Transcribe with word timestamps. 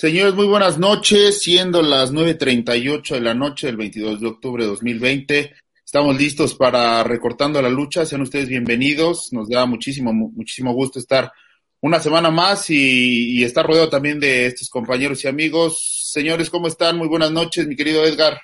Señores, 0.00 0.34
muy 0.34 0.46
buenas 0.46 0.78
noches, 0.78 1.42
siendo 1.42 1.82
las 1.82 2.10
9.38 2.10 3.16
de 3.16 3.20
la 3.20 3.34
noche 3.34 3.66
del 3.66 3.76
22 3.76 4.18
de 4.18 4.28
octubre 4.28 4.64
de 4.64 4.70
2020. 4.70 5.52
Estamos 5.84 6.16
listos 6.16 6.54
para 6.54 7.04
Recortando 7.04 7.60
la 7.60 7.68
Lucha. 7.68 8.06
Sean 8.06 8.22
ustedes 8.22 8.48
bienvenidos. 8.48 9.30
Nos 9.34 9.50
da 9.50 9.66
muchísimo, 9.66 10.14
muchísimo 10.14 10.72
gusto 10.72 10.98
estar 10.98 11.30
una 11.82 12.00
semana 12.00 12.30
más 12.30 12.70
y, 12.70 13.44
estar 13.44 13.66
rodeado 13.66 13.90
también 13.90 14.18
de 14.18 14.46
estos 14.46 14.70
compañeros 14.70 15.22
y 15.22 15.28
amigos. 15.28 16.08
Señores, 16.10 16.48
¿cómo 16.48 16.66
están? 16.66 16.96
Muy 16.96 17.08
buenas 17.08 17.30
noches, 17.30 17.66
mi 17.66 17.76
querido 17.76 18.02
Edgar. 18.02 18.40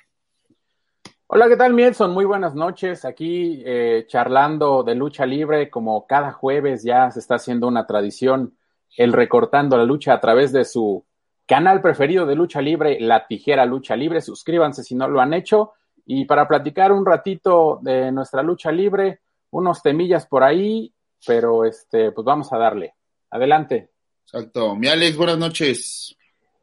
Hola, 1.26 1.48
¿qué 1.48 1.56
tal, 1.56 1.72
Mielson? 1.72 2.12
Muy 2.12 2.26
buenas 2.26 2.54
noches. 2.54 3.06
Aquí 3.06 3.62
eh, 3.64 4.04
charlando 4.08 4.82
de 4.82 4.94
lucha 4.94 5.24
libre, 5.24 5.70
como 5.70 6.06
cada 6.06 6.32
jueves 6.32 6.82
ya 6.82 7.10
se 7.10 7.20
está 7.20 7.36
haciendo 7.36 7.66
una 7.66 7.86
tradición, 7.86 8.58
el 8.94 9.14
recortando 9.14 9.78
la 9.78 9.84
lucha 9.84 10.12
a 10.12 10.20
través 10.20 10.52
de 10.52 10.66
su 10.66 11.02
canal 11.46 11.80
preferido 11.80 12.26
de 12.26 12.34
lucha 12.34 12.60
libre, 12.60 12.98
La 13.00 13.26
Tijera 13.26 13.64
Lucha 13.64 13.96
Libre. 13.96 14.20
Suscríbanse 14.20 14.82
si 14.82 14.94
no 14.94 15.08
lo 15.08 15.20
han 15.20 15.32
hecho. 15.32 15.72
Y 16.04 16.24
para 16.24 16.46
platicar 16.46 16.92
un 16.92 17.06
ratito 17.06 17.80
de 17.82 18.12
nuestra 18.12 18.42
lucha 18.42 18.70
libre, 18.70 19.20
unos 19.50 19.82
temillas 19.82 20.26
por 20.26 20.42
ahí, 20.44 20.92
pero 21.26 21.64
este, 21.64 22.12
pues 22.12 22.24
vamos 22.24 22.52
a 22.52 22.58
darle. 22.58 22.94
Adelante. 23.30 23.90
Exacto. 24.24 24.76
Mi 24.76 24.88
Alex, 24.88 25.16
buenas 25.16 25.38
noches. 25.38 26.16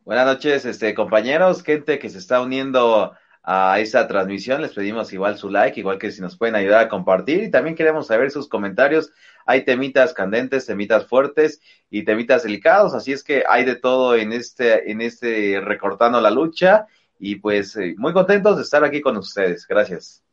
Buenas 0.05 0.25
noches, 0.25 0.65
este, 0.65 0.93
compañeros, 0.93 1.63
gente 1.63 1.97
que 1.97 2.09
se 2.09 2.17
está 2.17 2.41
uniendo 2.41 3.13
a 3.43 3.79
esta 3.79 4.07
transmisión. 4.07 4.61
Les 4.61 4.73
pedimos 4.73 5.11
igual 5.13 5.37
su 5.37 5.49
like, 5.49 5.79
igual 5.79 5.99
que 5.99 6.11
si 6.11 6.21
nos 6.21 6.37
pueden 6.37 6.55
ayudar 6.55 6.85
a 6.85 6.89
compartir. 6.89 7.43
Y 7.43 7.51
también 7.51 7.75
queremos 7.75 8.07
saber 8.07 8.31
sus 8.31 8.47
comentarios. 8.47 9.11
Hay 9.45 9.65
temitas 9.65 10.13
candentes, 10.13 10.65
temitas 10.65 11.05
fuertes 11.05 11.61
y 11.89 12.03
temitas 12.03 12.43
delicados. 12.43 12.93
Así 12.93 13.11
es 13.11 13.23
que 13.23 13.43
hay 13.47 13.65
de 13.65 13.75
todo 13.75 14.15
en 14.15 14.31
este, 14.31 14.89
en 14.89 15.01
este 15.01 15.59
recortando 15.61 16.21
la 16.21 16.31
lucha. 16.31 16.87
Y 17.19 17.35
pues 17.35 17.75
eh, 17.75 17.93
muy 17.97 18.13
contentos 18.13 18.57
de 18.57 18.63
estar 18.63 18.83
aquí 18.83 19.01
con 19.01 19.17
ustedes. 19.17 19.67
Gracias. 19.67 20.23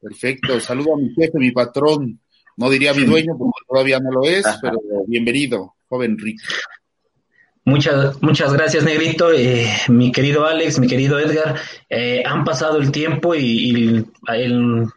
Perfecto. 0.00 0.60
Saludo 0.60 0.94
a 0.94 0.98
mi 0.98 1.14
jefe, 1.14 1.38
mi 1.38 1.52
patrón. 1.52 2.20
No 2.56 2.70
diría 2.70 2.92
mi 2.92 3.04
dueño 3.04 3.38
porque 3.38 3.60
todavía 3.68 4.00
no 4.00 4.10
lo 4.10 4.24
es, 4.24 4.44
pero 4.60 4.78
bienvenido, 5.06 5.76
joven 5.88 6.18
Rick. 6.18 6.40
Muchas, 7.68 8.22
muchas 8.22 8.54
gracias, 8.54 8.82
Negrito. 8.82 9.30
Eh, 9.30 9.70
mi 9.88 10.10
querido 10.10 10.46
Alex, 10.46 10.78
mi 10.78 10.86
querido 10.86 11.18
Edgar, 11.18 11.54
eh, 11.90 12.22
han 12.24 12.42
pasado 12.42 12.78
el 12.78 12.90
tiempo 12.90 13.34
y, 13.34 14.06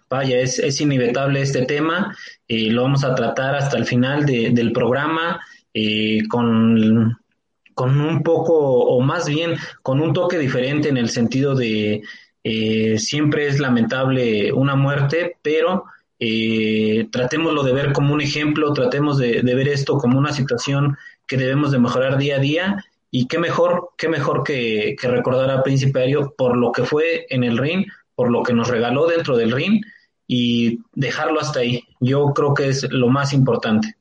vaya, 0.09 0.39
es, 0.39 0.57
es, 0.57 0.79
inevitable 0.79 1.41
este 1.41 1.65
tema. 1.65 2.15
Eh, 2.47 2.71
lo 2.71 2.83
vamos 2.83 3.03
a 3.03 3.13
tratar 3.13 3.55
hasta 3.55 3.75
el 3.75 3.85
final 3.85 4.25
del 4.25 4.71
programa 4.71 5.41
con, 6.29 7.17
con 7.73 7.99
un 7.99 8.23
poco, 8.23 8.55
o 8.55 9.01
más 9.01 9.27
bien, 9.27 9.57
con 9.81 9.99
un 9.99 10.13
toque 10.13 10.39
diferente 10.39 10.87
en 10.87 10.95
el 10.95 11.09
sentido 11.09 11.55
de 11.55 12.01
siempre 12.95 13.47
es 13.47 13.59
lamentable 13.59 14.53
una 14.53 14.75
muerte, 14.75 15.35
pero 15.41 15.83
tratémoslo 17.11 17.63
de 17.63 17.73
ver 17.73 17.91
como 17.91 18.13
un 18.13 18.21
ejemplo, 18.21 18.71
tratemos 18.71 19.17
de, 19.17 19.41
de 19.41 19.55
ver 19.55 19.67
esto 19.67 19.97
como 19.97 20.17
una 20.17 20.31
situación 20.31 20.95
que 21.31 21.37
debemos 21.37 21.71
de 21.71 21.79
mejorar 21.79 22.17
día 22.17 22.35
a 22.35 22.39
día 22.39 22.85
y 23.09 23.25
qué 23.27 23.39
mejor, 23.39 23.91
qué 23.97 24.09
mejor 24.09 24.43
que, 24.43 24.97
recordar 25.01 25.49
a 25.49 25.63
Principario 25.63 26.35
por 26.37 26.57
lo 26.57 26.73
que 26.73 26.83
fue 26.83 27.25
en 27.29 27.45
el 27.45 27.57
ring, 27.57 27.85
por 28.15 28.29
lo 28.29 28.43
que 28.43 28.51
nos 28.51 28.67
regaló 28.67 29.07
dentro 29.07 29.37
del 29.37 29.53
ring 29.53 29.81
y 30.27 30.79
dejarlo 30.91 31.39
hasta 31.39 31.61
ahí. 31.61 31.87
Yo 32.01 32.33
creo 32.35 32.53
que 32.53 32.67
es 32.67 32.85
lo 32.91 33.07
más 33.07 33.31
importante. 33.31 33.95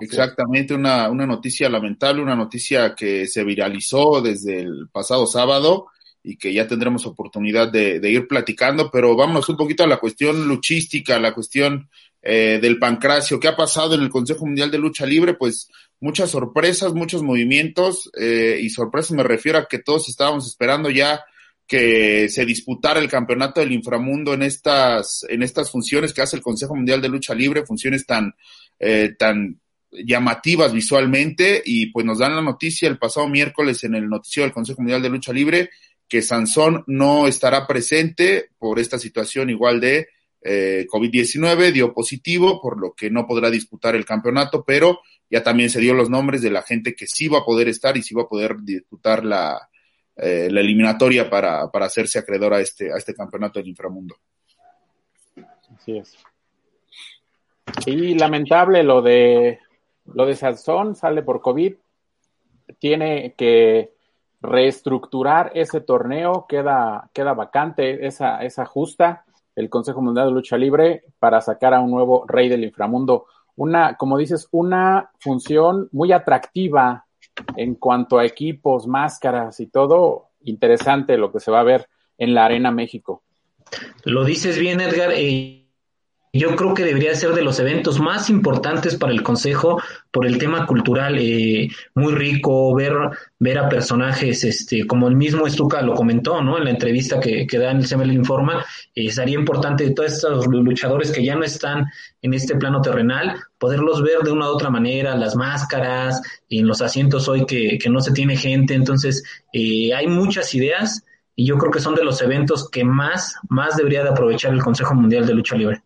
Exactamente, 0.00 0.74
una, 0.74 1.08
una 1.08 1.24
noticia 1.24 1.68
lamentable, 1.68 2.20
una 2.20 2.34
noticia 2.34 2.96
que 2.96 3.28
se 3.28 3.44
viralizó 3.44 4.20
desde 4.20 4.58
el 4.58 4.88
pasado 4.90 5.24
sábado 5.28 5.86
y 6.24 6.36
que 6.36 6.52
ya 6.52 6.66
tendremos 6.66 7.06
oportunidad 7.06 7.70
de, 7.70 8.00
ir 8.10 8.28
platicando, 8.28 8.90
pero 8.90 9.16
vámonos 9.16 9.48
un 9.48 9.56
poquito 9.56 9.82
a 9.84 9.88
la 9.88 9.98
cuestión 9.98 10.46
luchística, 10.46 11.18
la 11.18 11.34
cuestión 11.34 11.88
eh, 12.22 12.60
del 12.62 12.78
pancracio. 12.78 13.40
¿Qué 13.40 13.48
ha 13.48 13.56
pasado 13.56 13.94
en 13.94 14.02
el 14.02 14.08
Consejo 14.08 14.46
Mundial 14.46 14.70
de 14.70 14.78
Lucha 14.78 15.04
Libre? 15.04 15.34
Pues 15.34 15.68
muchas 16.02 16.30
sorpresas, 16.30 16.92
muchos 16.94 17.22
movimientos, 17.22 18.10
eh, 18.18 18.58
y 18.60 18.68
sorpresas 18.70 19.12
me 19.12 19.22
refiero 19.22 19.58
a 19.58 19.68
que 19.68 19.78
todos 19.78 20.08
estábamos 20.08 20.46
esperando 20.46 20.90
ya 20.90 21.24
que 21.66 22.28
se 22.28 22.44
disputara 22.44 23.00
el 23.00 23.08
campeonato 23.08 23.60
del 23.60 23.72
inframundo 23.72 24.34
en 24.34 24.42
estas, 24.42 25.24
en 25.28 25.42
estas 25.42 25.70
funciones 25.70 26.12
que 26.12 26.20
hace 26.20 26.36
el 26.36 26.42
Consejo 26.42 26.74
Mundial 26.74 27.00
de 27.00 27.08
Lucha 27.08 27.34
Libre, 27.34 27.64
funciones 27.64 28.04
tan, 28.04 28.34
eh, 28.80 29.14
tan 29.16 29.60
llamativas 29.90 30.72
visualmente, 30.72 31.62
y 31.64 31.86
pues 31.86 32.04
nos 32.04 32.18
dan 32.18 32.34
la 32.34 32.42
noticia 32.42 32.88
el 32.88 32.98
pasado 32.98 33.28
miércoles 33.28 33.84
en 33.84 33.94
el 33.94 34.08
noticiero 34.08 34.44
del 34.44 34.54
Consejo 34.54 34.82
Mundial 34.82 35.02
de 35.02 35.08
Lucha 35.08 35.32
Libre 35.32 35.70
que 36.08 36.20
Sansón 36.20 36.84
no 36.88 37.26
estará 37.26 37.66
presente 37.66 38.50
por 38.58 38.78
esta 38.78 38.98
situación 38.98 39.48
igual 39.48 39.80
de 39.80 40.08
eh, 40.42 40.86
COVID-19, 40.90 41.72
dio 41.72 41.94
positivo, 41.94 42.60
por 42.60 42.78
lo 42.78 42.92
que 42.92 43.08
no 43.08 43.26
podrá 43.26 43.48
disputar 43.48 43.94
el 43.94 44.04
campeonato, 44.04 44.62
pero 44.62 45.00
ya 45.32 45.42
también 45.42 45.70
se 45.70 45.80
dio 45.80 45.94
los 45.94 46.10
nombres 46.10 46.42
de 46.42 46.50
la 46.50 46.60
gente 46.60 46.94
que 46.94 47.06
sí 47.06 47.26
va 47.26 47.38
a 47.38 47.44
poder 47.44 47.66
estar 47.66 47.96
y 47.96 48.02
sí 48.02 48.14
va 48.14 48.24
a 48.24 48.28
poder 48.28 48.56
disputar 48.60 49.24
la, 49.24 49.66
eh, 50.14 50.48
la 50.50 50.60
eliminatoria 50.60 51.30
para, 51.30 51.70
para 51.70 51.86
hacerse 51.86 52.18
acreedor 52.18 52.52
a 52.52 52.60
este, 52.60 52.92
a 52.92 52.98
este 52.98 53.14
campeonato 53.14 53.58
del 53.58 53.68
inframundo. 53.68 54.14
Así 55.74 55.96
es. 55.96 56.18
Y 57.86 58.14
lamentable 58.18 58.82
lo 58.82 59.00
de 59.00 59.58
lo 60.04 60.26
de 60.26 60.36
Sansón, 60.36 60.96
sale 60.96 61.22
por 61.22 61.40
COVID, 61.40 61.76
tiene 62.78 63.34
que 63.34 63.94
reestructurar 64.42 65.52
ese 65.54 65.80
torneo, 65.80 66.44
queda, 66.46 67.08
queda 67.14 67.32
vacante 67.32 68.06
esa, 68.06 68.42
esa 68.42 68.66
justa 68.66 69.24
el 69.54 69.70
Consejo 69.70 70.02
Mundial 70.02 70.26
de 70.26 70.32
Lucha 70.32 70.56
Libre 70.56 71.04
para 71.18 71.40
sacar 71.40 71.74
a 71.74 71.80
un 71.80 71.90
nuevo 71.90 72.24
rey 72.26 72.48
del 72.48 72.64
inframundo. 72.64 73.26
Una, 73.62 73.94
como 73.96 74.18
dices, 74.18 74.48
una 74.50 75.12
función 75.20 75.88
muy 75.92 76.10
atractiva 76.10 77.06
en 77.56 77.76
cuanto 77.76 78.18
a 78.18 78.24
equipos, 78.24 78.88
máscaras 78.88 79.60
y 79.60 79.68
todo. 79.68 80.30
Interesante 80.40 81.16
lo 81.16 81.30
que 81.30 81.38
se 81.38 81.52
va 81.52 81.60
a 81.60 81.62
ver 81.62 81.86
en 82.18 82.34
la 82.34 82.44
Arena 82.44 82.72
México. 82.72 83.22
Lo 84.02 84.24
dices 84.24 84.58
bien, 84.58 84.80
Edgar. 84.80 85.12
Yo 86.34 86.56
creo 86.56 86.72
que 86.72 86.84
debería 86.84 87.14
ser 87.14 87.34
de 87.34 87.42
los 87.42 87.60
eventos 87.60 88.00
más 88.00 88.30
importantes 88.30 88.96
para 88.96 89.12
el 89.12 89.22
Consejo 89.22 89.82
por 90.10 90.26
el 90.26 90.38
tema 90.38 90.66
cultural, 90.66 91.18
eh, 91.18 91.68
muy 91.94 92.14
rico, 92.14 92.74
ver, 92.74 92.94
ver 93.38 93.58
a 93.58 93.68
personajes, 93.68 94.42
este, 94.42 94.86
como 94.86 95.08
el 95.08 95.16
mismo 95.16 95.46
Estuca 95.46 95.82
lo 95.82 95.94
comentó, 95.94 96.40
¿no? 96.40 96.56
En 96.56 96.64
la 96.64 96.70
entrevista 96.70 97.20
que, 97.20 97.46
que 97.46 97.58
da 97.58 97.70
en 97.70 97.78
el 97.78 97.86
CML 97.86 98.12
Informa, 98.12 98.64
eh, 98.94 99.10
sería 99.10 99.38
importante 99.38 99.84
de 99.84 99.90
todos 99.90 100.12
estos 100.12 100.46
luchadores 100.46 101.10
que 101.10 101.22
ya 101.22 101.34
no 101.34 101.44
están 101.44 101.84
en 102.22 102.32
este 102.32 102.56
plano 102.56 102.80
terrenal, 102.80 103.38
poderlos 103.58 104.02
ver 104.02 104.20
de 104.20 104.32
una 104.32 104.48
u 104.48 104.54
otra 104.54 104.70
manera, 104.70 105.14
las 105.14 105.36
máscaras, 105.36 106.22
en 106.48 106.66
los 106.66 106.80
asientos 106.80 107.28
hoy 107.28 107.44
que, 107.44 107.76
que 107.78 107.90
no 107.90 108.00
se 108.00 108.12
tiene 108.12 108.38
gente, 108.38 108.72
entonces 108.72 109.22
eh, 109.52 109.92
hay 109.94 110.06
muchas 110.06 110.54
ideas 110.54 111.04
y 111.36 111.44
yo 111.44 111.58
creo 111.58 111.70
que 111.70 111.80
son 111.80 111.94
de 111.94 112.04
los 112.04 112.22
eventos 112.22 112.70
que 112.70 112.84
más, 112.84 113.36
más 113.50 113.76
debería 113.76 114.02
de 114.02 114.10
aprovechar 114.10 114.54
el 114.54 114.62
Consejo 114.62 114.94
Mundial 114.94 115.26
de 115.26 115.34
Lucha 115.34 115.56
Libre. 115.56 115.82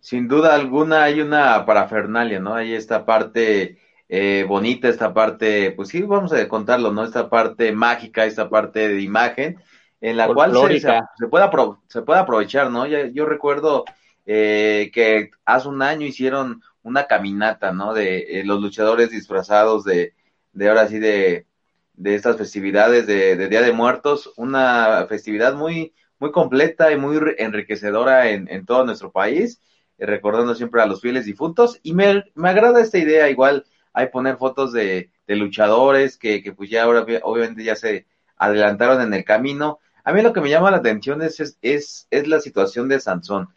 Sin 0.00 0.28
duda 0.28 0.54
alguna 0.54 1.04
hay 1.04 1.20
una 1.20 1.64
parafernalia, 1.66 2.40
¿no? 2.40 2.54
Hay 2.54 2.74
esta 2.74 3.04
parte 3.04 3.78
eh, 4.08 4.44
bonita, 4.48 4.88
esta 4.88 5.12
parte, 5.12 5.72
pues 5.72 5.88
sí, 5.90 6.02
vamos 6.02 6.32
a 6.32 6.48
contarlo, 6.48 6.92
¿no? 6.92 7.04
Esta 7.04 7.28
parte 7.28 7.72
mágica, 7.72 8.24
esta 8.24 8.48
parte 8.48 8.88
de 8.88 9.02
imagen, 9.02 9.58
en 10.00 10.16
la 10.16 10.28
cual 10.28 10.52
se, 10.52 10.80
se, 10.80 11.28
puede 11.28 11.48
se 11.88 12.02
puede 12.02 12.20
aprovechar, 12.20 12.70
¿no? 12.70 12.86
yo 12.86 13.26
recuerdo 13.26 13.84
eh, 14.24 14.90
que 14.94 15.30
hace 15.44 15.68
un 15.68 15.82
año 15.82 16.06
hicieron 16.06 16.62
una 16.82 17.06
caminata, 17.06 17.72
¿no? 17.72 17.92
De 17.92 18.40
eh, 18.40 18.44
los 18.44 18.62
luchadores 18.62 19.10
disfrazados 19.10 19.84
de, 19.84 20.14
de 20.52 20.68
ahora 20.68 20.88
sí, 20.88 20.98
de, 20.98 21.46
de 21.94 22.14
estas 22.14 22.36
festividades 22.36 23.06
de, 23.06 23.36
de 23.36 23.48
Día 23.48 23.60
de 23.60 23.72
Muertos, 23.72 24.32
una 24.36 25.04
festividad 25.08 25.54
muy, 25.54 25.92
muy 26.18 26.32
completa 26.32 26.92
y 26.92 26.96
muy 26.96 27.18
enriquecedora 27.38 28.30
en, 28.30 28.48
en 28.48 28.66
todo 28.66 28.84
nuestro 28.84 29.12
país, 29.12 29.60
eh, 29.98 30.06
recordando 30.06 30.54
siempre 30.54 30.82
a 30.82 30.86
los 30.86 31.00
fieles 31.00 31.26
difuntos. 31.26 31.78
Y 31.82 31.94
me, 31.94 32.24
me 32.34 32.48
agrada 32.48 32.80
esta 32.80 32.98
idea, 32.98 33.28
igual 33.28 33.64
hay 33.92 34.08
poner 34.08 34.36
fotos 34.36 34.72
de, 34.72 35.10
de 35.26 35.36
luchadores 35.36 36.16
que, 36.16 36.42
que, 36.42 36.52
pues 36.52 36.70
ya 36.70 36.84
ahora 36.84 37.04
obviamente 37.22 37.64
ya 37.64 37.76
se 37.76 38.06
adelantaron 38.36 39.02
en 39.02 39.12
el 39.14 39.24
camino. 39.24 39.78
A 40.04 40.12
mí 40.12 40.22
lo 40.22 40.32
que 40.32 40.40
me 40.40 40.50
llama 40.50 40.70
la 40.70 40.78
atención 40.78 41.20
es, 41.22 41.58
es, 41.60 42.06
es, 42.10 42.28
la 42.28 42.40
situación 42.40 42.88
de 42.88 43.00
Sansón. 43.00 43.48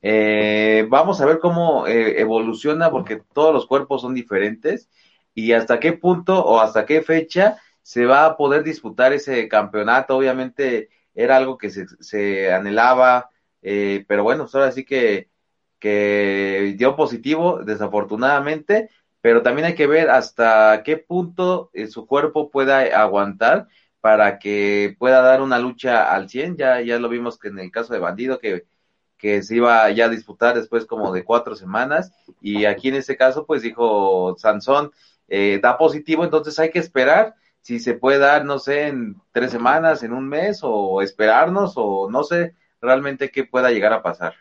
Eh, 0.00 0.86
vamos 0.88 1.20
a 1.20 1.26
ver 1.26 1.38
cómo 1.38 1.86
eh, 1.86 2.20
evoluciona 2.20 2.90
porque 2.90 3.20
todos 3.34 3.52
los 3.52 3.66
cuerpos 3.66 4.02
son 4.02 4.14
diferentes 4.14 4.88
y 5.34 5.52
hasta 5.52 5.80
qué 5.80 5.92
punto 5.92 6.44
o 6.44 6.60
hasta 6.60 6.86
qué 6.86 7.02
fecha 7.02 7.56
se 7.82 8.06
va 8.06 8.24
a 8.24 8.36
poder 8.36 8.62
disputar 8.62 9.12
ese 9.12 9.48
campeonato. 9.48 10.16
Obviamente 10.16 10.88
era 11.18 11.36
algo 11.36 11.58
que 11.58 11.70
se, 11.70 11.86
se 12.00 12.52
anhelaba, 12.52 13.30
eh, 13.60 14.04
pero 14.06 14.22
bueno, 14.22 14.44
pues 14.44 14.54
ahora 14.54 14.70
sí 14.70 14.84
que, 14.84 15.28
que 15.80 16.76
dio 16.78 16.94
positivo, 16.94 17.58
desafortunadamente, 17.64 18.88
pero 19.20 19.42
también 19.42 19.66
hay 19.66 19.74
que 19.74 19.88
ver 19.88 20.10
hasta 20.10 20.82
qué 20.84 20.96
punto 20.96 21.70
eh, 21.72 21.88
su 21.88 22.06
cuerpo 22.06 22.50
pueda 22.50 22.82
aguantar 23.02 23.66
para 24.00 24.38
que 24.38 24.94
pueda 24.96 25.20
dar 25.20 25.42
una 25.42 25.58
lucha 25.58 26.14
al 26.14 26.28
100. 26.28 26.56
Ya, 26.56 26.80
ya 26.82 27.00
lo 27.00 27.08
vimos 27.08 27.36
que 27.36 27.48
en 27.48 27.58
el 27.58 27.72
caso 27.72 27.92
de 27.92 27.98
Bandido, 27.98 28.38
que, 28.38 28.66
que 29.16 29.42
se 29.42 29.56
iba 29.56 29.90
ya 29.90 30.04
a 30.04 30.08
disputar 30.10 30.54
después 30.54 30.86
como 30.86 31.12
de 31.12 31.24
cuatro 31.24 31.56
semanas, 31.56 32.12
y 32.40 32.64
aquí 32.64 32.88
en 32.90 32.94
este 32.94 33.16
caso, 33.16 33.44
pues 33.44 33.62
dijo 33.62 34.36
Sansón, 34.38 34.92
eh, 35.26 35.58
da 35.60 35.76
positivo, 35.78 36.22
entonces 36.22 36.56
hay 36.60 36.70
que 36.70 36.78
esperar 36.78 37.34
si 37.68 37.80
se 37.80 37.92
puede 37.92 38.18
dar, 38.18 38.46
no 38.46 38.58
sé, 38.58 38.86
en 38.86 39.16
tres 39.30 39.50
semanas, 39.50 40.02
en 40.02 40.14
un 40.14 40.26
mes, 40.26 40.60
o 40.62 41.02
esperarnos, 41.02 41.74
o 41.76 42.08
no 42.10 42.24
sé 42.24 42.54
realmente 42.80 43.30
qué 43.30 43.44
pueda 43.44 43.70
llegar 43.70 43.92
a 43.92 44.02
pasar. 44.02 44.32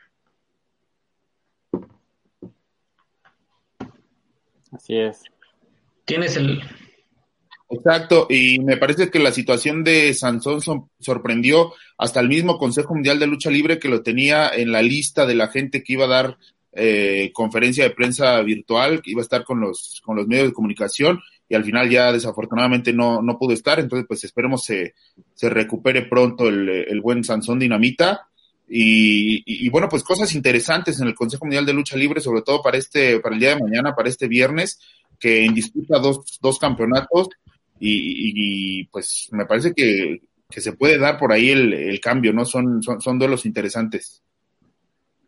Así 4.72 4.98
es. 4.98 5.24
Tienes 6.06 6.38
el. 6.38 6.62
Exacto, 7.70 8.28
y 8.30 8.60
me 8.60 8.78
parece 8.78 9.12
que 9.12 9.20
la 9.20 9.34
situación 9.34 9.84
de 9.84 10.14
Sansón 10.14 10.62
sorprendió 11.02 11.74
hasta 11.98 12.22
el 12.22 12.30
mismo 12.30 12.58
Consejo 12.58 12.94
Mundial 12.94 13.20
de 13.20 13.28
Lucha 13.28 13.50
Libre 13.50 13.78
que 13.78 13.90
lo 13.90 14.04
tenía 14.04 14.48
en 14.48 14.72
la 14.72 14.82
lista 14.82 15.26
de 15.26 15.36
la 15.36 15.50
gente 15.50 15.84
que 15.84 15.92
iba 15.92 16.06
a 16.06 16.08
dar 16.08 16.38
eh, 16.72 17.32
conferencia 17.34 17.84
de 17.84 17.90
prensa 17.90 18.42
virtual, 18.42 19.02
que 19.02 19.12
iba 19.12 19.20
a 19.20 19.24
estar 19.24 19.44
con 19.44 19.60
los, 19.60 20.02
con 20.06 20.16
los 20.16 20.28
medios 20.28 20.48
de 20.48 20.54
comunicación, 20.54 21.20
y 21.50 21.56
al 21.56 21.64
final 21.64 21.90
ya 21.90 22.12
desafortunadamente 22.12 22.94
no, 22.94 23.22
no 23.22 23.38
pudo 23.38 23.54
estar, 23.54 23.80
entonces 23.80 24.06
pues 24.08 24.24
esperemos 24.24 24.64
se, 24.64 24.94
se 25.34 25.50
recupere 25.50 26.04
pronto 26.04 26.48
el, 26.48 26.70
el 26.70 27.02
buen 27.02 27.24
Sansón 27.24 27.60
Dinamita. 27.60 28.28
Y, 28.70 29.44
y, 29.46 29.70
bueno, 29.70 29.88
pues 29.88 30.04
cosas 30.04 30.36
interesantes 30.36 31.00
en 31.00 31.08
el 31.08 31.16
Consejo 31.16 31.46
Mundial 31.46 31.66
de 31.66 31.72
Lucha 31.72 31.96
Libre, 31.96 32.20
sobre 32.20 32.42
todo 32.42 32.62
para 32.62 32.78
este, 32.78 33.22
para 33.22 33.34
el 33.34 33.40
día 33.40 33.56
de 33.56 33.64
mañana, 33.64 33.96
para 33.96 34.10
este 34.10 34.28
viernes, 34.28 34.82
que 35.18 35.46
en 35.46 35.54
disputa 35.54 36.00
dos, 36.00 36.38
dos 36.42 36.60
campeonatos, 36.60 37.30
y, 37.80 38.82
y 38.82 38.84
pues 38.86 39.30
me 39.32 39.46
parece 39.46 39.74
que, 39.74 40.22
que, 40.50 40.60
se 40.60 40.74
puede 40.74 40.98
dar 40.98 41.18
por 41.18 41.32
ahí 41.32 41.50
el, 41.50 41.74
el 41.74 42.02
cambio, 42.02 42.34
¿no? 42.34 42.44
Son, 42.44 42.84
son, 42.84 43.00
son 43.00 43.18
duelos 43.18 43.46
interesantes. 43.46 44.22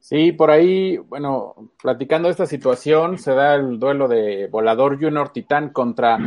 Sí, 0.10 0.32
por 0.32 0.50
ahí, 0.50 0.98
bueno, 0.98 1.54
platicando 1.80 2.30
de 2.30 2.32
esta 2.32 2.48
situación, 2.48 3.20
se 3.20 3.32
da 3.36 3.54
el 3.54 3.78
duelo 3.78 4.08
de 4.08 4.48
Volador 4.48 5.00
Junior 5.00 5.30
Titán 5.30 5.70
contra 5.70 6.18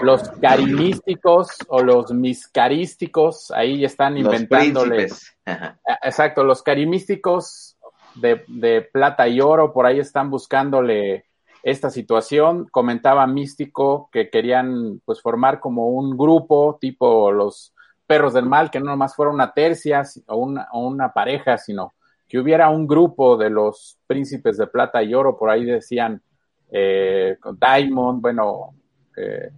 los 0.00 0.28
carimísticos 0.40 1.48
o 1.66 1.82
los 1.82 2.12
miscarísticos. 2.12 3.50
Ahí 3.50 3.84
están 3.84 4.16
inventándole. 4.16 5.08
Ah, 5.44 5.76
exacto, 6.04 6.44
los 6.44 6.62
carimísticos 6.62 7.76
de, 8.14 8.44
de 8.46 8.82
plata 8.82 9.26
y 9.26 9.40
oro, 9.40 9.72
por 9.72 9.86
ahí 9.86 9.98
están 9.98 10.30
buscándole 10.30 11.24
esta 11.64 11.90
situación. 11.90 12.68
Comentaba 12.70 13.26
Místico 13.26 14.08
que 14.12 14.30
querían 14.30 15.00
pues 15.04 15.20
formar 15.20 15.58
como 15.58 15.88
un 15.88 16.16
grupo 16.16 16.78
tipo 16.80 17.32
los 17.32 17.74
perros 18.06 18.34
del 18.34 18.46
mal, 18.46 18.70
que 18.70 18.78
no 18.78 18.86
nomás 18.86 19.16
fuera 19.16 19.32
una 19.32 19.52
tercia 19.52 20.04
o 20.28 20.36
una, 20.36 20.68
o 20.70 20.86
una 20.86 21.12
pareja, 21.12 21.58
sino 21.58 21.92
que 22.32 22.38
hubiera 22.38 22.70
un 22.70 22.86
grupo 22.86 23.36
de 23.36 23.50
los 23.50 23.98
príncipes 24.06 24.56
de 24.56 24.66
plata 24.66 25.02
y 25.02 25.12
oro, 25.12 25.36
por 25.36 25.50
ahí 25.50 25.66
decían 25.66 26.22
eh, 26.70 27.36
Diamond, 27.60 28.22
bueno, 28.22 28.74
eh, 29.14 29.50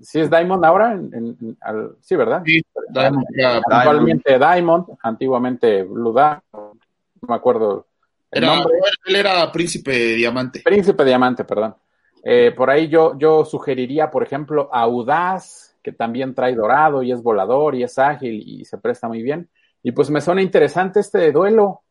¿sí 0.00 0.20
es 0.20 0.30
Diamond 0.30 0.64
ahora? 0.64 0.98
sí, 2.00 2.16
¿verdad? 2.16 2.40
Sí, 2.46 2.62
Diamond, 2.88 3.26
Actualmente 3.70 4.38
Diamond, 4.38 4.86
antiguamente 5.02 5.82
Blue 5.82 6.14
Diamond, 6.14 6.40
no 7.20 7.28
me 7.28 7.34
acuerdo 7.34 7.86
el 8.30 8.46
nombre. 8.46 8.72
Él 9.04 9.16
era 9.16 9.52
Príncipe 9.52 9.92
Diamante. 10.14 10.62
Príncipe 10.64 11.04
Diamante, 11.04 11.44
perdón. 11.44 11.76
Eh, 12.24 12.54
por 12.56 12.70
ahí 12.70 12.88
yo, 12.88 13.18
yo 13.18 13.44
sugeriría, 13.44 14.10
por 14.10 14.22
ejemplo, 14.22 14.70
Audaz, 14.72 15.76
que 15.82 15.92
también 15.92 16.34
trae 16.34 16.54
dorado 16.54 17.02
y 17.02 17.12
es 17.12 17.22
volador 17.22 17.74
y 17.74 17.82
es 17.82 17.98
ágil 17.98 18.42
y 18.46 18.64
se 18.64 18.78
presta 18.78 19.08
muy 19.08 19.22
bien. 19.22 19.50
Y 19.82 19.92
pues 19.92 20.08
me 20.08 20.22
suena 20.22 20.40
interesante 20.40 21.00
este 21.00 21.30
duelo 21.32 21.82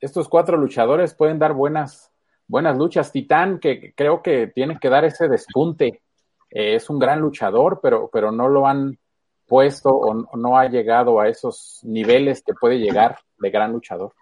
estos 0.00 0.28
cuatro 0.28 0.56
luchadores 0.56 1.14
pueden 1.14 1.38
dar 1.38 1.52
buenas, 1.52 2.10
buenas 2.46 2.76
luchas. 2.76 3.12
Titán, 3.12 3.58
que 3.58 3.92
creo 3.94 4.22
que 4.22 4.46
tiene 4.48 4.78
que 4.78 4.88
dar 4.88 5.04
ese 5.04 5.28
despunte. 5.28 6.02
Eh, 6.50 6.74
es 6.74 6.90
un 6.90 6.98
gran 6.98 7.20
luchador, 7.20 7.80
pero, 7.82 8.08
pero 8.12 8.32
no 8.32 8.48
lo 8.48 8.66
han 8.66 8.98
puesto 9.46 9.90
o 9.90 10.36
no 10.36 10.56
ha 10.56 10.68
llegado 10.68 11.20
a 11.20 11.28
esos 11.28 11.80
niveles 11.82 12.42
que 12.42 12.54
puede 12.54 12.78
llegar 12.78 13.18
de 13.38 13.50
gran 13.50 13.72
luchador. 13.72 14.12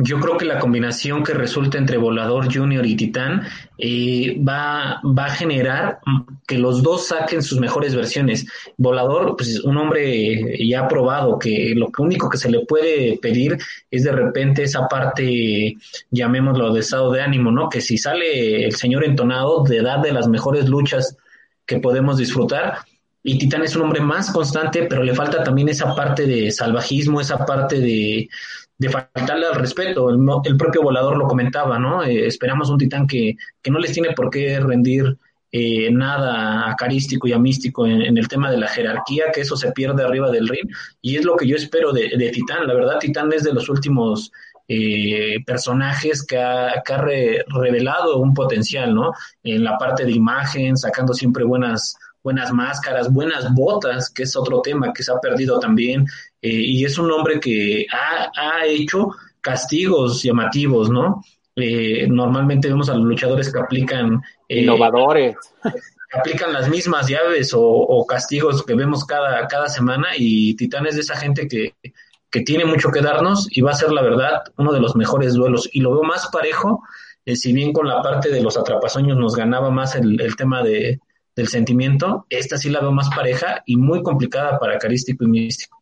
Yo 0.00 0.20
creo 0.20 0.38
que 0.38 0.44
la 0.44 0.60
combinación 0.60 1.24
que 1.24 1.34
resulta 1.34 1.76
entre 1.76 1.96
Volador 1.96 2.54
Junior 2.54 2.86
y 2.86 2.94
Titán 2.94 3.42
eh, 3.78 4.38
va, 4.40 5.00
va 5.02 5.24
a 5.24 5.30
generar 5.30 5.98
que 6.46 6.56
los 6.56 6.84
dos 6.84 7.08
saquen 7.08 7.42
sus 7.42 7.58
mejores 7.58 7.96
versiones. 7.96 8.46
Volador, 8.76 9.34
pues 9.36 9.58
un 9.64 9.76
hombre 9.76 10.56
ya 10.64 10.86
probado 10.86 11.36
que 11.36 11.74
lo 11.74 11.90
único 11.98 12.30
que 12.30 12.38
se 12.38 12.48
le 12.48 12.64
puede 12.64 13.18
pedir 13.20 13.58
es 13.90 14.04
de 14.04 14.12
repente 14.12 14.62
esa 14.62 14.86
parte, 14.86 15.76
llamémoslo 16.12 16.72
de 16.72 16.78
estado 16.78 17.10
de 17.10 17.20
ánimo, 17.20 17.50
¿no? 17.50 17.68
Que 17.68 17.80
si 17.80 17.98
sale 17.98 18.66
el 18.66 18.76
señor 18.76 19.02
entonado, 19.04 19.64
de 19.64 19.78
edad 19.78 19.98
de 19.98 20.12
las 20.12 20.28
mejores 20.28 20.68
luchas 20.68 21.16
que 21.66 21.80
podemos 21.80 22.18
disfrutar, 22.18 22.78
y 23.24 23.36
Titán 23.36 23.64
es 23.64 23.74
un 23.74 23.82
hombre 23.82 24.00
más 24.00 24.30
constante, 24.30 24.84
pero 24.84 25.02
le 25.02 25.12
falta 25.12 25.42
también 25.42 25.68
esa 25.68 25.92
parte 25.96 26.24
de 26.24 26.52
salvajismo, 26.52 27.20
esa 27.20 27.44
parte 27.44 27.80
de, 27.80 28.28
de 28.78 28.88
faltarle 28.88 29.46
al 29.46 29.56
respeto. 29.56 30.08
El, 30.10 30.56
propio 30.56 30.82
volador 30.82 31.16
lo 31.16 31.26
comentaba, 31.26 31.78
¿no? 31.78 32.02
Eh, 32.04 32.26
esperamos 32.26 32.70
un 32.70 32.78
titán 32.78 33.06
que, 33.06 33.36
que, 33.60 33.70
no 33.70 33.78
les 33.78 33.92
tiene 33.92 34.12
por 34.12 34.30
qué 34.30 34.60
rendir 34.60 35.16
eh, 35.50 35.90
nada 35.90 36.70
acarístico 36.70 37.26
y 37.26 37.32
amístico 37.32 37.86
en, 37.86 38.02
en, 38.02 38.16
el 38.16 38.28
tema 38.28 38.50
de 38.50 38.58
la 38.58 38.68
jerarquía, 38.68 39.32
que 39.32 39.40
eso 39.40 39.56
se 39.56 39.72
pierde 39.72 40.04
arriba 40.04 40.30
del 40.30 40.48
ring. 40.48 40.70
Y 41.02 41.16
es 41.16 41.24
lo 41.24 41.36
que 41.36 41.46
yo 41.46 41.56
espero 41.56 41.92
de, 41.92 42.10
de 42.16 42.30
Titán. 42.30 42.66
La 42.66 42.74
verdad, 42.74 42.98
Titán 43.00 43.32
es 43.32 43.42
de 43.42 43.52
los 43.52 43.68
últimos 43.68 44.30
eh, 44.68 45.42
personajes 45.44 46.24
que 46.24 46.38
ha, 46.38 46.82
que 46.84 46.92
ha 46.92 46.98
revelado 46.98 48.18
un 48.18 48.34
potencial, 48.34 48.94
¿no? 48.94 49.12
En 49.42 49.64
la 49.64 49.76
parte 49.78 50.04
de 50.04 50.12
imagen, 50.12 50.76
sacando 50.76 51.14
siempre 51.14 51.42
buenas 51.42 51.96
buenas 52.22 52.52
máscaras, 52.52 53.10
buenas 53.10 53.54
botas, 53.54 54.10
que 54.10 54.24
es 54.24 54.36
otro 54.36 54.60
tema 54.60 54.92
que 54.92 55.02
se 55.02 55.12
ha 55.12 55.18
perdido 55.18 55.58
también, 55.58 56.04
eh, 56.40 56.50
y 56.50 56.84
es 56.84 56.98
un 56.98 57.10
hombre 57.10 57.40
que 57.40 57.86
ha, 57.92 58.30
ha 58.34 58.66
hecho 58.66 59.10
castigos 59.40 60.22
llamativos, 60.22 60.90
¿no? 60.90 61.22
Eh, 61.56 62.06
normalmente 62.08 62.68
vemos 62.68 62.88
a 62.88 62.94
los 62.94 63.04
luchadores 63.04 63.52
que 63.52 63.58
aplican... 63.58 64.20
Eh, 64.48 64.62
Innovadores. 64.62 65.36
aplican 66.12 66.52
las 66.52 66.68
mismas 66.68 67.08
llaves 67.08 67.52
o, 67.54 68.06
castigos 68.08 68.64
que 68.64 68.74
vemos 68.74 69.04
cada, 69.04 69.46
cada 69.46 69.68
semana 69.68 70.08
y 70.16 70.54
Titán 70.54 70.86
es 70.86 70.94
de 70.94 71.02
esa 71.02 71.16
gente 71.16 71.46
que, 71.46 71.74
que 72.30 72.40
tiene 72.40 72.64
mucho 72.64 72.90
que 72.90 73.02
darnos 73.02 73.46
y 73.50 73.60
va 73.60 73.72
a 73.72 73.74
ser 73.74 73.92
la 73.92 74.00
verdad 74.00 74.42
uno 74.56 74.72
de 74.72 74.80
los 74.80 74.96
mejores 74.96 75.34
duelos 75.34 75.68
y 75.70 75.80
lo 75.80 75.92
veo 75.92 76.04
más 76.04 76.28
parejo, 76.32 76.82
si 77.26 77.52
bien 77.52 77.74
con 77.74 77.86
la 77.86 78.00
parte 78.00 78.30
de 78.30 78.40
los 78.40 78.56
atrapasoños 78.56 79.18
nos 79.18 79.36
ganaba 79.36 79.70
más 79.70 79.96
el, 79.96 80.18
el 80.18 80.34
tema 80.34 80.62
de, 80.62 80.98
del 81.36 81.48
sentimiento, 81.48 82.26
esta 82.30 82.56
sí 82.56 82.70
la 82.70 82.80
veo 82.80 82.90
más 82.90 83.10
pareja 83.10 83.62
y 83.66 83.76
muy 83.76 84.02
complicada 84.02 84.58
para 84.58 84.78
Carístico 84.78 85.24
y 85.24 85.28
Místico. 85.28 85.77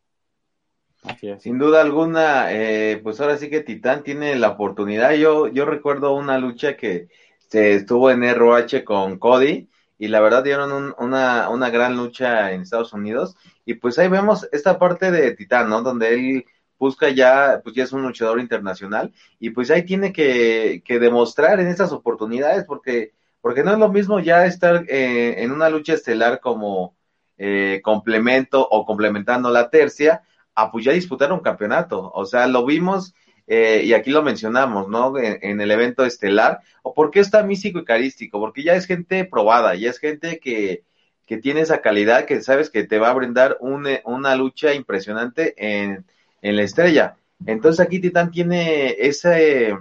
Sin 1.39 1.57
duda 1.57 1.81
alguna, 1.81 2.51
eh, 2.51 2.99
pues 3.01 3.19
ahora 3.19 3.37
sí 3.37 3.49
que 3.49 3.61
Titán 3.61 4.03
tiene 4.03 4.35
la 4.35 4.49
oportunidad. 4.49 5.13
Yo, 5.13 5.47
yo 5.47 5.65
recuerdo 5.65 6.13
una 6.13 6.37
lucha 6.37 6.75
que 6.75 7.07
se 7.37 7.75
estuvo 7.75 8.11
en 8.11 8.23
ROH 8.23 8.83
con 8.83 9.17
Cody 9.17 9.69
y 9.97 10.07
la 10.07 10.19
verdad 10.19 10.43
dieron 10.43 10.93
una, 10.99 11.49
una 11.49 11.69
gran 11.69 11.97
lucha 11.97 12.51
en 12.51 12.61
Estados 12.61 12.93
Unidos 12.93 13.35
y 13.65 13.75
pues 13.75 13.97
ahí 13.99 14.07
vemos 14.07 14.47
esta 14.51 14.77
parte 14.77 15.11
de 15.11 15.31
Titán, 15.33 15.69
¿no? 15.69 15.81
Donde 15.81 16.13
él 16.13 16.45
busca 16.77 17.09
ya, 17.09 17.61
pues 17.63 17.75
ya 17.75 17.83
es 17.83 17.93
un 17.93 18.03
luchador 18.03 18.39
internacional 18.39 19.11
y 19.39 19.49
pues 19.49 19.71
ahí 19.71 19.83
tiene 19.83 20.13
que, 20.13 20.83
que 20.85 20.99
demostrar 20.99 21.59
en 21.59 21.67
estas 21.67 21.91
oportunidades 21.91 22.65
porque 22.65 23.13
porque 23.47 23.63
no 23.63 23.71
es 23.71 23.79
lo 23.79 23.89
mismo 23.89 24.19
ya 24.19 24.45
estar 24.45 24.83
eh, 24.89 25.41
en 25.41 25.51
una 25.51 25.69
lucha 25.69 25.93
estelar 25.93 26.41
como 26.41 26.95
eh, 27.37 27.81
complemento 27.83 28.67
o 28.67 28.85
complementando 28.85 29.49
la 29.49 29.69
tercia, 29.69 30.23
a 30.57 30.71
pues 30.71 30.85
ya 30.85 30.91
disputar 30.91 31.31
un 31.31 31.39
campeonato. 31.39 32.11
O 32.15 32.25
sea, 32.25 32.47
lo 32.47 32.65
vimos 32.65 33.13
eh, 33.45 33.83
y 33.85 33.93
aquí 33.93 34.09
lo 34.09 34.23
mencionamos, 34.23 34.89
¿no? 34.89 35.15
En, 35.19 35.61
el 35.61 35.69
evento 35.69 36.03
estelar. 36.03 36.61
¿O 36.81 36.95
por 36.95 37.11
qué 37.11 37.19
está 37.19 37.43
místico 37.43 37.77
y 37.79 37.85
carístico? 37.85 38.39
Porque 38.39 38.63
ya 38.63 38.73
es 38.73 38.87
gente 38.87 39.23
probada, 39.23 39.75
ya 39.75 39.91
es 39.91 39.99
gente 39.99 40.39
que, 40.39 40.83
que 41.27 41.37
tiene 41.37 41.61
esa 41.61 41.81
calidad 41.81 42.25
que 42.25 42.41
sabes 42.41 42.71
que 42.71 42.83
te 42.83 42.97
va 42.97 43.09
a 43.09 43.13
brindar 43.13 43.57
una 43.61 44.35
lucha 44.35 44.73
impresionante 44.73 45.53
en, 45.57 46.05
en 46.41 46.55
la 46.55 46.63
estrella. 46.63 47.17
Entonces 47.45 47.85
aquí 47.85 47.99
Titán 47.99 48.31
tiene 48.31 48.95
ese 48.97 49.77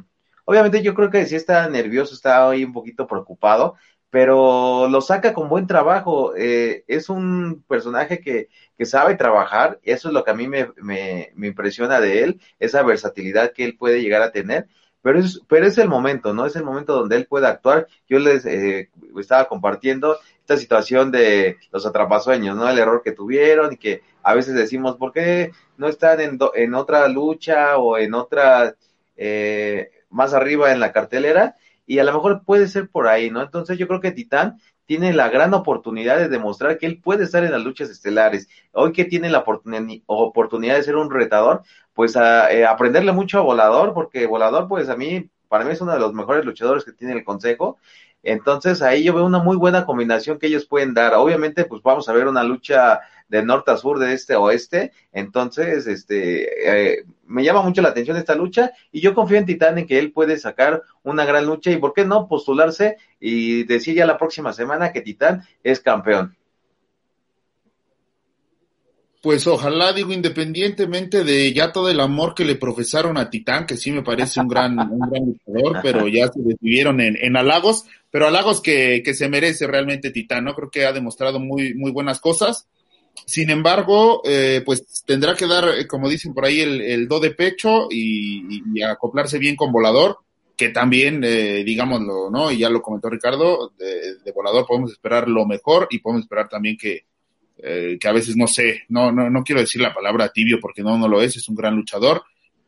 Obviamente 0.48 0.80
yo 0.80 0.94
creo 0.94 1.10
que 1.10 1.26
sí 1.26 1.34
está 1.34 1.68
nervioso, 1.68 2.14
está 2.14 2.46
hoy 2.46 2.62
un 2.62 2.72
poquito 2.72 3.08
preocupado, 3.08 3.74
pero 4.16 4.88
lo 4.88 5.02
saca 5.02 5.34
con 5.34 5.50
buen 5.50 5.66
trabajo. 5.66 6.34
Eh, 6.34 6.84
es 6.88 7.10
un 7.10 7.62
personaje 7.68 8.18
que, 8.18 8.48
que, 8.78 8.86
sabe 8.86 9.14
trabajar, 9.14 9.78
eso 9.82 10.08
es 10.08 10.14
lo 10.14 10.24
que 10.24 10.30
a 10.30 10.34
mí 10.34 10.48
me, 10.48 10.70
me, 10.78 11.32
me, 11.34 11.48
impresiona 11.48 12.00
de 12.00 12.22
él, 12.22 12.40
esa 12.58 12.82
versatilidad 12.82 13.52
que 13.52 13.62
él 13.66 13.76
puede 13.76 14.00
llegar 14.00 14.22
a 14.22 14.32
tener. 14.32 14.68
pero 15.02 15.18
es, 15.18 15.42
pero 15.46 15.66
es 15.66 15.76
el 15.76 15.90
momento, 15.90 16.32
¿no? 16.32 16.46
Es 16.46 16.56
el 16.56 16.64
momento 16.64 16.94
donde 16.94 17.16
él 17.16 17.26
puede 17.26 17.46
actuar. 17.46 17.88
Yo 18.08 18.18
les 18.18 18.46
eh, 18.46 18.88
estaba 19.20 19.48
compartiendo 19.48 20.16
esta 20.40 20.56
situación 20.56 21.10
de 21.10 21.58
los 21.70 21.84
atrapasueños, 21.84 22.56
¿no? 22.56 22.66
El 22.70 22.78
error 22.78 23.02
que 23.04 23.12
tuvieron 23.12 23.74
y 23.74 23.76
que 23.76 24.00
a 24.22 24.32
veces 24.32 24.54
decimos, 24.54 24.96
¿por 24.96 25.12
qué 25.12 25.52
no 25.76 25.88
están 25.88 26.22
en, 26.22 26.38
en 26.54 26.74
otra 26.74 27.06
lucha 27.08 27.76
o 27.76 27.98
en 27.98 28.14
otra, 28.14 28.76
eh, 29.14 29.90
más 30.08 30.32
arriba 30.32 30.72
en 30.72 30.80
la 30.80 30.92
cartelera? 30.92 31.56
Y 31.86 31.98
a 31.98 32.04
lo 32.04 32.12
mejor 32.12 32.42
puede 32.44 32.68
ser 32.68 32.88
por 32.90 33.06
ahí, 33.06 33.30
¿no? 33.30 33.42
Entonces 33.42 33.78
yo 33.78 33.86
creo 33.88 34.00
que 34.00 34.12
Titán 34.12 34.58
tiene 34.86 35.12
la 35.12 35.28
gran 35.28 35.52
oportunidad 35.54 36.18
de 36.18 36.28
demostrar 36.28 36.78
que 36.78 36.86
él 36.86 37.00
puede 37.00 37.24
estar 37.24 37.44
en 37.44 37.52
las 37.52 37.62
luchas 37.62 37.90
estelares. 37.90 38.48
Hoy 38.72 38.92
que 38.92 39.04
tiene 39.04 39.30
la 39.30 39.44
oportunidad 40.06 40.76
de 40.76 40.82
ser 40.82 40.96
un 40.96 41.10
retador, 41.10 41.62
pues 41.92 42.16
a, 42.16 42.52
eh, 42.52 42.66
aprenderle 42.66 43.12
mucho 43.12 43.38
a 43.38 43.42
Volador, 43.42 43.94
porque 43.94 44.26
Volador, 44.26 44.68
pues 44.68 44.88
a 44.88 44.96
mí, 44.96 45.30
para 45.48 45.64
mí 45.64 45.72
es 45.72 45.80
uno 45.80 45.92
de 45.92 46.00
los 46.00 46.12
mejores 46.12 46.44
luchadores 46.44 46.84
que 46.84 46.92
tiene 46.92 47.14
el 47.14 47.24
Consejo. 47.24 47.78
Entonces 48.22 48.82
ahí 48.82 49.04
yo 49.04 49.14
veo 49.14 49.24
una 49.24 49.38
muy 49.38 49.56
buena 49.56 49.86
combinación 49.86 50.38
que 50.38 50.48
ellos 50.48 50.66
pueden 50.66 50.94
dar. 50.94 51.14
Obviamente, 51.14 51.64
pues 51.64 51.82
vamos 51.82 52.08
a 52.08 52.12
ver 52.12 52.26
una 52.26 52.42
lucha 52.42 53.00
de 53.28 53.42
norte 53.44 53.70
a 53.70 53.76
sur, 53.76 53.98
de 53.98 54.12
este 54.12 54.34
a 54.34 54.40
oeste. 54.40 54.92
Entonces, 55.12 55.86
este, 55.86 56.96
eh, 56.98 57.04
me 57.24 57.44
llama 57.44 57.62
mucho 57.62 57.82
la 57.82 57.90
atención 57.90 58.16
esta 58.16 58.34
lucha 58.34 58.72
y 58.90 59.00
yo 59.00 59.14
confío 59.14 59.38
en 59.38 59.46
Titán 59.46 59.78
en 59.78 59.86
que 59.86 59.98
él 59.98 60.12
puede 60.12 60.38
sacar 60.38 60.82
una 61.02 61.24
gran 61.24 61.46
lucha 61.46 61.70
y 61.70 61.76
por 61.76 61.92
qué 61.92 62.04
no 62.04 62.28
postularse 62.28 62.96
y 63.20 63.64
decir 63.64 63.94
ya 63.94 64.06
la 64.06 64.18
próxima 64.18 64.52
semana 64.52 64.92
que 64.92 65.02
Titán 65.02 65.42
es 65.62 65.80
campeón. 65.80 66.36
Pues 69.26 69.44
ojalá, 69.48 69.92
digo, 69.92 70.12
independientemente 70.12 71.24
de 71.24 71.52
ya 71.52 71.72
todo 71.72 71.90
el 71.90 71.98
amor 71.98 72.32
que 72.32 72.44
le 72.44 72.54
profesaron 72.54 73.18
a 73.18 73.28
Titán, 73.28 73.66
que 73.66 73.76
sí 73.76 73.90
me 73.90 74.04
parece 74.04 74.38
un 74.38 74.46
gran, 74.46 74.78
un 74.78 75.00
gran 75.00 75.24
luchador, 75.26 75.80
pero 75.82 76.06
ya 76.06 76.28
se 76.28 76.42
decidieron 76.42 77.00
en, 77.00 77.18
en 77.20 77.36
halagos, 77.36 77.86
pero 78.08 78.28
halagos 78.28 78.60
que, 78.60 79.02
que 79.04 79.14
se 79.14 79.28
merece 79.28 79.66
realmente 79.66 80.12
Titán, 80.12 80.44
¿no? 80.44 80.54
Creo 80.54 80.70
que 80.70 80.86
ha 80.86 80.92
demostrado 80.92 81.40
muy, 81.40 81.74
muy 81.74 81.90
buenas 81.90 82.20
cosas. 82.20 82.68
Sin 83.24 83.50
embargo, 83.50 84.22
eh, 84.24 84.62
pues 84.64 85.02
tendrá 85.04 85.34
que 85.34 85.48
dar, 85.48 85.70
eh, 85.70 85.88
como 85.88 86.08
dicen 86.08 86.32
por 86.32 86.44
ahí, 86.44 86.60
el, 86.60 87.08
do 87.08 87.18
de 87.18 87.32
pecho 87.32 87.88
y, 87.90 88.80
acoplarse 88.84 89.40
bien 89.40 89.56
con 89.56 89.72
Volador, 89.72 90.18
que 90.56 90.68
también, 90.68 91.24
eh, 91.24 91.64
digámoslo, 91.64 92.30
¿no? 92.30 92.52
Y 92.52 92.58
ya 92.58 92.70
lo 92.70 92.80
comentó 92.80 93.10
Ricardo, 93.10 93.72
de, 93.76 94.18
de 94.24 94.30
Volador 94.30 94.66
podemos 94.68 94.92
esperar 94.92 95.28
lo 95.28 95.44
mejor 95.46 95.88
y 95.90 95.98
podemos 95.98 96.22
esperar 96.22 96.48
también 96.48 96.76
que, 96.78 97.06
eh, 97.62 97.96
que 98.00 98.08
a 98.08 98.12
veces 98.12 98.36
no 98.36 98.46
sé, 98.46 98.82
no, 98.88 99.10
no, 99.12 99.30
no 99.30 99.44
quiero 99.44 99.60
decir 99.60 99.80
la 99.80 99.94
palabra 99.94 100.30
tibio 100.30 100.58
porque 100.60 100.82
no, 100.82 100.98
no 100.98 101.08
lo 101.08 101.22
es, 101.22 101.36
es 101.36 101.48
un 101.48 101.56
gran 101.56 101.74
luchador, 101.74 102.22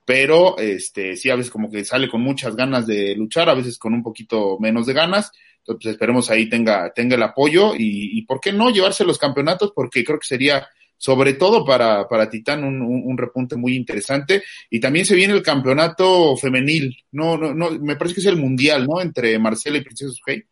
pero 0.05 0.59
este, 0.59 1.17
sí 1.17 1.31
a 1.31 1.37
veces 1.37 1.51
como 1.51 1.71
que 1.71 1.85
sale 1.85 2.09
con 2.09 2.23
muchas 2.23 2.57
ganas 2.57 2.87
de 2.87 3.15
luchar, 3.15 3.49
a 3.49 3.55
veces 3.55 3.79
con 3.79 3.95
un 3.95 4.03
poquito 4.03 4.59
menos 4.59 4.87
de 4.87 4.95
ganas, 4.95 5.31
entonces 5.59 5.83
pues, 5.83 5.87
esperemos 5.95 6.31
ahí 6.31 6.49
tenga, 6.49 6.93
tenga 6.95 7.17
el 7.17 7.23
apoyo 7.23 7.75
y, 7.75 8.19
y 8.19 8.23
por 8.23 8.41
qué 8.41 8.53
no 8.53 8.71
llevarse 8.71 9.05
los 9.05 9.19
campeonatos, 9.19 9.73
porque 9.75 10.05
creo 10.05 10.19
que 10.19 10.27
sería 10.27 10.67
sobre 10.99 11.35
todo 11.35 11.65
para, 11.65 12.09
para 12.09 12.29
Titán 12.29 12.65
un, 12.65 12.83
un, 12.83 13.17
repunte 13.17 13.57
muy 13.57 13.77
interesante. 13.77 14.43
Y 14.69 14.81
también 14.81 15.07
se 15.07 15.15
viene 15.15 15.33
el 15.33 15.43
campeonato 15.43 16.37
femenil, 16.37 16.97
no, 17.13 17.39
no, 17.39 17.55
no, 17.55 17.71
me 17.71 17.97
parece 17.97 18.17
que 18.17 18.21
es 18.21 18.27
el 18.27 18.37
mundial, 18.37 18.87
¿no? 18.87 19.01
Entre 19.01 19.39
Marcela 19.39 19.79
y 19.79 19.83
Princesa 19.83 20.13
Sujei. 20.13 20.45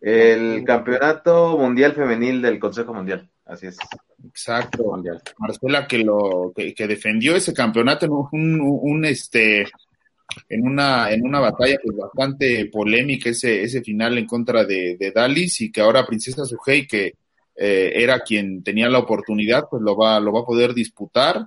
El 0.00 0.64
campeonato 0.64 1.58
mundial 1.58 1.92
femenil 1.92 2.40
del 2.40 2.58
Consejo 2.58 2.94
Mundial, 2.94 3.28
así 3.44 3.66
es. 3.66 3.78
Exacto, 4.26 4.96
Marcela 5.38 5.86
que 5.88 5.98
lo 5.98 6.52
que, 6.54 6.72
que 6.72 6.86
defendió 6.86 7.34
ese 7.34 7.52
campeonato 7.52 8.06
en 8.06 8.12
un, 8.12 8.60
un, 8.60 9.04
este 9.04 9.66
en 10.48 10.66
una 10.66 11.10
en 11.10 11.26
una 11.26 11.40
batalla 11.40 11.76
pues 11.82 11.96
bastante 11.96 12.66
polémica 12.66 13.30
ese 13.30 13.62
ese 13.62 13.80
final 13.80 14.18
en 14.18 14.26
contra 14.26 14.64
de, 14.64 14.96
de 14.98 15.10
Dalis 15.10 15.62
y 15.62 15.72
que 15.72 15.80
ahora 15.80 16.06
Princesa 16.06 16.44
Sujei 16.44 16.86
que 16.86 17.14
eh, 17.56 17.92
era 17.94 18.20
quien 18.20 18.62
tenía 18.62 18.88
la 18.88 18.98
oportunidad 18.98 19.64
pues 19.70 19.82
lo 19.82 19.96
va 19.96 20.20
lo 20.20 20.32
va 20.32 20.40
a 20.40 20.46
poder 20.46 20.74
disputar. 20.74 21.46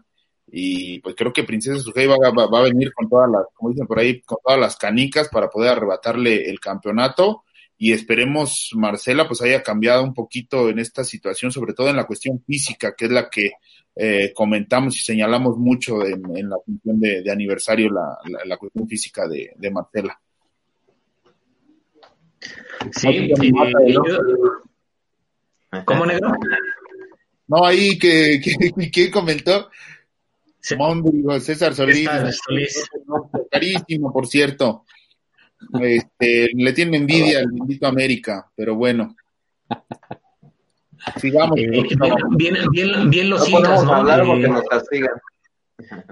Y 0.53 0.99
pues 0.99 1.15
creo 1.15 1.31
que 1.31 1.45
Princesa 1.45 1.79
Sujei 1.79 2.07
va, 2.07 2.17
va, 2.17 2.47
va 2.47 2.59
a 2.59 2.63
venir 2.63 2.91
con 2.93 3.07
todas 3.07 3.29
las 3.31 3.43
como 3.53 3.69
dicen 3.69 3.87
por 3.87 3.99
ahí 3.99 4.21
con 4.21 4.39
todas 4.43 4.59
las 4.59 4.75
canicas 4.75 5.29
para 5.29 5.49
poder 5.49 5.71
arrebatarle 5.71 6.49
el 6.49 6.59
campeonato 6.59 7.43
y 7.83 7.93
esperemos 7.93 8.69
Marcela 8.75 9.27
pues 9.27 9.41
haya 9.41 9.63
cambiado 9.63 10.03
un 10.03 10.13
poquito 10.13 10.69
en 10.69 10.77
esta 10.77 11.03
situación, 11.03 11.51
sobre 11.51 11.73
todo 11.73 11.89
en 11.89 11.95
la 11.95 12.05
cuestión 12.05 12.39
física, 12.45 12.93
que 12.95 13.05
es 13.05 13.11
la 13.11 13.27
que 13.27 13.53
eh, 13.95 14.31
comentamos 14.35 14.95
y 14.97 14.99
señalamos 14.99 15.57
mucho 15.57 16.05
en, 16.05 16.21
la 16.47 16.57
función 16.63 16.99
de, 16.99 17.31
aniversario, 17.31 17.89
la, 17.89 18.19
la, 18.45 18.57
cuestión 18.57 18.87
física 18.87 19.27
de, 19.27 19.53
de 19.57 19.71
Marcela. 19.71 20.21
Sí, 22.91 23.31
¿cómo 25.83 26.05
negro? 26.05 26.33
No, 27.47 27.65
ahí 27.65 27.97
que, 27.97 28.39
que, 28.43 28.91
que 28.91 29.09
comentó. 29.09 29.71
César 30.61 31.73
Solís. 31.73 32.07
César 32.07 32.31
Solís. 32.31 32.89
Carísimo, 33.49 34.13
por 34.13 34.27
cierto. 34.27 34.85
Este, 35.81 36.49
le 36.53 36.73
tiene 36.73 36.97
envidia 36.97 37.39
al 37.39 37.47
bendito 37.47 37.87
América, 37.87 38.49
pero 38.55 38.75
bueno. 38.75 39.15
Sigamos. 41.17 41.57
Eh, 41.57 41.83
bien, 42.31 42.55
bien, 42.71 43.09
bien, 43.09 43.29
los 43.29 43.45
citas, 43.45 43.83
¿no? 43.83 44.05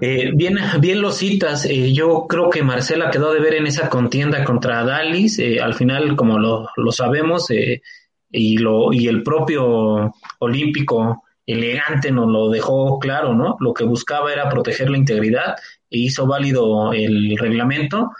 Eh, 0.00 0.30
bien, 0.34 0.58
bien 0.80 1.00
los 1.00 1.16
citas. 1.16 1.64
Eh, 1.64 1.92
yo 1.92 2.26
creo 2.28 2.50
que 2.50 2.62
Marcela 2.62 3.10
quedó 3.10 3.32
de 3.32 3.40
ver 3.40 3.54
en 3.54 3.66
esa 3.66 3.88
contienda 3.88 4.44
contra 4.44 4.84
Dalis. 4.84 5.38
Eh, 5.38 5.60
al 5.60 5.74
final, 5.74 6.16
como 6.16 6.38
lo, 6.38 6.68
lo 6.76 6.92
sabemos, 6.92 7.50
eh, 7.50 7.82
y, 8.30 8.58
lo, 8.58 8.92
y 8.92 9.08
el 9.08 9.22
propio 9.22 10.12
olímpico 10.38 11.24
elegante 11.46 12.10
nos 12.10 12.28
lo 12.28 12.48
dejó 12.48 12.98
claro, 12.98 13.34
¿no? 13.34 13.56
Lo 13.60 13.74
que 13.74 13.84
buscaba 13.84 14.32
era 14.32 14.48
proteger 14.48 14.90
la 14.90 14.98
integridad 14.98 15.56
e 15.90 15.98
hizo 15.98 16.26
válido 16.26 16.92
el 16.92 17.36
reglamento 17.36 18.10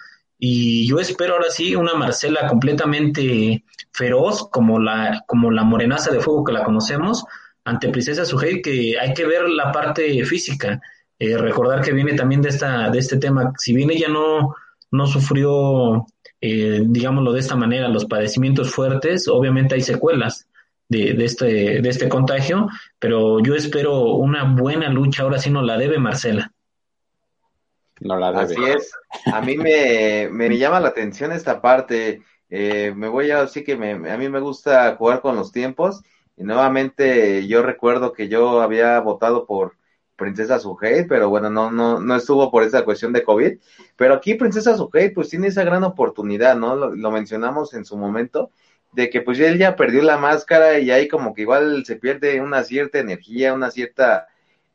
y 0.42 0.88
yo 0.88 0.98
espero 0.98 1.34
ahora 1.34 1.50
sí 1.50 1.76
una 1.76 1.92
Marcela 1.94 2.48
completamente 2.48 3.62
feroz, 3.92 4.48
como 4.50 4.80
la, 4.80 5.22
como 5.26 5.50
la 5.50 5.64
morenaza 5.64 6.10
de 6.10 6.20
fuego 6.20 6.44
que 6.44 6.52
la 6.54 6.64
conocemos, 6.64 7.26
ante 7.64 7.90
Princesa 7.90 8.24
Sujei, 8.24 8.62
que 8.62 8.98
hay 8.98 9.12
que 9.12 9.26
ver 9.26 9.48
la 9.50 9.70
parte 9.70 10.24
física. 10.24 10.80
Eh, 11.18 11.36
recordar 11.36 11.82
que 11.82 11.92
viene 11.92 12.14
también 12.14 12.40
de, 12.40 12.48
esta, 12.48 12.88
de 12.88 12.98
este 12.98 13.18
tema, 13.18 13.52
si 13.58 13.74
bien 13.74 13.90
ella 13.90 14.08
no, 14.08 14.54
no 14.90 15.06
sufrió, 15.06 16.06
eh, 16.40 16.80
digámoslo 16.86 17.34
de 17.34 17.40
esta 17.40 17.56
manera, 17.56 17.88
los 17.88 18.06
padecimientos 18.06 18.70
fuertes, 18.70 19.28
obviamente 19.28 19.74
hay 19.74 19.82
secuelas 19.82 20.48
de, 20.88 21.12
de, 21.12 21.24
este, 21.26 21.82
de 21.82 21.88
este 21.90 22.08
contagio, 22.08 22.66
pero 22.98 23.40
yo 23.40 23.54
espero 23.54 24.14
una 24.14 24.44
buena 24.44 24.88
lucha, 24.88 25.22
ahora 25.22 25.38
sí 25.38 25.50
no 25.50 25.60
la 25.60 25.76
debe 25.76 25.98
Marcela. 25.98 26.50
Así 28.40 28.64
es. 28.64 28.92
A 29.32 29.40
mí 29.40 29.56
me, 29.56 30.28
me, 30.30 30.56
llama 30.56 30.80
la 30.80 30.88
atención 30.88 31.32
esta 31.32 31.60
parte. 31.60 32.22
Eh, 32.48 32.92
me 32.96 33.08
voy 33.08 33.30
a 33.30 33.42
decir 33.42 33.64
que 33.64 33.76
me, 33.76 33.92
a 33.92 34.16
mí 34.16 34.28
me 34.28 34.40
gusta 34.40 34.96
jugar 34.96 35.20
con 35.20 35.36
los 35.36 35.52
tiempos. 35.52 36.02
Y 36.36 36.44
nuevamente 36.44 37.46
yo 37.46 37.62
recuerdo 37.62 38.12
que 38.12 38.28
yo 38.28 38.62
había 38.62 38.98
votado 39.00 39.46
por 39.46 39.74
Princesa 40.16 40.58
Sujei, 40.58 41.06
pero 41.06 41.28
bueno, 41.28 41.50
no, 41.50 41.70
no, 41.70 42.00
no 42.00 42.16
estuvo 42.16 42.50
por 42.50 42.62
esa 42.62 42.84
cuestión 42.84 43.12
de 43.12 43.22
COVID. 43.22 43.58
Pero 43.96 44.14
aquí 44.14 44.34
Princesa 44.34 44.76
Sujei 44.76 45.10
pues 45.10 45.28
tiene 45.28 45.48
esa 45.48 45.64
gran 45.64 45.84
oportunidad, 45.84 46.56
¿no? 46.56 46.76
Lo, 46.76 46.94
lo 46.94 47.10
mencionamos 47.10 47.74
en 47.74 47.84
su 47.84 47.96
momento, 47.96 48.50
de 48.92 49.10
que 49.10 49.20
pues 49.20 49.38
él 49.40 49.58
ya 49.58 49.76
perdió 49.76 50.02
la 50.02 50.16
máscara 50.16 50.78
y 50.78 50.90
ahí 50.90 51.08
como 51.08 51.34
que 51.34 51.42
igual 51.42 51.84
se 51.84 51.96
pierde 51.96 52.40
una 52.40 52.64
cierta 52.64 52.98
energía, 52.98 53.52
una 53.54 53.70
cierta 53.70 54.28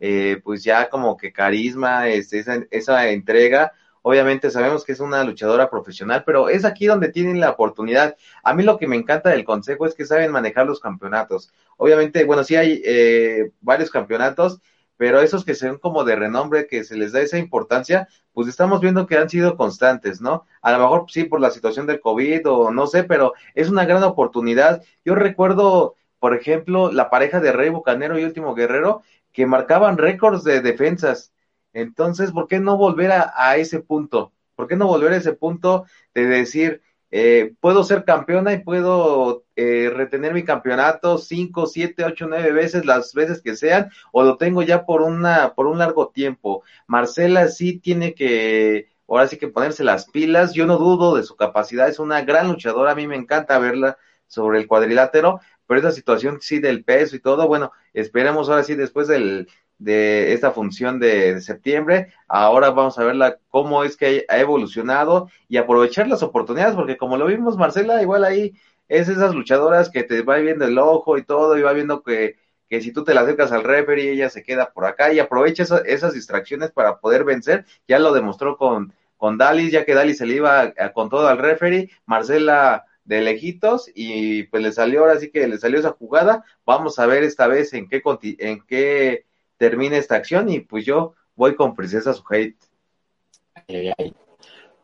eh, 0.08 0.40
pues 0.44 0.64
ya 0.64 0.88
como 0.88 1.18
que 1.18 1.34
carisma, 1.34 2.08
este, 2.10 2.38
esa, 2.38 2.60
esa 2.70 3.10
entrega. 3.10 3.72
Obviamente 4.04 4.52
sabemos 4.52 4.86
que 4.86 4.92
es 4.92 5.00
una 5.00 5.24
luchadora 5.24 5.68
profesional, 5.68 6.22
pero 6.24 6.48
es 6.48 6.64
aquí 6.64 6.86
donde 6.86 7.10
tienen 7.10 7.40
la 7.40 7.50
oportunidad. 7.50 8.16
A 8.44 8.54
mí 8.54 8.62
lo 8.62 8.78
que 8.78 8.86
me 8.88 8.98
encanta 8.98 9.32
del 9.32 9.44
consejo 9.44 9.88
es 9.88 9.96
que 9.96 10.06
saben 10.06 10.32
manejar 10.32 10.68
los 10.68 10.80
campeonatos. 10.80 11.52
Obviamente, 11.78 12.24
bueno, 12.24 12.44
sí 12.44 12.56
hay 12.56 12.84
eh, 12.86 13.52
varios 13.62 13.90
campeonatos, 13.90 14.62
pero 14.96 15.22
esos 15.22 15.44
que 15.44 15.56
son 15.56 15.80
como 15.80 16.04
de 16.04 16.16
renombre, 16.16 16.68
que 16.68 16.84
se 16.84 16.98
les 16.98 17.12
da 17.12 17.22
esa 17.22 17.40
importancia, 17.40 18.08
pues 18.32 18.48
estamos 18.48 18.82
viendo 18.82 19.08
que 19.08 19.18
han 19.18 19.28
sido 19.28 19.58
constantes, 19.58 20.22
¿no? 20.22 20.46
A 20.62 20.72
lo 20.72 20.78
mejor 20.78 21.06
sí 21.10 21.24
por 21.24 21.42
la 21.42 21.50
situación 21.50 21.88
del 21.88 22.00
COVID 22.00 22.48
o 22.48 22.72
no 22.72 22.86
sé, 22.86 23.06
pero 23.06 23.34
es 23.56 23.70
una 23.70 23.86
gran 23.86 24.04
oportunidad. 24.04 24.84
Yo 25.04 25.16
recuerdo, 25.16 25.96
por 26.20 26.36
ejemplo, 26.36 26.92
la 26.92 27.10
pareja 27.10 27.40
de 27.40 27.52
Rey 27.52 27.70
Bucanero 27.70 28.20
y 28.20 28.24
Último 28.24 28.54
Guerrero, 28.54 29.02
que 29.36 29.46
marcaban 29.46 29.98
récords 29.98 30.44
de 30.46 30.62
defensas. 30.62 31.34
Entonces, 31.74 32.32
¿por 32.32 32.48
qué 32.48 32.60
no 32.60 32.78
volver 32.78 33.12
a, 33.12 33.58
ese 33.58 33.82
punto? 33.82 34.32
¿Por 34.56 34.68
qué 34.68 34.78
no 34.78 34.88
volver 34.88 35.12
a 35.12 35.18
ese 35.18 35.34
punto 35.34 35.86
de 36.14 36.26
decir, 36.26 36.82
eh, 37.12 37.54
puedo 37.60 37.84
ser 37.84 38.06
campeona 38.06 38.54
y 38.54 38.64
puedo 38.64 39.44
eh, 39.58 39.92
retener 39.94 40.34
mi 40.34 40.46
campeonato 40.46 41.18
cinco, 41.18 41.66
siete, 41.68 42.06
ocho, 42.06 42.28
nueve 42.28 42.54
veces, 42.54 42.86
las 42.86 43.14
veces 43.14 43.42
que 43.42 43.58
sean, 43.58 43.92
o 44.14 44.24
lo 44.24 44.38
tengo 44.38 44.62
ya 44.62 44.86
por 44.86 45.02
una, 45.02 45.54
por 45.54 45.68
un 45.68 45.80
largo 45.80 46.08
tiempo. 46.10 46.64
Marcela 46.88 47.50
sí 47.50 47.78
tiene 47.78 48.14
que 48.14 48.88
ahora 49.06 49.28
sí 49.28 49.38
que 49.38 49.50
ponerse 49.50 49.84
las 49.84 50.10
pilas. 50.10 50.54
Yo 50.54 50.66
no 50.66 50.78
dudo 50.78 51.16
de 51.16 51.24
su 51.24 51.36
capacidad, 51.36 51.90
es 51.90 52.00
una 52.00 52.22
gran 52.22 52.48
luchadora, 52.48 52.92
a 52.92 52.96
mí 52.96 53.06
me 53.06 53.18
encanta 53.18 53.60
verla 53.60 53.98
sobre 54.28 54.60
el 54.60 54.68
cuadrilátero, 54.68 55.42
pero 55.68 55.80
esa 55.80 55.92
situación 55.92 56.40
sí 56.42 56.60
del 56.60 56.84
peso 56.84 57.16
y 57.16 57.20
todo, 57.20 57.48
bueno, 57.48 57.72
esperemos 57.94 58.50
ahora 58.50 58.64
sí 58.64 58.76
después 58.76 59.08
del, 59.08 59.48
de 59.78 60.34
esta 60.34 60.52
función 60.52 61.00
de, 61.00 61.42
septiembre, 61.42 62.14
ahora 62.28 62.72
vamos 62.72 62.98
a 62.98 63.04
verla 63.04 63.40
cómo 63.50 63.84
es 63.84 63.98
que 63.98 64.26
ha 64.30 64.40
evolucionado 64.40 65.30
y 65.50 65.58
aprovechar 65.58 66.08
las 66.08 66.24
oportunidades, 66.24 66.76
porque 66.76 66.98
como 66.98 67.18
lo 67.18 67.28
vimos 67.28 67.58
Marcela, 67.58 68.02
igual 68.02 68.24
ahí 68.24 68.54
es 68.88 69.10
esas 69.10 69.34
luchadoras 69.34 69.90
que 69.90 70.04
te 70.04 70.22
va 70.22 70.38
viendo 70.38 70.66
el 70.66 70.78
ojo 70.78 71.18
y 71.18 71.24
todo, 71.24 71.58
y 71.58 71.62
va 71.62 71.74
viendo 71.74 72.04
que, 72.04 72.38
que 72.70 72.82
si 72.82 72.92
tú 72.92 73.04
te 73.04 73.14
la 73.14 73.22
acercas 73.22 73.52
al 73.52 73.64
referee, 73.64 74.12
ella 74.12 74.30
se 74.30 74.44
queda 74.44 74.72
por 74.72 74.86
acá 74.86 75.12
y 75.12 75.20
aprovecha 75.20 75.64
esas 75.86 76.14
distracciones 76.14 76.72
para 76.72 77.00
poder 77.00 77.24
vencer, 77.24 77.66
ya 77.88 78.00
lo 78.00 78.14
demostró 78.14 78.58
con, 78.58 78.94
con 79.18 79.38
Dalis, 79.38 79.72
ya 79.72 79.86
que 79.86 79.94
Dalis 79.94 80.20
se 80.20 80.26
le 80.26 80.36
iba 80.36 80.74
con 80.94 81.10
todo 81.10 81.28
al 81.28 81.38
referee, 81.38 81.90
Marcela 82.06 82.86
de 83.06 83.22
lejitos 83.22 83.90
y 83.94 84.44
pues 84.44 84.62
le 84.62 84.72
salió 84.72 85.02
ahora 85.02 85.20
sí 85.20 85.32
que 85.32 85.48
le 85.48 85.58
salió 85.58 85.80
esa 85.80 85.92
jugada. 85.92 86.44
Vamos 86.66 87.00
a 87.00 87.06
ver 87.06 87.24
esta 87.24 87.48
vez 87.48 87.74
en 87.74 87.88
qué 87.88 88.02
en 88.40 88.62
qué 88.66 89.26
termina 89.58 89.98
esta 89.98 90.16
acción 90.16 90.50
y 90.50 90.60
pues 90.60 90.86
yo 90.86 91.14
voy 91.36 91.56
con 91.56 91.76
Princesa 91.76 92.14
Suheit. 92.14 92.58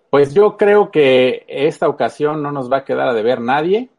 Pues 0.09 0.33
yo 0.33 0.57
creo 0.57 0.91
que 0.91 1.45
esta 1.47 1.87
ocasión 1.89 2.41
no 2.43 2.51
nos 2.51 2.71
va 2.71 2.77
a 2.77 2.85
quedar 2.85 3.07
a 3.07 3.13
deber 3.13 3.41
nadie. 3.41 3.89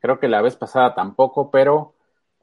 Creo 0.00 0.18
que 0.18 0.28
la 0.28 0.42
vez 0.42 0.56
pasada 0.56 0.94
tampoco, 0.94 1.50
pero 1.50 1.94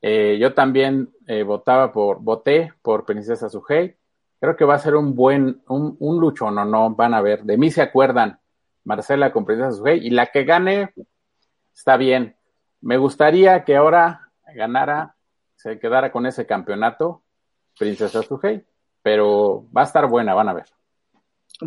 eh, 0.01 0.37
yo 0.39 0.53
también 0.53 1.11
eh, 1.27 1.43
votaba 1.43 1.91
por, 1.91 2.19
voté 2.19 2.73
por 2.81 3.05
Princesa 3.05 3.49
Suhei. 3.49 3.95
Creo 4.39 4.57
que 4.57 4.65
va 4.65 4.75
a 4.75 4.79
ser 4.79 4.95
un 4.95 5.15
buen, 5.15 5.61
un, 5.69 5.95
un 5.99 6.19
lucho, 6.19 6.51
no, 6.51 6.65
no, 6.65 6.89
van 6.93 7.13
a 7.13 7.21
ver. 7.21 7.43
De 7.43 7.57
mí 7.57 7.71
se 7.71 7.81
acuerdan 7.81 8.39
Marcela 8.83 9.31
con 9.31 9.45
Princesa 9.45 9.71
Sugei, 9.71 10.05
y 10.05 10.09
la 10.09 10.27
que 10.27 10.43
gane 10.43 10.93
está 11.73 11.97
bien. 11.97 12.35
Me 12.81 12.97
gustaría 12.97 13.63
que 13.63 13.75
ahora 13.75 14.29
ganara, 14.55 15.15
se 15.55 15.79
quedara 15.79 16.11
con 16.11 16.25
ese 16.25 16.45
campeonato 16.45 17.23
Princesa 17.77 18.21
Sugei, 18.23 18.63
pero 19.01 19.67
va 19.75 19.81
a 19.81 19.85
estar 19.85 20.07
buena, 20.07 20.33
van 20.33 20.49
a 20.49 20.53
ver. 20.53 20.65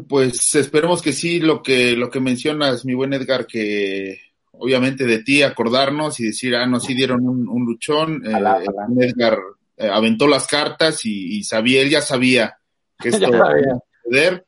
Pues 0.08 0.54
esperemos 0.54 1.00
que 1.00 1.12
sí, 1.12 1.40
lo 1.40 1.62
que, 1.62 1.96
lo 1.96 2.11
que 2.11 2.20
mencionas, 2.20 2.85
mi 2.85 2.94
buen 2.94 3.12
Edgar, 3.14 3.46
que 3.46 4.20
obviamente 4.52 5.04
de 5.04 5.23
ti 5.23 5.42
acordarnos 5.42 6.20
y 6.20 6.26
decir, 6.26 6.54
ah, 6.56 6.66
no, 6.66 6.80
sí 6.80 6.94
dieron 6.94 7.26
un, 7.26 7.64
luchón. 7.64 8.23
Eh, 8.26 9.04
Edgar 9.06 9.38
eh, 9.76 9.88
aventó 9.88 10.26
las 10.26 10.46
cartas 10.46 11.04
y, 11.04 11.42
sabía, 11.44 11.82
él 11.82 11.90
ya 11.90 12.00
sabía 12.00 12.58
que 12.99 13.08
esto 13.11 13.28
iba 13.28 13.49
a 13.49 13.80
suceder. 14.04 14.46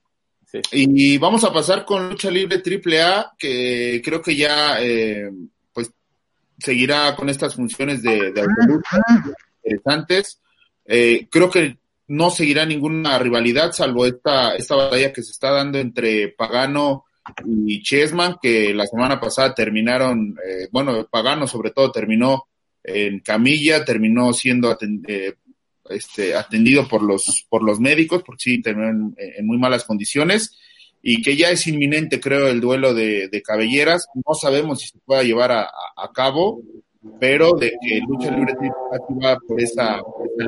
Y 0.73 1.19
vamos 1.19 1.45
a 1.45 1.53
pasar 1.53 1.85
con 1.85 2.09
lucha 2.09 2.31
libre 2.31 2.59
triple 2.59 3.03
A, 3.03 3.33
que 3.39 4.01
creo 4.05 4.23
que 4.23 4.35
ya 4.35 4.81
eh, 4.81 5.31
pues 5.73 5.91
seguirá 6.59 7.15
con 7.15 7.29
estas 7.29 7.55
funciones 7.55 8.03
de, 8.03 8.33
de 8.33 8.47
interesantes. 9.63 10.41
Eh, 10.87 11.27
creo 11.31 11.51
que 11.51 11.77
no 12.09 12.31
seguirá 12.31 12.65
ninguna 12.65 13.19
rivalidad, 13.19 13.73
salvo 13.73 14.07
esta, 14.07 14.57
esta 14.57 14.75
batalla 14.75 15.13
que 15.13 15.23
se 15.23 15.33
está 15.33 15.51
dando 15.51 15.79
entre 15.79 16.29
Pagano 16.29 17.05
y 17.45 17.83
Chessman, 17.83 18.39
que 18.41 18.73
la 18.73 18.87
semana 18.87 19.21
pasada 19.21 19.55
terminaron, 19.55 20.35
eh, 20.43 20.69
bueno, 20.73 21.07
Pagano 21.11 21.47
sobre 21.47 21.73
todo 21.73 21.93
terminó 21.93 22.47
en 22.83 23.21
camilla, 23.21 23.85
terminó 23.85 24.33
siendo 24.33 24.75
eh, 25.07 25.35
este, 25.91 26.35
atendido 26.35 26.87
por 26.89 27.03
los, 27.03 27.47
por 27.49 27.63
los 27.63 27.81
médicos, 27.81 28.23
porque 28.25 28.43
sí, 28.43 28.63
terminó 28.63 29.13
en, 29.17 29.47
muy 29.47 29.59
malas 29.59 29.85
condiciones, 29.85 30.59
y 31.03 31.23
que 31.23 31.37
ya 31.37 31.51
es 31.51 31.67
inminente, 31.67 32.21
creo, 32.21 32.49
el 32.49 32.61
duelo 32.61 32.95
de, 32.95 33.43
cabelleras. 33.45 34.09
No 34.15 34.35
sabemos 34.35 34.81
si 34.81 34.89
se 34.89 34.99
pueda 35.05 35.23
llevar 35.23 35.53
a, 35.53 35.69
cabo, 36.13 36.61
pero 37.21 37.53
de 37.53 37.73
que 37.81 38.01
Lucha 38.07 38.31
Libre 38.31 38.55
va 39.25 39.37
por 39.47 39.61
esa, 39.61 40.01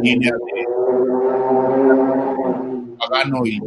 línea 0.03 0.33
de 0.33 0.67
pagano 2.99 3.47
y 3.47 3.61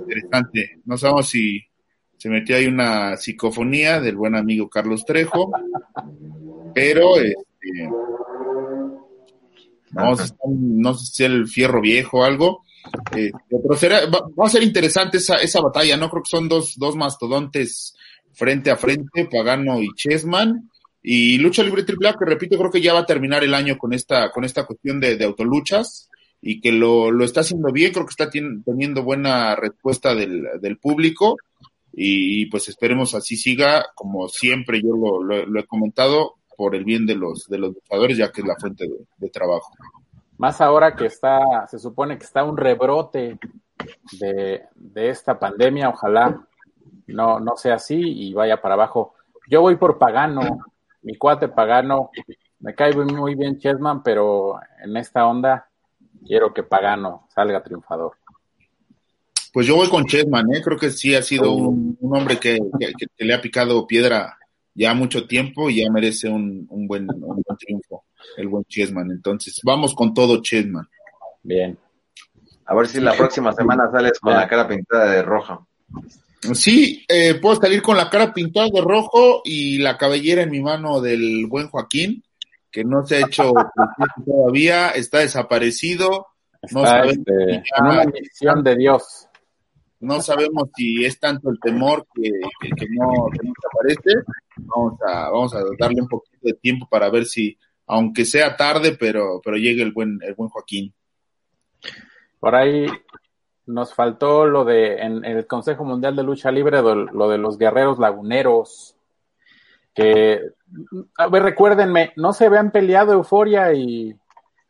interesante. 0.00 0.80
No 0.84 0.96
sabemos 0.96 1.28
si 1.28 1.62
se 2.18 2.28
metió 2.28 2.56
ahí 2.56 2.66
una 2.66 3.16
psicofonía 3.16 4.00
del 4.00 4.16
buen 4.16 4.36
amigo 4.36 4.68
Carlos 4.68 5.04
Trejo, 5.04 5.50
pero 6.74 7.16
este, 7.16 7.90
no, 9.92 10.14
no 10.46 10.94
sé 10.94 11.06
si 11.06 11.24
el 11.24 11.46
fierro 11.46 11.80
viejo 11.80 12.20
o 12.20 12.24
algo. 12.24 12.64
Eh, 13.16 13.30
pero 13.48 13.76
será, 13.76 14.06
va, 14.06 14.46
a 14.46 14.50
ser 14.50 14.62
interesante 14.62 15.18
esa, 15.18 15.36
esa 15.36 15.60
batalla, 15.60 15.96
¿no? 15.96 16.10
Creo 16.10 16.22
que 16.22 16.30
son 16.30 16.48
dos, 16.48 16.74
dos 16.76 16.96
mastodontes 16.96 17.94
frente 18.32 18.70
a 18.70 18.76
frente, 18.76 19.28
Pagano 19.30 19.80
y 19.80 19.88
Chessman. 19.94 20.68
Y 21.02 21.38
Lucha 21.38 21.62
Libre 21.62 21.82
AAA, 21.82 22.16
que 22.16 22.24
repito, 22.24 22.56
creo 22.56 22.70
que 22.70 22.80
ya 22.80 22.94
va 22.94 23.00
a 23.00 23.06
terminar 23.06 23.42
el 23.42 23.54
año 23.54 23.76
con 23.76 23.92
esta, 23.92 24.30
con 24.30 24.44
esta 24.44 24.64
cuestión 24.66 25.00
de, 25.00 25.16
de 25.16 25.24
autoluchas 25.24 26.08
y 26.40 26.60
que 26.60 26.72
lo, 26.72 27.10
lo, 27.10 27.24
está 27.24 27.40
haciendo 27.40 27.72
bien, 27.72 27.92
creo 27.92 28.04
que 28.04 28.10
está 28.10 28.30
teniendo 28.30 29.02
buena 29.02 29.54
respuesta 29.54 30.14
del, 30.14 30.44
del 30.60 30.78
público 30.78 31.36
y, 31.92 32.46
pues 32.46 32.68
esperemos 32.68 33.14
así 33.14 33.36
siga, 33.36 33.86
como 33.94 34.28
siempre 34.28 34.80
yo 34.82 35.22
lo 35.22 35.60
he 35.60 35.66
comentado, 35.66 36.36
por 36.62 36.76
el 36.76 36.84
bien 36.84 37.04
de 37.06 37.16
los, 37.16 37.48
de 37.48 37.58
los 37.58 37.74
luchadores, 37.74 38.16
ya 38.16 38.30
que 38.30 38.40
es 38.40 38.46
la 38.46 38.54
fuente 38.54 38.88
de, 39.18 39.30
trabajo. 39.30 39.74
Más 40.38 40.60
ahora 40.60 40.94
que 40.94 41.06
está, 41.06 41.66
se 41.68 41.76
supone 41.80 42.16
que 42.16 42.24
está 42.24 42.44
un 42.44 42.56
rebrote 42.56 43.36
de, 44.12 44.68
esta 44.94 45.40
pandemia, 45.40 45.88
ojalá 45.88 46.46
no, 47.08 47.40
no 47.40 47.56
sea 47.56 47.74
así 47.74 48.00
y 48.00 48.32
vaya 48.32 48.62
para 48.62 48.74
abajo. 48.74 49.14
Yo 49.50 49.60
voy 49.60 49.74
por 49.74 49.98
Pagano, 49.98 50.60
mi 51.02 51.16
cuate 51.16 51.48
Pagano, 51.48 52.10
me 52.60 52.76
cae 52.76 52.94
muy 52.94 53.34
bien 53.34 53.58
Chessman, 53.58 54.04
pero 54.04 54.60
en 54.84 54.96
esta 54.96 55.26
onda 55.26 55.66
quiero 56.24 56.54
que 56.54 56.62
Pagano 56.62 57.26
salga 57.34 57.64
triunfador. 57.64 58.12
Pues 59.52 59.66
yo 59.66 59.74
voy 59.74 59.88
con 59.88 60.04
Chessman, 60.04 60.46
¿eh? 60.54 60.62
creo 60.62 60.78
que 60.78 60.90
sí 60.90 61.12
ha 61.16 61.22
sido 61.22 61.54
un, 61.54 61.98
hombre 62.02 62.38
que, 62.38 62.60
que, 62.78 63.24
le 63.24 63.34
ha 63.34 63.40
picado 63.40 63.84
piedra 63.84 64.38
ya 64.74 64.94
mucho 64.94 65.26
tiempo 65.26 65.68
y 65.68 65.82
ya 65.82 65.90
merece 65.90 66.28
un, 66.28 66.66
un, 66.70 66.86
buen, 66.86 67.08
un 67.10 67.42
buen 67.42 67.58
triunfo 67.58 68.04
el 68.36 68.48
buen 68.48 68.64
Chessman. 68.64 69.10
Entonces, 69.10 69.60
vamos 69.64 69.94
con 69.94 70.14
todo 70.14 70.40
Chessman. 70.42 70.88
Bien. 71.42 71.78
A 72.66 72.74
ver 72.74 72.86
si 72.86 73.00
la 73.00 73.14
próxima 73.14 73.52
semana 73.52 73.90
sales 73.90 74.18
con 74.20 74.32
la 74.32 74.48
cara 74.48 74.68
pintada 74.68 75.10
de 75.10 75.22
rojo. 75.22 75.66
Sí, 76.54 77.04
eh, 77.08 77.34
puedo 77.34 77.60
salir 77.60 77.82
con 77.82 77.96
la 77.96 78.08
cara 78.08 78.32
pintada 78.32 78.68
de 78.72 78.80
rojo 78.80 79.42
y 79.44 79.78
la 79.78 79.96
cabellera 79.96 80.42
en 80.42 80.50
mi 80.50 80.60
mano 80.60 81.00
del 81.00 81.46
buen 81.46 81.68
Joaquín, 81.68 82.24
que 82.70 82.84
no 82.84 83.04
se 83.04 83.16
ha 83.16 83.26
hecho 83.26 83.52
todavía, 84.26 84.90
está 84.90 85.18
desaparecido. 85.18 86.28
no 86.70 86.84
sabemos 86.86 87.16
este, 87.18 87.62
una 87.80 88.04
misión 88.04 88.64
de 88.64 88.76
Dios 88.76 89.28
no 90.02 90.20
sabemos 90.20 90.68
si 90.74 91.04
es 91.04 91.18
tanto 91.18 91.48
el 91.48 91.60
temor 91.60 92.06
que, 92.12 92.28
no, 92.90 93.28
que 93.30 93.46
no 93.46 93.52
se 93.86 93.92
aparece. 93.92 94.24
Vamos 94.56 94.98
a, 95.06 95.30
vamos 95.30 95.54
a 95.54 95.62
darle 95.78 96.02
un 96.02 96.08
poquito 96.08 96.38
de 96.42 96.54
tiempo 96.54 96.86
para 96.90 97.10
ver 97.10 97.24
si, 97.24 97.56
aunque 97.86 98.24
sea 98.24 98.56
tarde, 98.56 98.96
pero, 98.98 99.40
pero 99.44 99.56
llegue 99.56 99.82
el 99.82 99.92
buen, 99.92 100.18
el 100.22 100.34
buen 100.34 100.48
Joaquín. 100.50 100.92
Por 102.38 102.54
ahí 102.54 102.86
nos 103.66 103.94
faltó 103.94 104.46
lo 104.46 104.64
de, 104.64 104.96
en, 104.96 105.24
el 105.24 105.46
Consejo 105.46 105.84
Mundial 105.84 106.16
de 106.16 106.22
Lucha 106.22 106.50
Libre, 106.50 106.82
lo 106.82 107.28
de 107.28 107.38
los 107.38 107.58
guerreros 107.58 107.98
laguneros, 107.98 108.96
que, 109.94 110.40
a 111.16 111.28
ver, 111.28 111.42
recuérdenme, 111.42 112.12
no 112.16 112.32
se 112.32 112.46
habían 112.46 112.70
peleado 112.70 113.12
Euforia 113.12 113.72
y, 113.72 114.16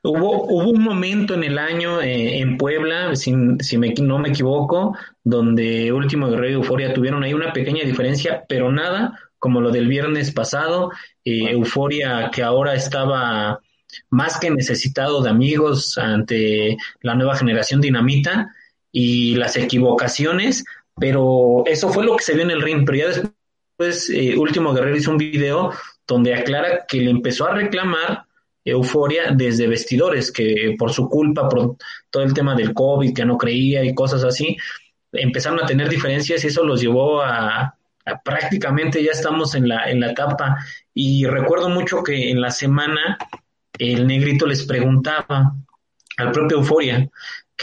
Hubo, 0.04 0.44
hubo 0.46 0.70
un 0.70 0.82
momento 0.82 1.34
en 1.34 1.44
el 1.44 1.58
año 1.58 2.00
eh, 2.00 2.40
en 2.40 2.56
Puebla, 2.56 3.14
si, 3.14 3.32
si 3.60 3.78
me, 3.78 3.94
no 4.00 4.18
me 4.18 4.30
equivoco, 4.30 4.96
donde 5.22 5.92
Último 5.92 6.28
Guerrero 6.28 6.50
y 6.50 6.54
Euforia 6.54 6.92
tuvieron 6.92 7.22
ahí 7.22 7.34
una 7.34 7.52
pequeña 7.52 7.84
diferencia, 7.84 8.44
pero 8.48 8.72
nada 8.72 9.16
como 9.38 9.60
lo 9.60 9.70
del 9.70 9.86
viernes 9.86 10.32
pasado. 10.32 10.90
Eh, 11.24 11.50
Euforia 11.50 12.30
que 12.32 12.42
ahora 12.42 12.74
estaba 12.74 13.60
más 14.10 14.38
que 14.38 14.50
necesitado 14.50 15.22
de 15.22 15.30
amigos 15.30 15.98
ante 15.98 16.76
la 17.00 17.14
nueva 17.14 17.36
generación 17.36 17.80
dinamita 17.80 18.54
y 18.90 19.36
las 19.36 19.56
equivocaciones, 19.56 20.64
pero 20.96 21.62
eso 21.66 21.88
fue 21.90 22.04
lo 22.04 22.16
que 22.16 22.24
se 22.24 22.34
vio 22.34 22.42
en 22.42 22.50
el 22.50 22.62
ring, 22.62 22.84
pero 22.84 22.98
ya 22.98 23.06
después 23.08 24.10
eh, 24.10 24.36
Último 24.36 24.72
Guerrero 24.72 24.96
hizo 24.96 25.10
un 25.10 25.18
video 25.18 25.72
donde 26.06 26.34
aclara 26.34 26.86
que 26.86 26.98
le 26.98 27.10
empezó 27.10 27.46
a 27.46 27.54
reclamar 27.54 28.24
euforia 28.64 29.33
desde 29.33 29.66
vestidores, 29.66 30.31
que 30.31 30.75
por 30.79 30.92
su 30.92 31.09
culpa, 31.09 31.48
por 31.48 31.77
todo 32.11 32.22
el 32.22 32.35
tema 32.35 32.55
del 32.55 32.72
COVID, 32.72 33.14
que 33.14 33.25
no 33.25 33.37
creía 33.37 33.85
y 33.85 33.94
cosas 33.94 34.25
así, 34.25 34.57
empezaron 35.12 35.61
a 35.61 35.66
tener 35.66 35.88
diferencias 35.88 36.44
y 36.44 36.46
eso 36.46 36.64
los 36.64 36.81
llevó 36.81 37.22
a, 37.22 37.77
prácticamente 38.25 39.03
ya 39.03 39.12
estamos 39.12 39.55
en 39.55 39.68
la, 39.68 39.90
en 39.90 40.01
la 40.01 40.12
etapa. 40.12 40.57
Y 40.94 41.27
recuerdo 41.27 41.68
mucho 41.68 42.03
que 42.03 42.31
en 42.31 42.40
la 42.40 42.51
semana 42.51 43.18
el 43.79 44.07
negrito 44.07 44.46
les 44.46 44.64
preguntaba 44.64 45.55
al 46.18 46.31
propio 46.31 46.59
Euforia 46.59 47.09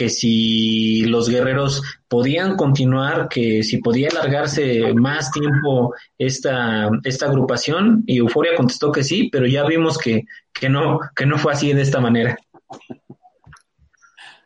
que 0.00 0.08
si 0.08 1.02
los 1.02 1.28
guerreros 1.28 1.82
podían 2.08 2.56
continuar, 2.56 3.28
que 3.28 3.62
si 3.62 3.82
podía 3.82 4.08
alargarse 4.08 4.94
más 4.94 5.30
tiempo 5.30 5.94
esta, 6.16 6.88
esta 7.04 7.26
agrupación, 7.26 8.02
y 8.06 8.16
Euforia 8.16 8.56
contestó 8.56 8.90
que 8.92 9.04
sí, 9.04 9.28
pero 9.30 9.46
ya 9.46 9.62
vimos 9.66 9.98
que, 9.98 10.24
que, 10.54 10.70
no, 10.70 11.00
que 11.14 11.26
no 11.26 11.36
fue 11.36 11.52
así 11.52 11.74
de 11.74 11.82
esta 11.82 12.00
manera. 12.00 12.38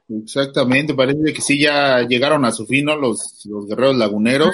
Exactamente, 0.08 0.92
parece 0.92 1.32
que 1.32 1.40
sí 1.40 1.60
ya 1.60 2.02
llegaron 2.02 2.44
a 2.44 2.50
su 2.50 2.66
fin, 2.66 2.86
Los, 2.86 3.46
los 3.48 3.68
guerreros 3.68 3.96
laguneros. 3.96 4.50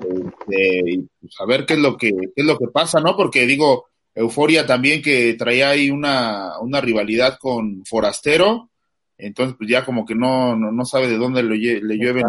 Este, 0.00 0.90
y 0.90 1.08
pues 1.20 1.34
a 1.38 1.46
ver 1.46 1.66
qué 1.66 1.74
es 1.74 1.80
lo 1.80 1.96
que, 1.96 2.10
qué 2.10 2.42
es 2.42 2.44
lo 2.44 2.58
que 2.58 2.66
pasa, 2.66 2.98
¿no? 2.98 3.16
Porque 3.16 3.46
digo, 3.46 3.86
Euforia 4.12 4.66
también 4.66 5.02
que 5.02 5.34
traía 5.34 5.68
ahí 5.68 5.88
una, 5.88 6.58
una 6.58 6.80
rivalidad 6.80 7.38
con 7.38 7.84
Forastero, 7.86 8.69
entonces 9.20 9.56
pues 9.56 9.70
ya 9.70 9.84
como 9.84 10.04
que 10.04 10.14
no, 10.14 10.56
no, 10.56 10.84
sabe 10.84 11.08
de 11.08 11.16
dónde 11.16 11.42
le, 11.42 11.56
le 11.56 11.96
llueven 11.96 12.24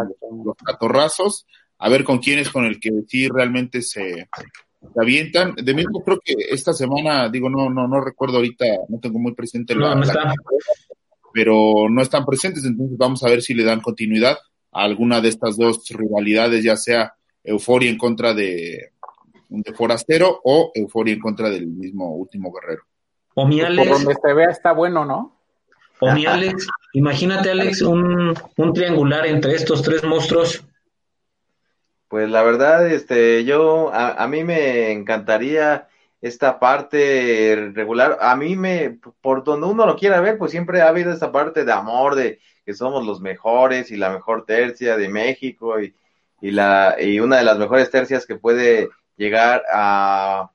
los 0.45 0.55
catorrazos, 0.57 1.45
a 1.77 1.89
ver 1.89 2.03
con 2.03 2.19
quién 2.19 2.39
es 2.39 2.49
con 2.49 2.65
el 2.65 2.79
que 2.79 2.91
sí 3.07 3.27
realmente 3.27 3.81
se, 3.81 4.29
avientan. 4.95 5.55
De 5.55 5.73
mismo 5.73 6.03
creo 6.03 6.19
que 6.23 6.33
esta 6.49 6.73
semana, 6.73 7.29
digo, 7.29 7.49
no, 7.49 7.69
no, 7.69 7.87
no 7.87 8.01
recuerdo 8.01 8.37
ahorita, 8.37 8.65
no 8.89 8.99
tengo 8.99 9.19
muy 9.19 9.33
presente 9.33 9.75
la, 9.75 9.99
pero 11.33 11.89
no 11.89 12.01
están 12.01 12.25
presentes, 12.25 12.65
entonces 12.65 12.97
vamos 12.97 13.23
a 13.23 13.29
ver 13.29 13.41
si 13.41 13.53
le 13.53 13.63
dan 13.63 13.81
continuidad 13.81 14.37
a 14.71 14.83
alguna 14.83 15.21
de 15.21 15.29
estas 15.29 15.57
dos 15.57 15.87
rivalidades, 15.89 16.63
ya 16.63 16.75
sea 16.75 17.13
Euforia 17.43 17.89
en 17.89 17.97
contra 17.97 18.33
de, 18.33 18.91
de 19.49 19.73
Forastero 19.73 20.41
o 20.43 20.71
Euforia 20.73 21.13
en 21.13 21.19
contra 21.19 21.49
del 21.49 21.67
mismo 21.67 22.15
último 22.15 22.51
guerrero. 22.51 22.83
O 23.33 23.45
mi 23.45 23.61
Alex, 23.61 23.87
Por 23.87 23.97
donde 23.97 24.15
se 24.21 24.33
vea 24.33 24.49
está 24.49 24.73
bueno, 24.73 25.05
¿no? 25.05 25.40
O 26.03 26.11
mi 26.11 26.25
Alex, 26.25 26.67
imagínate 26.93 27.51
Alex, 27.51 27.83
un, 27.83 28.33
un 28.57 28.73
triangular 28.73 29.27
entre 29.27 29.53
estos 29.53 29.83
tres 29.83 30.03
monstruos. 30.03 30.65
Pues 32.07 32.27
la 32.27 32.41
verdad, 32.41 32.87
este, 32.89 33.45
yo, 33.45 33.93
a, 33.93 34.21
a, 34.21 34.27
mí 34.27 34.43
me 34.43 34.91
encantaría 34.91 35.87
esta 36.19 36.59
parte 36.59 37.69
regular. 37.73 38.17
A 38.19 38.35
mí 38.35 38.55
me, 38.55 38.99
por 39.21 39.43
donde 39.43 39.67
uno 39.67 39.85
lo 39.85 39.95
quiera 39.95 40.19
ver, 40.21 40.39
pues 40.39 40.49
siempre 40.49 40.81
ha 40.81 40.87
habido 40.87 41.11
esta 41.11 41.31
parte 41.31 41.65
de 41.65 41.71
amor, 41.71 42.15
de 42.15 42.39
que 42.65 42.73
somos 42.73 43.05
los 43.05 43.21
mejores 43.21 43.91
y 43.91 43.95
la 43.95 44.09
mejor 44.09 44.45
tercia 44.45 44.97
de 44.97 45.07
México 45.07 45.79
y, 45.79 45.93
y 46.41 46.49
la, 46.49 46.95
y 46.99 47.19
una 47.19 47.37
de 47.37 47.43
las 47.43 47.59
mejores 47.59 47.91
tercias 47.91 48.25
que 48.25 48.35
puede 48.35 48.89
llegar 49.17 49.63
a, 49.71 50.49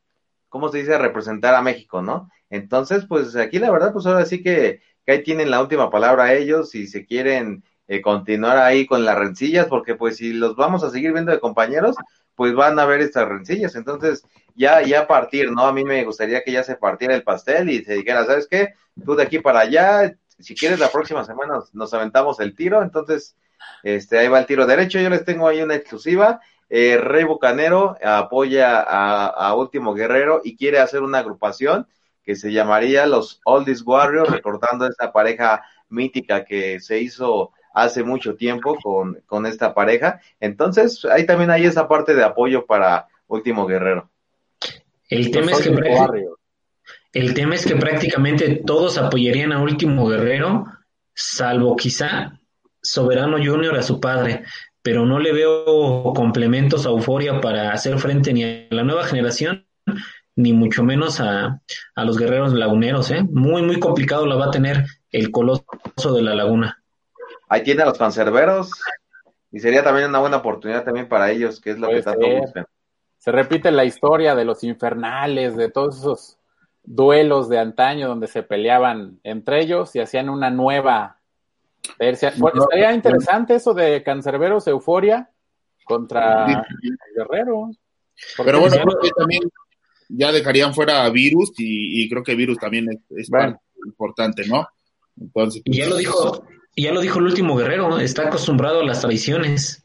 ¿cómo 0.49 0.71
se 0.71 0.79
dice?, 0.79 0.95
a 0.95 0.99
representar 0.99 1.55
a 1.55 1.63
México, 1.63 2.03
¿no? 2.03 2.29
Entonces, 2.51 3.07
pues 3.09 3.37
aquí 3.37 3.61
la 3.61 3.71
verdad, 3.71 3.93
pues 3.93 4.07
ahora 4.07 4.25
sí 4.25 4.43
que 4.43 4.81
que 5.07 5.12
ahí 5.12 5.23
tienen 5.23 5.51
la 5.51 5.62
última 5.62 5.88
palabra 5.88 6.35
ellos 6.35 6.71
si 6.71 6.88
se 6.88 7.07
quieren 7.07 7.62
eh, 7.88 8.03
continuar 8.03 8.59
ahí 8.59 8.85
con 8.85 9.05
las 9.05 9.16
rencillas, 9.16 9.66
porque 9.69 9.95
pues 9.95 10.16
si 10.16 10.33
los 10.33 10.57
vamos 10.57 10.83
a 10.83 10.90
seguir 10.90 11.12
viendo 11.12 11.31
de 11.31 11.38
compañeros, 11.38 11.95
pues 12.35 12.53
van 12.53 12.79
a 12.81 12.85
ver 12.85 13.01
estas 13.01 13.29
rencillas. 13.29 13.77
Entonces, 13.77 14.25
ya, 14.57 14.83
ya 14.83 15.07
partir, 15.07 15.53
¿no? 15.53 15.62
A 15.62 15.73
mí 15.73 15.85
me 15.85 16.05
gustaría 16.05 16.42
que 16.42 16.51
ya 16.51 16.64
se 16.64 16.75
partiera 16.75 17.14
el 17.14 17.23
pastel 17.23 17.71
y 17.71 17.85
se 17.85 17.95
dijera, 17.95 18.27
¿sabes 18.27 18.49
qué? 18.51 18.75
Tú 19.05 19.14
de 19.14 19.23
aquí 19.23 19.38
para 19.38 19.61
allá, 19.61 20.16
si 20.40 20.57
quieres 20.57 20.81
la 20.81 20.90
próxima 20.90 21.25
semana 21.25 21.61
nos, 21.73 21.95
aventamos 21.95 22.40
el 22.40 22.57
tiro, 22.57 22.83
entonces, 22.83 23.37
este, 23.85 24.19
ahí 24.19 24.27
va 24.27 24.40
el 24.40 24.47
tiro 24.47 24.66
derecho, 24.66 24.99
yo 24.99 25.09
les 25.09 25.25
tengo 25.25 25.47
ahí 25.47 25.62
una 25.62 25.77
exclusiva. 25.77 26.40
Eh, 26.69 26.99
Rey 27.01 27.23
Bucanero 27.23 27.97
apoya 28.03 28.81
a, 28.81 29.27
a 29.27 29.55
Último 29.55 29.95
Guerrero 29.95 30.40
y 30.42 30.57
quiere 30.57 30.81
hacer 30.81 31.03
una 31.03 31.19
agrupación 31.19 31.87
que 32.27 32.35
se 32.35 32.53
llamaría 32.53 33.07
los 33.07 33.41
Oldies 33.45 33.83
Warriors, 33.87 34.31
recordando 34.31 34.87
esta 34.87 35.12
pareja 35.12 35.62
mítica 35.89 36.45
que 36.45 36.81
se 36.81 37.01
hizo 37.01 37.53
hace 37.73 38.03
mucho 38.03 38.35
tiempo 38.35 38.77
con, 38.83 39.23
con 39.27 39.47
esta 39.47 39.73
pareja. 39.73 40.21
Entonces, 40.41 41.05
ahí 41.05 41.25
también 41.25 41.51
hay 41.51 41.67
esa 41.67 41.87
parte 41.87 42.15
de 42.15 42.25
apoyo 42.25 42.67
para 42.67 43.07
Último 43.29 43.65
Guerrero. 43.67 44.11
El 45.09 45.31
tema, 45.31 45.53
es 45.53 45.61
que, 45.61 45.73
el 47.12 47.35
tema 47.35 47.55
es 47.55 47.65
que 47.65 47.77
prácticamente 47.77 48.62
todos 48.67 48.99
apoyarían 48.99 49.53
a 49.53 49.62
Último 49.62 50.09
Guerrero, 50.09 50.67
salvo 51.15 51.77
quizá 51.77 52.41
Soberano 52.83 53.37
Junior 53.37 53.77
a 53.77 53.83
su 53.83 54.01
padre, 54.01 54.43
pero 54.83 55.07
no 55.07 55.21
le 55.21 55.33
veo 55.33 56.12
complementos 56.12 56.87
a 56.87 56.91
Euforia 56.91 57.41
para 57.41 57.71
hacer 57.71 57.99
frente 57.99 58.33
ni 58.33 58.43
a 58.43 58.67
la 58.71 58.83
nueva 58.83 59.05
generación 59.05 59.67
ni 60.37 60.53
mucho 60.53 60.85
menos 60.85 61.20
a, 61.20 61.61
a 61.94 62.05
los 62.05 62.18
guerreros 62.18 62.53
laguneros, 62.53 63.11
¿eh? 63.11 63.22
Muy, 63.22 63.62
muy 63.62 63.81
complicado 63.81 64.27
la 64.27 64.37
va 64.37 64.46
a 64.46 64.51
tener 64.51 64.85
el 65.11 65.31
coloso 65.31 65.64
de 66.14 66.22
la 66.22 66.35
laguna. 66.35 66.83
Ahí 67.49 67.62
tiene 67.62 67.83
a 67.83 67.87
los 67.87 67.99
cancerberos 67.99 68.70
y 69.51 69.61
sería 69.61 69.83
también 69.83 70.09
una 70.11 70.18
buena 70.18 70.37
oportunidad 70.37 70.85
también 70.85 71.09
para 71.09 71.31
ellos, 71.31 71.61
que 71.61 71.70
es 71.70 71.79
lo 71.79 71.88
que 71.88 72.03
tanto 72.03 72.27
buscan. 72.29 72.66
Se 73.18 73.33
repite 73.33 73.70
la 73.70 73.85
historia 73.85 74.35
de 74.35 74.44
los 74.44 74.62
infernales, 74.62 75.57
de 75.57 75.70
todos 75.70 75.99
esos 75.99 76.38
duelos 76.85 77.49
de 77.49 77.59
antaño 77.59 78.07
donde 78.07 78.27
se 78.29 78.42
peleaban 78.42 79.18
entre 79.25 79.62
ellos 79.62 79.96
y 79.96 80.01
hacían 80.01 80.29
una 80.29 80.51
nueva 80.51 81.18
versión. 81.99 82.35
Bueno, 82.37 82.62
estaría 82.62 82.92
interesante 82.92 83.55
eso 83.55 83.75
de 83.75 84.03
cancerberos 84.03 84.66
euforia 84.68 85.31
contra 85.85 86.64
guerreros. 87.16 87.79
Pero 88.37 88.61
bueno, 88.61 88.77
también 89.16 89.42
ya 90.09 90.33
dejarían 90.33 90.75
fuera 90.75 91.05
a 91.05 91.11
Virus 91.11 91.53
y, 91.59 92.09
creo 92.09 92.23
que 92.23 92.35
Virus 92.35 92.59
también 92.59 92.88
es, 93.11 93.31
importante, 93.85 94.47
¿no? 94.47 94.66
Entonces, 95.21 95.62
y 95.64 95.79
ya 95.79 95.88
lo 95.88 95.97
dijo, 95.97 96.47
ya 96.77 96.92
lo 96.92 97.01
dijo 97.01 97.19
el 97.19 97.27
último 97.27 97.57
guerrero, 97.57 97.99
está 97.99 98.29
acostumbrado 98.29 98.81
a 98.81 98.85
las 98.85 99.01
traiciones. 99.01 99.83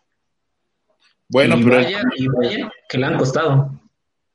Bueno, 1.30 1.56
pero 1.64 1.78
vaya, 1.78 2.02
y 2.18 2.28
vaya 2.28 2.72
que 2.90 2.98
le 2.98 3.06
han 3.06 3.18
costado. 3.18 3.80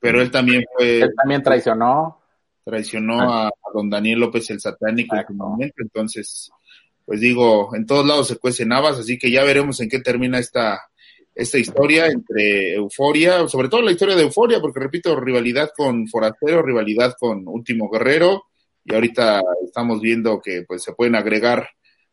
Pero 0.01 0.23
él 0.23 0.31
también 0.31 0.65
fue. 0.75 1.01
Él 1.01 1.13
también 1.15 1.43
traicionó. 1.43 2.21
Traicionó 2.65 3.21
ah. 3.21 3.49
a, 3.49 3.73
don 3.75 3.91
Daniel 3.91 4.21
López 4.21 4.49
el 4.51 4.61
satánico 4.61 5.15
en 5.15 5.27
su 5.27 5.35
momento. 5.35 5.75
Entonces, 5.79 6.51
pues 7.05 7.21
digo, 7.21 7.75
en 7.77 7.87
todos 7.87 8.07
lados 8.07 8.29
se 8.29 8.37
cuecen 8.37 8.73
habas, 8.73 8.99
así 8.99 9.19
que 9.19 9.31
ya 9.31 9.45
veremos 9.45 9.81
en 9.81 9.89
qué 9.89 10.01
termina 10.01 10.39
esta, 10.39 10.81
esta 11.37 11.59
historia 11.59 12.07
entre 12.07 12.75
Euforia, 12.75 13.47
sobre 13.47 13.69
todo 13.69 13.83
la 13.83 13.93
historia 13.93 14.17
de 14.17 14.23
Euforia, 14.23 14.59
porque 14.59 14.81
repito, 14.81 15.21
rivalidad 15.21 15.71
con 15.77 16.09
Forastero, 16.09 16.63
rivalidad 16.63 17.15
con 17.21 17.47
Último 17.47 17.91
Guerrero, 17.91 18.45
y 18.83 18.95
ahorita 18.95 19.43
estamos 19.63 20.01
viendo 20.01 20.41
que 20.41 20.65
pues 20.67 20.83
se 20.83 20.95
pueden 20.95 21.15
agregar 21.15 21.69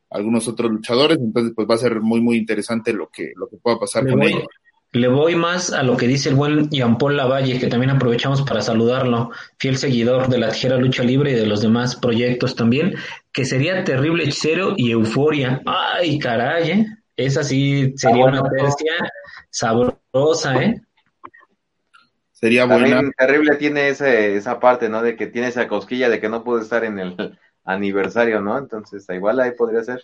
algunos 0.10 0.48
otros 0.50 0.70
luchadores, 0.70 1.18
entonces 1.20 1.54
pues 1.56 1.68
va 1.70 1.76
a 1.76 1.80
ser 1.80 2.02
muy 2.02 2.20
muy 2.20 2.38
interesante 2.38 2.92
lo 2.92 3.10
que 3.10 3.32
lo 3.36 3.48
que 3.48 3.58
pueda 3.58 3.80
pasar 3.80 4.06
con 4.06 4.22
ellos. 4.22 4.44
Le 4.92 5.08
voy 5.08 5.36
más 5.36 5.72
a 5.72 5.82
lo 5.82 5.98
que 5.98 6.06
dice 6.06 6.30
el 6.30 6.36
buen 6.36 6.70
Jean 6.70 7.00
Paul 7.00 7.18
Lavalle, 7.18 7.60
que 7.60 7.66
también 7.68 7.92
aprovechamos 7.92 8.44
para 8.44 8.62
saludarlo, 8.62 9.32
fiel 9.58 9.78
seguidor 9.78 10.28
de 10.28 10.38
la 10.38 10.52
tijera 10.52 10.78
lucha 10.78 11.04
libre 11.04 11.32
y 11.32 11.36
de 11.36 11.48
los 11.48 11.62
demás 11.62 11.96
proyectos 11.96 12.56
también, 12.56 12.94
que 13.32 13.46
sería 13.46 13.84
terrible 13.84 14.26
hechicero 14.26 14.74
y 14.78 14.92
euforia. 14.92 15.64
Ay, 15.66 16.20
caray, 16.20 16.72
¿eh? 16.72 16.88
Esa 17.16 17.44
sí 17.44 17.94
sería 17.96 18.26
una 18.26 18.50
tercia 18.50 18.94
sabrosa, 19.50 20.64
¿eh? 20.64 20.82
Sería 22.32 22.66
buena. 22.66 23.10
terrible 23.18 23.56
tiene 23.56 23.90
ese, 23.90 24.36
esa 24.36 24.60
parte, 24.60 24.90
¿no? 24.90 25.02
De 25.02 25.16
que 25.16 25.28
tiene 25.28 25.48
esa 25.48 25.68
cosquilla 25.68 26.10
de 26.10 26.20
que 26.20 26.28
no 26.28 26.44
puede 26.44 26.64
estar 26.64 26.84
en 26.84 27.00
el 27.00 27.16
aniversario, 27.64 28.42
¿no? 28.42 28.58
Entonces, 28.58 29.06
igual 29.10 29.40
ahí 29.40 29.52
podría 29.52 29.84
ser. 29.84 30.04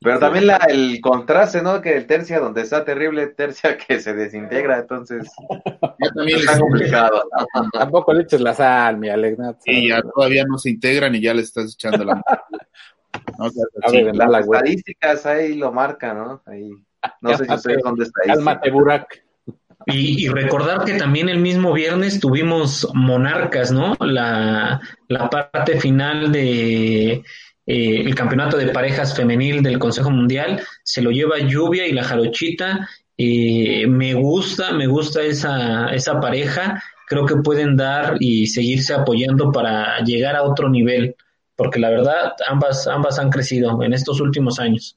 Pero 0.00 0.20
también 0.20 0.46
la, 0.46 0.58
el 0.68 1.00
contraste, 1.00 1.60
¿no? 1.60 1.80
Que 1.80 1.96
el 1.96 2.06
tercia 2.06 2.38
donde 2.38 2.60
está 2.60 2.84
terrible, 2.84 3.26
tercia 3.28 3.76
que 3.76 3.98
se 3.98 4.14
desintegra, 4.14 4.78
entonces 4.78 5.28
también 6.14 6.38
está 6.38 6.56
complicado. 6.58 7.28
Tampoco 7.72 8.12
le 8.12 8.22
eches 8.22 8.40
la 8.40 8.54
sal, 8.54 8.98
mi 8.98 9.08
Alex. 9.08 9.38
Y 9.64 9.88
ya 9.88 10.00
todavía 10.02 10.44
no 10.46 10.56
se 10.56 10.70
integran 10.70 11.16
y 11.16 11.20
ya 11.20 11.34
le 11.34 11.42
estás 11.42 11.74
echando 11.74 12.04
la 12.04 12.22
las 14.12 14.44
estadísticas 14.44 15.26
ahí 15.26 15.54
lo 15.54 15.72
marca, 15.72 16.14
¿no? 16.14 16.42
Ahí. 16.46 16.70
No 17.20 17.36
sé 17.36 17.44
si 17.44 17.54
ustedes 17.54 17.82
dónde 17.82 18.04
está 18.04 18.20
ahí. 18.26 18.70
Burak. 18.70 19.24
Y, 19.86 20.28
recordar 20.28 20.84
que 20.84 20.94
también 20.94 21.28
el 21.28 21.38
mismo 21.38 21.72
viernes 21.72 22.20
tuvimos 22.20 22.86
Monarcas, 22.94 23.72
¿no? 23.72 23.94
La, 24.00 24.80
la 25.08 25.30
parte 25.30 25.80
final 25.80 26.30
de 26.30 27.22
eh, 27.70 28.00
el 28.00 28.14
campeonato 28.14 28.56
de 28.56 28.68
parejas 28.68 29.14
femenil 29.14 29.62
del 29.62 29.78
Consejo 29.78 30.10
Mundial 30.10 30.62
se 30.82 31.02
lo 31.02 31.10
lleva 31.10 31.38
Lluvia 31.38 31.86
y 31.86 31.92
la 31.92 32.02
Jarochita. 32.02 32.88
Eh, 33.16 33.86
me 33.86 34.14
gusta, 34.14 34.72
me 34.72 34.86
gusta 34.86 35.22
esa, 35.22 35.88
esa 35.92 36.20
pareja. 36.20 36.82
Creo 37.06 37.26
que 37.26 37.36
pueden 37.36 37.76
dar 37.76 38.16
y 38.20 38.46
seguirse 38.46 38.94
apoyando 38.94 39.52
para 39.52 39.98
llegar 40.04 40.34
a 40.34 40.44
otro 40.44 40.68
nivel 40.68 41.14
porque 41.58 41.80
la 41.80 41.90
verdad 41.90 42.34
ambas, 42.46 42.86
ambas 42.86 43.18
han 43.18 43.30
crecido 43.30 43.82
en 43.82 43.92
estos 43.92 44.20
últimos 44.20 44.60
años. 44.60 44.96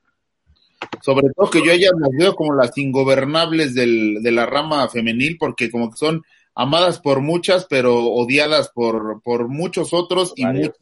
Sobre 1.01 1.27
todo 1.35 1.49
que 1.49 1.65
yo 1.65 1.73
ya 1.73 1.89
las 1.99 2.11
veo 2.11 2.35
como 2.35 2.53
las 2.53 2.77
ingobernables 2.77 3.73
del, 3.73 4.21
de 4.21 4.31
la 4.31 4.45
rama 4.45 4.87
femenil, 4.87 5.37
porque 5.39 5.71
como 5.71 5.89
que 5.89 5.97
son 5.97 6.21
amadas 6.53 6.99
por 6.99 7.21
muchas, 7.21 7.65
pero 7.67 8.05
odiadas 8.05 8.69
por, 8.69 9.23
por 9.23 9.47
muchos 9.47 9.91
otros 9.91 10.33
y 10.35 10.45
muchas 10.45 10.77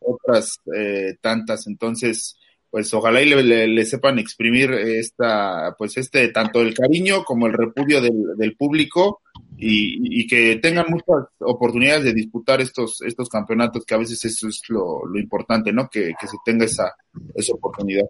otras 0.00 0.60
eh, 0.76 1.16
tantas. 1.22 1.66
Entonces, 1.66 2.36
pues 2.70 2.92
ojalá 2.92 3.22
y 3.22 3.30
le, 3.30 3.84
sepan 3.86 4.18
exprimir 4.18 4.70
esta, 4.70 5.76
pues 5.78 5.96
este, 5.96 6.28
tanto 6.28 6.60
el 6.60 6.74
cariño 6.74 7.24
como 7.24 7.46
el 7.46 7.54
repudio 7.54 8.02
del, 8.02 8.36
del 8.36 8.54
público 8.54 9.22
y, 9.60 10.22
y, 10.22 10.26
que 10.26 10.56
tengan 10.56 10.86
muchas 10.88 11.28
oportunidades 11.38 12.04
de 12.04 12.14
disputar 12.14 12.60
estos, 12.60 13.02
estos 13.02 13.28
campeonatos, 13.28 13.84
que 13.84 13.94
a 13.94 13.98
veces 13.98 14.24
eso 14.24 14.48
es 14.48 14.62
lo, 14.68 15.04
lo 15.06 15.20
importante, 15.20 15.72
¿no? 15.72 15.88
Que, 15.88 16.14
que 16.18 16.26
se 16.26 16.36
tenga 16.44 16.64
esa, 16.64 16.94
esa 17.34 17.52
oportunidad. 17.54 18.06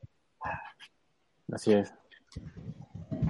Así 1.52 1.72
es. 1.72 1.92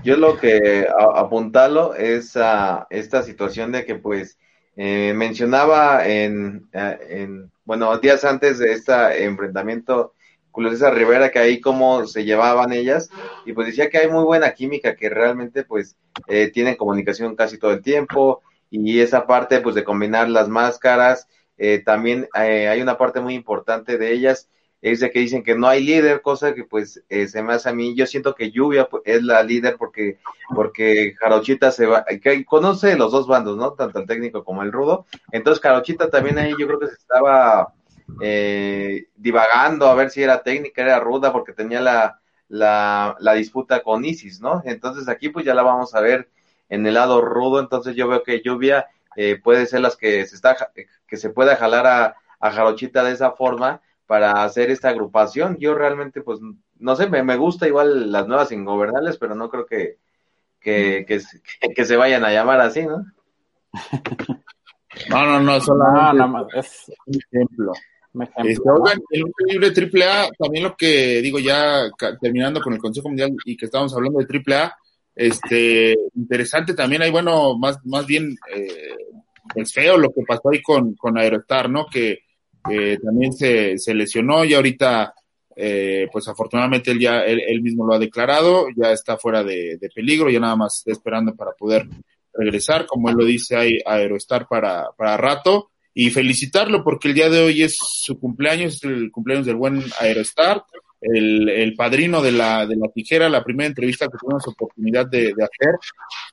Yo 0.05 0.17
lo 0.17 0.37
que 0.37 0.87
apuntalo 1.15 1.95
es 1.95 2.37
a 2.37 2.87
esta 2.91 3.23
situación 3.23 3.73
de 3.73 3.85
que 3.85 3.95
pues 3.95 4.39
eh, 4.77 5.13
mencionaba 5.15 6.07
en, 6.07 6.69
eh, 6.73 6.99
en, 7.09 7.51
bueno, 7.65 7.97
días 7.99 8.25
antes 8.25 8.59
de 8.59 8.73
este 8.73 9.25
enfrentamiento 9.25 10.15
con 10.51 10.65
Rivera, 10.65 11.31
que 11.31 11.39
ahí 11.39 11.61
cómo 11.61 12.07
se 12.07 12.25
llevaban 12.25 12.73
ellas, 12.73 13.11
y 13.47 13.53
pues 13.53 13.69
decía 13.69 13.89
que 13.89 13.99
hay 13.99 14.09
muy 14.09 14.25
buena 14.25 14.53
química, 14.53 14.97
que 14.97 15.09
realmente 15.09 15.65
pues 15.65 15.97
eh, 16.27 16.51
tienen 16.51 16.77
comunicación 16.77 17.37
casi 17.37 17.59
todo 17.59 17.73
el 17.73 17.83
tiempo, 17.83 18.43
y 18.71 19.01
esa 19.01 19.27
parte 19.27 19.61
pues 19.61 19.75
de 19.75 19.85
combinar 19.85 20.29
las 20.29 20.49
máscaras, 20.49 21.29
eh, 21.59 21.83
también 21.85 22.29
eh, 22.35 22.69
hay 22.69 22.81
una 22.81 22.97
parte 22.97 23.21
muy 23.21 23.35
importante 23.35 23.99
de 23.99 24.13
ellas, 24.13 24.49
es 24.83 25.01
de 25.01 25.11
que 25.11 25.21
dicen 25.21 25.43
que 25.43 25.55
no 25.55 25.69
hay 25.69 25.85
líder, 25.85 26.23
cosa 26.23 26.55
que 26.55 26.65
pues 26.65 27.03
eh, 27.11 27.29
se 27.29 27.43
me 27.43 27.53
hace 27.53 27.69
a 27.69 27.75
mí, 27.75 27.95
yo 27.95 28.07
siento 28.07 28.35
que 28.35 28.51
Lluvia 28.51 28.89
pues, 28.89 29.03
es 29.05 29.23
la 29.23 29.43
líder 29.43 29.77
porque, 29.77 30.19
porque 30.55 31.15
Jarochita 31.19 31.71
se 31.71 31.85
va, 31.85 32.05
que 32.05 32.45
conoce 32.47 32.97
los 32.97 33.13
dos 33.13 33.27
bandos, 33.27 33.59
¿no? 33.59 33.73
Tanto 33.73 33.99
el 33.99 34.07
técnico 34.07 34.43
como 34.43 34.63
el 34.63 34.73
rudo, 34.73 35.05
entonces 35.33 35.63
Jarochita 35.63 36.09
también 36.09 36.39
ahí 36.39 36.55
yo 36.59 36.67
creo 36.67 36.79
que 36.79 36.87
se 36.87 36.95
estaba 36.95 37.75
eh, 38.21 39.09
divagando 39.17 39.87
a 39.87 39.95
ver 39.95 40.11
si 40.11 40.23
era 40.23 40.43
técnica, 40.43 40.83
era 40.83 41.01
ruda, 41.01 41.33
porque 41.33 41.53
tenía 41.53 41.81
la, 41.81 42.21
la, 42.49 43.17
la 43.19 43.33
disputa 43.35 43.83
con 43.83 44.05
Isis, 44.05 44.41
¿no? 44.41 44.63
Entonces 44.65 45.09
aquí 45.09 45.29
pues 45.29 45.45
ya 45.45 45.55
la 45.55 45.63
vamos 45.63 45.95
a 45.95 46.01
ver 46.01 46.29
en 46.69 46.87
el 46.87 46.95
lado 46.95 47.21
rudo, 47.21 47.61
entonces 47.61 47.97
yo 47.97 48.09
veo 48.09 48.23
que 48.23 48.43
Lluvia 48.43 48.87
eh, 49.17 49.41
puede 49.43 49.67
ser 49.67 49.81
las 49.81 49.97
que 49.97 50.25
se 50.27 50.37
está, 50.37 50.57
que 51.07 51.17
se 51.17 51.31
pueda 51.31 51.57
jalar 51.57 51.87
a, 51.87 52.17
a 52.39 52.51
Jarochita 52.51 53.03
de 53.03 53.13
esa 53.13 53.33
forma, 53.33 53.81
para 54.11 54.43
hacer 54.43 54.73
esta 54.73 54.89
agrupación. 54.89 55.57
Yo 55.61 55.73
realmente, 55.73 56.21
pues, 56.21 56.41
no 56.81 56.97
sé, 56.97 57.09
me, 57.09 57.23
me 57.23 57.37
gusta 57.37 57.69
igual 57.69 58.11
las 58.11 58.27
nuevas 58.27 58.51
ingobernables, 58.51 59.19
pero 59.19 59.37
no 59.37 59.49
creo 59.49 59.67
que, 59.67 59.99
que, 60.59 61.07
que, 61.07 61.85
se 61.85 61.97
vayan 61.97 62.25
a 62.25 62.33
llamar 62.33 62.61
así, 62.61 62.85
¿no? 62.85 63.05
No, 65.09 65.25
no, 65.25 65.39
no, 65.39 65.61
solo 65.61 65.85
no, 66.13 66.49
es 66.53 66.91
un 67.07 67.21
ejemplo. 67.31 67.73
Este, 68.13 68.71
el 69.11 69.25
libre 69.47 69.71
triple 69.71 70.05
A, 70.05 70.29
también 70.37 70.65
lo 70.65 70.77
que 70.77 71.23
digo 71.23 71.39
ya 71.39 71.89
terminando 72.21 72.61
con 72.61 72.73
el 72.73 72.81
Consejo 72.81 73.09
Mundial 73.09 73.37
y 73.45 73.57
que 73.57 73.67
estamos 73.67 73.95
hablando 73.95 74.19
de 74.19 74.27
triple 74.27 74.57
A, 74.57 74.75
este, 75.15 75.97
interesante 76.17 76.75
también 76.75 77.03
hay, 77.03 77.11
bueno, 77.11 77.57
más, 77.57 77.79
más 77.85 78.07
bien, 78.07 78.37
eh, 78.55 78.97
es 79.55 79.73
feo 79.73 79.97
lo 79.97 80.11
que 80.13 80.23
pasó 80.27 80.51
ahí 80.51 80.61
con, 80.61 80.95
con 80.95 81.19
Aerostar, 81.19 81.71
¿no? 81.71 81.87
Que, 81.87 82.21
que 82.69 82.99
también 82.99 83.33
se, 83.33 83.79
se 83.79 83.95
lesionó 83.95 84.45
y 84.45 84.55
ahorita, 84.55 85.15
eh, 85.55 86.09
pues 86.13 86.27
afortunadamente 86.27 86.91
él 86.91 86.99
ya, 86.99 87.21
él, 87.21 87.63
mismo 87.63 87.87
lo 87.87 87.95
ha 87.95 87.99
declarado, 87.99 88.67
ya 88.77 88.93
está 88.93 89.17
fuera 89.17 89.45
de, 89.45 89.79
peligro, 89.95 90.31
ya 90.31 90.41
nada 90.41 90.57
más 90.57 90.79
está 90.79 90.93
esperando 90.93 91.35
para 91.35 91.53
poder 91.53 91.87
regresar, 92.33 92.87
como 92.87 93.09
él 93.09 93.17
lo 93.17 93.25
dice, 93.25 93.57
hay 93.57 93.79
Aerostar 93.85 94.49
para, 94.49 94.89
para 94.97 95.17
rato 95.17 95.70
y 95.95 96.11
felicitarlo 96.11 96.85
porque 96.85 97.09
el 97.09 97.15
día 97.15 97.29
de 97.29 97.41
hoy 97.41 97.63
es 97.63 97.77
su 97.79 98.19
cumpleaños, 98.19 98.77
es 98.77 98.85
el 98.85 99.11
cumpleaños 99.11 99.47
del 99.47 99.57
buen 99.57 99.83
Aerostar, 99.99 100.65
el, 101.01 101.49
el 101.49 101.75
padrino 101.75 102.21
de 102.21 102.33
la, 102.33 102.67
de 102.67 102.77
la 102.77 102.89
tijera, 102.89 103.29
la 103.29 103.43
primera 103.43 103.69
entrevista 103.69 104.07
que 104.07 104.19
tuvimos 104.19 104.47
oportunidad 104.47 105.07
de, 105.07 105.33
de 105.35 105.45
hacer 105.45 105.77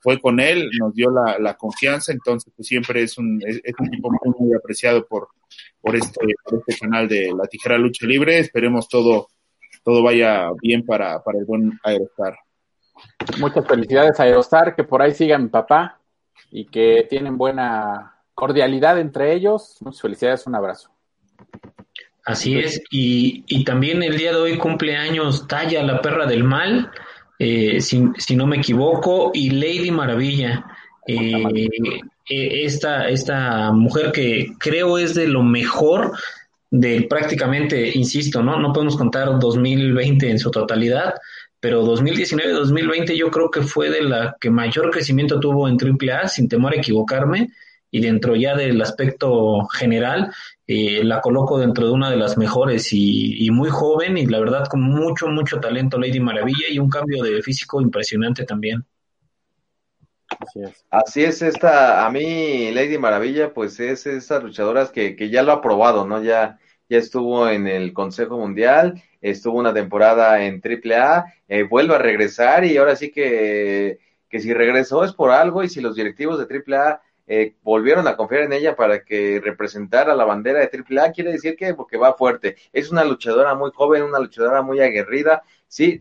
fue 0.01 0.19
con 0.19 0.39
él, 0.39 0.69
nos 0.77 0.93
dio 0.93 1.09
la, 1.09 1.39
la 1.39 1.55
confianza, 1.55 2.11
entonces 2.11 2.51
pues 2.55 2.67
siempre 2.67 3.01
es 3.03 3.17
un, 3.17 3.41
es, 3.45 3.61
un 3.79 3.89
tipo 3.89 4.09
muy, 4.09 4.35
muy 4.39 4.55
apreciado 4.55 5.05
por, 5.05 5.29
por 5.79 5.95
este, 5.95 6.19
este 6.51 6.77
canal 6.79 7.07
de 7.07 7.33
La 7.37 7.47
Tijera 7.47 7.77
Lucha 7.77 8.05
Libre. 8.05 8.39
Esperemos 8.39 8.89
todo, 8.89 9.29
todo 9.83 10.03
vaya 10.03 10.49
bien 10.61 10.85
para, 10.85 11.23
para 11.23 11.39
el 11.39 11.45
buen 11.45 11.79
Aerostar. 11.83 12.37
Muchas 13.39 13.65
felicidades 13.65 14.19
a 14.19 14.23
Aerostar, 14.23 14.75
que 14.75 14.83
por 14.83 15.01
ahí 15.01 15.13
siga 15.13 15.37
mi 15.37 15.47
papá 15.47 15.99
y 16.51 16.65
que 16.65 17.05
tienen 17.09 17.37
buena 17.37 18.16
cordialidad 18.37 18.99
entre 18.99 19.33
ellos. 19.33 19.79
Felicidades, 19.99 20.45
un 20.45 20.53
abrazo. 20.53 20.91
Así 22.23 22.59
es, 22.59 22.83
y, 22.91 23.43
y 23.47 23.63
también 23.63 24.03
el 24.03 24.15
día 24.15 24.31
de 24.31 24.37
hoy 24.37 24.57
cumple 24.57 24.95
años 24.95 25.47
Talla, 25.47 25.81
la 25.81 26.01
perra 26.01 26.27
del 26.27 26.43
mal, 26.43 26.91
eh, 27.39 27.81
si, 27.81 28.03
si, 28.17 28.35
no 28.35 28.45
me 28.45 28.57
equivoco, 28.57 29.31
y 29.33 29.49
Lady 29.49 29.89
Maravilla. 29.89 30.65
Eh, 31.07 31.69
eh, 32.29 32.65
esta, 32.65 33.09
esta 33.09 33.71
mujer 33.71 34.11
que 34.11 34.53
creo 34.59 34.99
es 34.99 35.15
de 35.15 35.27
lo 35.27 35.41
mejor 35.41 36.11
de 36.69 37.07
prácticamente, 37.09 37.97
insisto, 37.97 38.43
¿no? 38.43 38.59
No 38.59 38.71
podemos 38.71 38.97
contar 38.97 39.39
2020 39.39 40.29
en 40.29 40.37
su 40.37 40.51
totalidad, 40.51 41.15
pero 41.59 41.83
2019-2020 41.85 43.15
yo 43.15 43.31
creo 43.31 43.49
que 43.49 43.61
fue 43.61 43.89
de 43.89 44.03
la 44.03 44.37
que 44.39 44.51
mayor 44.51 44.91
crecimiento 44.91 45.39
tuvo 45.39 45.67
en 45.67 45.77
AAA, 45.81 46.27
sin 46.27 46.47
temor 46.47 46.73
a 46.73 46.77
equivocarme, 46.77 47.49
y 47.91 48.01
dentro 48.01 48.35
ya 48.35 48.55
del 48.55 48.81
aspecto 48.81 49.65
general, 49.67 50.33
eh, 50.67 51.03
la 51.03 51.21
coloco 51.21 51.57
dentro 51.57 51.85
de 51.85 51.93
una 51.93 52.09
de 52.09 52.17
las 52.17 52.37
mejores 52.37 52.91
y, 52.91 53.45
y, 53.45 53.51
muy 53.51 53.69
joven 53.69 54.17
y 54.17 54.25
la 54.25 54.39
verdad 54.39 54.67
con 54.67 54.81
mucho, 54.81 55.27
mucho 55.27 55.59
talento 55.59 55.97
Lady 55.97 56.19
Maravilla 56.19 56.67
y 56.69 56.79
un 56.79 56.89
cambio 56.89 57.23
de 57.23 57.41
físico 57.41 57.81
impresionante 57.81 58.43
también. 58.43 58.85
Así 60.89 61.23
es. 61.23 61.41
esta, 61.41 62.05
a 62.05 62.11
mí 62.11 62.71
Lady 62.71 62.97
Maravilla, 62.97 63.53
pues 63.53 63.79
es 63.79 64.05
esas 64.05 64.43
luchadoras 64.43 64.91
que, 64.91 65.15
que 65.15 65.29
ya 65.29 65.41
lo 65.43 65.51
ha 65.51 65.61
probado, 65.61 66.05
¿no? 66.05 66.21
Ya, 66.21 66.59
ya 66.89 66.97
estuvo 66.97 67.49
en 67.49 67.67
el 67.67 67.93
Consejo 67.93 68.37
Mundial, 68.37 69.01
estuvo 69.21 69.57
una 69.57 69.73
temporada 69.73 70.43
en 70.43 70.61
AAA, 70.61 71.25
eh, 71.47 71.63
vuelve 71.63 71.95
a 71.95 71.99
regresar 71.99 72.65
y 72.65 72.77
ahora 72.77 72.95
sí 72.95 73.11
que, 73.11 73.99
que 74.29 74.39
si 74.39 74.53
regresó 74.53 75.03
es 75.03 75.13
por 75.13 75.31
algo 75.31 75.63
y 75.63 75.69
si 75.69 75.81
los 75.81 75.95
directivos 75.95 76.39
de 76.39 76.63
AAA 76.75 77.01
eh, 77.27 77.55
volvieron 77.61 78.07
a 78.07 78.15
confiar 78.15 78.43
en 78.43 78.53
ella 78.53 78.75
para 78.75 79.03
que 79.03 79.41
representara 79.43 80.15
la 80.15 80.25
bandera 80.25 80.59
de 80.59 80.69
AAA, 80.71 81.11
quiere 81.11 81.33
decir 81.33 81.55
que 81.57 81.73
porque 81.73 81.97
va 81.97 82.13
fuerte. 82.13 82.55
Es 82.71 82.89
una 82.89 83.03
luchadora 83.03 83.53
muy 83.53 83.71
joven, 83.73 84.03
una 84.03 84.19
luchadora 84.19 84.61
muy 84.61 84.79
aguerrida, 84.79 85.43
sí, 85.67 85.99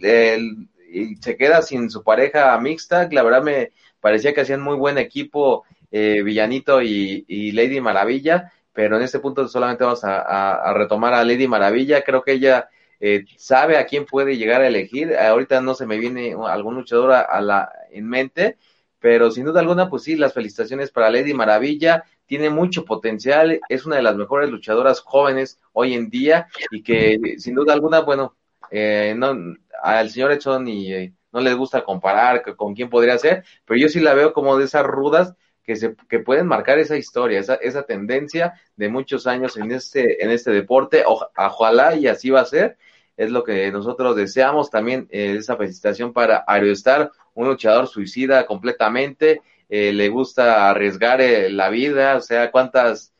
y 0.88 1.16
se 1.16 1.36
queda 1.36 1.62
sin 1.62 1.90
su 1.90 2.02
pareja 2.04 2.56
mixta, 2.60 3.08
la 3.10 3.22
verdad 3.22 3.42
me, 3.42 3.72
parecía 4.00 4.32
que 4.32 4.42
hacían 4.42 4.60
muy 4.62 4.76
buen 4.76 4.98
equipo 4.98 5.64
eh, 5.90 6.22
Villanito 6.22 6.80
y, 6.82 7.52
Lady 7.52 7.80
Maravilla, 7.80 8.52
pero 8.72 8.96
en 8.96 9.02
este 9.02 9.18
punto 9.18 9.48
solamente 9.48 9.84
vamos 9.84 10.04
a, 10.04 10.72
retomar 10.74 11.14
a 11.14 11.24
Lady 11.24 11.48
Maravilla, 11.48 12.02
creo 12.02 12.22
que 12.22 12.32
ella 12.32 12.68
eh, 13.00 13.24
sabe 13.36 13.78
a 13.78 13.86
quién 13.86 14.04
puede 14.04 14.36
llegar 14.36 14.60
a 14.62 14.68
elegir, 14.68 15.16
ahorita 15.16 15.60
no 15.60 15.74
se 15.74 15.86
me 15.86 15.98
viene 15.98 16.36
algún 16.46 16.76
luchador 16.76 17.12
a, 17.12 17.40
la 17.40 17.72
en 17.90 18.08
mente, 18.08 18.58
pero 19.06 19.30
sin 19.30 19.44
duda 19.44 19.60
alguna, 19.60 19.88
pues 19.88 20.02
sí, 20.02 20.16
las 20.16 20.32
felicitaciones 20.32 20.90
para 20.90 21.10
Lady 21.10 21.32
Maravilla, 21.32 22.02
tiene 22.26 22.50
mucho 22.50 22.84
potencial, 22.84 23.60
es 23.68 23.86
una 23.86 23.94
de 23.94 24.02
las 24.02 24.16
mejores 24.16 24.50
luchadoras 24.50 24.98
jóvenes 24.98 25.60
hoy 25.72 25.94
en 25.94 26.10
día 26.10 26.48
y 26.72 26.82
que 26.82 27.36
sin 27.38 27.54
duda 27.54 27.72
alguna, 27.72 28.00
bueno, 28.00 28.34
eh, 28.68 29.14
no, 29.16 29.54
al 29.80 30.10
señor 30.10 30.32
Edson 30.32 30.66
y 30.66 31.14
no 31.30 31.38
les 31.38 31.54
gusta 31.54 31.84
comparar 31.84 32.56
con 32.56 32.74
quién 32.74 32.90
podría 32.90 33.16
ser, 33.16 33.44
pero 33.64 33.78
yo 33.78 33.88
sí 33.88 34.00
la 34.00 34.12
veo 34.12 34.32
como 34.32 34.58
de 34.58 34.64
esas 34.64 34.84
rudas 34.84 35.36
que 35.62 35.76
se 35.76 35.94
que 36.08 36.18
pueden 36.18 36.48
marcar 36.48 36.80
esa 36.80 36.96
historia, 36.96 37.38
esa, 37.38 37.54
esa 37.54 37.84
tendencia 37.84 38.54
de 38.74 38.88
muchos 38.88 39.28
años 39.28 39.56
en 39.56 39.70
este 39.70 40.24
en 40.24 40.32
este 40.32 40.50
deporte, 40.50 41.04
ojalá 41.06 41.94
y 41.94 42.08
así 42.08 42.30
va 42.30 42.40
a 42.40 42.44
ser, 42.44 42.76
es 43.16 43.30
lo 43.30 43.44
que 43.44 43.70
nosotros 43.70 44.16
deseamos 44.16 44.68
también 44.68 45.06
eh, 45.12 45.36
esa 45.38 45.56
felicitación 45.56 46.12
para 46.12 46.42
Aerostar, 46.44 47.12
un 47.36 47.46
luchador 47.46 47.86
suicida 47.86 48.44
completamente, 48.44 49.40
eh, 49.68 49.92
le 49.92 50.08
gusta 50.08 50.68
arriesgar 50.68 51.20
eh, 51.20 51.48
la 51.48 51.70
vida, 51.70 52.16
o 52.16 52.20
sea, 52.20 52.50
cuántas 52.50 53.12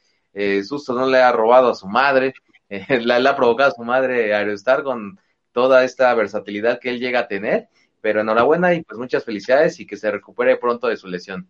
sustos 0.69 0.95
no 0.95 1.07
le 1.09 1.23
ha 1.23 1.33
robado 1.33 1.71
a 1.71 1.75
su 1.75 1.89
madre, 1.89 2.35
la, 3.01 3.19
le 3.19 3.29
ha 3.29 3.37
provocado 3.37 3.71
a 3.71 3.75
su 3.75 3.83
madre 3.83 4.35
Aerostar 4.35 4.83
con 4.83 5.19
toda 5.53 5.83
esta 5.83 6.13
versatilidad 6.13 6.79
que 6.79 6.91
él 6.91 6.99
llega 7.01 7.21
a 7.21 7.29
tener 7.29 7.69
pero 8.07 8.21
enhorabuena 8.21 8.73
y 8.73 8.83
pues 8.83 9.01
muchas 9.01 9.25
felicidades 9.25 9.81
y 9.81 9.85
que 9.85 9.97
se 9.97 10.09
recupere 10.09 10.57
pronto 10.59 10.87
de 10.87 10.97
su 10.97 11.09
lesión. 11.09 11.49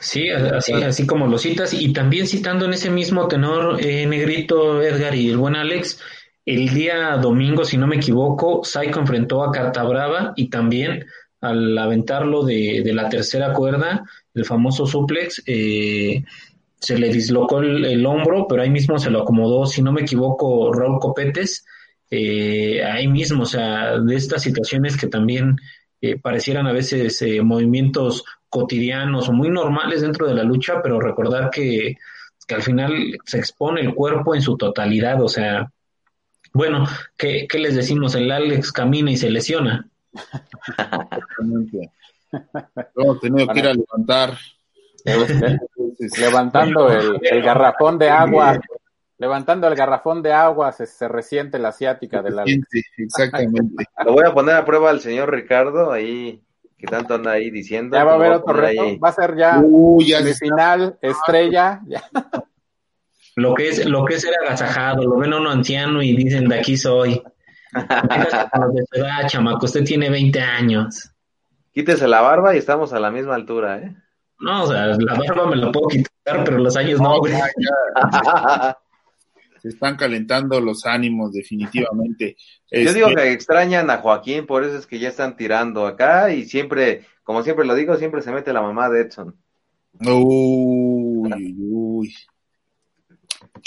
Sí, 0.00 0.28
así, 0.28 0.72
así 0.72 1.06
como 1.06 1.28
lo 1.28 1.38
citas, 1.38 1.72
y 1.72 1.92
también 1.92 2.26
citando 2.26 2.64
en 2.64 2.72
ese 2.72 2.90
mismo 2.90 3.28
tenor, 3.28 3.80
eh, 3.80 4.06
Negrito, 4.06 4.82
Edgar 4.82 5.14
y 5.14 5.30
el 5.30 5.36
buen 5.36 5.54
Alex, 5.54 6.02
el 6.46 6.68
día 6.72 7.16
domingo, 7.16 7.64
si 7.64 7.76
no 7.76 7.86
me 7.86 7.96
equivoco, 7.96 8.62
Psycho 8.64 9.00
enfrentó 9.00 9.42
a 9.42 9.50
Carta 9.50 9.82
Brava 9.82 10.32
y 10.36 10.48
también 10.48 11.04
al 11.40 11.76
aventarlo 11.76 12.44
de, 12.44 12.82
de 12.84 12.94
la 12.94 13.08
tercera 13.08 13.52
cuerda, 13.52 14.04
el 14.32 14.44
famoso 14.44 14.86
suplex, 14.86 15.42
eh, 15.46 16.24
se 16.78 16.98
le 16.98 17.08
dislocó 17.08 17.60
el, 17.60 17.84
el, 17.84 18.06
hombro, 18.06 18.46
pero 18.48 18.62
ahí 18.62 18.70
mismo 18.70 18.98
se 18.98 19.10
lo 19.10 19.22
acomodó, 19.22 19.66
si 19.66 19.82
no 19.82 19.92
me 19.92 20.02
equivoco, 20.02 20.72
Raúl 20.72 20.98
Copetes, 21.00 21.64
eh, 22.10 22.84
ahí 22.84 23.08
mismo, 23.08 23.42
o 23.42 23.46
sea, 23.46 23.98
de 23.98 24.14
estas 24.14 24.42
situaciones 24.42 24.96
que 24.96 25.08
también 25.08 25.56
eh, 26.00 26.18
parecieran 26.18 26.66
a 26.66 26.72
veces 26.72 27.20
eh, 27.22 27.42
movimientos 27.42 28.24
cotidianos 28.48 29.28
o 29.28 29.32
muy 29.32 29.50
normales 29.50 30.02
dentro 30.02 30.26
de 30.28 30.34
la 30.34 30.44
lucha, 30.44 30.80
pero 30.82 31.00
recordar 31.00 31.50
que, 31.50 31.96
que 32.46 32.54
al 32.54 32.62
final 32.62 32.92
se 33.24 33.38
expone 33.38 33.80
el 33.80 33.94
cuerpo 33.94 34.34
en 34.34 34.42
su 34.42 34.56
totalidad, 34.56 35.20
o 35.22 35.28
sea, 35.28 35.72
bueno, 36.56 36.86
¿qué, 37.16 37.46
qué 37.48 37.58
les 37.58 37.76
decimos? 37.76 38.14
El 38.14 38.30
Alex 38.30 38.72
camina 38.72 39.10
y 39.10 39.16
se 39.16 39.30
lesiona. 39.30 39.88
Hemos 42.96 43.20
tenido 43.20 43.48
que 43.48 43.58
ir 43.58 43.66
a 43.66 43.74
levantar. 43.74 44.36
Levantando 46.18 46.90
el, 46.90 47.20
el 47.22 47.42
garrafón 47.42 47.96
de 47.98 48.10
agua 48.10 48.60
Levantando 49.18 49.66
el 49.66 49.74
garrafón 49.74 50.22
de 50.22 50.32
agua 50.32 50.72
se, 50.72 50.86
se 50.86 51.08
resiente 51.08 51.58
la 51.58 51.68
asiática 51.68 52.22
de 52.22 52.30
la. 52.30 52.44
Sí, 52.44 52.60
exactamente. 52.98 53.84
Lo 54.04 54.12
voy 54.12 54.24
a 54.26 54.34
poner 54.34 54.56
a 54.56 54.64
prueba 54.64 54.90
al 54.90 55.00
señor 55.00 55.30
Ricardo 55.30 55.90
ahí, 55.90 56.42
que 56.76 56.86
tanto 56.86 57.14
anda 57.14 57.32
ahí 57.32 57.50
diciendo. 57.50 57.96
Ya 57.96 58.04
va 58.04 58.12
a 58.12 58.14
haber 58.16 58.32
otro 58.32 58.52
reto, 58.52 59.00
va 59.00 59.08
a 59.08 59.12
ser 59.12 59.36
ya, 59.36 59.58
uh, 59.58 60.02
final, 60.38 60.98
estrella. 61.00 61.80
Lo 63.36 63.54
que 63.54 63.68
es, 63.68 63.84
lo 63.84 64.04
que 64.06 64.14
es 64.14 64.22
ser 64.22 64.34
agasajado, 64.42 65.04
lo 65.04 65.18
ven 65.18 65.34
a 65.34 65.38
uno 65.38 65.50
anciano 65.50 66.02
y 66.02 66.16
dicen 66.16 66.48
de 66.48 66.58
aquí 66.58 66.76
soy. 66.76 67.22
de 67.72 69.28
chamaco, 69.28 69.66
usted 69.66 69.84
tiene 69.84 70.08
20 70.08 70.40
años. 70.40 71.10
Quítese 71.72 72.08
la 72.08 72.22
barba 72.22 72.54
y 72.54 72.58
estamos 72.58 72.94
a 72.94 73.00
la 73.00 73.10
misma 73.10 73.34
altura, 73.34 73.78
¿eh? 73.78 73.94
No, 74.40 74.64
o 74.64 74.66
sea, 74.66 74.86
la 74.86 75.14
barba 75.14 75.50
me 75.50 75.56
la 75.56 75.70
puedo 75.70 75.88
quitar, 75.88 76.44
pero 76.44 76.58
los 76.58 76.76
años 76.76 76.98
no, 76.98 77.18
güey. 77.18 77.34
se 79.60 79.68
están 79.68 79.96
calentando 79.96 80.58
los 80.60 80.86
ánimos 80.86 81.32
definitivamente. 81.32 82.36
Yo 82.70 82.94
digo 82.94 83.08
que 83.14 83.32
extrañan 83.32 83.90
a 83.90 83.98
Joaquín, 83.98 84.46
por 84.46 84.64
eso 84.64 84.78
es 84.78 84.86
que 84.86 84.98
ya 84.98 85.08
están 85.08 85.36
tirando 85.36 85.86
acá 85.86 86.32
y 86.32 86.46
siempre, 86.46 87.04
como 87.22 87.42
siempre 87.42 87.66
lo 87.66 87.74
digo, 87.74 87.96
siempre 87.96 88.22
se 88.22 88.32
mete 88.32 88.54
la 88.54 88.62
mamá 88.62 88.88
de 88.88 89.02
Edson. 89.02 89.36
Uy, 90.00 91.54
uy. 91.58 92.14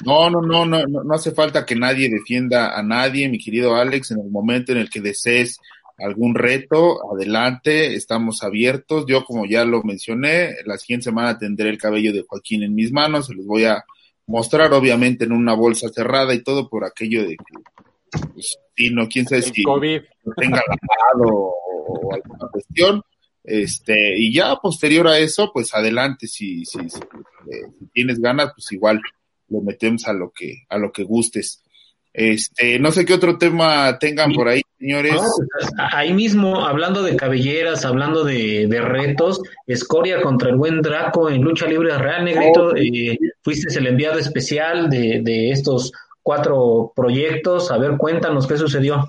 No, 0.06 0.30
no, 0.30 0.42
no, 0.42 0.66
no, 0.66 0.86
no, 0.86 1.14
hace 1.14 1.32
falta 1.32 1.66
que 1.66 1.76
nadie 1.76 2.10
defienda 2.10 2.78
a 2.78 2.84
nadie, 2.84 3.28
mi 3.30 3.38
querido 3.38 3.76
Alex, 3.76 4.12
en 4.12 4.20
el 4.20 4.30
momento 4.30 4.72
en 4.72 4.78
el 4.80 4.90
que 4.90 5.02
desees 5.02 5.60
algún 5.98 6.36
reto, 6.36 7.00
adelante, 7.14 7.96
estamos 7.96 8.44
abiertos. 8.44 9.06
Yo, 9.08 9.26
como 9.26 9.46
ya 9.46 9.66
lo 9.66 9.84
mencioné, 9.84 10.56
la 10.66 10.78
siguiente 10.78 11.06
semana 11.06 11.38
tendré 11.38 11.70
el 11.70 11.78
cabello 11.78 12.14
de 12.14 12.26
Joaquín 12.28 12.64
en 12.64 12.76
mis 12.76 12.92
manos, 12.92 13.28
se 13.28 13.34
los 13.34 13.46
voy 13.46 13.66
a 13.66 13.84
mostrar 14.28 14.72
obviamente 14.74 15.26
en 15.26 15.32
una 15.32 15.54
bolsa 15.54 15.90
cerrada 15.90 16.34
y 16.34 16.44
todo 16.44 16.70
por 16.70 16.86
aquello 16.86 17.24
de 17.24 17.36
que, 17.36 18.20
pues, 18.34 18.58
si 18.76 18.90
no, 18.92 19.08
quién 19.08 19.28
sabe 19.28 19.42
si 19.42 19.52
tenga 19.54 20.62
lavado 20.68 21.54
o, 21.88 22.14
alguna 22.14 22.48
cuestión. 22.52 23.02
Este, 23.44 24.16
y 24.18 24.34
ya 24.34 24.56
posterior 24.58 25.08
a 25.08 25.18
eso, 25.18 25.50
pues 25.52 25.74
adelante, 25.74 26.28
si, 26.28 26.64
si, 26.66 26.90
si, 26.90 27.00
eh, 27.00 27.72
tienes 27.94 28.20
ganas, 28.20 28.52
pues 28.54 28.72
igual 28.72 29.02
lo 29.50 29.62
metemos 29.62 30.08
a 30.08 30.14
lo 30.14 30.32
que, 30.32 30.64
a 30.70 30.78
lo 30.78 30.92
que 30.92 31.04
gustes. 31.04 31.64
Este, 32.12 32.80
no 32.80 32.92
sé 32.92 33.06
qué 33.06 33.14
otro 33.14 33.38
tema 33.38 33.98
tengan 34.00 34.34
por 34.34 34.48
ahí, 34.48 34.62
señores. 34.80 35.16
Pues, 35.16 35.72
ahí 35.78 36.14
mismo, 36.14 36.66
hablando 36.66 37.04
de 37.04 37.16
cabelleras, 37.16 37.86
hablando 37.86 38.24
de, 38.24 38.68
retos, 38.82 39.42
Escoria 39.68 40.22
contra 40.22 40.50
el 40.50 40.56
buen 40.56 40.82
Draco 40.82 41.30
en 41.30 41.42
lucha 41.42 41.68
libre 41.68 41.96
real, 41.98 42.26
Negrito. 42.26 42.76
eh, 42.76 43.18
fuiste 43.44 43.78
el 43.78 43.88
enviado 43.88 44.18
especial 44.18 44.90
de, 44.90 45.22
de 45.24 45.52
estos 45.52 45.92
cuatro 46.24 46.92
proyectos. 46.96 47.72
A 47.72 47.78
ver, 47.78 47.98
cuéntanos 47.98 48.48
qué 48.48 48.58
sucedió. 48.58 49.08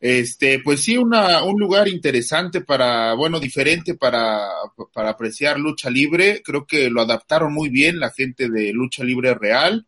Este, 0.00 0.60
pues 0.60 0.82
sí, 0.82 0.96
una, 0.96 1.42
un 1.42 1.58
lugar 1.58 1.88
interesante 1.88 2.60
para, 2.60 3.14
bueno, 3.14 3.40
diferente 3.40 3.96
para, 3.96 4.48
para 4.92 5.10
apreciar 5.10 5.58
lucha 5.58 5.90
libre. 5.90 6.42
Creo 6.44 6.66
que 6.66 6.88
lo 6.88 7.02
adaptaron 7.02 7.52
muy 7.52 7.68
bien 7.68 7.98
la 7.98 8.10
gente 8.10 8.48
de 8.48 8.72
lucha 8.72 9.02
libre 9.02 9.34
real 9.34 9.86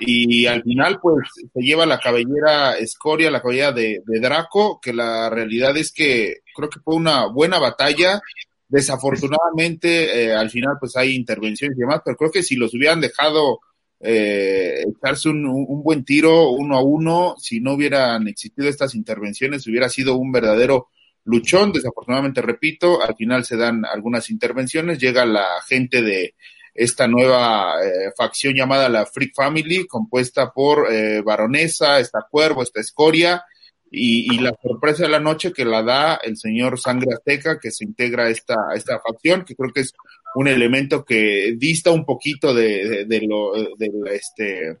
y 0.00 0.46
al 0.46 0.62
final 0.62 1.00
pues 1.00 1.28
se 1.52 1.60
lleva 1.60 1.84
la 1.84 1.98
cabellera 1.98 2.78
escoria, 2.78 3.32
la 3.32 3.42
cabellera 3.42 3.72
de, 3.72 4.00
Draco, 4.06 4.78
que 4.80 4.92
la 4.92 5.28
realidad 5.28 5.76
es 5.76 5.90
que 5.90 6.36
creo 6.54 6.70
que 6.70 6.80
fue 6.80 6.94
una 6.94 7.26
buena 7.26 7.58
batalla. 7.58 8.20
Desafortunadamente 8.68 10.24
eh, 10.24 10.34
al 10.34 10.50
final 10.50 10.76
pues 10.78 10.94
hay 10.96 11.16
intervenciones 11.16 11.76
y 11.76 11.80
demás, 11.80 12.02
pero 12.04 12.16
creo 12.16 12.30
que 12.30 12.42
si 12.44 12.54
los 12.54 12.74
hubieran 12.74 13.00
dejado 13.00 13.60
eh, 14.00 14.84
echarse 14.86 15.28
un, 15.28 15.44
un, 15.46 15.82
buen 15.82 16.04
tiro 16.04 16.50
uno 16.50 16.76
a 16.76 16.82
uno, 16.82 17.34
si 17.38 17.60
no 17.60 17.74
hubieran 17.74 18.28
existido 18.28 18.68
estas 18.68 18.94
intervenciones, 18.94 19.66
hubiera 19.66 19.88
sido 19.88 20.16
un 20.16 20.30
verdadero 20.32 20.88
luchón. 21.24 21.72
Desafortunadamente, 21.72 22.42
repito, 22.42 23.02
al 23.02 23.16
final 23.16 23.44
se 23.44 23.56
dan 23.56 23.84
algunas 23.84 24.30
intervenciones, 24.30 24.98
llega 24.98 25.26
la 25.26 25.60
gente 25.66 26.02
de 26.02 26.34
esta 26.74 27.08
nueva 27.08 27.74
eh, 27.82 28.12
facción 28.16 28.54
llamada 28.54 28.88
la 28.88 29.04
Freak 29.04 29.34
Family, 29.34 29.86
compuesta 29.86 30.52
por 30.52 30.92
eh, 30.92 31.22
Baronesa, 31.22 31.98
esta 31.98 32.26
Cuervo, 32.30 32.62
esta 32.62 32.80
Escoria, 32.80 33.44
y, 33.90 34.38
la 34.40 34.54
sorpresa 34.62 35.04
de 35.04 35.08
la 35.08 35.18
noche 35.18 35.52
que 35.52 35.64
la 35.64 35.82
da 35.82 36.16
el 36.16 36.36
señor 36.36 36.78
Sangre 36.78 37.14
Azteca, 37.14 37.58
que 37.58 37.70
se 37.70 37.84
integra 37.84 38.24
a 38.24 38.28
esta, 38.28 38.54
esta 38.74 39.00
facción, 39.00 39.44
que 39.44 39.56
creo 39.56 39.72
que 39.72 39.80
es 39.80 39.94
un 40.34 40.48
elemento 40.48 41.04
que 41.04 41.54
dista 41.56 41.90
un 41.90 42.04
poquito 42.04 42.54
de, 42.54 43.04
de, 43.06 43.20
lo, 43.22 43.52
de 43.76 43.90
este, 44.12 44.78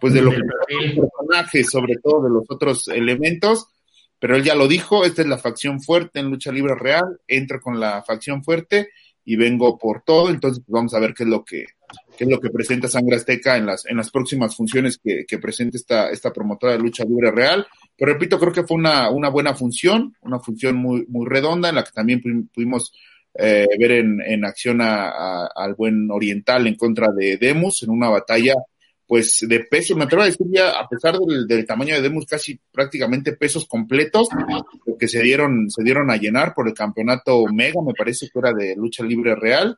pues 0.00 0.12
de 0.12 0.22
lo 0.22 0.30
que 0.30 0.36
el 0.36 0.96
personaje, 0.96 1.64
sobre 1.64 1.96
todo 2.02 2.24
de 2.24 2.30
los 2.30 2.44
otros 2.48 2.88
elementos, 2.88 3.68
pero 4.18 4.36
él 4.36 4.42
ya 4.42 4.54
lo 4.54 4.68
dijo, 4.68 5.04
esta 5.04 5.22
es 5.22 5.28
la 5.28 5.38
facción 5.38 5.80
fuerte 5.80 6.20
en 6.20 6.30
lucha 6.30 6.52
libre 6.52 6.74
real, 6.74 7.20
entra 7.26 7.60
con 7.60 7.80
la 7.80 8.02
facción 8.02 8.44
fuerte 8.44 8.90
y 9.24 9.36
vengo 9.36 9.78
por 9.78 10.02
todo, 10.02 10.30
entonces 10.30 10.62
pues, 10.64 10.72
vamos 10.72 10.94
a 10.94 11.00
ver 11.00 11.14
qué 11.14 11.24
es 11.24 11.28
lo 11.28 11.44
que 11.44 11.64
qué 12.16 12.24
es 12.24 12.30
lo 12.30 12.38
que 12.38 12.50
presenta 12.50 12.86
Sangre 12.88 13.16
Azteca 13.16 13.56
en 13.56 13.66
las 13.66 13.84
en 13.86 13.96
las 13.96 14.10
próximas 14.10 14.54
funciones 14.54 14.98
que, 15.02 15.24
que 15.26 15.38
presente 15.38 15.76
esta 15.76 16.10
esta 16.10 16.32
promotora 16.32 16.72
de 16.72 16.78
lucha 16.78 17.04
libre 17.04 17.30
real, 17.30 17.66
pero 17.96 18.12
repito, 18.12 18.38
creo 18.38 18.52
que 18.52 18.64
fue 18.64 18.76
una, 18.76 19.10
una 19.10 19.28
buena 19.28 19.54
función, 19.54 20.14
una 20.22 20.38
función 20.38 20.76
muy 20.76 21.04
muy 21.08 21.26
redonda 21.26 21.68
en 21.68 21.74
la 21.74 21.84
que 21.84 21.92
también 21.92 22.20
pudimos 22.52 22.92
eh, 23.34 23.66
ver 23.78 23.92
en, 23.92 24.20
en 24.20 24.44
acción 24.44 24.80
a, 24.80 25.46
al 25.46 25.74
buen 25.74 26.10
oriental 26.10 26.66
en 26.66 26.74
contra 26.74 27.08
de 27.12 27.36
Demus 27.36 27.82
en 27.82 27.90
una 27.90 28.08
batalla 28.08 28.54
pues 29.10 29.38
de 29.40 29.58
peso, 29.64 29.96
me 29.96 30.04
atrevo 30.04 30.22
a 30.22 30.26
decir 30.26 30.46
ya, 30.50 30.70
a 30.70 30.88
pesar 30.88 31.18
del, 31.18 31.66
tamaño 31.66 31.96
de 31.96 32.00
Demus, 32.00 32.26
casi 32.26 32.60
prácticamente 32.70 33.32
pesos 33.32 33.66
completos, 33.66 34.28
que 35.00 35.08
se 35.08 35.20
dieron, 35.20 35.68
se 35.68 35.82
dieron 35.82 36.12
a 36.12 36.16
llenar 36.16 36.54
por 36.54 36.68
el 36.68 36.74
campeonato 36.74 37.44
Mega, 37.52 37.82
me 37.84 37.92
parece 37.92 38.28
que 38.32 38.38
era 38.38 38.52
de 38.52 38.76
lucha 38.76 39.02
libre 39.02 39.34
real, 39.34 39.76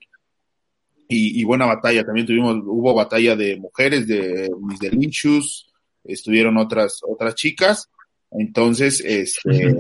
y, 1.09 1.43
buena 1.45 1.65
batalla, 1.65 2.05
también 2.05 2.27
tuvimos, 2.27 2.57
hubo 2.63 2.93
batalla 2.93 3.35
de 3.35 3.57
mujeres, 3.57 4.07
de 4.07 4.51
mis 4.61 4.79
delinchus, 4.79 5.73
estuvieron 6.05 6.59
otras, 6.59 7.01
otras 7.03 7.35
chicas, 7.35 7.89
entonces, 8.33 9.03
este, 9.03 9.77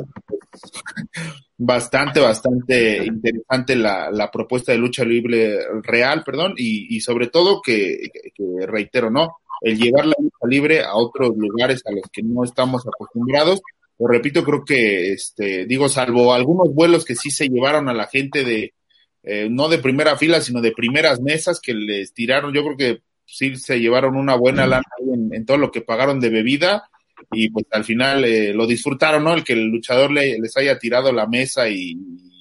bastante, 1.56 2.20
bastante 2.20 3.04
interesante 3.04 3.76
la, 3.76 4.10
la, 4.10 4.30
propuesta 4.30 4.72
de 4.72 4.78
lucha 4.78 5.04
libre 5.04 5.58
real, 5.82 6.22
perdón, 6.24 6.54
y, 6.56 6.96
y 6.96 7.00
sobre 7.00 7.28
todo 7.28 7.60
que, 7.62 8.10
que, 8.34 8.66
reitero, 8.66 9.10
¿no? 9.10 9.36
el 9.62 9.78
llevar 9.78 10.06
la 10.06 10.14
lucha 10.18 10.46
libre 10.48 10.82
a 10.82 10.94
otros 10.94 11.36
lugares 11.36 11.82
a 11.86 11.92
los 11.92 12.02
que 12.12 12.22
no 12.22 12.44
estamos 12.44 12.84
acostumbrados. 12.86 13.60
Lo 13.98 14.08
repito, 14.08 14.42
creo 14.42 14.64
que, 14.64 15.12
este, 15.12 15.66
digo, 15.66 15.88
salvo 15.88 16.34
algunos 16.34 16.74
vuelos 16.74 17.04
que 17.04 17.14
sí 17.14 17.30
se 17.30 17.48
llevaron 17.48 17.88
a 17.88 17.94
la 17.94 18.08
gente 18.08 18.44
de, 18.44 18.74
eh, 19.22 19.48
no 19.48 19.68
de 19.68 19.78
primera 19.78 20.16
fila, 20.16 20.40
sino 20.40 20.60
de 20.60 20.72
primeras 20.72 21.20
mesas 21.20 21.60
que 21.60 21.74
les 21.74 22.12
tiraron, 22.12 22.52
yo 22.52 22.64
creo 22.64 22.76
que 22.76 23.02
sí 23.24 23.56
se 23.56 23.78
llevaron 23.78 24.16
una 24.16 24.34
buena 24.34 24.66
lana 24.66 24.84
en, 25.32 25.46
todo 25.46 25.58
lo 25.58 25.70
que 25.70 25.80
pagaron 25.80 26.18
de 26.18 26.30
bebida 26.30 26.88
y 27.30 27.50
pues 27.50 27.66
al 27.70 27.84
final 27.84 28.24
eh, 28.24 28.52
lo 28.52 28.66
disfrutaron, 28.66 29.24
¿no? 29.24 29.34
El 29.34 29.44
que 29.44 29.52
el 29.52 29.66
luchador 29.66 30.10
le, 30.10 30.38
les 30.38 30.56
haya 30.56 30.78
tirado 30.78 31.12
la 31.12 31.26
mesa 31.26 31.68
y 31.68 31.96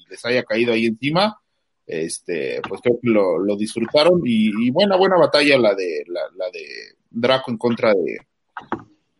les 0.09 0.25
haya 0.25 0.43
caído 0.43 0.73
ahí 0.73 0.85
encima, 0.85 1.41
este, 1.85 2.61
pues 2.67 2.81
creo 2.81 2.99
que 3.01 3.09
lo, 3.09 3.39
lo 3.39 3.55
disfrutaron 3.55 4.21
y, 4.25 4.69
buena, 4.71 4.95
buena 4.95 5.17
batalla 5.17 5.57
la 5.57 5.73
de, 5.73 6.03
la, 6.07 6.45
de 6.51 6.65
Draco 7.09 7.51
en 7.51 7.57
contra 7.57 7.93
de, 7.93 8.19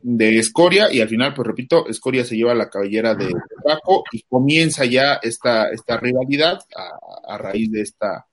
de 0.02 0.40
Escoria 0.40 0.92
y 0.92 1.02
al 1.02 1.10
final, 1.10 1.34
pues 1.34 1.48
repito, 1.48 1.88
Escoria 1.88 2.24
se 2.24 2.36
lleva 2.36 2.56
la 2.56 2.70
cabellera 2.70 3.16
de, 3.16 3.34
Draco 3.64 4.04
y 4.12 4.22
comienza 4.24 4.86
ya 4.86 5.20
esta, 5.22 5.70
esta 5.70 5.98
rivalidad 5.98 6.60
a, 7.28 7.38
raíz 7.38 7.72
de 7.72 7.82
esta, 7.82 8.26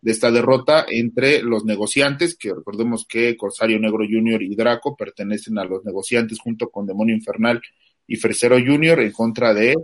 de 0.00 0.12
esta 0.12 0.30
derrota 0.30 0.86
entre 0.88 1.42
los 1.42 1.64
negociantes, 1.64 2.36
que 2.36 2.54
recordemos 2.54 3.06
que 3.08 3.36
Corsario 3.36 3.78
Negro 3.78 4.04
Jr. 4.08 4.42
y 4.42 4.54
Draco 4.54 4.96
pertenecen 4.96 5.58
a 5.58 5.64
los 5.64 5.84
negociantes 5.84 6.38
junto 6.38 6.70
con 6.70 6.86
Demonio 6.86 7.14
Infernal 7.14 7.60
y 8.06 8.16
Fresero 8.16 8.56
Jr. 8.56 9.00
en 9.00 9.12
contra 9.12 9.52
de 9.52 9.74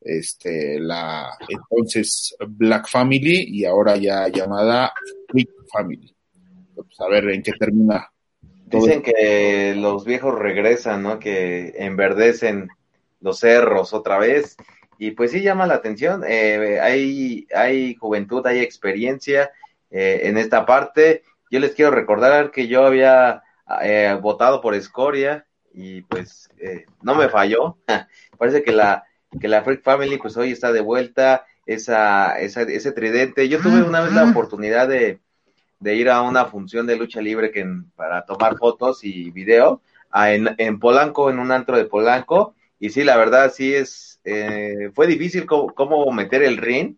este 0.00 0.78
la 0.80 1.30
entonces 1.48 2.36
Black 2.46 2.88
Family 2.88 3.46
y 3.48 3.64
ahora 3.64 3.96
ya 3.96 4.28
llamada 4.28 4.92
Freak 5.28 5.50
Family. 5.72 6.14
Pues 6.74 7.00
a 7.00 7.08
ver 7.08 7.30
en 7.30 7.42
qué 7.42 7.52
termina 7.52 8.10
Dicen 8.66 9.02
que 9.02 9.74
los 9.76 10.04
viejos 10.04 10.36
regresan, 10.36 11.02
¿no? 11.02 11.18
Que 11.18 11.74
enverdecen 11.76 12.68
los 13.20 13.38
cerros 13.38 13.92
otra 13.92 14.18
vez. 14.18 14.56
Y 14.98 15.12
pues 15.12 15.30
sí 15.30 15.42
llama 15.42 15.66
la 15.66 15.74
atención. 15.74 16.24
Eh, 16.26 16.80
hay, 16.80 17.46
hay 17.54 17.94
juventud, 17.94 18.44
hay 18.46 18.60
experiencia 18.60 19.50
eh, 19.94 20.22
en 20.24 20.36
esta 20.36 20.66
parte. 20.66 21.22
Yo 21.50 21.60
les 21.60 21.72
quiero 21.74 21.92
recordar 21.92 22.50
que 22.50 22.66
yo 22.66 22.84
había 22.84 23.42
eh, 23.80 24.18
votado 24.20 24.60
por 24.60 24.74
Escoria 24.74 25.46
y 25.72 26.02
pues 26.02 26.50
no 27.02 27.14
me 27.14 27.28
falló. 27.28 27.78
Parece 28.38 28.62
que 28.62 28.72
la, 28.72 29.04
que 29.40 29.48
la 29.48 29.62
Freak 29.62 29.82
Family 29.82 30.18
pues 30.18 30.36
hoy 30.36 30.50
está 30.50 30.72
de 30.72 30.80
vuelta. 30.80 31.46
Esa, 31.66 32.38
esa, 32.40 32.60
ese 32.62 32.92
tridente. 32.92 33.48
Yo 33.48 33.58
tuve 33.58 33.82
una 33.82 34.02
vez 34.02 34.12
la 34.12 34.24
oportunidad 34.24 34.86
de, 34.86 35.20
de 35.78 35.94
ir 35.94 36.10
a 36.10 36.20
una 36.22 36.46
función 36.46 36.86
de 36.86 36.96
lucha 36.96 37.20
libre 37.20 37.50
que 37.50 37.66
para 37.96 38.24
tomar 38.26 38.58
fotos 38.58 39.04
y 39.04 39.30
video 39.30 39.80
en, 40.14 40.54
en, 40.58 40.78
Polanco, 40.78 41.30
en 41.30 41.38
un 41.38 41.52
antro 41.52 41.76
de 41.76 41.84
Polanco. 41.84 42.54
Y 42.78 42.90
sí, 42.90 43.04
la 43.04 43.16
verdad, 43.16 43.52
sí 43.54 43.74
es, 43.74 44.20
eh, 44.24 44.90
fue 44.94 45.06
difícil 45.06 45.46
cómo, 45.46 46.10
meter 46.12 46.42
el 46.42 46.56
ring 46.56 46.96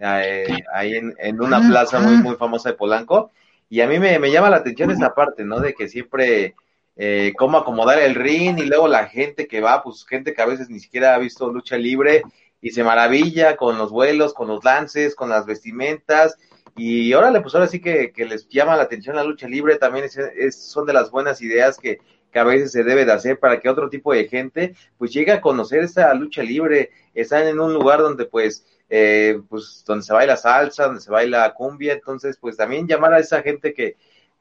eh, 0.00 0.64
ahí 0.72 0.94
en, 0.94 1.14
en, 1.18 1.40
una 1.40 1.60
plaza 1.60 2.00
muy, 2.00 2.16
muy 2.16 2.36
famosa 2.36 2.70
de 2.70 2.76
Polanco. 2.76 3.30
Y 3.68 3.80
a 3.82 3.86
mí 3.86 3.98
me, 3.98 4.18
me 4.18 4.30
llama 4.30 4.50
la 4.50 4.56
atención 4.56 4.90
esa 4.90 5.14
parte, 5.14 5.44
¿no? 5.44 5.60
De 5.60 5.74
que 5.74 5.88
siempre, 5.88 6.54
eh, 6.96 7.32
cómo 7.36 7.58
acomodar 7.58 8.00
el 8.00 8.14
ring 8.14 8.58
y 8.58 8.66
luego 8.66 8.88
la 8.88 9.06
gente 9.06 9.46
que 9.46 9.60
va, 9.60 9.82
pues 9.82 10.04
gente 10.06 10.34
que 10.34 10.42
a 10.42 10.46
veces 10.46 10.70
ni 10.70 10.80
siquiera 10.80 11.14
ha 11.14 11.18
visto 11.18 11.52
lucha 11.52 11.76
libre 11.76 12.22
y 12.60 12.70
se 12.70 12.82
maravilla 12.82 13.56
con 13.56 13.78
los 13.78 13.90
vuelos, 13.90 14.34
con 14.34 14.48
los 14.48 14.64
lances, 14.64 15.14
con 15.14 15.28
las 15.28 15.46
vestimentas. 15.46 16.36
Y 16.76 17.12
órale, 17.14 17.40
pues 17.40 17.54
ahora 17.54 17.66
sí 17.66 17.80
que, 17.80 18.12
les 18.16 18.48
llama 18.48 18.76
la 18.76 18.84
atención 18.84 19.16
la 19.16 19.24
lucha 19.24 19.48
libre, 19.48 19.76
también 19.76 20.06
es, 20.06 20.56
son 20.56 20.86
de 20.86 20.92
las 20.92 21.10
buenas 21.10 21.42
ideas 21.42 21.78
que, 21.78 21.98
que, 22.32 22.38
a 22.38 22.44
veces 22.44 22.72
se 22.72 22.84
debe 22.84 23.04
de 23.04 23.12
hacer 23.12 23.38
para 23.38 23.60
que 23.60 23.68
otro 23.68 23.90
tipo 23.90 24.12
de 24.12 24.28
gente 24.28 24.74
pues 24.96 25.12
llegue 25.12 25.32
a 25.32 25.40
conocer 25.40 25.80
esta 25.80 26.12
lucha 26.14 26.42
libre, 26.42 26.90
están 27.12 27.46
en 27.46 27.60
un 27.60 27.74
lugar 27.74 28.00
donde 28.00 28.24
pues, 28.24 28.64
eh, 28.90 29.40
pues 29.48 29.84
donde 29.86 30.04
se 30.04 30.12
baila 30.12 30.36
salsa, 30.36 30.86
donde 30.86 31.00
se 31.00 31.10
baila 31.10 31.54
cumbia, 31.54 31.94
entonces 31.94 32.36
pues 32.38 32.56
también 32.56 32.86
llamar 32.86 33.14
a 33.14 33.20
esa 33.20 33.40
gente 33.42 33.72
que, 33.72 33.96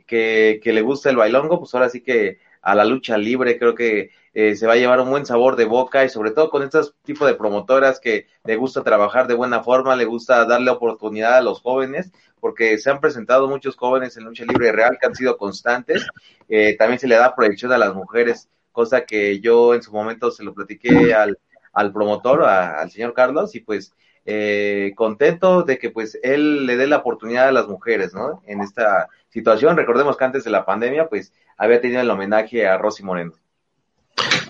que, 0.08 0.60
que 0.62 0.74
le 0.74 0.82
gusta 0.82 1.10
el 1.10 1.18
bailongo, 1.18 1.60
pues 1.60 1.74
ahora 1.74 1.90
sí 1.90 2.02
que 2.02 2.40
a 2.62 2.76
la 2.76 2.84
lucha 2.84 3.18
libre, 3.18 3.58
creo 3.58 3.76
que 3.76 4.12
eh, 4.34 4.56
se 4.56 4.68
va 4.68 4.74
a 4.74 4.78
llevar 4.78 5.00
un 5.00 5.10
buen 5.10 5.26
sabor 5.26 5.56
de 5.56 5.66
boca 5.66 6.04
y 6.04 6.10
sobre 6.10 6.32
todo 6.32 6.50
con 6.50 6.64
estos 6.64 6.96
tipos 7.04 7.28
de 7.28 7.36
promotoras 7.36 8.00
que 8.00 8.28
le 8.44 8.56
gusta 8.56 8.84
trabajar 8.84 9.28
de 9.28 9.34
buena 9.34 9.64
forma, 9.64 9.96
le 9.96 10.06
gusta 10.06 10.46
darle 10.46 10.72
oportunidad 10.72 11.38
a 11.38 11.42
los 11.42 11.62
jóvenes, 11.62 12.12
porque 12.40 12.78
se 12.78 12.90
han 12.90 13.00
presentado 13.00 13.48
muchos 13.48 13.76
jóvenes 13.76 14.18
en 14.18 14.26
lucha 14.26 14.46
libre 14.46 14.72
real 14.72 14.98
que 15.00 15.08
han 15.08 15.16
sido 15.16 15.38
constantes, 15.38 16.06
eh, 16.50 16.76
también 16.78 17.00
se 17.00 17.08
le 17.08 17.16
da 17.16 17.36
proyección 17.36 17.72
a 17.72 17.78
las 17.78 17.94
mujeres, 17.94 18.50
cosa 18.72 19.06
que 19.06 19.40
yo 19.40 19.74
en 19.74 19.82
su 19.82 19.92
momento 19.92 20.32
se 20.32 20.44
lo 20.44 20.54
platiqué 20.54 21.14
al, 21.14 21.38
al 21.74 21.94
promotor, 21.94 22.44
al 22.44 22.90
señor 22.92 23.14
Carlos, 23.14 23.56
y 23.56 23.62
pues 23.62 23.94
eh, 24.32 24.94
contento 24.96 25.64
de 25.64 25.80
que 25.80 25.90
pues 25.90 26.20
él 26.22 26.68
le 26.68 26.78
dé 26.78 26.86
la 26.86 26.98
oportunidad 26.98 27.48
a 27.48 27.52
las 27.52 27.68
mujeres, 27.68 28.14
¿no? 28.14 28.44
En 28.46 28.62
esta 28.62 29.08
situación, 29.30 29.76
recordemos 29.76 30.18
que 30.18 30.24
antes 30.24 30.44
de 30.44 30.52
la 30.52 30.66
pandemia, 30.66 31.08
pues 31.08 31.34
había 31.58 31.82
tenido 31.82 32.02
el 32.02 32.12
homenaje 32.12 32.68
a 32.68 32.78
Rosy 32.78 33.02
Moreno. 33.02 33.34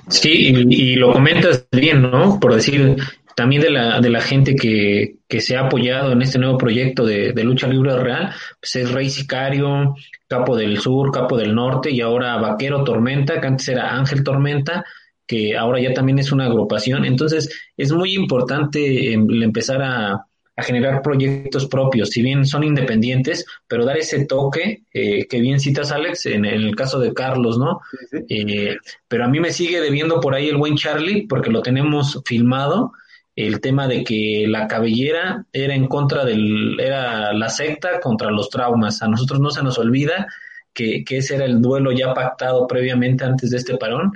Sí, 0.09 0.53
y, 0.69 0.95
lo 0.95 1.13
comentas 1.13 1.65
bien, 1.71 2.01
¿no? 2.01 2.41
Por 2.41 2.55
decir, 2.55 2.97
también 3.36 3.61
de 3.61 3.69
la, 3.69 4.01
de 4.01 4.09
la 4.09 4.19
gente 4.19 4.53
que, 4.53 5.15
que 5.30 5.39
se 5.39 5.55
ha 5.55 5.67
apoyado 5.67 6.11
en 6.11 6.23
este 6.23 6.39
nuevo 6.39 6.57
proyecto 6.57 7.05
de, 7.05 7.32
de 7.32 7.43
lucha 7.45 7.67
libre 7.69 7.95
real, 7.97 8.34
pues 8.59 8.75
es 8.75 8.91
Rey 8.91 9.09
Sicario, 9.09 9.95
Capo 10.27 10.57
del 10.57 10.77
Sur, 10.80 11.13
Capo 11.13 11.38
del 11.38 11.55
Norte 11.55 11.89
y 11.89 12.01
ahora 12.01 12.36
Vaquero 12.36 12.84
Tormenta, 12.84 13.39
que 13.39 13.47
antes 13.47 13.69
era 13.69 13.95
Ángel 13.95 14.25
Tormenta, 14.25 14.84
que 15.30 15.55
ahora 15.55 15.80
ya 15.80 15.93
también 15.93 16.17
es 16.17 16.32
una 16.32 16.47
agrupación. 16.47 17.05
Entonces, 17.05 17.49
es 17.77 17.91
muy 17.91 18.15
importante 18.15 19.13
em, 19.13 19.43
empezar 19.43 19.80
a, 19.84 20.25
a 20.55 20.63
generar 20.63 21.03
proyectos 21.03 21.67
propios, 21.67 22.09
si 22.09 22.23
bien 22.23 22.47
son 22.47 22.63
independientes, 22.63 23.45
pero 23.67 23.86
dar 23.86 23.95
ese 23.95 24.25
toque 24.25 24.82
eh, 24.91 25.27
que 25.27 25.39
bien 25.39 25.59
citas, 25.59 25.91
Alex, 25.91 26.25
en, 26.25 26.45
el 26.45 26.75
caso 26.75 26.99
de 26.99 27.13
Carlos, 27.13 27.59
¿no? 27.59 27.80
Eh, 28.27 28.77
pero 29.07 29.23
a 29.23 29.27
mí 29.27 29.39
me 29.39 29.53
sigue 29.53 29.82
debiendo 29.82 30.19
por 30.19 30.34
ahí 30.34 30.49
el 30.49 30.57
buen 30.57 30.75
Charlie, 30.77 31.27
porque 31.27 31.51
lo 31.51 31.61
tenemos 31.61 32.23
filmado, 32.25 32.91
el 33.36 33.61
tema 33.61 33.88
de 33.88 34.03
que 34.03 34.45
la 34.47 34.67
cabellera 34.67 35.45
era 35.53 35.75
en 35.75 35.86
contra 35.86 36.25
del, 36.25 36.80
era 36.80 37.34
la 37.34 37.49
secta 37.49 37.99
contra 37.99 38.32
los 38.32 38.49
traumas. 38.49 39.03
A 39.03 39.07
nosotros 39.07 39.39
no 39.39 39.51
se 39.51 39.61
nos 39.61 39.77
olvida 39.77 40.25
que, 40.73 41.03
que 41.05 41.17
ese 41.17 41.36
era 41.36 41.45
el 41.45 41.61
duelo 41.61 41.91
ya 41.91 42.15
pactado 42.15 42.65
previamente 42.65 43.25
antes 43.25 43.51
de 43.51 43.57
este 43.57 43.77
parón, 43.77 44.11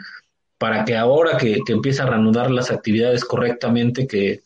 para 0.63 0.85
que 0.85 0.95
ahora 0.95 1.35
que, 1.35 1.59
que 1.65 1.73
empieza 1.73 2.03
a 2.03 2.05
reanudar 2.05 2.49
las 2.49 2.71
actividades 2.71 3.25
correctamente, 3.25 4.07
que 4.07 4.43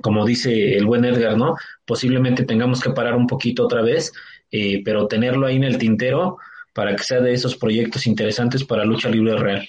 como 0.00 0.24
dice 0.24 0.74
el 0.74 0.86
buen 0.86 1.04
Edgar, 1.04 1.36
¿no? 1.36 1.56
Posiblemente 1.84 2.46
tengamos 2.46 2.80
que 2.80 2.92
parar 2.92 3.14
un 3.14 3.26
poquito 3.26 3.64
otra 3.64 3.82
vez, 3.82 4.10
eh, 4.50 4.80
pero 4.82 5.06
tenerlo 5.06 5.46
ahí 5.46 5.56
en 5.56 5.64
el 5.64 5.76
tintero 5.76 6.38
para 6.72 6.96
que 6.96 7.02
sea 7.02 7.20
de 7.20 7.34
esos 7.34 7.58
proyectos 7.58 8.06
interesantes 8.06 8.64
para 8.64 8.86
lucha 8.86 9.10
libre 9.10 9.36
real. 9.36 9.68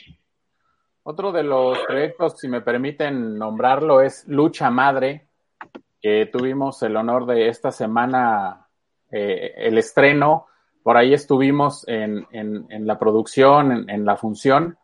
Otro 1.04 1.34
de 1.34 1.44
los 1.44 1.78
proyectos, 1.80 2.40
si 2.40 2.48
me 2.48 2.62
permiten 2.62 3.38
nombrarlo, 3.38 4.00
es 4.00 4.24
Lucha 4.30 4.72
Madre, 4.72 5.28
que 6.02 6.30
tuvimos 6.32 6.82
el 6.84 6.96
honor 6.96 7.26
de 7.26 7.50
esta 7.50 7.74
semana, 7.74 8.66
eh, 9.12 9.56
el 9.58 9.78
estreno, 9.78 10.46
por 10.84 10.96
ahí 10.96 11.14
estuvimos 11.14 11.86
en, 11.86 12.26
en, 12.32 12.88
la 12.88 12.98
producción, 12.98 13.74
en, 13.74 13.90
en 13.90 14.06
la 14.06 14.16
función. 14.16 14.78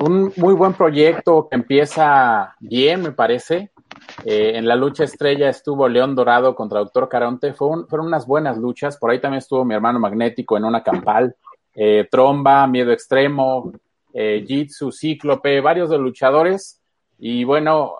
Un 0.00 0.32
muy 0.36 0.54
buen 0.54 0.74
proyecto 0.74 1.48
que 1.48 1.56
empieza 1.56 2.54
bien, 2.60 3.02
me 3.02 3.12
parece, 3.12 3.72
eh, 4.24 4.52
en 4.56 4.66
la 4.66 4.76
lucha 4.76 5.04
estrella 5.04 5.48
estuvo 5.48 5.88
León 5.88 6.14
Dorado 6.14 6.54
contra 6.54 6.80
Doctor 6.80 7.08
Caronte. 7.08 7.52
fueron 7.54 7.86
unas 7.90 8.26
buenas 8.26 8.58
luchas. 8.58 8.96
Por 8.96 9.10
ahí 9.10 9.20
también 9.20 9.38
estuvo 9.38 9.64
mi 9.64 9.74
hermano 9.74 9.98
Magnético 9.98 10.56
en 10.56 10.64
una 10.64 10.82
campal. 10.82 11.34
Eh, 11.74 12.08
Tromba, 12.10 12.66
Miedo 12.66 12.92
Extremo, 12.92 13.72
eh, 14.12 14.44
Jitsu, 14.46 14.90
Cíclope, 14.92 15.60
varios 15.60 15.90
de 15.90 15.98
luchadores. 15.98 16.80
Y 17.20 17.42
bueno, 17.42 17.96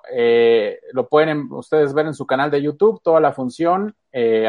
lo 0.92 1.08
pueden 1.08 1.52
ustedes 1.52 1.92
ver 1.92 2.06
en 2.06 2.14
su 2.14 2.24
canal 2.24 2.52
de 2.52 2.62
YouTube, 2.62 3.00
toda 3.02 3.18
la 3.20 3.32
función. 3.32 3.96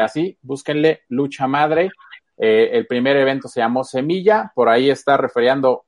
así, 0.00 0.38
búsquenle 0.42 1.00
Lucha 1.08 1.48
Madre. 1.48 1.90
el 2.36 2.86
primer 2.86 3.16
evento 3.16 3.48
se 3.48 3.58
llamó 3.58 3.82
Semilla. 3.82 4.52
Por 4.54 4.68
ahí 4.68 4.88
está 4.88 5.16
referiendo, 5.16 5.86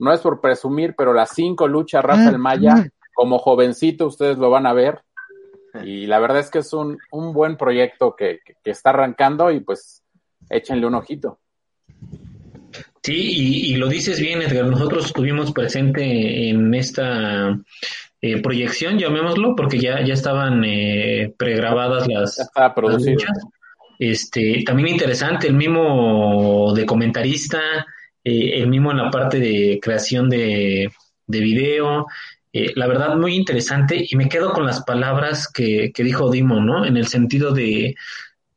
no 0.00 0.12
es 0.12 0.20
por 0.20 0.40
presumir, 0.40 0.94
pero 0.96 1.12
las 1.12 1.30
cinco 1.30 1.68
luchas 1.68 2.04
Rafael 2.04 2.38
Maya 2.38 2.90
como 3.14 3.38
jovencito 3.38 4.06
ustedes 4.06 4.38
lo 4.38 4.50
van 4.50 4.66
a 4.66 4.72
ver. 4.72 5.02
Y 5.84 6.06
la 6.08 6.18
verdad 6.18 6.40
es 6.40 6.50
que 6.50 6.58
es 6.58 6.72
un, 6.72 6.98
un 7.12 7.32
buen 7.32 7.56
proyecto 7.56 8.16
que, 8.16 8.40
que, 8.44 8.70
está 8.72 8.90
arrancando 8.90 9.52
y 9.52 9.60
pues 9.60 10.02
échenle 10.48 10.84
un 10.84 10.96
ojito. 10.96 11.38
Sí, 13.04 13.70
y, 13.70 13.76
lo 13.76 13.86
dices 13.86 14.18
bien, 14.18 14.42
Edgar. 14.42 14.66
Nosotros 14.66 15.06
estuvimos 15.06 15.52
presente 15.52 16.48
en 16.48 16.74
esta 16.74 17.56
eh, 18.20 18.42
proyección, 18.42 18.98
llamémoslo, 18.98 19.54
porque 19.54 19.78
ya, 19.78 20.04
ya 20.04 20.12
estaban 20.12 20.64
eh, 20.64 21.32
pregrabadas 21.38 22.08
las, 22.08 22.50
luchas. 22.76 23.38
Este, 23.98 24.62
también 24.66 24.88
interesante, 24.88 25.46
el 25.46 25.54
mismo 25.54 26.72
de 26.74 26.84
comentarista, 26.84 27.60
eh, 28.24 28.60
el 28.60 28.68
mismo 28.68 28.90
en 28.90 28.98
la 28.98 29.10
parte 29.10 29.38
de 29.38 29.78
creación 29.82 30.28
de, 30.28 30.90
de 31.26 31.40
video, 31.40 32.06
eh, 32.52 32.72
la 32.74 32.86
verdad, 32.86 33.16
muy 33.16 33.34
interesante 33.34 34.04
y 34.08 34.16
me 34.16 34.28
quedo 34.28 34.52
con 34.52 34.66
las 34.66 34.82
palabras 34.82 35.48
que, 35.48 35.92
que 35.92 36.02
dijo 36.02 36.30
Dimo, 36.30 36.60
¿no? 36.60 36.84
En 36.84 36.96
el 36.96 37.06
sentido 37.06 37.52
de 37.52 37.94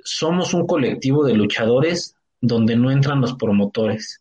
somos 0.04 0.54
un 0.54 0.66
colectivo 0.66 1.24
de 1.24 1.36
luchadores 1.36 2.16
donde 2.42 2.76
no 2.76 2.92
entran 2.92 3.22
los 3.22 3.34
promotores. 3.34 4.20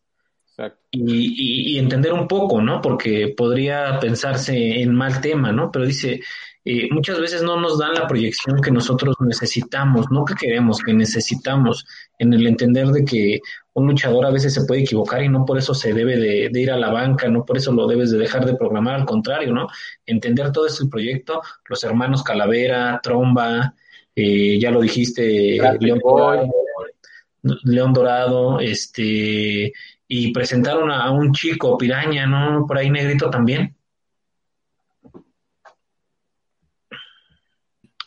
Y, 0.90 1.72
y, 1.74 1.78
entender 1.78 2.12
un 2.12 2.28
poco, 2.28 2.60
¿no? 2.60 2.82
Porque 2.82 3.32
podría 3.34 3.98
pensarse 3.98 4.82
en 4.82 4.94
mal 4.94 5.22
tema, 5.22 5.50
¿no? 5.50 5.72
Pero 5.72 5.86
dice, 5.86 6.20
eh, 6.64 6.88
muchas 6.92 7.20
veces 7.20 7.42
no 7.42 7.60
nos 7.60 7.78
dan 7.78 7.94
la 7.94 8.06
proyección 8.06 8.60
que 8.60 8.70
nosotros 8.70 9.16
necesitamos, 9.20 10.06
no 10.10 10.24
que 10.24 10.34
queremos, 10.34 10.78
que 10.78 10.94
necesitamos, 10.94 11.84
en 12.18 12.32
el 12.32 12.46
entender 12.46 12.88
de 12.88 13.04
que 13.04 13.40
un 13.72 13.88
luchador 13.88 14.26
a 14.26 14.30
veces 14.30 14.54
se 14.54 14.64
puede 14.64 14.82
equivocar 14.82 15.22
y 15.22 15.28
no 15.28 15.44
por 15.44 15.58
eso 15.58 15.74
se 15.74 15.92
debe 15.92 16.16
de, 16.16 16.50
ir 16.60 16.70
a 16.70 16.76
la 16.76 16.90
banca, 16.90 17.28
no 17.28 17.44
por 17.44 17.56
eso 17.56 17.72
lo 17.72 17.86
debes 17.86 18.12
de 18.12 18.18
dejar 18.18 18.46
de 18.46 18.54
programar, 18.54 18.94
al 18.94 19.06
contrario, 19.06 19.52
¿no? 19.52 19.66
Entender 20.06 20.52
todo 20.52 20.66
ese 20.66 20.86
proyecto, 20.86 21.42
los 21.68 21.82
hermanos 21.82 22.22
Calavera, 22.22 23.00
Tromba, 23.02 23.74
eh, 24.14 24.58
ya 24.60 24.70
lo 24.70 24.82
dijiste, 24.82 25.58
León 25.80 26.00
Dorado, 26.04 26.48
León 27.64 27.92
Dorado, 27.92 28.60
este, 28.60 29.72
y 30.06 30.32
presentaron 30.32 30.90
a, 30.90 31.10
un 31.10 31.32
chico, 31.32 31.76
Piraña, 31.76 32.26
¿no? 32.26 32.66
Por 32.66 32.78
ahí 32.78 32.90
negrito 32.90 33.30
también. 33.30 33.74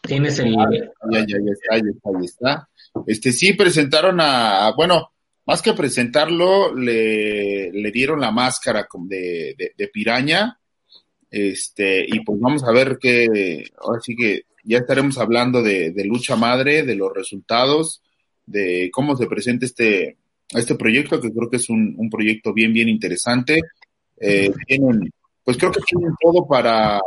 Tienes 0.07 0.39
el... 0.39 0.51
Ya, 0.51 1.19
ya, 1.19 1.25
ya 1.27 1.51
está, 1.51 1.77
ya 1.77 1.91
está, 1.91 2.09
ya 2.13 2.25
está. 2.25 2.69
Este, 3.07 3.31
sí 3.31 3.53
presentaron 3.53 4.19
a, 4.19 4.71
bueno, 4.75 5.11
más 5.45 5.61
que 5.61 5.73
presentarlo, 5.73 6.73
le, 6.75 7.71
le 7.71 7.91
dieron 7.91 8.19
la 8.19 8.31
máscara 8.31 8.87
de, 9.07 9.55
de, 9.57 9.73
de, 9.77 9.87
piraña. 9.89 10.59
Este, 11.29 12.05
y 12.07 12.21
pues 12.21 12.39
vamos 12.39 12.63
a 12.63 12.71
ver 12.71 12.97
que, 12.99 13.63
ahora 13.77 13.99
sí 14.01 14.15
que 14.15 14.43
ya 14.63 14.79
estaremos 14.79 15.17
hablando 15.17 15.61
de, 15.61 15.91
de 15.91 16.05
lucha 16.05 16.35
madre, 16.35 16.83
de 16.83 16.95
los 16.95 17.13
resultados, 17.13 18.01
de 18.45 18.89
cómo 18.91 19.15
se 19.15 19.27
presenta 19.27 19.65
este, 19.65 20.17
este 20.49 20.75
proyecto, 20.75 21.21
que 21.21 21.31
creo 21.31 21.49
que 21.49 21.57
es 21.57 21.69
un, 21.69 21.93
un 21.97 22.09
proyecto 22.09 22.53
bien, 22.53 22.73
bien 22.73 22.89
interesante. 22.89 23.61
Eh, 24.17 24.51
tienen, 24.65 25.11
pues 25.43 25.57
creo 25.57 25.71
que 25.71 25.81
tienen 25.81 26.13
todo 26.19 26.47
para, 26.47 26.99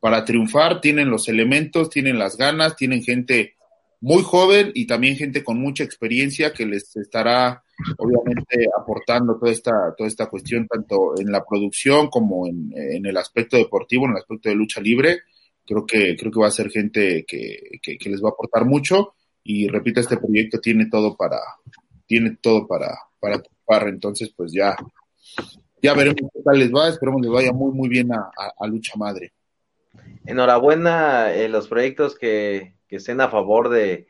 para 0.00 0.24
triunfar, 0.24 0.80
tienen 0.80 1.10
los 1.10 1.28
elementos, 1.28 1.90
tienen 1.90 2.18
las 2.18 2.36
ganas, 2.36 2.76
tienen 2.76 3.02
gente 3.02 3.54
muy 4.00 4.22
joven 4.22 4.72
y 4.74 4.86
también 4.86 5.16
gente 5.16 5.44
con 5.44 5.60
mucha 5.60 5.84
experiencia 5.84 6.52
que 6.52 6.64
les 6.64 6.96
estará 6.96 7.62
obviamente 7.98 8.66
aportando 8.78 9.38
toda 9.38 9.52
esta, 9.52 9.94
toda 9.96 10.08
esta 10.08 10.26
cuestión 10.26 10.66
tanto 10.66 11.14
en 11.18 11.30
la 11.30 11.44
producción 11.44 12.08
como 12.08 12.46
en, 12.46 12.72
en 12.74 13.04
el 13.06 13.16
aspecto 13.16 13.56
deportivo, 13.56 14.06
en 14.06 14.12
el 14.12 14.18
aspecto 14.18 14.48
de 14.48 14.54
lucha 14.54 14.80
libre. 14.80 15.20
Creo 15.66 15.86
que, 15.86 16.16
creo 16.16 16.32
que 16.32 16.40
va 16.40 16.48
a 16.48 16.50
ser 16.50 16.70
gente 16.70 17.24
que, 17.28 17.78
que, 17.82 17.98
que 17.98 18.10
les 18.10 18.22
va 18.22 18.30
a 18.30 18.32
aportar 18.32 18.64
mucho 18.64 19.14
y 19.44 19.68
repito, 19.68 20.00
este 20.00 20.16
proyecto 20.16 20.60
tiene 20.60 20.86
todo 20.90 21.16
para, 21.16 21.38
tiene 22.06 22.36
todo 22.40 22.66
para, 22.66 22.98
para 23.18 23.40
triunfar, 23.40 23.88
entonces 23.88 24.32
pues 24.36 24.52
ya, 24.52 24.76
ya 25.82 25.94
veremos 25.94 26.30
qué 26.32 26.42
tal 26.44 26.58
les 26.58 26.70
va, 26.70 26.88
esperemos 26.88 27.22
les 27.22 27.30
vaya 27.30 27.52
muy, 27.52 27.72
muy 27.72 27.88
bien 27.88 28.12
a, 28.12 28.30
a, 28.58 28.66
Lucha 28.66 28.94
Madre. 28.96 29.32
Enhorabuena 30.26 31.34
en 31.34 31.52
los 31.52 31.68
proyectos 31.68 32.16
que, 32.16 32.74
que 32.88 32.96
estén 32.96 33.20
a 33.20 33.28
favor 33.28 33.68
de, 33.68 34.06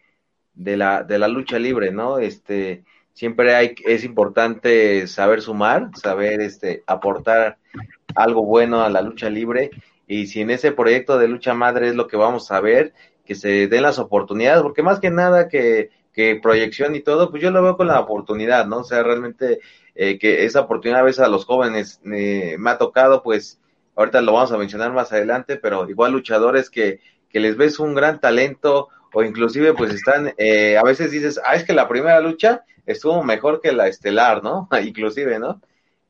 de, 0.54 0.76
la, 0.76 1.02
de 1.02 1.18
la 1.18 1.28
lucha 1.28 1.58
libre, 1.58 1.92
¿no? 1.92 2.18
Este, 2.18 2.84
siempre 3.12 3.54
hay, 3.54 3.74
es 3.84 4.04
importante 4.04 5.06
saber 5.06 5.42
sumar, 5.42 5.90
saber 5.94 6.40
este, 6.40 6.82
aportar 6.86 7.58
algo 8.14 8.44
bueno 8.44 8.82
a 8.82 8.90
la 8.90 9.02
lucha 9.02 9.30
libre. 9.30 9.70
Y 10.06 10.26
si 10.26 10.40
en 10.40 10.50
ese 10.50 10.72
proyecto 10.72 11.18
de 11.18 11.28
lucha 11.28 11.54
madre 11.54 11.88
es 11.88 11.94
lo 11.94 12.08
que 12.08 12.16
vamos 12.16 12.50
a 12.50 12.61
ver, 12.61 12.92
que 13.24 13.34
se 13.34 13.68
den 13.68 13.82
las 13.82 13.98
oportunidades, 13.98 14.62
porque 14.62 14.82
más 14.82 14.98
que 14.98 15.11
nada 15.11 15.48
que 15.48 15.90
que 16.12 16.36
proyección 16.36 16.94
y 16.94 17.00
todo, 17.00 17.30
pues 17.30 17.42
yo 17.42 17.50
lo 17.50 17.62
veo 17.62 17.76
con 17.76 17.86
la 17.86 18.00
oportunidad, 18.00 18.66
¿no? 18.66 18.78
O 18.78 18.84
sea, 18.84 19.02
realmente 19.02 19.61
eh, 19.94 20.18
que 20.18 20.44
esa 20.44 20.61
oportunidad 20.61 21.00
a 21.00 21.04
veces 21.04 21.20
a 21.20 21.28
los 21.28 21.44
jóvenes 21.44 22.00
eh, 22.04 22.56
me 22.58 22.70
ha 22.70 22.78
tocado, 22.78 23.22
pues 23.22 23.61
ahorita 23.97 24.20
lo 24.22 24.32
vamos 24.32 24.53
a 24.53 24.59
mencionar 24.59 24.93
más 24.93 25.12
adelante, 25.12 25.57
pero 25.57 25.88
igual 25.88 26.12
luchadores 26.12 26.70
que, 26.70 27.01
que 27.28 27.41
les 27.41 27.57
ves 27.57 27.78
un 27.78 27.95
gran 27.95 28.20
talento 28.20 28.88
o 29.12 29.22
inclusive 29.22 29.74
pues 29.74 29.93
están, 29.93 30.34
eh, 30.38 30.76
a 30.76 30.82
veces 30.82 31.11
dices, 31.11 31.41
ah, 31.45 31.55
es 31.55 31.64
que 31.64 31.72
la 31.72 31.88
primera 31.88 32.20
lucha 32.20 32.64
estuvo 32.86 33.22
mejor 33.22 33.61
que 33.61 33.72
la 33.72 33.88
estelar, 33.88 34.43
¿no? 34.43 34.68
inclusive, 34.84 35.38
¿no? 35.38 35.61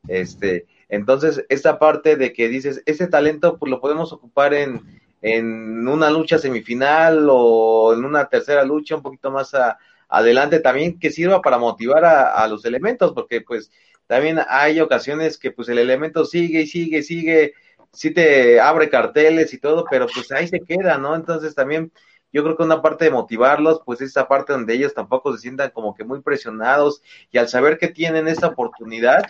Este, 0.07 0.65
entonces, 0.89 1.45
esta 1.49 1.79
parte 1.79 2.15
de 2.15 2.33
que 2.33 2.49
dices, 2.49 2.81
ese 2.85 3.07
talento 3.07 3.57
pues 3.57 3.69
lo 3.69 3.79
podemos 3.79 4.11
ocupar 4.13 4.53
en, 4.53 4.81
en 5.21 5.87
una 5.87 6.09
lucha 6.09 6.37
semifinal 6.37 7.27
o 7.29 7.93
en 7.93 8.03
una 8.03 8.25
tercera 8.25 8.63
lucha 8.63 8.95
un 8.95 9.01
poquito 9.01 9.31
más 9.31 9.53
a, 9.53 9.77
adelante 10.11 10.59
también 10.59 10.99
que 10.99 11.09
sirva 11.09 11.41
para 11.41 11.57
motivar 11.57 12.03
a, 12.03 12.45
los 12.47 12.65
elementos, 12.65 13.13
porque 13.13 13.41
pues 13.41 13.71
también 14.07 14.39
hay 14.49 14.81
ocasiones 14.81 15.37
que 15.37 15.51
pues 15.51 15.69
el 15.69 15.79
elemento 15.79 16.25
sigue 16.25 16.61
y 16.61 16.67
sigue, 16.67 17.01
sigue, 17.01 17.53
sí 17.93 18.11
te 18.11 18.59
abre 18.59 18.89
carteles 18.89 19.53
y 19.53 19.59
todo, 19.59 19.85
pero 19.89 20.07
pues 20.13 20.31
ahí 20.31 20.47
se 20.47 20.61
queda, 20.61 20.97
¿no? 20.97 21.15
Entonces 21.15 21.55
también 21.55 21.91
yo 22.33 22.43
creo 22.43 22.55
que 22.55 22.63
una 22.63 22.81
parte 22.81 23.05
de 23.05 23.11
motivarlos, 23.11 23.81
pues 23.85 24.01
es 24.01 24.09
esa 24.11 24.27
parte 24.27 24.53
donde 24.53 24.73
ellos 24.73 24.93
tampoco 24.93 25.33
se 25.33 25.39
sientan 25.39 25.71
como 25.71 25.93
que 25.93 26.03
muy 26.03 26.21
presionados 26.21 27.01
y 27.31 27.37
al 27.37 27.49
saber 27.49 27.77
que 27.77 27.89
tienen 27.89 28.27
esta 28.27 28.47
oportunidad, 28.47 29.25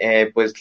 eh, 0.00 0.30
pues 0.32 0.54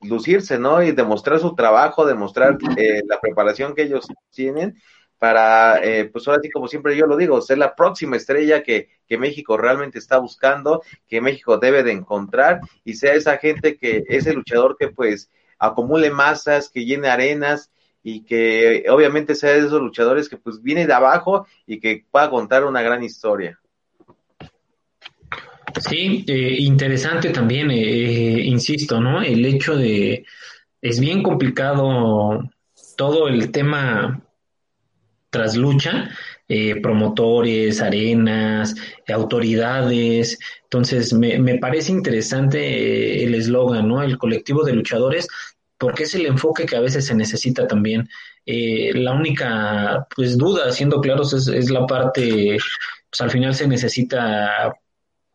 lucirse, 0.00 0.58
¿no? 0.58 0.82
Y 0.82 0.92
demostrar 0.92 1.38
su 1.40 1.54
trabajo, 1.54 2.06
demostrar 2.06 2.56
eh, 2.76 3.02
la 3.06 3.20
preparación 3.20 3.74
que 3.74 3.82
ellos 3.82 4.06
tienen 4.30 4.76
para, 5.18 5.82
eh, 5.82 6.06
pues 6.06 6.26
ahora 6.28 6.40
sí, 6.42 6.50
como 6.50 6.68
siempre 6.68 6.96
yo 6.96 7.06
lo 7.06 7.16
digo, 7.16 7.40
ser 7.40 7.58
la 7.58 7.74
próxima 7.74 8.16
estrella 8.16 8.62
que, 8.62 8.90
que 9.06 9.16
México 9.16 9.56
realmente 9.56 9.98
está 9.98 10.18
buscando, 10.18 10.82
que 11.08 11.20
México 11.20 11.56
debe 11.56 11.82
de 11.82 11.92
encontrar 11.92 12.60
y 12.84 12.94
sea 12.94 13.14
esa 13.14 13.38
gente 13.38 13.78
que, 13.78 14.04
ese 14.08 14.34
luchador 14.34 14.76
que 14.78 14.88
pues 14.88 15.30
acumule 15.58 16.10
masas, 16.10 16.68
que 16.68 16.84
llene 16.84 17.08
arenas 17.08 17.70
y 18.02 18.22
que 18.24 18.84
obviamente 18.88 19.34
sea 19.34 19.52
de 19.52 19.60
esos 19.60 19.80
luchadores 19.80 20.28
que 20.28 20.36
pues 20.36 20.62
viene 20.62 20.86
de 20.86 20.92
abajo 20.92 21.46
y 21.66 21.80
que 21.80 22.04
pueda 22.10 22.28
contar 22.30 22.64
una 22.64 22.82
gran 22.82 23.02
historia. 23.02 23.58
Sí, 25.80 26.24
eh, 26.28 26.56
interesante 26.58 27.30
también, 27.30 27.70
eh, 27.70 28.42
insisto, 28.44 29.00
¿no? 29.00 29.22
El 29.22 29.44
hecho 29.44 29.76
de, 29.76 30.24
es 30.80 31.00
bien 31.00 31.22
complicado 31.22 32.48
todo 32.96 33.28
el 33.28 33.50
tema 33.50 34.22
tras 35.30 35.56
lucha, 35.56 36.10
eh, 36.48 36.80
promotores, 36.80 37.80
arenas, 37.80 38.74
autoridades. 39.08 40.38
Entonces, 40.64 41.12
me, 41.12 41.38
me 41.38 41.58
parece 41.58 41.92
interesante 41.92 42.58
eh, 42.58 43.24
el 43.24 43.34
eslogan, 43.34 43.88
¿no? 43.88 44.02
El 44.02 44.18
colectivo 44.18 44.64
de 44.64 44.74
luchadores, 44.74 45.26
porque 45.78 46.02
es 46.04 46.14
el 46.14 46.26
enfoque 46.26 46.66
que 46.66 46.76
a 46.76 46.80
veces 46.80 47.06
se 47.06 47.14
necesita 47.14 47.66
también. 47.66 48.08
Eh, 48.46 48.92
la 48.94 49.12
única, 49.12 50.06
pues, 50.14 50.36
duda, 50.36 50.70
siendo 50.72 51.00
claros, 51.00 51.32
es, 51.32 51.48
es 51.48 51.70
la 51.70 51.86
parte, 51.86 52.58
pues 53.10 53.20
al 53.20 53.30
final 53.30 53.54
se 53.54 53.66
necesita 53.66 54.74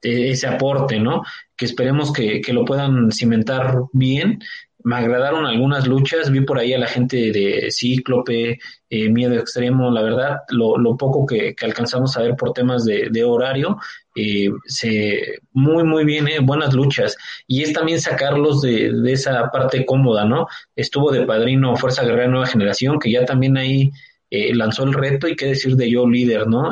ese 0.01 0.47
aporte, 0.47 0.99
¿no? 0.99 1.23
Que 1.57 1.65
esperemos 1.65 2.13
que, 2.13 2.39
que 2.41 2.53
lo 2.53 2.65
puedan 2.65 3.11
cimentar 3.11 3.75
bien 3.93 4.39
me 4.83 4.95
agradaron 4.95 5.45
algunas 5.45 5.87
luchas, 5.87 6.31
vi 6.31 6.41
por 6.41 6.57
ahí 6.57 6.73
a 6.73 6.79
la 6.79 6.87
gente 6.87 7.31
de 7.31 7.69
Cíclope, 7.69 8.59
eh, 8.89 9.09
Miedo 9.09 9.35
Extremo, 9.35 9.91
la 9.91 10.01
verdad, 10.01 10.37
lo, 10.49 10.77
lo 10.77 10.95
poco 10.95 11.25
que, 11.25 11.53
alcanzamos 11.61 12.15
a 12.15 12.21
ver 12.21 12.35
por 12.35 12.53
temas 12.53 12.85
de, 12.85 13.23
horario, 13.23 13.77
eh, 14.15 14.49
se, 14.65 15.39
muy, 15.51 15.83
muy 15.83 16.05
bien, 16.05 16.27
eh, 16.27 16.39
buenas 16.41 16.73
luchas. 16.73 17.17
Y 17.45 17.63
es 17.63 17.73
también 17.73 17.99
sacarlos 17.99 18.61
de, 18.61 18.91
de, 18.93 19.11
esa 19.11 19.49
parte 19.51 19.85
cómoda, 19.85 20.23
¿no? 20.25 20.47
Estuvo 20.75 21.11
de 21.11 21.25
padrino 21.25 21.75
Fuerza 21.75 22.03
Guerrera 22.03 22.29
Nueva 22.29 22.47
Generación, 22.47 22.99
que 22.99 23.11
ya 23.11 23.25
también 23.25 23.57
ahí 23.57 23.91
eh, 24.29 24.55
lanzó 24.55 24.83
el 24.83 24.93
reto, 24.93 25.27
y 25.27 25.35
qué 25.35 25.47
decir 25.47 25.75
de 25.75 25.89
Yo 25.89 26.07
Líder, 26.07 26.47
¿no? 26.47 26.71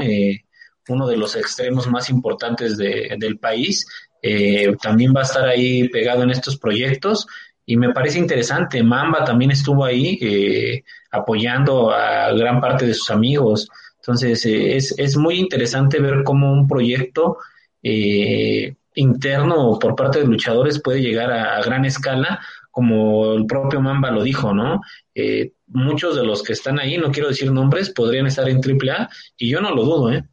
uno 0.90 1.06
de 1.06 1.18
los 1.18 1.36
extremos 1.36 1.86
más 1.88 2.10
importantes 2.10 2.78
de, 2.78 3.18
del 3.20 3.38
país. 3.38 3.86
también 4.82 5.14
va 5.14 5.20
a 5.20 5.24
estar 5.24 5.46
ahí 5.46 5.90
pegado 5.90 6.24
en 6.24 6.32
estos 6.32 6.58
proyectos 6.58 7.28
y 7.70 7.76
me 7.76 7.94
parece 7.94 8.18
interesante. 8.18 8.82
Mamba 8.82 9.26
también 9.26 9.52
estuvo 9.52 9.84
ahí 9.84 10.18
eh, 10.22 10.84
apoyando 11.12 11.92
a 11.92 12.32
gran 12.32 12.62
parte 12.62 12.88
de 12.88 12.94
sus 12.94 13.12
amigos. 13.12 13.70
Entonces, 13.98 14.46
eh, 14.46 14.78
es, 14.78 14.96
es, 14.98 15.18
muy 15.18 15.36
interesante 15.36 16.00
ver 16.00 16.24
cómo 16.24 16.52
un 16.54 16.66
proyecto 16.66 17.38
eh, 17.84 18.74
interno 18.96 19.78
por 19.80 19.96
parte 19.96 20.20
de 20.20 20.28
luchadores 20.28 20.82
puede 20.82 21.02
llegar 21.02 21.30
a, 21.30 21.62
gran 21.62 21.84
escala, 21.84 22.40
como 22.72 23.34
el 23.34 23.46
propio 23.46 23.82
Mamba 23.82 24.12
lo 24.12 24.24
dijo, 24.24 24.54
¿no? 24.54 24.82
muchos 25.70 26.16
de 26.16 26.24
los 26.24 26.44
que 26.44 26.54
están 26.54 26.80
ahí, 26.80 26.98
no 26.98 27.12
quiero 27.12 27.28
decir 27.28 27.52
nombres, 27.52 27.90
podrían 27.90 28.28
estar 28.28 28.48
en 28.48 28.62
AAA 28.62 29.10
y 29.36 29.50
yo 29.50 29.60
no 29.60 29.74
lo 29.74 29.84
dudo, 29.84 30.14
¿eh? 30.14 30.24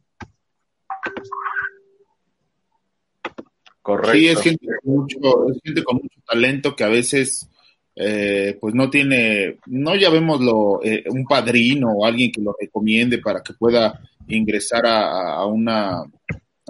Correcto. 3.85 4.17
Sí, 4.17 4.27
es 4.29 4.41
gente 4.41 4.65
con 4.81 4.95
mucho, 4.95 5.49
es 5.51 5.59
gente 5.63 5.83
con 5.83 5.97
mucho 5.97 6.19
talento 6.25 6.75
que 6.75 6.83
a 6.83 6.89
veces 6.89 7.47
eh, 7.95 8.57
pues 8.59 8.73
no 8.73 8.89
tiene, 8.89 9.59
no 9.67 9.95
ya 9.95 10.09
vemos 10.09 10.41
eh, 10.83 11.03
un 11.07 11.23
padrino 11.25 11.91
o 11.91 12.03
alguien 12.03 12.31
que 12.31 12.41
lo 12.41 12.55
recomiende 12.59 13.19
para 13.19 13.43
que 13.43 13.53
pueda 13.53 14.01
ingresar 14.27 14.87
a, 14.87 15.45
una, 15.45 15.99
a 15.99 16.07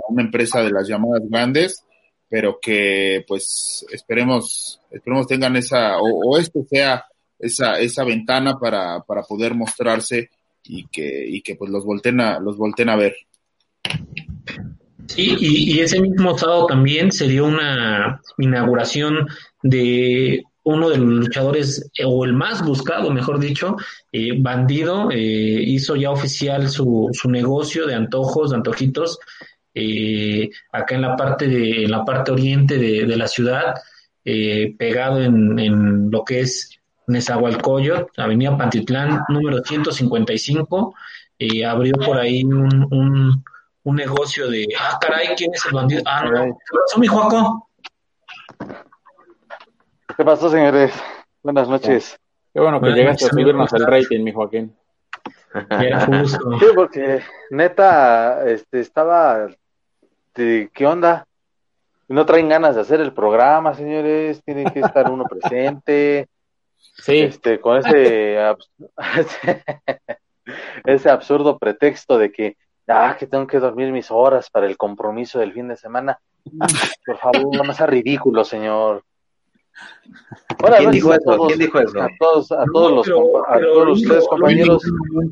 una 0.09 0.23
empresa 0.23 0.61
de 0.61 0.71
las 0.71 0.89
llamadas 0.89 1.21
grandes, 1.29 1.85
pero 2.27 2.59
que 2.61 3.23
pues 3.25 3.85
esperemos, 3.93 4.81
esperemos 4.91 5.25
tengan 5.25 5.55
esa, 5.55 5.97
o, 5.97 6.33
o 6.33 6.37
esto 6.37 6.65
sea 6.69 7.05
esa, 7.39 7.79
esa 7.79 8.03
ventana 8.03 8.59
para, 8.59 8.99
para 9.03 9.23
poder 9.23 9.55
mostrarse 9.55 10.31
y 10.65 10.85
que, 10.87 11.25
y 11.29 11.41
que 11.41 11.55
pues 11.55 11.71
los 11.71 11.85
volten 11.85 12.19
a, 12.19 12.39
los 12.39 12.57
volten 12.57 12.89
a 12.89 12.97
ver. 12.97 13.15
Sí, 15.07 15.35
y, 15.39 15.79
ese 15.79 16.01
mismo 16.01 16.37
sábado 16.37 16.65
también 16.65 17.11
se 17.11 17.27
dio 17.27 17.45
una 17.45 18.21
inauguración 18.37 19.27
de 19.61 20.43
uno 20.63 20.89
de 20.89 20.97
los 20.97 21.07
luchadores, 21.07 21.91
o 22.03 22.25
el 22.25 22.33
más 22.33 22.65
buscado, 22.65 23.11
mejor 23.11 23.39
dicho, 23.39 23.75
eh, 24.11 24.31
Bandido, 24.37 25.11
eh, 25.11 25.17
hizo 25.17 25.95
ya 25.95 26.09
oficial 26.09 26.69
su, 26.69 27.09
su 27.13 27.29
negocio 27.29 27.85
de 27.85 27.93
antojos, 27.93 28.49
de 28.49 28.57
antojitos, 28.57 29.19
eh, 29.75 30.49
acá 30.71 30.95
en 30.95 31.01
la 31.01 31.15
parte 31.15 31.47
de, 31.47 31.83
en 31.83 31.91
la 31.91 32.03
parte 32.03 32.31
oriente 32.31 32.79
de, 32.79 33.05
de 33.05 33.15
la 33.15 33.27
ciudad, 33.27 33.75
pegado 34.23 35.21
en, 35.21 35.59
en, 35.59 36.09
lo 36.09 36.23
que 36.23 36.39
es 36.39 36.71
Nezahualcóyotl, 37.05 38.19
Avenida 38.19 38.57
Pantitlán, 38.57 39.21
número 39.29 39.61
155, 39.63 40.95
abrió 41.63 41.93
por 42.03 42.17
ahí 42.17 42.43
un 42.43 42.87
un 42.89 43.43
negocio 43.93 44.49
de, 44.49 44.67
ah, 44.79 44.97
caray, 44.99 45.35
¿quién 45.35 45.53
es 45.53 45.65
el 45.65 45.73
bandido? 45.73 46.01
Ah, 46.05 46.23
no, 46.23 46.45
¿qué 46.45 46.77
pasó, 46.85 46.99
mi 46.99 47.07
Juaco? 47.07 47.69
¿Qué 50.17 50.23
pasó, 50.23 50.49
señores? 50.49 50.93
Buenas 51.43 51.67
noches. 51.67 52.17
Qué 52.53 52.61
bueno 52.61 52.79
que 52.79 52.91
llegaste 52.91 53.25
a 53.25 53.29
subirnos 53.29 53.73
el 53.73 53.85
rating, 53.85 54.23
mi 54.23 54.31
Joaquín. 54.31 54.75
Sí, 56.25 56.65
porque 56.75 57.21
neta, 57.49 58.45
este, 58.45 58.81
estaba, 58.81 59.47
¿qué 60.33 60.85
onda? 60.85 61.25
No 62.07 62.25
traen 62.25 62.49
ganas 62.49 62.75
de 62.75 62.81
hacer 62.81 62.99
el 62.99 63.13
programa, 63.13 63.73
señores, 63.73 64.41
tiene 64.43 64.65
que 64.71 64.79
estar 64.79 65.09
uno 65.09 65.25
presente. 65.25 66.27
Sí. 66.97 67.19
Este, 67.19 67.59
con 67.59 67.77
ese, 67.77 68.37
ese 70.85 71.09
absurdo 71.09 71.57
pretexto 71.57 72.17
de 72.17 72.31
que, 72.31 72.57
ah, 72.87 73.15
que 73.17 73.27
tengo 73.27 73.47
que 73.47 73.59
dormir 73.59 73.91
mis 73.91 74.11
horas 74.11 74.49
para 74.49 74.65
el 74.65 74.77
compromiso 74.77 75.39
del 75.39 75.53
fin 75.53 75.67
de 75.67 75.75
semana. 75.75 76.19
Por 77.05 77.17
favor, 77.17 77.55
no 77.55 77.63
me 77.63 77.73
sea 77.73 77.87
ridículo, 77.87 78.43
señor. 78.43 79.03
¿Quién, 80.57 80.91
dijo 80.91 81.13
eso? 81.13 81.47
¿Quién 81.47 81.59
dijo 81.59 81.79
eso? 81.79 82.01
A 82.01 82.09
todos, 82.17 82.51
a 82.51 82.65
todos 82.71 82.91
los, 82.91 83.07
a 83.47 83.59
todos 83.59 84.01
ustedes, 84.01 84.27
compañeros. 84.27 84.83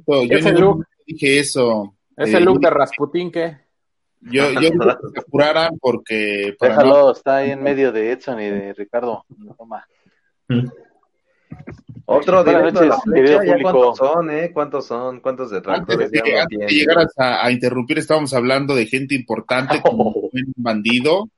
Yo 0.08 0.38
ese 0.38 0.51
look, 0.51 0.86
dije 1.08 1.39
eso. 1.39 1.95
Ese 2.18 2.39
look 2.39 2.60
de 2.60 2.70
Rasputín, 2.70 3.32
¿qué? 3.32 3.64
Yo, 4.22 4.51
yo 4.51 4.72
que 4.72 4.78
se 5.14 5.20
apuraran 5.20 5.78
porque. 5.80 6.56
Déjalo, 6.60 7.12
está 7.12 7.38
ahí 7.38 7.51
en 7.51 7.62
medio 7.62 7.91
de 7.91 8.12
Edson 8.12 8.39
y 8.39 8.49
de 8.49 8.74
Ricardo. 8.74 9.26
Toma. 9.58 9.86
Mm. 12.06 12.12
Otro 12.12 12.43
de 12.43 12.54
noches, 12.54 12.95
¿Cuántos 13.62 13.97
son, 13.97 14.30
eh? 14.30 14.51
¿Cuántos 14.54 14.86
son? 14.86 15.20
¿Cuántos 15.22 15.51
detractores? 15.51 16.08
Antes 16.08 16.24
de, 16.24 16.39
antes 16.39 16.60
de 16.60 16.68
llegar 16.68 17.08
a, 17.18 17.45
a, 17.45 17.51
interrumpir, 17.51 17.97
estábamos 17.97 18.34
hablando 18.34 18.76
de 18.76 18.86
gente 18.88 19.16
importante 19.16 19.82
como 19.82 20.10
un 20.34 20.54
bandido 20.56 21.30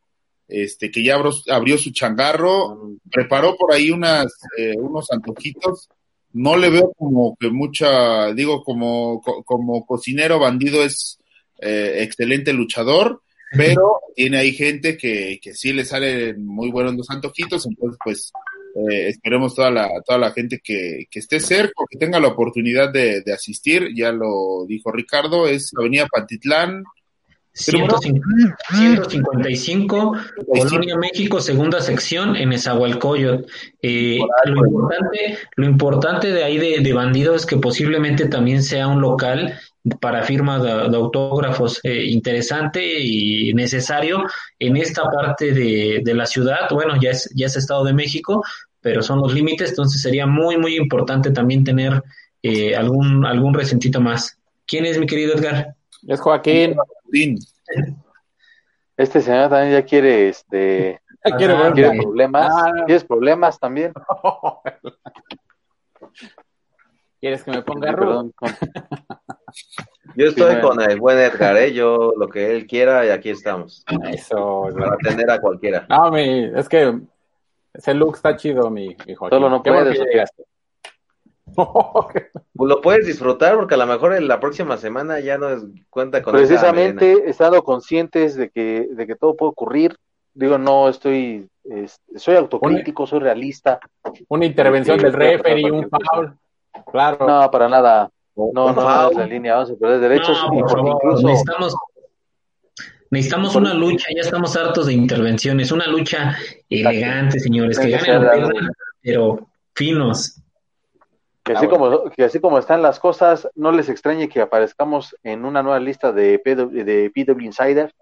este, 0.47 0.91
que 0.91 1.03
ya 1.03 1.16
abrió, 1.49 1.78
su 1.78 1.91
changarro, 1.91 2.97
preparó 3.11 3.55
por 3.57 3.74
ahí 3.74 3.91
unas, 3.91 4.34
eh, 4.57 4.76
unos 4.78 5.11
antojitos. 5.11 5.89
No 6.34 6.57
le 6.57 6.70
veo 6.70 6.91
como 6.97 7.36
que 7.39 7.49
mucha, 7.49 8.34
digo, 8.34 8.63
como, 8.63 9.22
como 9.22 9.86
cocinero 9.86 10.38
bandido 10.38 10.84
es 10.84 11.18
eh, 11.59 11.99
excelente 12.01 12.53
luchador, 12.53 13.22
pero 13.55 14.01
tiene 14.16 14.38
ahí 14.38 14.53
gente 14.53 14.97
que, 14.97 15.39
que 15.41 15.53
sí 15.53 15.72
le 15.74 15.86
salen 15.86 16.45
muy 16.45 16.72
buenos 16.72 16.95
los 16.95 17.09
antojitos, 17.09 17.66
entonces 17.66 17.97
pues 18.03 18.34
eh, 18.76 19.07
esperemos 19.07 19.55
toda 19.55 19.71
la, 19.71 19.89
toda 20.05 20.19
la 20.19 20.32
gente 20.32 20.59
que, 20.63 21.05
que 21.09 21.19
esté 21.19 21.39
cerca, 21.39 21.84
que 21.89 21.97
tenga 21.97 22.19
la 22.19 22.28
oportunidad 22.28 22.91
de, 22.91 23.21
de 23.21 23.34
asistir, 23.34 23.93
ya 23.95 24.11
lo 24.11 24.65
dijo 24.67 24.91
Ricardo, 24.91 25.47
es 25.47 25.71
Avenida 25.78 26.07
Pantitlán, 26.11 26.84
155, 27.55 30.13
Colonia 30.45 30.97
México, 30.97 31.39
segunda 31.39 31.80
sección, 31.80 32.36
en 32.36 32.51
Esahualcoyot. 32.51 33.47
Eh, 33.82 34.19
lo, 34.43 34.65
importante, 34.65 35.38
lo 35.55 35.65
importante 35.65 36.34
de 36.34 36.43
ahí 36.43 36.57
de, 36.57 36.82
de 36.82 36.93
Bandido 36.93 37.34
es 37.34 37.45
que 37.45 37.55
posiblemente 37.55 38.28
también 38.28 38.61
sea 38.61 38.89
un 38.89 38.99
local 38.99 39.57
para 39.99 40.23
firma 40.23 40.59
de, 40.59 40.95
autógrafos 40.95 41.79
eh, 41.83 42.05
interesante 42.05 42.83
y 42.99 43.53
necesario 43.53 44.23
en 44.59 44.77
esta 44.77 45.03
parte 45.03 45.51
de, 45.51 46.01
de, 46.03 46.13
la 46.13 46.25
ciudad. 46.25 46.69
Bueno, 46.71 46.95
ya 46.99 47.11
es, 47.11 47.29
ya 47.36 47.45
es 47.45 47.55
Estado 47.55 47.83
de 47.83 47.93
México, 47.93 48.43
pero 48.81 49.01
son 49.01 49.19
los 49.19 49.33
límites, 49.33 49.69
entonces 49.69 50.01
sería 50.01 50.27
muy, 50.27 50.57
muy 50.57 50.75
importante 50.75 51.31
también 51.31 51.63
tener 51.63 52.03
eh, 52.43 52.75
algún, 52.75 53.25
algún 53.25 53.55
recentito 53.55 53.99
más. 53.99 54.38
¿Quién 54.67 54.86
es 54.86 54.99
mi 54.99 55.07
querido 55.07 55.33
Edgar? 55.33 55.75
Es 56.07 56.19
Joaquín. 56.19 56.75
Este 58.95 59.21
señor 59.21 59.49
también 59.49 59.73
ya 59.73 59.83
quiere, 59.83 60.29
este, 60.29 61.01
quiere, 61.38 61.53
ah, 61.53 61.73
problemas. 61.73 62.51
Ah. 62.51 62.83
¿Quieres 62.86 63.03
problemas 63.03 63.59
también? 63.59 63.91
¿Quieres 67.19 67.43
que 67.43 67.49
me 67.49 67.63
ponga 67.63 67.95
Perdón, 67.95 68.31
Yo 70.15 70.27
estoy 70.27 70.61
con 70.61 70.81
el 70.81 70.99
buen 70.99 71.17
Edgar, 71.17 71.57
¿eh? 71.57 71.73
yo 71.73 72.13
lo 72.17 72.29
que 72.29 72.55
él 72.55 72.67
quiera 72.67 73.05
y 73.05 73.09
aquí 73.09 73.29
estamos. 73.29 73.83
Eso. 74.11 74.69
Para 74.77 74.93
atender 74.93 75.29
a 75.29 75.41
cualquiera. 75.41 75.85
No, 75.89 76.11
mi, 76.11 76.45
es 76.55 76.69
que 76.69 76.99
ese 77.73 77.93
look 77.93 78.15
está 78.15 78.35
chido, 78.35 78.69
mi, 78.69 78.95
Joaquín. 78.95 79.37
Solo 79.37 79.49
no 79.49 79.63
puedes. 79.63 79.99
Pues 82.57 82.69
lo 82.69 82.81
puedes 82.81 83.05
disfrutar 83.05 83.55
porque 83.55 83.75
a 83.75 83.77
lo 83.77 83.85
mejor 83.85 84.13
en 84.13 84.27
la 84.27 84.39
próxima 84.39 84.77
semana 84.77 85.19
ya 85.19 85.37
no 85.37 85.49
es, 85.49 85.63
cuenta 85.89 86.21
con 86.21 86.33
precisamente 86.33 87.29
estando 87.29 87.63
conscientes 87.63 88.35
de 88.35 88.49
que 88.49 88.87
de 88.91 89.07
que 89.07 89.15
todo 89.15 89.35
puede 89.35 89.51
ocurrir 89.51 89.95
digo 90.33 90.57
no 90.57 90.89
estoy 90.89 91.47
soy 92.15 92.35
autocrítico 92.35 93.05
soy 93.05 93.19
realista 93.19 93.79
una 94.27 94.45
intervención 94.45 94.97
del 94.97 95.13
referee 95.13 95.71
un 95.71 95.89
foul 95.89 96.37
claro 96.91 97.27
no 97.27 97.51
para 97.51 97.69
nada 97.69 98.09
no 98.36 98.51
no, 98.53 99.09
es 99.09 99.17
la 99.17 99.25
línea 99.25 99.55
vamos 99.55 99.71
a 99.71 99.75
perder 99.75 99.99
derechos 99.99 100.38
necesitamos 101.23 101.75
necesitamos 103.11 103.55
una 103.55 103.73
lucha 103.73 104.07
ya 104.13 104.21
estamos 104.21 104.55
hartos 104.57 104.88
de 104.88 104.93
intervenciones 104.93 105.71
una 105.71 105.88
lucha 105.88 106.36
elegante 106.69 107.39
señores 107.39 107.79
que 107.79 107.89
ganen 107.89 108.69
pero 109.05 109.47
finos. 109.75 110.41
Que 111.43 111.53
así, 111.53 111.67
como, 111.67 112.09
que 112.09 112.23
así 112.23 112.39
como 112.39 112.57
están 112.57 112.81
las 112.81 112.99
cosas, 112.99 113.47
no 113.53 113.71
les 113.71 113.88
extrañe 113.88 114.27
que 114.27 114.41
aparezcamos 114.41 115.15
en 115.21 115.45
una 115.45 115.61
nueva 115.61 115.79
lista 115.79 116.11
de 116.11 116.39
PW, 116.39 116.83
de 116.83 117.11
PW 117.13 117.39
Insider, 117.41 117.93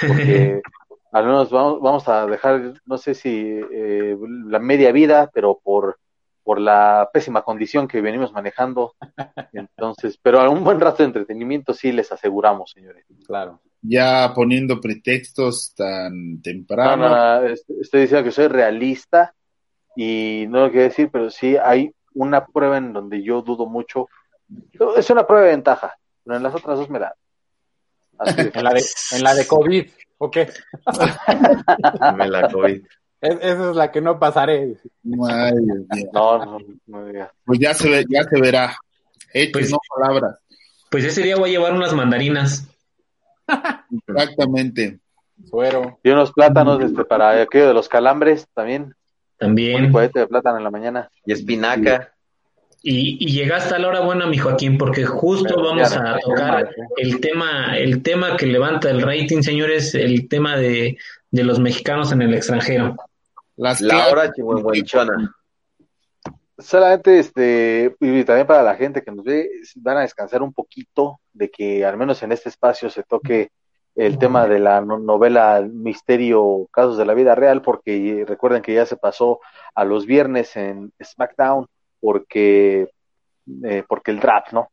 porque 0.00 0.62
al 1.12 1.26
menos 1.26 1.50
vamos, 1.50 1.82
vamos 1.82 2.08
a 2.08 2.26
dejar, 2.26 2.80
no 2.86 2.96
sé 2.96 3.14
si 3.14 3.60
eh, 3.70 4.16
la 4.46 4.58
media 4.58 4.90
vida, 4.90 5.30
pero 5.34 5.60
por, 5.62 5.98
por 6.42 6.60
la 6.60 7.08
pésima 7.12 7.42
condición 7.42 7.88
que 7.88 8.00
venimos 8.00 8.32
manejando. 8.32 8.94
Entonces, 9.52 10.18
pero 10.20 10.40
a 10.40 10.48
un 10.48 10.64
buen 10.64 10.80
rato 10.80 10.98
de 10.98 11.08
entretenimiento 11.08 11.72
sí 11.72 11.92
les 11.92 12.10
aseguramos, 12.12 12.70
señores. 12.70 13.04
Claro. 13.26 13.60
Ya 13.80 14.32
poniendo 14.34 14.80
pretextos 14.80 15.74
tan 15.74 16.40
temprano. 16.40 17.08
No, 17.08 17.46
estoy 17.46 18.02
diciendo 18.02 18.24
que 18.24 18.30
soy 18.30 18.48
realista 18.48 19.34
y 19.96 20.46
no 20.48 20.60
lo 20.60 20.70
quiero 20.70 20.84
decir, 20.84 21.10
pero 21.12 21.30
sí 21.30 21.56
hay 21.56 21.92
una 22.14 22.46
prueba 22.46 22.78
en 22.78 22.92
donde 22.92 23.22
yo 23.22 23.42
dudo 23.42 23.66
mucho. 23.66 24.08
Es 24.96 25.10
una 25.10 25.26
prueba 25.26 25.46
de 25.46 25.52
ventaja, 25.52 25.96
pero 26.24 26.36
en 26.36 26.42
las 26.42 26.54
otras 26.54 26.78
dos 26.78 26.90
me 26.90 26.98
da. 26.98 27.14
en, 28.54 28.64
la 28.64 28.72
de, 28.72 28.84
en 29.12 29.22
la 29.22 29.34
de 29.34 29.46
COVID, 29.46 29.90
¿o 30.18 30.30
qué? 30.30 30.48
la 32.28 32.48
COVID. 32.52 32.82
Esa 33.22 33.70
es 33.70 33.76
la 33.76 33.90
que 33.92 34.00
no 34.00 34.18
pasaré. 34.18 34.76
no, 35.04 35.26
no, 36.12 36.58
no 36.86 37.28
Pues 37.44 37.58
ya 37.60 37.72
se, 37.72 37.88
ve, 37.88 38.04
ya 38.08 38.24
se 38.24 38.40
verá. 38.40 38.76
pues, 39.52 39.70
no 39.70 39.78
palabras. 39.96 40.38
Pues 40.90 41.04
ese 41.04 41.22
día 41.22 41.36
voy 41.36 41.50
a 41.50 41.52
llevar 41.52 41.72
unas 41.72 41.94
mandarinas. 41.94 42.68
Exactamente. 44.06 44.98
Suero. 45.48 45.98
Y 46.02 46.10
unos 46.10 46.32
plátanos 46.32 46.82
este, 46.82 47.04
para 47.04 47.40
aquello 47.40 47.68
de 47.68 47.74
los 47.74 47.88
calambres 47.88 48.46
también. 48.54 48.94
También. 49.38 49.86
Un 49.86 49.92
cohete 49.92 50.20
de 50.20 50.26
plátano 50.26 50.58
en 50.58 50.64
la 50.64 50.70
mañana. 50.70 51.08
Y 51.24 51.32
espinaca. 51.32 52.12
Y, 52.82 53.24
y 53.24 53.32
llegaste 53.32 53.76
a 53.76 53.78
la 53.78 53.88
hora 53.88 54.00
buena, 54.00 54.26
mi 54.26 54.38
Joaquín, 54.38 54.76
porque 54.76 55.04
justo 55.04 55.62
vamos 55.62 55.96
a 55.96 56.18
tocar 56.18 56.68
el 56.96 57.20
tema, 57.20 57.78
el 57.78 58.02
tema 58.02 58.36
que 58.36 58.46
levanta 58.46 58.90
el 58.90 59.00
rating, 59.00 59.42
señores, 59.42 59.94
el 59.94 60.28
tema 60.28 60.56
de, 60.56 60.98
de 61.30 61.44
los 61.44 61.60
mexicanos 61.60 62.10
en 62.10 62.22
el 62.22 62.34
extranjero. 62.34 62.96
Las 63.56 63.80
la 63.80 64.08
hora 64.08 64.32
chihuahuanchona. 64.32 65.34
Solamente, 66.58 67.18
este, 67.18 67.96
y 68.00 68.24
también 68.24 68.46
para 68.46 68.62
la 68.62 68.76
gente 68.76 69.02
que 69.02 69.10
nos 69.10 69.24
ve, 69.24 69.48
van 69.76 69.98
a 69.98 70.02
descansar 70.02 70.42
un 70.42 70.52
poquito 70.52 71.20
de 71.32 71.50
que 71.50 71.84
al 71.84 71.96
menos 71.96 72.22
en 72.22 72.32
este 72.32 72.48
espacio 72.48 72.88
se 72.88 73.02
toque 73.02 73.50
el 73.94 74.18
tema 74.18 74.46
de 74.46 74.58
la 74.58 74.80
novela 74.80 75.66
Misterio 75.70 76.66
Casos 76.70 76.96
de 76.96 77.04
la 77.04 77.14
Vida 77.14 77.34
Real, 77.34 77.62
porque 77.62 78.24
recuerden 78.26 78.62
que 78.62 78.74
ya 78.74 78.86
se 78.86 78.96
pasó 78.96 79.40
a 79.74 79.84
los 79.84 80.06
viernes 80.06 80.56
en 80.56 80.92
SmackDown, 81.02 81.66
porque, 82.00 82.88
eh, 83.64 83.84
porque 83.86 84.10
el 84.10 84.20
draft, 84.20 84.52
¿no? 84.52 84.71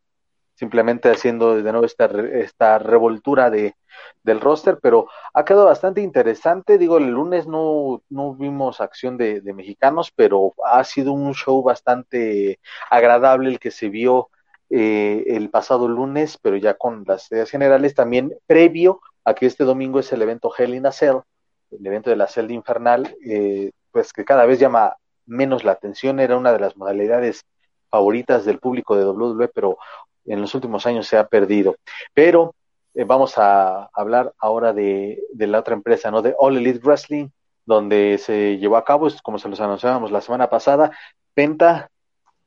Simplemente 0.60 1.10
haciendo 1.10 1.56
de 1.56 1.72
nuevo 1.72 1.86
esta, 1.86 2.06
esta 2.34 2.80
revoltura 2.80 3.50
de, 3.50 3.76
del 4.24 4.42
roster, 4.42 4.78
pero 4.82 5.08
ha 5.34 5.46
quedado 5.46 5.68
bastante 5.68 6.02
interesante. 6.02 6.78
Digo, 6.78 6.98
el 6.98 7.08
lunes 7.12 7.48
no, 7.48 8.04
no 8.10 8.36
vimos 8.36 8.82
acción 8.82 9.16
de, 9.16 9.42
mexicanos, 9.54 10.12
pero 10.14 10.54
ha 10.66 10.84
sido 10.84 11.14
un 11.14 11.34
show 11.34 11.64
bastante 11.64 12.60
agradable 12.90 13.50
el 13.50 13.60
que 13.60 13.72
se 13.72 13.88
vio 13.88 14.32
eh, 14.70 15.24
el 15.28 15.50
pasado 15.50 15.88
lunes, 15.88 16.38
pero 16.38 16.58
ya 16.58 16.74
con 16.74 17.06
las 17.08 17.32
ideas 17.32 17.50
generales, 17.50 17.96
también 17.96 18.34
previo 18.46 19.00
a 19.24 19.36
que 19.36 19.46
este 19.46 19.64
domingo 19.64 20.02
es 20.02 20.12
el 20.12 20.22
evento 20.22 20.52
Hell 20.56 20.76
in 20.76 20.88
a 20.88 20.92
Cell, 20.92 21.20
el 21.72 21.88
evento 21.88 22.10
de 22.10 22.18
la 22.18 22.28
celda 22.28 22.54
infernal, 22.54 23.16
eh, 23.26 23.72
pues 23.92 24.12
que 24.12 24.26
cada 24.26 24.46
vez 24.46 24.60
llama 24.60 24.98
menos 25.26 25.64
la 25.64 25.72
atención, 25.72 26.20
era 26.20 26.36
una 26.36 26.52
de 26.52 26.60
las 26.60 26.76
modalidades 26.76 27.46
favoritas 27.90 28.44
del 28.44 28.60
público 28.60 28.98
de 28.98 29.06
WWE, 29.06 29.48
pero 29.48 29.78
en 30.30 30.42
los 30.42 30.56
últimos 30.56 30.86
años 30.86 31.08
se 31.08 31.18
ha 31.18 31.28
perdido. 31.28 31.76
Pero 32.14 32.56
eh, 32.94 33.04
vamos 33.04 33.38
a 33.38 33.90
hablar 33.94 34.34
ahora 34.40 34.74
de, 34.74 35.22
la 35.36 35.60
otra 35.60 35.74
empresa, 35.74 36.12
¿no? 36.12 36.22
De 36.22 36.36
All 36.38 36.58
Elite 36.58 36.80
Wrestling, 36.80 37.30
donde 37.66 38.18
se 38.18 38.58
llevó 38.58 38.78
a 38.78 38.86
cabo, 38.86 39.08
como 39.22 39.40
se 39.40 39.50
los 39.50 39.60
anunciábamos 39.60 40.12
la 40.12 40.22
semana 40.22 40.50
pasada, 40.50 40.92
Penta 41.34 41.90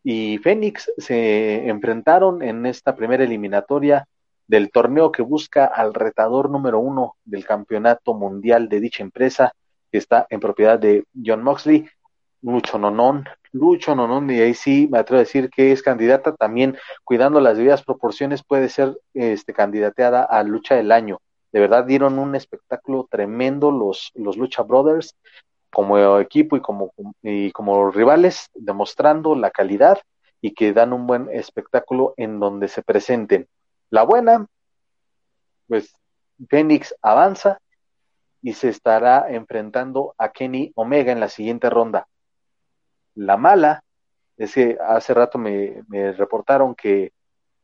y 0.03 0.39
Fénix 0.39 0.93
se 0.99 1.68
enfrentaron 1.68 2.43
en 2.43 2.66
esta 2.66 2.97
primera 2.97 3.24
eliminatoria 3.24 4.07
del 4.49 4.70
torneo 4.70 5.12
que 5.12 5.22
busca 5.22 5.64
al 5.64 5.95
retador 5.95 6.51
número 6.51 6.80
uno 6.80 7.16
del 7.24 7.45
campeonato 7.45 8.14
mundial 8.14 8.68
de 8.68 8.80
dicha 8.80 9.03
empresa, 9.03 9.53
que 9.91 9.99
está 9.99 10.26
en 10.28 10.41
propiedad 10.41 10.78
de 10.78 11.05
John 11.24 11.43
Moxley, 11.43 11.89
Lucho 12.43 12.78
Nonón, 12.78 13.24
Lucho 13.53 13.95
Nonón, 13.95 14.30
y 14.30 14.40
ahí 14.40 14.55
sí 14.55 14.88
me 14.90 14.99
atrevo 14.99 15.18
a 15.18 15.24
decir 15.24 15.49
que 15.51 15.72
es 15.72 15.82
candidata 15.82 16.34
también, 16.34 16.76
cuidando 17.05 17.40
las 17.40 17.57
debidas 17.57 17.82
proporciones, 17.82 18.43
puede 18.43 18.68
ser 18.68 18.99
este, 19.14 19.53
candidateada 19.53 20.24
a 20.24 20.43
lucha 20.43 20.74
del 20.74 20.93
año. 20.93 21.18
De 21.53 21.61
verdad 21.61 21.84
dieron 21.84 22.18
un 22.18 22.34
espectáculo 22.34 23.07
tremendo 23.11 23.70
los, 23.70 24.11
los 24.14 24.36
Lucha 24.36 24.62
Brothers 24.62 25.14
como 25.70 26.18
equipo 26.18 26.57
y 26.57 26.61
como, 26.61 26.93
y 27.22 27.51
como 27.53 27.90
rivales, 27.90 28.51
demostrando 28.55 29.34
la 29.34 29.51
calidad 29.51 29.99
y 30.40 30.55
que 30.55 30.72
dan 30.72 30.93
un 30.93 31.07
buen 31.07 31.28
espectáculo 31.30 32.14
en 32.16 32.40
donde 32.40 32.68
se 32.68 32.82
presenten. 32.82 33.49
La 33.90 34.03
buena, 34.03 34.47
pues 35.68 35.95
Phoenix 36.49 36.95
avanza 37.01 37.59
y 38.43 38.55
se 38.55 38.68
estará 38.68 39.30
enfrentando 39.30 40.14
a 40.18 40.30
Kenny 40.30 40.72
Omega 40.74 41.12
en 41.12 41.20
la 41.20 41.28
siguiente 41.28 41.70
ronda. 41.70 42.09
La 43.14 43.36
mala 43.36 43.82
es 44.36 44.54
que 44.54 44.78
hace 44.80 45.14
rato 45.14 45.38
me, 45.38 45.82
reportaron 46.16 46.74
que 46.74 47.12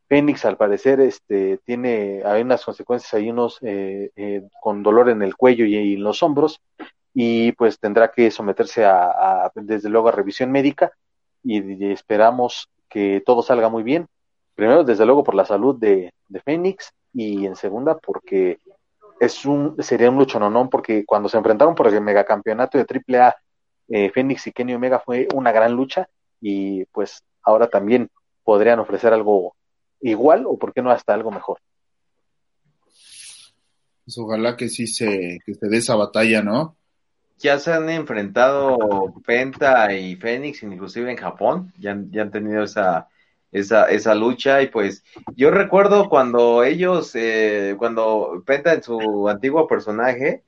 Phoenix 0.09 0.44
al 0.44 0.57
parecer 0.57 1.01
este, 1.01 1.59
tiene, 1.64 2.22
hay 2.24 2.42
unas 2.42 2.64
consecuencias, 2.64 3.12
hay 3.14 3.30
unos 3.30 3.59
eh, 3.62 4.11
eh, 4.16 4.42
con 4.61 4.82
dolor 4.82 5.11
en 5.11 5.22
el 5.22 5.36
cuello 5.36 5.64
y, 5.66 5.94
en 5.94 6.03
los 6.03 6.22
hombros 6.22 6.61
y 7.12 7.53
pues 7.53 7.78
tendrá 7.78 8.11
que 8.11 8.30
someterse 8.30 8.84
a, 8.84 9.51
desde 9.55 9.88
luego 9.88 10.09
a 10.09 10.12
revisión 10.12 10.51
médica 10.51 10.92
y 11.42 11.90
esperamos 11.90 12.68
que 12.88 13.22
todo 13.24 13.42
salga 13.42 13.68
muy 13.68 13.82
bien. 13.82 14.07
Primero, 14.55 14.82
desde 14.84 15.07
luego, 15.07 15.22
por 15.22 15.34
la 15.34 15.44
salud 15.44 15.76
de, 15.78 16.12
Phoenix 16.44 16.92
y 17.12 17.46
en 17.46 17.57
segunda, 17.57 17.96
porque 17.96 18.59
es 19.20 19.44
un, 19.44 19.76
sería 19.82 20.11
un 20.11 20.18
luchononón, 20.18 20.68
porque 20.68 21.05
cuando 21.05 21.28
se 21.28 21.36
enfrentaron 21.36 21.74
por 21.74 21.86
el 21.88 22.01
megacampeonato 22.01 22.78
de 22.78 22.84
AAA, 22.84 23.36
eh, 23.89 24.11
Phoenix 24.12 24.47
y 24.47 24.53
Kenny 24.53 24.74
Omega 24.74 25.01
fue 25.01 25.28
una 25.34 25.53
gran 25.53 25.72
lucha 25.72 26.09
y 26.41 26.84
pues 26.86 27.22
ahora 27.43 27.68
también 27.68 28.11
podrían 28.45 28.78
ofrecer 28.78 29.12
algo 29.12 29.55
igual 30.01 30.45
o 30.47 30.59
por 30.59 30.72
qué 30.72 30.82
no 30.82 30.91
hasta 30.91 31.14
algo 31.14 31.30
mejor. 31.30 31.59
Pues 34.05 34.16
ojalá 34.18 34.57
que 34.57 34.68
sí 34.68 34.86
se, 34.86 35.41
que 35.45 35.55
se 35.55 35.68
dé 35.68 35.78
esa 35.78 35.95
batalla, 35.95 36.43
¿no? 36.43 36.76
Ya 37.39 37.59
se 37.59 37.72
han 37.72 37.89
enfrentado 37.91 39.14
Penta 39.24 39.93
y 39.93 40.16
Phoenix, 40.16 40.62
inclusive 40.62 41.11
en 41.11 41.16
Japón, 41.16 41.72
ya, 41.78 41.97
ya 42.11 42.22
han 42.22 42.30
tenido 42.30 42.64
esa, 42.64 43.09
esa, 43.53 43.84
esa 43.91 44.14
lucha. 44.14 44.62
Y 44.62 44.68
pues 44.68 45.05
yo 45.36 45.51
recuerdo 45.51 46.09
cuando 46.09 46.64
ellos, 46.64 47.14
eh, 47.14 47.76
cuando 47.78 48.43
Penta 48.47 48.72
en 48.72 48.82
su 48.82 49.28
antiguo 49.28 49.68
personaje, 49.68 50.43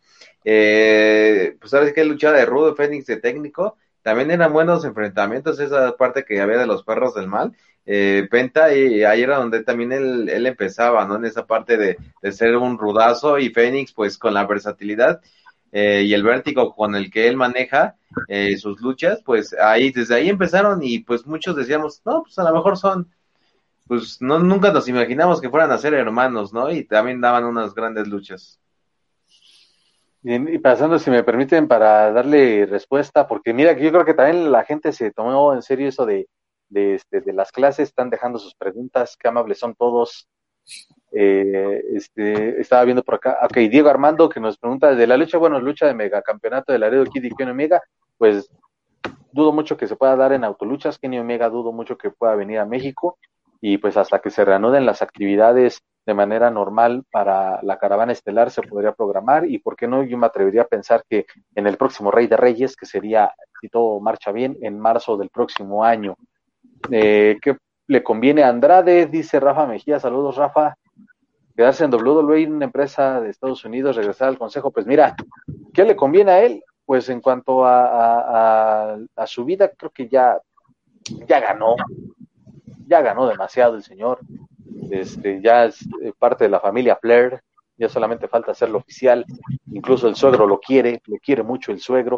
eh, 0.44 1.56
pues 1.60 1.70
sabes 1.70 1.92
que 1.92 2.04
luchaba 2.04 2.38
de 2.38 2.46
rudo, 2.46 2.74
Fénix 2.74 3.06
de 3.06 3.16
técnico, 3.18 3.76
también 4.02 4.30
eran 4.30 4.52
buenos 4.52 4.84
enfrentamientos, 4.84 5.60
esa 5.60 5.96
parte 5.96 6.24
que 6.24 6.40
había 6.40 6.58
de 6.58 6.66
los 6.66 6.82
perros 6.84 7.14
del 7.14 7.28
mal. 7.28 7.54
Eh, 7.86 8.28
Penta, 8.30 8.74
y 8.74 9.02
ahí 9.04 9.22
era 9.22 9.38
donde 9.38 9.64
también 9.64 9.92
él, 9.92 10.28
él 10.28 10.46
empezaba, 10.46 11.04
¿no? 11.06 11.16
En 11.16 11.24
esa 11.24 11.46
parte 11.46 11.76
de, 11.76 11.96
de 12.22 12.32
ser 12.32 12.56
un 12.56 12.78
rudazo 12.78 13.38
y 13.38 13.50
Fénix, 13.50 13.92
pues 13.92 14.18
con 14.18 14.34
la 14.34 14.46
versatilidad 14.46 15.20
eh, 15.72 16.02
y 16.04 16.14
el 16.14 16.22
vértigo 16.22 16.74
con 16.74 16.94
el 16.96 17.10
que 17.10 17.28
él 17.28 17.36
maneja 17.36 17.96
eh, 18.28 18.56
sus 18.56 18.80
luchas, 18.80 19.22
pues 19.24 19.54
ahí, 19.54 19.90
desde 19.92 20.16
ahí 20.16 20.28
empezaron 20.28 20.82
y 20.82 21.00
pues 21.00 21.26
muchos 21.26 21.56
decíamos, 21.56 22.02
no, 22.04 22.22
pues 22.24 22.38
a 22.38 22.44
lo 22.44 22.54
mejor 22.54 22.76
son, 22.76 23.08
pues 23.86 24.20
no, 24.22 24.38
nunca 24.38 24.72
nos 24.72 24.88
imaginamos 24.88 25.40
que 25.40 25.50
fueran 25.50 25.72
a 25.72 25.78
ser 25.78 25.94
hermanos, 25.94 26.52
¿no? 26.52 26.70
Y 26.72 26.84
también 26.84 27.20
daban 27.20 27.44
unas 27.44 27.74
grandes 27.74 28.08
luchas. 28.08 28.58
Y 30.22 30.58
pasando, 30.58 30.98
si 30.98 31.10
me 31.10 31.24
permiten, 31.24 31.66
para 31.66 32.12
darle 32.12 32.66
respuesta, 32.66 33.26
porque 33.26 33.54
mira, 33.54 33.74
que 33.74 33.84
yo 33.84 33.90
creo 33.90 34.04
que 34.04 34.14
también 34.14 34.52
la 34.52 34.64
gente 34.64 34.92
se 34.92 35.12
tomó 35.12 35.54
en 35.54 35.62
serio 35.62 35.88
eso 35.88 36.04
de, 36.04 36.28
de, 36.68 36.94
este, 36.94 37.22
de 37.22 37.32
las 37.32 37.52
clases, 37.52 37.88
están 37.88 38.10
dejando 38.10 38.38
sus 38.38 38.54
preguntas, 38.54 39.16
qué 39.18 39.28
amables 39.28 39.58
son 39.58 39.74
todos, 39.74 40.28
eh, 41.12 41.82
este, 41.94 42.60
estaba 42.60 42.84
viendo 42.84 43.02
por 43.02 43.16
acá, 43.16 43.38
ok, 43.42 43.56
Diego 43.70 43.88
Armando 43.88 44.28
que 44.28 44.40
nos 44.40 44.58
pregunta 44.58 44.94
de 44.94 45.06
la 45.06 45.16
lucha, 45.16 45.38
bueno, 45.38 45.58
lucha 45.58 45.86
de 45.86 45.94
megacampeonato 45.94 46.72
de 46.72 46.78
Laredo 46.78 47.04
Kid 47.06 47.24
y 47.24 47.30
Kenny 47.30 47.50
Omega, 47.50 47.82
pues 48.18 48.50
dudo 49.32 49.52
mucho 49.52 49.76
que 49.76 49.86
se 49.86 49.96
pueda 49.96 50.16
dar 50.16 50.32
en 50.32 50.44
autoluchas, 50.44 50.98
Kenny 50.98 51.18
Omega 51.18 51.48
dudo 51.48 51.72
mucho 51.72 51.96
que 51.96 52.10
pueda 52.10 52.34
venir 52.34 52.58
a 52.58 52.66
México 52.66 53.18
y 53.60 53.78
pues 53.78 53.96
hasta 53.96 54.20
que 54.20 54.30
se 54.30 54.44
reanuden 54.44 54.86
las 54.86 55.02
actividades 55.02 55.82
de 56.10 56.14
manera 56.14 56.50
normal 56.50 57.04
para 57.08 57.62
la 57.62 57.78
caravana 57.78 58.10
estelar 58.10 58.50
se 58.50 58.62
podría 58.62 58.90
programar 58.90 59.46
y 59.46 59.60
por 59.60 59.76
qué 59.76 59.86
no 59.86 60.02
yo 60.02 60.18
me 60.18 60.26
atrevería 60.26 60.62
a 60.62 60.66
pensar 60.66 61.04
que 61.08 61.24
en 61.54 61.68
el 61.68 61.76
próximo 61.76 62.10
Rey 62.10 62.26
de 62.26 62.36
Reyes, 62.36 62.74
que 62.74 62.84
sería, 62.84 63.32
si 63.60 63.68
todo 63.68 64.00
marcha 64.00 64.32
bien, 64.32 64.58
en 64.60 64.80
marzo 64.80 65.16
del 65.16 65.30
próximo 65.30 65.84
año. 65.84 66.16
Eh, 66.90 67.38
¿Qué 67.40 67.56
le 67.86 68.02
conviene 68.02 68.42
a 68.42 68.48
Andrade? 68.48 69.06
Dice 69.06 69.38
Rafa 69.38 69.66
Mejía, 69.66 70.00
saludos 70.00 70.34
Rafa, 70.34 70.74
quedarse 71.54 71.84
en 71.84 71.94
WWE, 71.94 72.48
una 72.48 72.64
empresa 72.64 73.20
de 73.20 73.30
Estados 73.30 73.64
Unidos, 73.64 73.94
regresar 73.94 74.26
al 74.26 74.38
consejo, 74.38 74.72
pues 74.72 74.86
mira, 74.86 75.14
¿qué 75.72 75.84
le 75.84 75.94
conviene 75.94 76.32
a 76.32 76.42
él? 76.42 76.64
Pues 76.84 77.08
en 77.08 77.20
cuanto 77.20 77.64
a, 77.64 78.96
a, 79.14 79.26
su 79.28 79.44
vida, 79.44 79.68
creo 79.68 79.92
que 79.92 80.08
ya, 80.08 80.40
ya 81.28 81.38
ganó, 81.38 81.76
ya 82.88 83.00
ganó 83.00 83.28
demasiado 83.28 83.76
el 83.76 83.84
señor, 83.84 84.18
este, 84.90 85.40
ya 85.40 85.66
es 85.66 85.82
eh, 86.02 86.12
parte 86.18 86.44
de 86.44 86.50
la 86.50 86.60
familia 86.60 86.96
Flair, 86.96 87.40
ya 87.76 87.88
solamente 87.88 88.28
falta 88.28 88.52
hacerlo 88.52 88.78
oficial, 88.78 89.24
incluso 89.72 90.08
el 90.08 90.16
suegro 90.16 90.46
lo 90.46 90.60
quiere, 90.60 91.00
lo 91.06 91.16
quiere 91.18 91.42
mucho 91.42 91.72
el 91.72 91.80
suegro, 91.80 92.16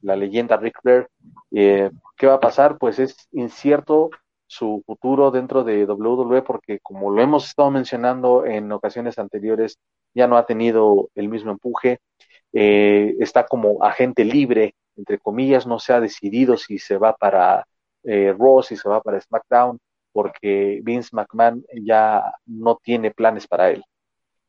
la 0.00 0.16
leyenda 0.16 0.56
Rick 0.56 0.80
Flair. 0.80 1.08
Eh, 1.50 1.90
¿Qué 2.16 2.26
va 2.26 2.34
a 2.34 2.40
pasar? 2.40 2.78
Pues 2.78 2.98
es 2.98 3.28
incierto, 3.32 4.10
su 4.52 4.82
futuro 4.84 5.30
dentro 5.30 5.64
de 5.64 5.86
WWE 5.86 6.42
porque 6.42 6.78
como 6.80 7.10
lo 7.10 7.22
hemos 7.22 7.46
estado 7.46 7.70
mencionando 7.70 8.44
en 8.44 8.70
ocasiones 8.70 9.18
anteriores, 9.18 9.78
ya 10.14 10.26
no 10.26 10.36
ha 10.36 10.44
tenido 10.44 11.08
el 11.14 11.30
mismo 11.30 11.52
empuje, 11.52 12.00
eh, 12.52 13.16
está 13.18 13.46
como 13.46 13.82
agente 13.82 14.26
libre, 14.26 14.74
entre 14.94 15.18
comillas, 15.18 15.66
no 15.66 15.78
se 15.78 15.94
ha 15.94 16.00
decidido 16.00 16.58
si 16.58 16.78
se 16.78 16.98
va 16.98 17.14
para 17.14 17.66
eh, 18.02 18.34
Raw, 18.38 18.62
si 18.62 18.76
se 18.76 18.90
va 18.90 19.00
para 19.00 19.22
SmackDown, 19.22 19.78
porque 20.12 20.80
Vince 20.82 21.10
McMahon 21.12 21.64
ya 21.82 22.34
no 22.46 22.78
tiene 22.82 23.10
planes 23.10 23.46
para 23.46 23.70
él. 23.70 23.84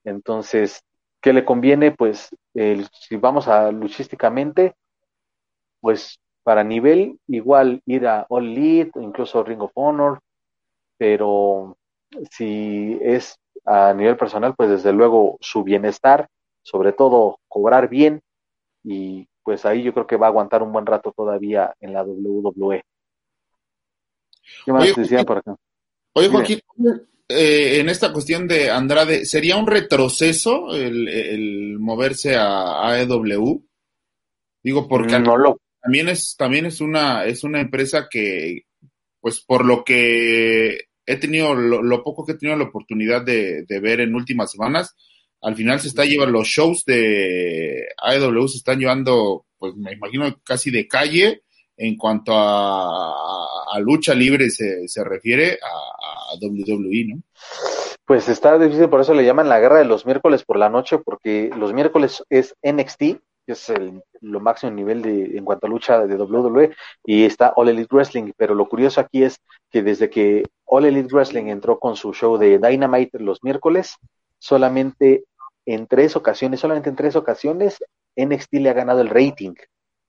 Entonces, 0.03 0.83
¿qué 1.21 1.33
le 1.33 1.45
conviene? 1.45 1.91
Pues 1.91 2.29
si 2.53 3.15
vamos 3.17 3.47
a 3.47 3.71
luchísticamente, 3.71 4.75
pues 5.79 6.19
para 6.43 6.63
nivel, 6.63 7.19
igual 7.27 7.81
ir 7.85 8.05
a 8.07 8.25
All 8.29 8.45
Elite, 8.45 8.99
incluso 9.01 9.43
Ring 9.43 9.61
of 9.61 9.71
Honor, 9.75 10.19
pero 10.97 11.77
si 12.31 12.99
es 13.01 13.37
a 13.65 13.93
nivel 13.93 14.17
personal, 14.17 14.53
pues 14.55 14.69
desde 14.69 14.91
luego 14.91 15.37
su 15.39 15.63
bienestar, 15.63 16.27
sobre 16.61 16.91
todo 16.91 17.39
cobrar 17.47 17.87
bien, 17.89 18.21
y 18.83 19.27
pues 19.43 19.65
ahí 19.65 19.83
yo 19.83 19.93
creo 19.93 20.07
que 20.07 20.17
va 20.17 20.27
a 20.27 20.29
aguantar 20.29 20.63
un 20.63 20.71
buen 20.73 20.85
rato 20.85 21.13
todavía 21.15 21.73
en 21.79 21.93
la 21.93 22.03
WWE. 22.03 22.83
¿Qué 24.65 24.71
más 24.71 24.95
decía 24.95 25.23
por 25.23 25.37
acá? 25.37 25.55
Oye, 26.13 26.27
Joaquín, 26.27 26.59
eh, 27.27 27.79
en 27.79 27.89
esta 27.89 28.13
cuestión 28.13 28.47
de 28.47 28.69
Andrade, 28.69 29.25
¿sería 29.25 29.57
un 29.57 29.67
retroceso 29.67 30.73
el, 30.75 31.77
moverse 31.79 32.35
a 32.35 32.87
AEW? 32.89 33.65
Digo, 34.61 34.87
porque 34.87 35.19
no 35.19 35.37
lo, 35.37 35.57
también 35.81 36.07
es, 36.09 36.35
también 36.37 36.65
es 36.65 36.79
una, 36.79 37.25
es 37.25 37.43
una 37.43 37.59
empresa 37.59 38.07
que, 38.09 38.65
pues 39.19 39.41
por 39.41 39.65
lo 39.65 39.83
que 39.83 40.85
he 41.05 41.15
tenido, 41.17 41.53
lo, 41.53 42.03
poco 42.03 42.25
que 42.25 42.33
he 42.33 42.37
tenido 42.37 42.57
la 42.57 42.65
oportunidad 42.65 43.23
de, 43.25 43.65
ver 43.81 43.99
en 43.99 44.15
últimas 44.15 44.51
semanas, 44.51 44.95
al 45.41 45.55
final 45.55 45.81
se 45.81 45.89
está 45.89 46.05
llevando, 46.05 46.39
los 46.39 46.47
shows 46.47 46.85
de 46.85 47.85
AEW 47.97 48.47
se 48.47 48.57
están 48.57 48.79
llevando, 48.79 49.45
pues 49.57 49.75
me 49.75 49.91
imagino 49.91 50.41
casi 50.45 50.71
de 50.71 50.87
calle 50.87 51.43
en 51.83 51.97
cuanto 51.97 52.33
a, 52.35 53.79
lucha 53.79 54.13
libre 54.13 54.49
se, 54.49 54.87
se 54.87 55.03
refiere 55.03 55.57
a, 55.61 56.35
WWE, 56.41 57.05
¿no? 57.09 57.21
Pues 58.05 58.27
está 58.27 58.57
difícil, 58.57 58.89
por 58.89 59.01
eso 59.01 59.13
le 59.13 59.23
llaman 59.23 59.49
la 59.49 59.59
guerra 59.59 59.77
de 59.77 59.85
los 59.85 60.05
miércoles 60.05 60.43
por 60.43 60.57
la 60.57 60.69
noche, 60.69 60.97
porque 60.97 61.51
los 61.55 61.73
miércoles 61.73 62.23
es 62.29 62.55
NXT 62.63 63.19
es 63.47 63.69
el, 63.69 64.01
lo 64.21 64.39
máximo 64.39 64.71
nivel 64.71 65.01
de, 65.01 65.37
en 65.37 65.43
cuanto 65.43 65.67
a 65.67 65.69
lucha 65.69 66.05
de 66.05 66.15
WWE, 66.15 66.73
y 67.05 67.25
está 67.25 67.53
All 67.55 67.69
Elite 67.69 67.93
Wrestling, 67.93 68.31
pero 68.37 68.55
lo 68.55 68.67
curioso 68.67 69.01
aquí 69.01 69.23
es 69.23 69.39
que 69.69 69.83
desde 69.83 70.09
que 70.09 70.43
All 70.65 70.85
Elite 70.85 71.13
Wrestling 71.13 71.47
entró 71.47 71.79
con 71.79 71.95
su 71.95 72.13
show 72.13 72.37
de 72.37 72.57
Dynamite 72.57 73.19
los 73.19 73.43
miércoles, 73.43 73.95
solamente 74.39 75.25
en 75.65 75.87
tres 75.87 76.15
ocasiones, 76.15 76.59
solamente 76.59 76.89
en 76.89 76.95
tres 76.95 77.15
ocasiones, 77.15 77.83
NXT 78.15 78.53
le 78.53 78.69
ha 78.69 78.73
ganado 78.73 79.01
el 79.01 79.09
rating 79.09 79.53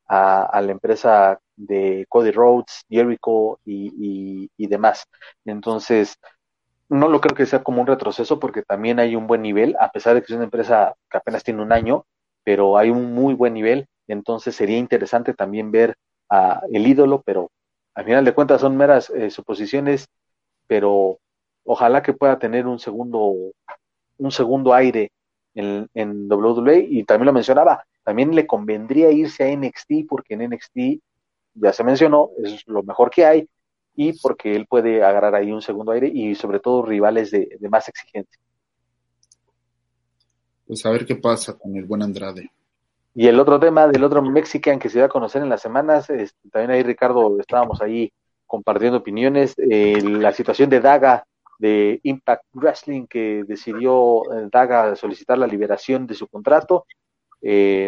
a, 0.08 0.60
la 0.60 0.72
empresa 0.72 1.38
de 1.56 2.06
Cody 2.08 2.30
Rhodes, 2.30 2.84
Jericho 2.88 3.58
y, 3.64 4.50
y, 4.56 4.66
demás. 4.66 5.06
Entonces, 5.44 6.16
no 6.88 7.08
lo 7.08 7.20
creo 7.20 7.36
que 7.36 7.46
sea 7.46 7.62
como 7.62 7.80
un 7.80 7.86
retroceso 7.86 8.38
porque 8.38 8.62
también 8.62 9.00
hay 9.00 9.16
un 9.16 9.26
buen 9.26 9.42
nivel, 9.42 9.76
a 9.80 9.90
pesar 9.90 10.14
de 10.14 10.20
que 10.20 10.26
es 10.32 10.36
una 10.36 10.44
empresa 10.44 10.94
que 11.10 11.18
apenas 11.18 11.44
tiene 11.44 11.62
un 11.62 11.72
año, 11.72 12.06
pero 12.44 12.78
hay 12.78 12.90
un 12.90 13.14
muy 13.14 13.34
buen 13.34 13.54
nivel. 13.54 13.86
Entonces 14.08 14.54
sería 14.54 14.78
interesante 14.78 15.34
también 15.34 15.70
ver 15.70 15.96
a 16.28 16.62
el 16.72 16.86
ídolo, 16.86 17.22
pero 17.24 17.50
al 17.94 18.04
final 18.04 18.24
de 18.24 18.34
cuentas 18.34 18.60
son 18.60 18.76
meras 18.76 19.10
eh, 19.10 19.30
suposiciones, 19.30 20.08
pero 20.66 21.18
ojalá 21.64 22.02
que 22.02 22.12
pueda 22.12 22.38
tener 22.38 22.66
un 22.66 22.78
segundo, 22.78 23.34
un 24.18 24.32
segundo 24.32 24.74
aire 24.74 25.12
en, 25.54 25.88
en 25.94 26.30
WWE. 26.30 26.78
Y 26.90 27.04
también 27.04 27.26
lo 27.26 27.32
mencionaba, 27.32 27.84
también 28.04 28.34
le 28.34 28.46
convendría 28.46 29.10
irse 29.10 29.44
a 29.44 29.56
NXT 29.56 30.06
porque 30.08 30.34
en 30.34 30.50
NXT, 30.50 31.02
ya 31.54 31.72
se 31.72 31.84
mencionó, 31.84 32.30
es 32.42 32.62
lo 32.66 32.82
mejor 32.82 33.10
que 33.10 33.24
hay 33.24 33.48
y 33.96 34.12
porque 34.20 34.54
él 34.54 34.66
puede 34.66 35.02
agarrar 35.02 35.34
ahí 35.34 35.50
un 35.50 35.62
segundo 35.62 35.92
aire 35.92 36.10
y 36.12 36.34
sobre 36.34 36.60
todo 36.60 36.84
rivales 36.84 37.30
de, 37.30 37.48
más 37.70 37.88
exigencia. 37.88 38.40
Pues 40.66 40.84
a 40.84 40.90
ver 40.90 41.06
qué 41.06 41.16
pasa 41.16 41.56
con 41.56 41.76
el 41.76 41.84
buen 41.84 42.02
Andrade. 42.02 42.50
Y 43.14 43.28
el 43.28 43.38
otro 43.38 43.60
tema 43.60 43.86
del 43.86 44.02
otro 44.02 44.22
Mexican 44.22 44.78
que 44.78 44.88
se 44.88 44.98
va 44.98 45.06
a 45.06 45.10
conocer 45.10 45.42
en 45.42 45.48
las 45.48 45.62
semanas, 45.62 46.10
este, 46.10 46.48
también 46.50 46.72
ahí 46.72 46.82
Ricardo 46.82 47.38
estábamos 47.38 47.80
ahí 47.80 48.12
compartiendo 48.46 48.98
opiniones, 48.98 49.54
eh, 49.58 50.00
la 50.02 50.32
situación 50.32 50.68
de 50.68 50.80
Daga 50.80 51.24
de 51.58 52.00
Impact 52.02 52.44
Wrestling 52.52 53.06
que 53.06 53.44
decidió 53.46 54.22
eh, 54.32 54.48
Daga 54.50 54.96
solicitar 54.96 55.38
la 55.38 55.46
liberación 55.46 56.06
de 56.06 56.14
su 56.14 56.26
contrato 56.26 56.86
eh, 57.46 57.86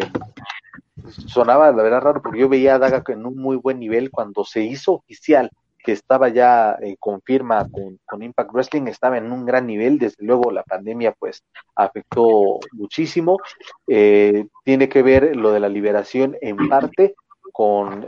sonaba 1.25 1.71
la 1.71 1.83
verdad 1.83 2.01
raro 2.01 2.21
porque 2.21 2.39
yo 2.39 2.47
veía 2.47 2.75
a 2.75 2.79
Daga 2.79 3.03
en 3.07 3.25
un 3.25 3.35
muy 3.35 3.55
buen 3.55 3.79
nivel 3.79 4.11
cuando 4.11 4.45
se 4.45 4.61
hizo 4.61 4.93
oficial 4.93 5.49
que 5.83 5.93
estaba 5.93 6.29
ya 6.29 6.77
eh, 6.81 6.95
confirma 6.99 7.65
con, 8.05 8.21
Impact 8.21 8.51
Wrestling, 8.51 8.87
estaba 8.87 9.17
en 9.17 9.31
un 9.31 9.45
gran 9.45 9.65
nivel, 9.65 9.97
desde 9.97 10.25
luego 10.25 10.51
la 10.51 10.63
pandemia 10.63 11.13
pues 11.17 11.43
afectó 11.75 12.59
muchísimo, 12.73 13.39
eh, 13.87 14.45
tiene 14.65 14.89
que 14.89 15.01
ver 15.01 15.35
lo 15.35 15.51
de 15.51 15.61
la 15.61 15.69
liberación 15.69 16.35
en 16.41 16.69
parte 16.69 17.15
con 17.53 18.05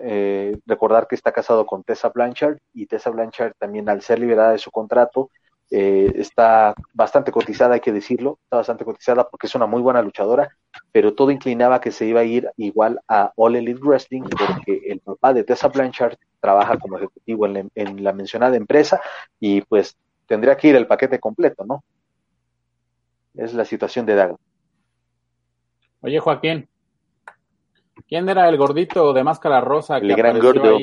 recordar 0.68 1.08
que 1.08 1.16
está 1.16 1.32
casado 1.32 1.66
con 1.66 1.84
Tessa 1.84 2.10
Blanchard 2.10 2.58
y 2.74 2.86
Tessa 2.86 3.10
Blanchard 3.10 3.54
también 3.58 3.90
al 3.90 4.02
ser 4.02 4.20
liberada 4.20 4.52
de 4.52 4.60
su 4.60 4.70
contrato 4.70 5.32
eh, 5.72 6.14
está 6.16 6.74
bastante 6.94 7.32
cotizada, 7.32 7.76
hay 7.76 7.80
que 7.80 7.92
decirlo, 7.92 8.40
está 8.44 8.58
bastante 8.58 8.84
cotizada 8.84 9.30
porque 9.30 9.46
es 9.46 9.54
una 9.54 9.68
muy 9.68 9.82
buena 9.84 10.02
luchadora, 10.02 10.50
pero 10.92 11.14
todo 11.14 11.30
inclinaba 11.30 11.80
que 11.80 11.92
se 11.92 12.08
iba 12.08 12.22
a 12.22 12.24
ir 12.24 12.50
igual 12.58 13.00
a 13.08 13.32
All 13.36 13.56
Elite 13.56 13.80
Wrestling 13.80 14.24
porque 14.24 14.82
el 14.88 15.00
papá 15.00 15.32
de 15.32 15.44
Tessa 15.44 15.68
Blanchard 15.68 16.18
trabaja 16.40 16.78
como 16.80 16.98
ejecutivo 16.98 17.46
en 17.46 18.04
la, 18.04 18.14
mencionada 18.14 18.58
empresa 18.58 19.00
y 19.40 19.62
pues 19.62 19.96
tendría 20.26 20.58
que 20.58 20.70
ir 20.70 20.76
el 20.76 20.88
paquete 20.88 21.20
completo, 21.20 21.64
¿no? 21.66 21.84
Es 23.36 23.54
la 23.54 23.64
situación 23.64 24.08
de 24.08 24.16
Daga. 24.16 24.36
Oye, 26.02 26.20
Joaquín, 26.20 26.68
¿quién 28.08 28.28
era 28.28 28.50
el 28.50 28.58
gordito 28.58 29.14
de 29.14 29.24
máscara 29.24 29.62
rosa 29.62 30.00
que 30.00 30.08
el 30.08 30.16
gran 30.16 30.40
gordo. 30.40 30.80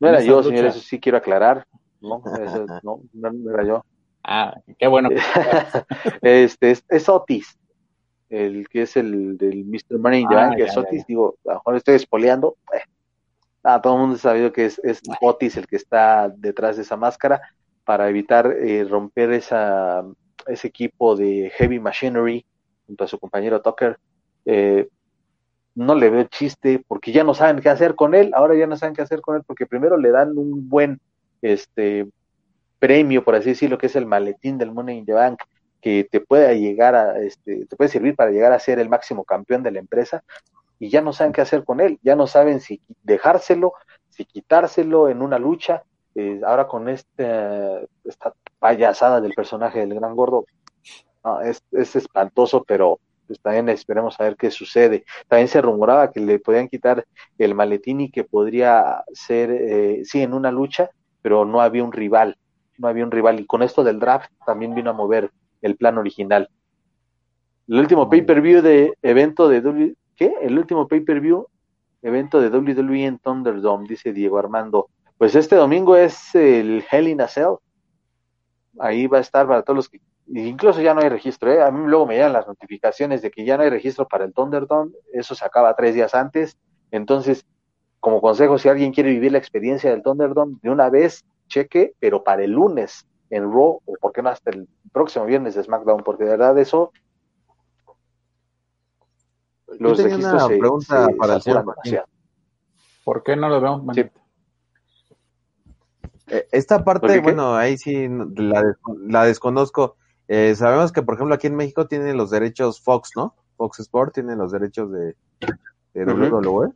no 0.00 0.08
era 0.08 0.20
yo, 0.22 0.42
señor, 0.42 0.66
eso 0.66 0.80
sí 0.80 0.98
quiero 0.98 1.18
aclarar. 1.18 1.66
No, 2.00 2.20
no, 2.82 3.00
no 3.12 3.54
era 3.54 3.64
yo. 3.64 3.84
Ah, 4.24 4.54
qué 4.78 4.86
bueno. 4.86 5.08
este 6.22 6.70
es, 6.88 7.08
Otis, 7.08 7.58
el 8.30 8.68
que 8.68 8.82
es 8.82 8.96
el 8.96 9.36
del 9.36 9.64
Mr. 9.64 9.98
Money 9.98 10.24
ah, 10.30 10.52
que 10.56 10.64
es 10.64 10.76
Otis, 10.76 11.04
digo, 11.06 11.36
a 11.46 11.52
lo 11.52 11.54
mejor 11.54 11.76
estoy 11.76 11.94
espoleando. 11.96 12.56
Ah, 13.64 13.80
todo 13.80 13.94
el 13.94 14.00
mundo 14.00 14.16
ha 14.16 14.18
sabido 14.18 14.52
que 14.52 14.66
es, 14.66 14.80
es 14.84 15.00
Otis 15.20 15.56
el 15.56 15.66
que 15.66 15.76
está 15.76 16.28
detrás 16.28 16.76
de 16.76 16.82
esa 16.82 16.96
máscara 16.96 17.40
para 17.84 18.08
evitar 18.08 18.46
eh, 18.46 18.84
romper 18.88 19.32
esa, 19.32 20.04
ese 20.46 20.68
equipo 20.68 21.16
de 21.16 21.50
Heavy 21.56 21.80
Machinery 21.80 22.44
junto 22.86 23.04
a 23.04 23.08
su 23.08 23.18
compañero 23.18 23.60
Tucker. 23.60 23.98
Eh, 24.44 24.88
no 25.74 25.94
le 25.94 26.10
veo 26.10 26.24
chiste 26.24 26.84
porque 26.86 27.12
ya 27.12 27.24
no 27.24 27.34
saben 27.34 27.60
qué 27.60 27.70
hacer 27.70 27.94
con 27.94 28.14
él, 28.14 28.30
ahora 28.34 28.54
ya 28.54 28.66
no 28.66 28.76
saben 28.76 28.94
qué 28.94 29.02
hacer 29.02 29.20
con 29.20 29.36
él 29.36 29.42
porque 29.46 29.66
primero 29.66 29.96
le 29.96 30.10
dan 30.10 30.36
un 30.36 30.68
buen 30.68 31.00
este 31.40 32.06
premio, 32.82 33.22
por 33.22 33.36
así 33.36 33.50
decirlo, 33.50 33.78
que 33.78 33.86
es 33.86 33.94
el 33.94 34.06
maletín 34.06 34.58
del 34.58 34.72
Money 34.72 34.98
in 34.98 35.06
the 35.06 35.12
Bank, 35.12 35.40
que 35.80 36.02
te 36.10 36.18
puede 36.20 36.58
llegar 36.58 36.96
a, 36.96 37.16
este, 37.20 37.64
te 37.66 37.76
puede 37.76 37.88
servir 37.88 38.16
para 38.16 38.32
llegar 38.32 38.52
a 38.52 38.58
ser 38.58 38.80
el 38.80 38.88
máximo 38.88 39.22
campeón 39.22 39.62
de 39.62 39.70
la 39.70 39.78
empresa, 39.78 40.24
y 40.80 40.88
ya 40.88 41.00
no 41.00 41.12
saben 41.12 41.32
qué 41.32 41.42
hacer 41.42 41.62
con 41.62 41.80
él, 41.80 42.00
ya 42.02 42.16
no 42.16 42.26
saben 42.26 42.58
si 42.58 42.82
dejárselo, 43.04 43.74
si 44.10 44.24
quitárselo 44.24 45.08
en 45.08 45.22
una 45.22 45.38
lucha, 45.38 45.84
eh, 46.16 46.40
ahora 46.44 46.66
con 46.66 46.88
este, 46.88 47.86
esta 48.02 48.34
payasada 48.58 49.20
del 49.20 49.32
personaje 49.32 49.78
del 49.78 49.94
gran 49.94 50.16
gordo, 50.16 50.44
es, 51.44 51.62
es, 51.70 51.94
espantoso, 51.94 52.64
pero 52.64 52.98
pues 53.28 53.38
también 53.38 53.68
esperemos 53.68 54.18
a 54.18 54.24
ver 54.24 54.34
qué 54.34 54.50
sucede. 54.50 55.04
También 55.28 55.46
se 55.46 55.62
rumoraba 55.62 56.10
que 56.10 56.18
le 56.18 56.40
podían 56.40 56.66
quitar 56.66 57.06
el 57.38 57.54
maletín 57.54 58.00
y 58.00 58.10
que 58.10 58.24
podría 58.24 59.04
ser, 59.12 59.52
eh, 59.52 60.02
sí, 60.04 60.20
en 60.20 60.34
una 60.34 60.50
lucha, 60.50 60.90
pero 61.22 61.44
no 61.44 61.60
había 61.60 61.84
un 61.84 61.92
rival 61.92 62.36
no 62.78 62.88
había 62.88 63.04
un 63.04 63.10
rival. 63.10 63.40
Y 63.40 63.46
con 63.46 63.62
esto 63.62 63.84
del 63.84 63.98
draft 63.98 64.30
también 64.46 64.74
vino 64.74 64.90
a 64.90 64.94
mover 64.94 65.30
el 65.60 65.76
plan 65.76 65.98
original. 65.98 66.48
El 67.68 67.78
último 67.78 68.08
pay-per-view 68.08 68.60
de 68.60 68.94
evento 69.02 69.48
de 69.48 69.60
W, 69.60 69.94
¿qué? 70.16 70.34
El 70.42 70.58
último 70.58 70.88
pay-per-view 70.88 71.46
evento 72.02 72.40
de 72.40 72.48
WWE 72.48 73.06
en 73.06 73.18
Thunderdome, 73.18 73.86
dice 73.88 74.12
Diego 74.12 74.38
Armando. 74.38 74.88
Pues 75.16 75.34
este 75.36 75.54
domingo 75.54 75.96
es 75.96 76.34
el 76.34 76.84
Hell 76.90 77.08
in 77.08 77.20
a 77.20 77.28
Cell. 77.28 77.54
Ahí 78.78 79.06
va 79.06 79.18
a 79.18 79.20
estar 79.20 79.46
para 79.46 79.62
todos 79.62 79.76
los 79.76 79.88
que 79.88 80.00
incluso 80.26 80.80
ya 80.80 80.94
no 80.94 81.00
hay 81.00 81.08
registro, 81.08 81.52
¿eh? 81.52 81.62
a 81.62 81.70
mí 81.70 81.86
luego 81.86 82.06
me 82.06 82.14
llegan 82.14 82.32
las 82.32 82.46
notificaciones 82.46 83.22
de 83.22 83.30
que 83.30 83.44
ya 83.44 83.56
no 83.56 83.64
hay 83.64 83.70
registro 83.70 84.06
para 84.08 84.24
el 84.24 84.32
Thunderdome, 84.32 84.92
eso 85.12 85.34
se 85.34 85.44
acaba 85.44 85.74
tres 85.74 85.94
días 85.94 86.14
antes, 86.14 86.56
entonces, 86.90 87.44
como 88.00 88.20
consejo, 88.20 88.56
si 88.56 88.68
alguien 88.68 88.92
quiere 88.92 89.10
vivir 89.10 89.32
la 89.32 89.38
experiencia 89.38 89.90
del 89.90 90.02
Thunderdome, 90.02 90.56
de 90.62 90.70
una 90.70 90.88
vez 90.90 91.24
cheque, 91.48 91.94
pero 91.98 92.24
para 92.24 92.44
el 92.44 92.52
lunes 92.52 93.06
en 93.30 93.44
Raw, 93.44 93.80
o 93.84 93.96
por 94.00 94.12
qué 94.12 94.22
no 94.22 94.28
hasta 94.28 94.50
el 94.50 94.68
próximo 94.92 95.24
viernes 95.24 95.54
de 95.54 95.62
SmackDown, 95.62 96.02
porque 96.04 96.24
de 96.24 96.30
verdad 96.30 96.58
eso. 96.58 96.92
Los 99.78 99.98
Yo 99.98 100.04
tenía 100.04 100.18
una 100.18 100.48
pregunta 100.48 101.08
para 101.18 101.36
el 101.36 101.42
señor 101.42 101.64
¿Por 103.04 103.22
qué 103.22 103.36
no 103.36 103.48
lo 103.48 103.60
vemos? 103.60 103.96
Eh, 106.28 106.48
esta 106.52 106.84
parte, 106.84 107.20
bueno, 107.20 107.56
ahí 107.56 107.76
sí 107.76 108.06
la, 108.08 109.24
desconozco. 109.24 109.96
Eh, 110.28 110.54
sabemos 110.54 110.92
que, 110.92 111.02
por 111.02 111.14
ejemplo, 111.14 111.34
aquí 111.34 111.46
en 111.46 111.56
México 111.56 111.86
tienen 111.86 112.16
los 112.16 112.30
derechos 112.30 112.80
Fox, 112.80 113.10
¿no? 113.16 113.34
Fox 113.56 113.80
Sport 113.80 114.14
tiene 114.14 114.36
los 114.36 114.52
derechos 114.52 114.90
de, 114.92 115.16
de 115.94 116.04
WWE. 116.04 116.72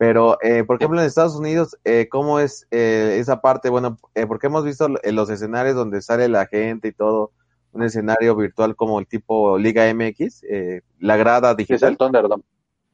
Pero, 0.00 0.38
eh, 0.40 0.64
por 0.64 0.76
ejemplo, 0.76 0.98
en 0.98 1.06
Estados 1.06 1.36
Unidos, 1.36 1.76
eh, 1.84 2.08
¿cómo 2.10 2.40
es 2.40 2.66
eh, 2.70 3.18
esa 3.20 3.42
parte? 3.42 3.68
Bueno, 3.68 3.98
eh, 4.14 4.26
porque 4.26 4.46
hemos 4.46 4.64
visto 4.64 4.88
en 5.02 5.14
los 5.14 5.28
escenarios 5.28 5.76
donde 5.76 6.00
sale 6.00 6.26
la 6.30 6.46
gente 6.46 6.88
y 6.88 6.92
todo, 6.92 7.32
un 7.72 7.82
escenario 7.82 8.34
virtual 8.34 8.76
como 8.76 8.98
el 8.98 9.06
tipo 9.06 9.58
Liga 9.58 9.92
MX, 9.92 10.44
eh, 10.44 10.80
la 11.00 11.18
grada 11.18 11.54
digital. 11.54 11.76
Es 11.76 11.82
el 11.82 11.98
Thunderdome. 11.98 12.42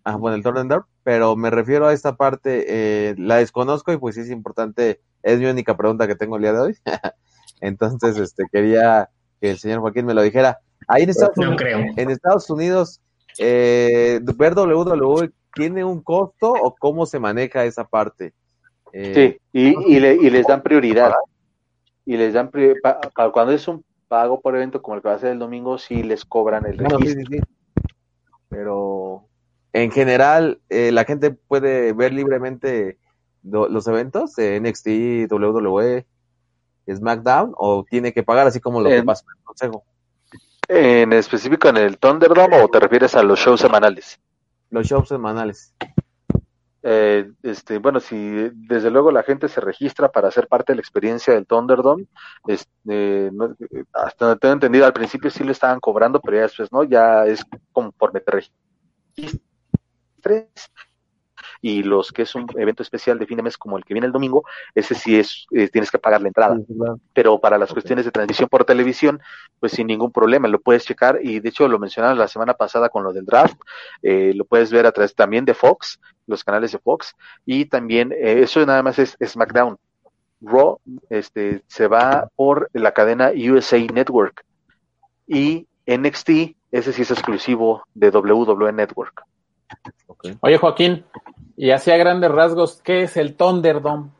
Ah, 0.03 0.17
bueno, 0.17 0.35
el 0.35 0.43
Thunderdome, 0.43 0.83
pero 1.05 1.37
me 1.37 1.51
refiero 1.51 1.87
a 1.87 1.93
esta 1.93 2.17
parte, 2.17 2.65
eh, 2.67 3.15
la 3.19 3.37
desconozco 3.37 3.93
y 3.93 3.99
pues 3.99 4.17
sí 4.17 4.23
es 4.23 4.31
importante, 4.31 5.01
es 5.23 5.39
mi 5.39 5.47
única 5.47 5.77
pregunta 5.77 6.09
que 6.09 6.17
tengo 6.17 6.35
el 6.35 6.43
día 6.43 6.55
de 6.55 6.59
hoy. 6.59 6.77
Entonces, 7.61 8.19
este, 8.19 8.47
quería 8.51 9.11
que 9.41 9.53
el 9.53 9.59
señor 9.59 9.79
Joaquín 9.79 10.07
me 10.07 10.15
lo 10.15 10.23
dijera. 10.23 10.59
Ahí 10.89 11.05
en 11.05 11.11
Estados, 11.11 11.39
Unidos, 11.39 11.63
en 11.97 12.11
Estados 12.11 12.51
Unidos, 12.51 13.01
eh, 13.39 14.19
ver 14.37 14.55
WWE 14.55 15.31
¿tiene 15.57 15.83
un 15.85 16.03
costo 16.03 16.53
o 16.53 16.75
cómo 16.79 17.07
se 17.07 17.19
maneja 17.19 17.65
esa 17.65 17.85
parte? 17.85 18.35
Eh, 18.93 19.39
sí, 19.53 19.75
y, 19.87 19.97
y, 19.97 20.31
les 20.31 20.47
dan 20.47 20.63
prioridad. 20.63 21.13
Y 22.05 22.17
les 22.17 22.35
dan 22.35 22.51
para 22.83 23.31
cuando 23.33 23.53
es 23.53 23.67
un 23.67 23.85
pago 24.07 24.41
por 24.41 24.55
evento 24.55 24.83
como 24.83 24.97
el 24.97 25.03
que 25.03 25.09
va 25.09 25.15
a 25.15 25.19
ser 25.19 25.33
el 25.33 25.39
domingo, 25.39 25.79
sí 25.79 26.03
les 26.03 26.25
cobran 26.25 26.67
el 26.67 26.79
registro. 26.79 27.01
Sí, 27.01 27.25
sí, 27.29 27.41
Pero 28.49 29.25
en 29.73 29.91
general, 29.91 30.61
eh, 30.69 30.93
la 30.93 31.05
gente 31.05 31.31
puede 31.31 31.93
ver 31.93 32.13
libremente 32.13 32.99
los 33.43 33.87
eventos 33.87 34.35
de 34.35 34.61
NXT, 34.61 35.31
WWE, 35.33 36.05
SmackDown, 36.93 37.55
o 37.57 37.85
tiene 37.89 38.13
que 38.13 38.23
pagar 38.23 38.47
así 38.47 38.61
como 38.61 38.81
lo 38.81 38.91
que 38.91 39.03
pasa 39.03 39.25
en 39.25 39.39
el 39.39 39.45
consejo. 39.45 39.85
¿En 40.69 41.13
específico 41.13 41.69
en 41.69 41.77
el 41.77 41.99
Thunderdome 41.99 42.61
o 42.61 42.69
te 42.69 42.81
refieres 42.81 43.15
a 43.15 43.23
los 43.23 43.39
shows 43.39 43.61
semanales? 43.61 44.19
Los 44.71 44.87
shows 44.87 45.09
semanales. 45.09 45.75
eh, 46.83 47.33
este, 47.43 47.79
bueno, 47.79 47.99
si 47.99 48.17
desde 48.53 48.91
luego 48.91 49.11
la 49.11 49.25
gente 49.25 49.49
se 49.49 49.61
registra 49.61 50.11
para 50.11 50.31
ser 50.31 50.47
parte 50.47 50.73
de 50.73 50.77
la 50.77 50.81
experiencia 50.81 51.35
del 51.35 51.47
Thunderdome, 51.47 52.07
este, 52.47 53.31
hasta 53.93 54.27
donde 54.27 54.39
tengo 54.39 54.55
entendido, 54.55 54.87
al 54.87 54.93
principio 54.93 55.31
sí 55.31 55.43
lo 55.43 55.51
estaban 55.51 55.81
cobrando, 55.81 56.21
pero 56.21 56.37
ya 56.37 56.43
después 56.45 56.71
no, 56.71 56.85
ya 56.85 57.27
es 57.27 57.45
conforme 57.73 58.21
te 58.21 58.31
registres 59.17 59.43
y 61.67 61.83
los 61.83 62.13
que 62.13 62.23
es 62.23 62.33
un 62.37 62.47
evento 62.57 62.85
especial 62.85 63.19
de 63.19 63.27
fin 63.27 63.39
de 63.39 63.43
mes 63.43 63.59
como 63.59 63.77
el 63.77 63.85
que 63.85 63.93
viene 63.93 64.07
el 64.07 64.13
domingo, 64.13 64.45
ese 64.73 64.95
sí 64.95 65.19
es, 65.19 65.49
eh, 65.51 65.69
tienes 65.69 65.91
que 65.91 65.99
pagar 65.99 66.23
la 66.23 66.29
entrada. 66.29 66.57
Pero 67.13 67.41
para 67.41 67.59
las 67.59 67.73
cuestiones 67.73 68.05
de 68.05 68.13
transmisión 68.13 68.49
por 68.49 68.65
televisión, 68.65 69.21
pues 69.59 69.73
sin 69.73 69.89
ningún 69.89 70.13
problema, 70.13 70.47
lo 70.47 70.61
puedes 70.61 70.85
checar 70.85 71.19
y 71.21 71.41
de 71.41 71.49
hecho 71.49 71.67
lo 71.67 71.81
mencionaron 71.81 72.19
la 72.19 72.29
semana 72.29 72.55
pasada 72.55 72.89
con 72.89 73.03
lo 73.03 73.13
del 73.13 73.25
draft, 73.25 73.57
eh, 74.01 74.33
lo 74.37 74.45
puedes 74.45 74.71
ver 74.71 74.87
a 74.87 74.93
través 74.93 75.17
también 75.17 75.45
de 75.45 75.55
Fox, 75.55 75.99
los 76.29 76.45
canales 76.45 76.71
de 76.71 76.79
Fox 76.79 77.17
y 77.45 77.65
también 77.65 78.13
eh, 78.13 78.43
eso 78.43 78.65
nada 78.65 78.85
más 78.85 79.01
es, 79.01 79.17
SmackDown. 79.21 79.77
Raw 80.41 80.79
este, 81.11 81.63
se 81.67 81.89
va 81.89 82.29
por 82.37 82.71
la 82.75 82.93
cadena 82.93 83.33
USA 83.35 83.79
Network 83.79 84.45
y 85.27 85.67
NXT, 85.85 86.31
ese 86.71 86.93
sí 86.93 87.03
es 87.03 87.11
exclusivo 87.11 87.83
de 87.93 88.11
WWE 88.11 88.73
Network. 88.73 89.25
Oye, 90.43 90.59
Joaquín, 90.59 91.05
y 91.57 91.71
hacia 91.71 91.97
grandes 91.97 92.31
rasgos, 92.31 92.81
¿qué 92.83 93.03
es 93.03 93.17
el 93.17 93.35
Thunderdome? 93.35 94.11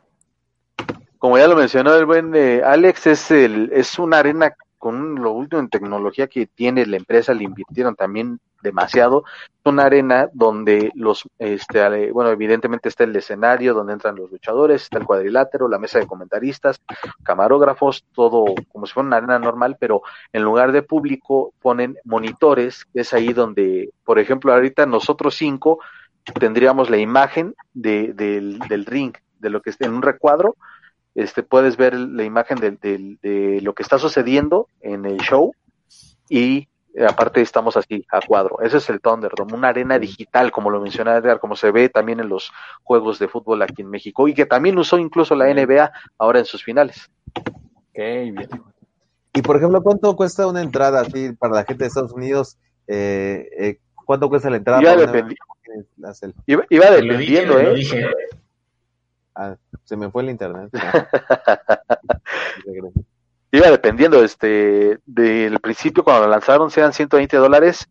Como 1.19 1.37
ya 1.37 1.47
lo 1.47 1.55
mencionó 1.55 1.95
el 1.95 2.05
buen 2.05 2.35
eh, 2.35 2.61
Alex, 2.63 3.07
es, 3.07 3.31
el, 3.31 3.71
es 3.73 3.97
una 3.99 4.19
arena 4.19 4.55
con 4.77 5.15
lo 5.15 5.31
último 5.31 5.59
en 5.59 5.69
tecnología 5.69 6.27
que 6.27 6.45
tiene 6.45 6.85
la 6.85 6.97
empresa, 6.97 7.33
le 7.33 7.43
invirtieron 7.43 7.95
también 7.95 8.39
demasiado. 8.61 9.23
Es 9.49 9.71
una 9.71 9.85
arena 9.85 10.29
donde 10.33 10.91
los, 10.95 11.27
este, 11.39 12.11
bueno, 12.11 12.29
evidentemente 12.29 12.89
está 12.89 13.03
el 13.03 13.15
escenario 13.15 13.73
donde 13.73 13.93
entran 13.93 14.15
los 14.15 14.31
luchadores, 14.31 14.83
está 14.83 14.99
el 14.99 15.05
cuadrilátero, 15.05 15.67
la 15.67 15.79
mesa 15.79 15.99
de 15.99 16.07
comentaristas, 16.07 16.79
camarógrafos, 17.23 18.05
todo 18.13 18.45
como 18.71 18.85
si 18.85 18.93
fuera 18.93 19.07
una 19.07 19.17
arena 19.17 19.39
normal, 19.39 19.77
pero 19.79 20.01
en 20.31 20.43
lugar 20.43 20.71
de 20.71 20.83
público 20.83 21.53
ponen 21.61 21.97
monitores, 22.03 22.85
que 22.85 23.01
es 23.01 23.13
ahí 23.13 23.33
donde, 23.33 23.89
por 24.05 24.19
ejemplo, 24.19 24.53
ahorita 24.53 24.85
nosotros 24.85 25.35
cinco 25.35 25.79
tendríamos 26.39 26.89
la 26.89 26.97
imagen 26.97 27.55
de, 27.73 28.13
del, 28.13 28.59
del 28.69 28.85
ring, 28.85 29.13
de 29.39 29.49
lo 29.49 29.61
que 29.61 29.69
está 29.69 29.85
en 29.85 29.93
un 29.93 30.01
recuadro, 30.01 30.55
este, 31.17 31.41
puedes 31.41 31.77
ver 31.77 31.95
la 31.95 32.23
imagen 32.23 32.59
de, 32.59 32.71
de, 33.21 33.59
lo 33.61 33.73
que 33.73 33.81
está 33.81 33.97
sucediendo 33.97 34.67
en 34.81 35.05
el 35.05 35.17
show 35.17 35.51
y 36.29 36.67
eh, 36.93 37.05
aparte 37.09 37.41
estamos 37.41 37.75
así 37.75 38.05
a 38.11 38.19
cuadro. 38.21 38.59
Ese 38.61 38.77
es 38.77 38.89
el 38.91 39.01
Thunderdome, 39.01 39.53
una 39.53 39.69
arena 39.69 39.97
digital, 39.97 40.51
como 40.51 40.69
lo 40.69 40.79
menciona 40.79 41.17
Edgar, 41.17 41.39
como 41.39 41.55
se 41.55 41.71
ve 41.71 41.89
también 41.89 42.19
en 42.19 42.29
los 42.29 42.51
juegos 42.83 43.17
de 43.17 43.27
fútbol 43.27 43.63
aquí 43.63 43.81
en 43.81 43.89
México 43.89 44.27
y 44.27 44.35
que 44.35 44.45
también 44.45 44.77
usó 44.77 44.99
incluso 44.99 45.33
la 45.33 45.51
NBA 45.51 45.91
ahora 46.19 46.37
en 46.37 46.45
sus 46.45 46.63
finales. 46.63 47.09
bien. 48.31 48.35
Y 49.33 49.41
por 49.41 49.57
ejemplo, 49.57 49.81
¿cuánto 49.81 50.15
cuesta 50.15 50.45
una 50.45 50.61
entrada 50.61 51.01
así 51.01 51.31
para 51.33 51.55
la 51.55 51.63
gente 51.63 51.83
de 51.83 51.87
Estados 51.87 52.13
Unidos? 52.13 52.59
Eh, 52.87 53.49
eh, 53.57 53.79
¿Cuánto 54.05 54.29
cuesta 54.29 54.51
la 54.51 54.57
entrada? 54.57 54.81
Iba, 56.45 56.65
iba, 56.69 56.91
dependiendo, 56.91 57.59
¿eh? 57.59 57.75
Ah, 59.35 59.55
se 59.83 59.95
me 59.95 60.09
fue 60.09 60.23
el 60.23 60.29
internet. 60.29 60.69
Iba 63.51 63.71
dependiendo, 63.71 64.23
este, 64.23 64.99
del 65.05 65.59
principio 65.59 66.03
cuando 66.03 66.25
lo 66.25 66.31
lanzaron 66.31 66.69
sean 66.69 66.91
120 66.91 67.37
dólares 67.37 67.87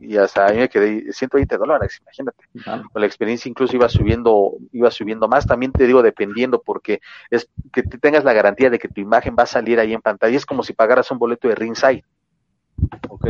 y 0.00 0.16
hasta 0.16 0.46
ahí 0.46 0.58
me 0.58 0.68
quedé 0.68 1.12
120 1.12 1.56
dólares, 1.56 1.98
imagínate. 2.02 2.44
Con 2.92 3.00
la 3.00 3.06
experiencia 3.06 3.48
incluso 3.48 3.76
iba 3.76 3.88
subiendo, 3.88 4.52
iba 4.72 4.90
subiendo 4.90 5.28
más. 5.28 5.46
También 5.46 5.72
te 5.72 5.86
digo 5.86 6.02
dependiendo 6.02 6.62
porque 6.62 7.00
es 7.30 7.48
que 7.72 7.82
tengas 7.82 8.24
la 8.24 8.32
garantía 8.32 8.70
de 8.70 8.78
que 8.78 8.88
tu 8.88 9.00
imagen 9.00 9.36
va 9.38 9.44
a 9.44 9.46
salir 9.46 9.80
ahí 9.80 9.94
en 9.94 10.02
pantalla. 10.02 10.36
Es 10.36 10.46
como 10.46 10.62
si 10.62 10.72
pagaras 10.72 11.10
un 11.10 11.18
boleto 11.18 11.48
de 11.48 11.54
ringside. 11.54 12.04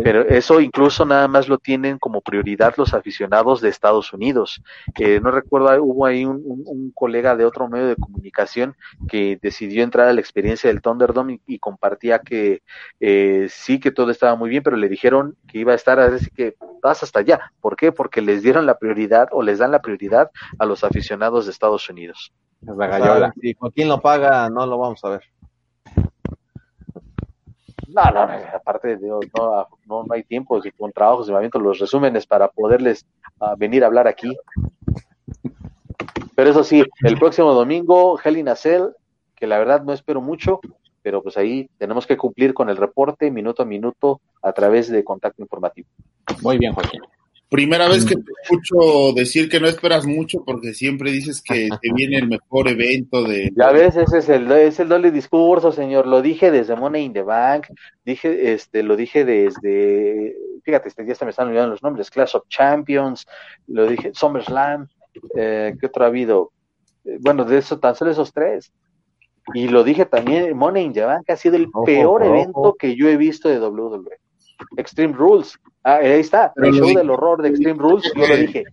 Pero 0.03 0.23
eso 0.23 0.61
incluso 0.61 1.05
nada 1.05 1.29
más 1.29 1.49
lo 1.49 1.59
tienen 1.59 1.99
como 1.99 2.21
prioridad 2.21 2.75
los 2.77 2.95
aficionados 2.95 3.61
de 3.61 3.69
Estados 3.69 4.13
Unidos. 4.13 4.63
Eh, 4.99 5.21
no 5.21 5.31
recuerdo, 5.31 5.83
hubo 5.83 6.07
ahí 6.07 6.25
un, 6.25 6.93
colega 6.95 7.37
de 7.37 7.45
otro 7.45 7.69
medio 7.69 7.87
de 7.87 7.97
comunicación 7.97 8.77
que 9.09 9.39
decidió 9.41 9.83
entrar 9.83 10.09
a 10.09 10.13
la 10.13 10.21
experiencia 10.21 10.69
del 10.69 10.83
Thunderdome 10.83 11.41
y, 11.47 11.59
compartía 11.59 12.19
que 12.19 12.63
eh, 13.01 13.47
sí, 13.51 13.81
que 13.81 13.91
todo 13.91 14.11
estaba 14.11 14.37
muy 14.37 14.51
bien, 14.51 14.63
pero 14.63 14.77
le 14.77 14.89
dijeron 14.89 15.37
que 15.49 15.59
iba 15.59 15.73
a 15.73 15.77
estar, 15.77 15.99
así 15.99 16.31
que 16.31 16.57
vas 16.83 17.03
hasta 17.03 17.21
allá. 17.21 17.53
¿Por 17.61 17.77
qué? 17.77 17.93
Porque 17.93 18.21
les 18.21 18.43
dieron 18.43 18.67
la 18.67 18.79
prioridad 18.79 19.29
o 19.33 19.43
les 19.43 19.59
dan 19.59 19.71
la 19.71 19.81
prioridad 19.81 20.31
a 20.59 20.67
los 20.67 20.85
aficionados 20.85 21.47
de 21.47 21.53
Estados 21.53 21.89
Unidos. 21.89 22.33
si 23.41 23.55
Joaquín 23.55 23.89
lo 23.89 24.01
paga, 24.01 24.49
no 24.51 24.67
lo 24.67 24.79
vamos 24.79 25.05
a 25.05 25.11
ver. 25.11 25.23
No, 27.95 28.11
no, 28.11 28.23
aparte 28.53 28.97
de, 28.97 29.07
no, 29.07 29.69
no, 29.87 30.05
hay 30.11 30.25
tiempo, 30.25 30.61
con 30.77 30.91
trabajos 30.91 31.29
de 31.29 31.33
movimiento, 31.33 31.61
los 31.61 31.79
resúmenes 31.79 32.27
para 32.27 32.49
poderles 32.49 33.07
ah, 33.41 33.55
venir 33.57 33.85
a 33.85 33.87
hablar 33.87 34.09
aquí. 34.09 34.37
Pero 36.35 36.51
eso 36.51 36.65
sí, 36.65 36.83
el 37.05 37.19
próximo 37.19 37.53
domingo, 37.53 38.19
Hell 38.19 38.37
in 38.37 38.49
que 39.37 39.47
la 39.47 39.59
verdad 39.59 39.85
no 39.85 39.93
espero 39.93 40.21
mucho, 40.21 40.59
pero 41.03 41.23
pues 41.23 41.37
ahí 41.37 41.71
tenemos 41.79 42.05
que 42.05 42.17
cumplir 42.17 42.53
con 42.53 42.69
el 42.69 42.77
reporte 42.77 43.31
minuto 43.31 43.63
a 43.63 43.67
minuto 43.67 44.21
a 44.43 44.53
través 44.53 44.91
de 44.91 45.05
contacto 45.05 45.41
informativo. 45.41 45.87
Muy 46.43 46.59
bien, 46.59 46.73
Joaquín. 46.73 47.01
Primera 47.49 47.89
vez 47.89 48.05
que 48.05 48.17
te 48.17 48.33
escucho 48.43 49.13
decir 49.15 49.49
que 49.49 49.61
no 49.61 49.69
esperas 49.69 50.07
mucho 50.07 50.43
porque 50.45 50.75
siempre 50.75 51.13
dices 51.13 51.41
que 51.43 51.69
te 51.81 51.93
viene 51.95 52.19
el 52.19 52.27
mejor 52.27 52.69
evento 52.69 53.23
de... 53.23 53.53
Ya 53.55 53.71
ves, 53.71 53.97
ese 53.97 54.19
es 54.19 54.29
el, 54.29 54.51
es 54.51 54.81
el 54.81 54.89
doble 54.89 55.11
discurso, 55.11 55.71
señor. 55.71 56.07
Lo 56.07 56.23
dije 56.23 56.51
desde 56.51 56.75
Money 56.75 57.05
in 57.05 57.13
the 57.13 57.23
Bank, 57.23 57.67
dije, 58.05 58.53
este, 58.53 58.83
lo 58.83 58.97
dije 58.97 59.25
desde, 59.25 60.35
fíjate, 60.65 60.89
este 60.89 61.05
día 61.05 61.15
se 61.15 61.25
me 61.25 61.31
están 61.31 61.49
olvidando 61.49 61.73
los 61.73 61.83
nombres, 61.83 62.11
Clash 62.11 62.35
of 62.35 62.49
Champions, 62.49 63.27
lo 63.69 63.87
dije, 63.87 64.11
SummerSlam, 64.15 64.89
eh, 65.37 65.75
¿qué 65.79 65.87
otro 65.87 66.05
ha 66.05 66.09
habido? 66.09 66.51
Eh, 67.05 67.19
bueno, 67.21 67.45
de 67.45 67.59
eso, 67.59 67.79
tan 67.79 67.95
solo 67.95 68.11
esos 68.11 68.33
tres. 68.33 68.73
Y 69.53 69.69
lo 69.69 69.85
dije 69.85 70.07
también, 70.07 70.57
Money 70.57 70.85
in 70.87 70.93
the 70.93 71.03
Bank 71.03 71.29
ha 71.29 71.37
sido 71.37 71.57
el 71.57 71.69
peor 71.85 72.25
evento 72.25 72.75
que 72.79 72.97
yo 72.97 73.09
he 73.09 73.17
visto 73.17 73.49
de 73.49 73.61
WWE. 73.61 74.24
Extreme 74.77 75.15
Rules. 75.15 75.59
Ah, 75.83 75.97
ahí 75.97 76.21
está, 76.21 76.53
el 76.57 76.73
show 76.73 76.95
del 76.95 77.11
horror 77.11 77.43
de 77.43 77.51
Extreme 77.51 77.79
Rules, 77.79 78.11
yo 78.15 78.27
lo 78.27 78.37
dije, 78.37 78.65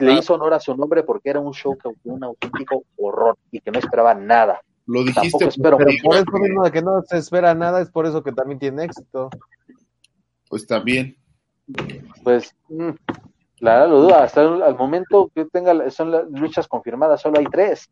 le 0.00 0.12
hizo 0.12 0.34
honor 0.34 0.54
a 0.54 0.60
su 0.60 0.76
nombre 0.76 1.02
porque 1.02 1.30
era 1.30 1.40
un 1.40 1.52
show 1.52 1.76
que 1.76 1.88
un 2.04 2.22
auténtico 2.22 2.84
horror 2.96 3.36
y 3.50 3.60
que 3.60 3.72
no 3.72 3.80
esperaba 3.80 4.14
nada. 4.14 4.60
Lo 4.86 5.02
dijiste, 5.02 5.48
pero 5.62 5.76
por 5.76 6.16
eso 6.16 6.38
mismo 6.40 6.62
de 6.62 6.70
que 6.70 6.82
no 6.82 7.02
se 7.02 7.18
espera 7.18 7.54
nada, 7.54 7.80
es 7.80 7.90
por 7.90 8.06
eso 8.06 8.22
que 8.22 8.32
también 8.32 8.58
tiene 8.58 8.84
éxito. 8.84 9.30
Pues 10.48 10.66
también. 10.66 11.16
Pues, 12.22 12.54
mm, 12.68 12.90
la 13.58 13.74
verdad 13.74 13.88
lo 13.88 14.00
duda, 14.02 14.24
hasta 14.24 14.42
el, 14.42 14.76
momento 14.76 15.30
que 15.34 15.44
tenga, 15.46 15.90
son 15.90 16.10
las 16.10 16.28
luchas 16.30 16.68
confirmadas, 16.68 17.20
solo 17.20 17.38
hay 17.38 17.46
tres. 17.46 17.90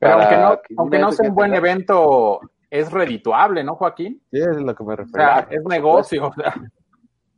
Pero 0.00 0.14
aunque 0.14 0.36
no, 0.36 0.58
aunque 0.78 0.98
no 0.98 1.12
sea 1.12 1.28
un 1.28 1.34
buen 1.34 1.54
evento, 1.54 2.40
es 2.70 2.90
redituable, 2.90 3.64
¿no, 3.64 3.74
Joaquín? 3.74 4.20
Sí, 4.30 4.38
es 4.38 4.56
lo 4.56 4.74
que 4.74 4.84
me 4.84 4.96
refiero. 4.96 5.24
O 5.24 5.26
sea, 5.26 5.48
es 5.50 5.64
negocio. 5.64 6.30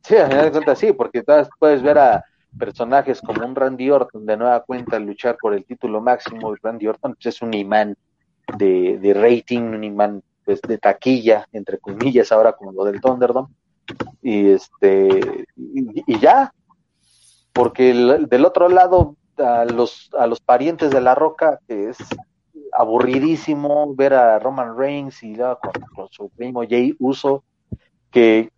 Sí, 0.03 0.17
a 0.17 0.27
final 0.27 0.45
de 0.47 0.51
cuentas 0.51 0.79
sí, 0.79 0.93
porque 0.93 1.23
puedes 1.59 1.83
ver 1.83 1.99
a 1.99 2.25
personajes 2.59 3.21
como 3.21 3.45
un 3.45 3.55
Randy 3.55 3.91
Orton 3.91 4.27
de 4.27 4.37
nueva 4.37 4.61
cuenta 4.65 4.99
luchar 4.99 5.37
por 5.41 5.55
el 5.55 5.65
título 5.65 6.01
máximo. 6.01 6.55
Randy 6.61 6.89
Orton 6.89 7.15
pues, 7.15 7.27
es 7.27 7.43
un 7.43 7.55
imán 7.55 7.97
de, 8.57 8.99
de 8.99 9.15
rating, 9.15 9.61
un 9.61 9.85
imán 9.85 10.23
pues, 10.45 10.61
de 10.63 10.79
taquilla, 10.79 11.47
entre 11.53 11.79
comillas, 11.79 12.33
ahora 12.33 12.53
como 12.53 12.73
lo 12.73 12.85
del 12.85 13.01
Thunderdome. 13.01 13.49
Y 14.23 14.51
este 14.51 15.45
y, 15.57 16.19
ya, 16.19 16.53
porque 17.53 17.93
del 17.93 18.45
otro 18.45 18.69
lado 18.69 19.17
a 19.37 19.65
los, 19.65 20.11
a 20.17 20.27
los 20.27 20.41
parientes 20.41 20.91
de 20.91 21.01
la 21.01 21.15
roca, 21.15 21.59
que 21.67 21.91
es 21.91 21.99
aburridísimo 22.73 23.95
ver 23.95 24.15
a 24.15 24.39
Roman 24.39 24.77
Reigns 24.77 25.23
y 25.23 25.37
con, 25.37 26.09
su 26.11 26.29
primo 26.31 26.63
Jay 26.69 26.95
Uso, 26.99 27.45
que 28.11 28.51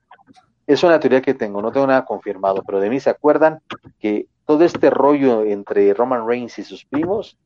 es 0.67 0.83
una 0.83 1.01
teoría 1.01 1.23
que 1.23 1.35
tengo, 1.35 1.61
no 1.61 1.73
tengo 1.73 1.87
nada 1.87 2.05
confirmado, 2.05 2.63
pero 2.67 2.81
de 2.81 2.91
mí 2.91 3.01
se 3.01 3.11
acuerdan 3.11 3.61
que 3.99 4.27
todo 4.47 4.65
este 4.65 4.91
rollo 4.91 5.45
entre 5.45 5.93
Roman 5.95 6.27
Reigns 6.27 6.59
y 6.59 6.65
sus 6.65 6.85
primos 6.85 7.39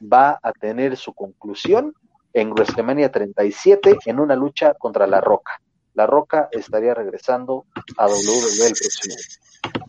va 0.00 0.38
a 0.42 0.52
tener 0.52 0.96
su 0.96 1.12
conclusión 1.12 1.94
en 2.32 2.52
WrestleMania 2.52 3.10
37 3.10 3.98
en 4.06 4.20
una 4.20 4.36
lucha 4.36 4.74
contra 4.74 5.06
La 5.06 5.20
Roca. 5.20 5.60
La 5.94 6.06
Roca 6.06 6.48
estaría 6.50 6.94
regresando 6.94 7.66
a 7.98 8.06
WWE 8.06 8.66
el 8.66 8.72
próximo 8.72 9.14
año. 9.14 9.82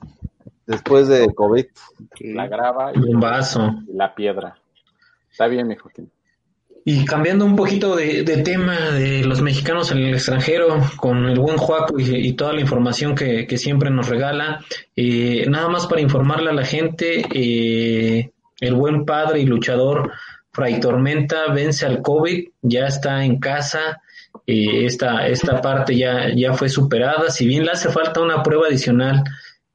Después 0.66 1.07
de 1.07 1.34
COVID. 1.34 1.66
La 2.20 2.47
grava 2.47 2.91
y, 2.93 2.99
un 2.99 3.20
vaso. 3.20 3.72
la 3.88 4.14
piedra. 4.16 4.57
Está 5.34 5.47
bien, 5.47 5.67
mi 5.67 5.75
Joaquín. 5.75 6.11
Y 6.86 7.05
cambiando 7.05 7.45
un 7.45 7.55
poquito 7.55 7.95
de, 7.95 8.23
tema 8.43 8.91
de 8.91 9.23
los 9.23 9.41
mexicanos 9.41 9.91
en 9.91 9.97
el 9.97 10.13
extranjero, 10.13 10.79
con 10.97 11.25
el 11.25 11.39
buen 11.39 11.57
Juaco 11.57 11.97
y, 11.97 12.34
toda 12.34 12.53
la 12.53 12.61
información 12.61 13.15
que, 13.15 13.57
siempre 13.57 13.89
nos 13.89 14.09
regala, 14.09 14.63
eh, 14.95 15.45
nada 15.49 15.69
más 15.69 15.88
para 15.88 16.01
informarle 16.01 16.51
a 16.51 16.53
la 16.53 16.65
gente, 16.65 17.25
eh, 17.34 18.31
el 18.59 18.73
buen 18.75 19.05
padre 19.05 19.39
y 19.39 19.45
luchador 19.45 20.11
Fray 20.51 20.79
Tormenta 20.79 21.51
vence 21.51 21.86
al 21.86 22.01
COVID, 22.03 22.49
ya 22.61 22.86
está 22.86 23.25
en 23.25 23.39
casa, 23.39 24.01
eh, 24.45 24.86
esta, 24.86 25.25
esta 25.27 25.61
parte 25.61 25.95
ya, 25.97 26.36
ya 26.36 26.53
fue 26.53 26.69
superada, 26.69 27.31
si 27.31 27.47
bien 27.47 27.63
le 27.65 27.71
hace 27.71 27.89
falta 27.89 28.21
una 28.21 28.43
prueba 28.43 28.67
adicional 28.67 29.23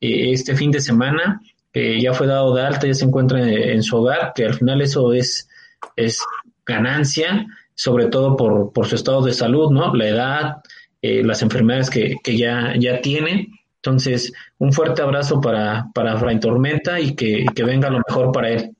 este 0.00 0.54
fin 0.54 0.70
de 0.70 0.80
semana, 0.80 1.40
ya 1.72 2.12
fue 2.12 2.26
dado 2.26 2.54
de 2.54 2.62
alta, 2.62 2.86
ya 2.86 2.94
se 2.94 3.04
encuentra 3.04 3.40
en, 3.40 3.82
su 3.82 3.96
hogar, 3.96 4.32
que 4.34 4.44
al 4.44 4.54
final 4.54 4.80
eso 4.82 5.12
es, 5.12 5.47
es 5.96 6.24
ganancia, 6.66 7.46
sobre 7.74 8.06
todo 8.06 8.36
por, 8.36 8.72
por 8.72 8.86
su 8.86 8.96
estado 8.96 9.22
de 9.22 9.32
salud, 9.32 9.70
¿no? 9.70 9.94
La 9.94 10.08
edad, 10.08 10.56
eh, 11.02 11.22
las 11.22 11.42
enfermedades 11.42 11.90
que, 11.90 12.16
que 12.22 12.36
ya, 12.36 12.74
ya 12.78 13.00
tiene. 13.00 13.48
Entonces, 13.76 14.32
un 14.58 14.72
fuerte 14.72 15.02
abrazo 15.02 15.40
para, 15.40 15.86
para 15.94 16.16
Fray 16.16 16.40
Tormenta 16.40 16.98
y 16.98 17.14
que, 17.14 17.46
que 17.54 17.64
venga 17.64 17.90
lo 17.90 18.02
mejor 18.06 18.32
para 18.32 18.50
él. 18.50 18.74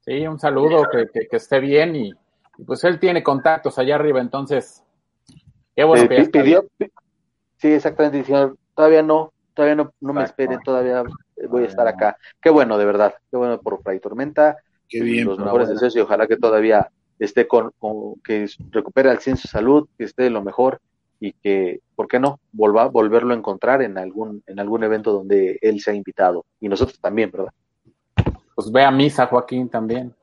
Sí, 0.00 0.26
un 0.26 0.38
saludo, 0.38 0.84
que, 0.90 1.28
que, 1.28 1.36
esté 1.36 1.60
bien 1.60 1.96
y, 1.96 2.12
pues 2.64 2.84
él 2.84 2.98
tiene 2.98 3.22
contactos 3.22 3.78
allá 3.78 3.96
arriba, 3.96 4.20
entonces, 4.20 4.82
qué 5.74 5.84
bueno 5.84 6.08
que 6.08 6.24
pidió, 6.26 6.64
Sí, 7.56 7.72
exactamente, 7.72 8.22
señor, 8.24 8.56
todavía 8.74 9.02
no, 9.02 9.32
todavía 9.54 9.76
no, 9.76 9.92
no 10.00 10.12
me 10.12 10.24
esperen, 10.24 10.60
todavía 10.62 11.02
voy 11.48 11.64
a 11.64 11.66
estar 11.66 11.88
acá. 11.88 12.16
Qué 12.40 12.50
bueno, 12.50 12.76
de 12.76 12.84
verdad, 12.84 13.14
qué 13.30 13.36
bueno 13.36 13.60
por 13.60 13.82
Fray 13.82 13.98
Tormenta. 13.98 14.58
Qué 14.88 15.02
bien. 15.02 15.26
Los 15.26 15.38
mejores 15.38 15.68
deseos 15.68 15.96
y 15.96 16.00
ojalá 16.00 16.26
que 16.26 16.36
todavía 16.36 16.88
esté 17.18 17.46
con, 17.46 17.72
que 18.24 18.46
recupere 18.70 19.10
al 19.10 19.18
100 19.18 19.36
su 19.38 19.48
salud, 19.48 19.88
que 19.96 20.04
esté 20.04 20.30
lo 20.30 20.42
mejor 20.42 20.80
y 21.18 21.32
que, 21.32 21.80
¿por 21.94 22.08
qué 22.08 22.20
no? 22.20 22.40
Volva, 22.52 22.86
volverlo 22.86 23.32
a 23.32 23.36
encontrar 23.36 23.82
en 23.82 23.98
algún, 23.98 24.42
en 24.46 24.60
algún 24.60 24.84
evento 24.84 25.12
donde 25.12 25.58
él 25.62 25.80
se 25.80 25.90
ha 25.90 25.94
invitado. 25.94 26.44
Y 26.60 26.68
nosotros 26.68 26.98
también, 27.00 27.30
¿verdad? 27.30 27.52
Pues 28.54 28.70
ve 28.70 28.84
a 28.84 28.90
misa, 28.90 29.26
Joaquín, 29.26 29.68
también. 29.68 30.14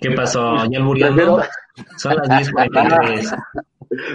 ¿Qué 0.00 0.10
pasó? 0.12 0.56
¿Ya 0.70 0.80
muriendo? 0.80 1.42
Son 1.96 2.16
las 2.16 2.28
10.43. 2.28 3.44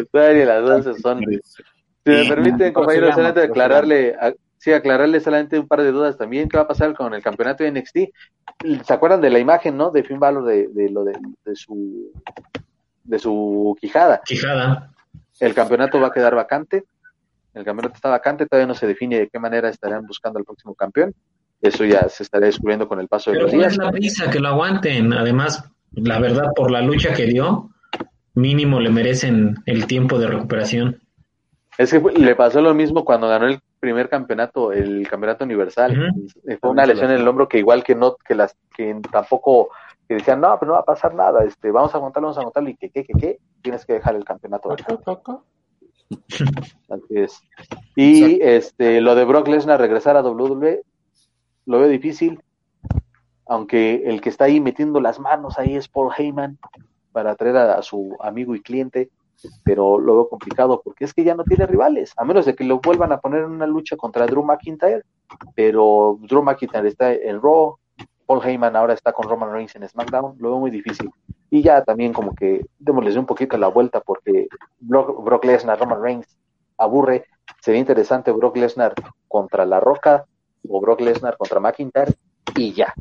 Todavía 0.11 0.45
las 0.45 0.83
12 0.83 0.99
son. 1.01 1.19
Si 1.19 2.11
me 2.11 2.25
permiten, 2.25 2.73
compañeros, 2.73 3.15
solamente 3.15 3.43
aclararle, 3.43 4.15
sí, 4.65 4.73
aclararle 4.73 5.19
solamente 5.19 5.59
un 5.59 5.67
par 5.67 5.83
de 5.83 5.91
dudas 5.91 6.17
también. 6.17 6.49
¿Qué 6.49 6.57
va 6.57 6.63
a 6.63 6.67
pasar 6.67 6.95
con 6.95 7.13
el 7.13 7.21
campeonato 7.21 7.63
de 7.63 7.71
NXT? 7.71 7.97
¿Se 8.83 8.93
acuerdan 8.93 9.21
de 9.21 9.29
la 9.29 9.37
imagen, 9.37 9.77
no? 9.77 9.91
De 9.91 10.03
Finn 10.03 10.19
Balor 10.19 10.43
de, 10.43 10.67
de 10.69 10.89
lo 10.89 11.03
de, 11.03 11.13
de, 11.45 11.55
su 11.55 12.11
de 13.03 13.19
su 13.19 13.77
quijada. 13.79 14.21
Quijada. 14.25 14.91
El 15.39 15.53
campeonato 15.53 15.99
va 15.99 16.07
a 16.07 16.11
quedar 16.11 16.33
vacante. 16.33 16.83
El 17.53 17.63
campeonato 17.63 17.93
está 17.93 18.09
vacante, 18.09 18.47
todavía 18.47 18.65
no 18.65 18.73
se 18.73 18.87
define 18.87 19.19
de 19.19 19.29
qué 19.29 19.37
manera 19.37 19.69
estarán 19.69 20.07
buscando 20.07 20.39
al 20.39 20.45
próximo 20.45 20.73
campeón. 20.73 21.13
Eso 21.61 21.85
ya 21.85 22.09
se 22.09 22.23
estará 22.23 22.47
descubriendo 22.47 22.87
con 22.87 22.99
el 22.99 23.07
paso 23.07 23.31
de 23.31 23.41
los 23.41 23.51
días. 23.51 23.73
es 23.73 23.77
la 23.77 23.91
prisa 23.91 24.31
que 24.31 24.39
lo 24.39 24.47
aguanten. 24.47 25.13
Además, 25.13 25.63
la 25.91 26.19
verdad, 26.19 26.47
por 26.55 26.71
la 26.71 26.81
lucha 26.81 27.13
que 27.13 27.27
dio, 27.27 27.69
mínimo 28.33 28.79
le 28.79 28.89
merecen 28.89 29.57
el 29.67 29.85
tiempo 29.85 30.17
de 30.17 30.27
recuperación. 30.27 31.01
Es 31.77 31.91
que 31.91 31.99
le 31.99 32.35
pasó 32.35 32.61
lo 32.61 32.73
mismo 32.73 33.05
cuando 33.05 33.27
ganó 33.27 33.47
el 33.47 33.59
primer 33.85 34.09
campeonato, 34.09 34.71
el 34.71 35.07
campeonato 35.07 35.43
universal. 35.45 36.11
Fue 36.59 36.69
una 36.71 36.87
lesión 36.87 37.11
en 37.11 37.17
el 37.17 37.27
hombro 37.27 37.47
que 37.47 37.59
igual 37.59 37.83
que 37.83 37.93
no, 37.93 38.15
que 38.15 38.33
las, 38.33 38.57
que 38.75 38.99
tampoco, 39.11 39.69
que 40.07 40.15
decían, 40.15 40.41
no, 40.41 40.57
pero 40.59 40.69
no 40.69 40.73
va 40.73 40.79
a 40.79 40.85
pasar 40.85 41.13
nada, 41.13 41.43
este, 41.43 41.69
vamos 41.69 41.93
a 41.93 41.97
aguantarlo, 41.97 42.27
vamos 42.27 42.37
a 42.37 42.41
aguantarlo, 42.41 42.69
y 42.69 42.75
que, 42.77 42.89
que, 42.89 43.03
que, 43.03 43.13
que, 43.13 43.39
tienes 43.61 43.85
que 43.85 43.93
dejar 43.93 44.15
el 44.15 44.25
campeonato. 44.25 44.69
Así 46.89 47.15
es. 47.15 47.39
Y 47.95 48.41
este, 48.41 49.01
lo 49.01 49.13
de 49.13 49.25
Brock 49.25 49.47
Lesnar 49.47 49.79
regresar 49.79 50.17
a 50.17 50.23
WWE, 50.23 50.81
lo 51.67 51.79
veo 51.79 51.87
difícil, 51.87 52.41
aunque 53.45 54.01
el 54.05 54.19
que 54.19 54.29
está 54.29 54.45
ahí 54.45 54.59
metiendo 54.59 54.99
las 54.99 55.19
manos 55.19 55.59
ahí 55.59 55.75
es 55.75 55.87
Paul 55.87 56.11
Heyman 56.17 56.57
para 57.11 57.35
traer 57.35 57.57
a 57.57 57.81
su 57.83 58.17
amigo 58.19 58.55
y 58.55 58.61
cliente 58.61 59.11
pero 59.63 59.99
lo 59.99 60.15
veo 60.15 60.29
complicado 60.29 60.81
porque 60.83 61.05
es 61.05 61.13
que 61.13 61.23
ya 61.23 61.35
no 61.35 61.43
tiene 61.43 61.65
rivales, 61.65 62.13
a 62.17 62.25
menos 62.25 62.45
de 62.45 62.55
que 62.55 62.63
lo 62.63 62.79
vuelvan 62.79 63.11
a 63.11 63.19
poner 63.19 63.41
en 63.43 63.51
una 63.51 63.67
lucha 63.67 63.97
contra 63.97 64.25
Drew 64.25 64.43
McIntyre, 64.43 65.03
pero 65.55 66.17
Drew 66.21 66.43
McIntyre 66.43 66.87
está 66.87 67.13
en 67.13 67.41
Raw, 67.41 67.77
Paul 68.25 68.43
Heyman 68.43 68.75
ahora 68.75 68.93
está 68.93 69.11
con 69.11 69.29
Roman 69.29 69.51
Reigns 69.51 69.75
en 69.75 69.87
SmackDown, 69.87 70.35
lo 70.39 70.49
veo 70.49 70.59
muy 70.59 70.71
difícil. 70.71 71.09
Y 71.49 71.61
ya 71.61 71.83
también 71.83 72.11
como 72.11 72.33
que 72.33 72.65
démosles 72.79 73.15
un 73.17 73.25
poquito 73.25 73.57
la 73.57 73.67
vuelta 73.67 74.01
porque 74.01 74.47
Brock, 74.79 75.23
Brock 75.23 75.45
Lesnar, 75.45 75.79
Roman 75.79 76.01
Reigns 76.01 76.37
aburre, 76.77 77.25
sería 77.61 77.79
interesante 77.79 78.31
Brock 78.31 78.57
Lesnar 78.57 78.93
contra 79.27 79.65
La 79.65 79.79
Roca 79.79 80.25
o 80.67 80.81
Brock 80.81 81.01
Lesnar 81.01 81.37
contra 81.37 81.59
McIntyre 81.59 82.13
y 82.55 82.73
ya. 82.73 82.93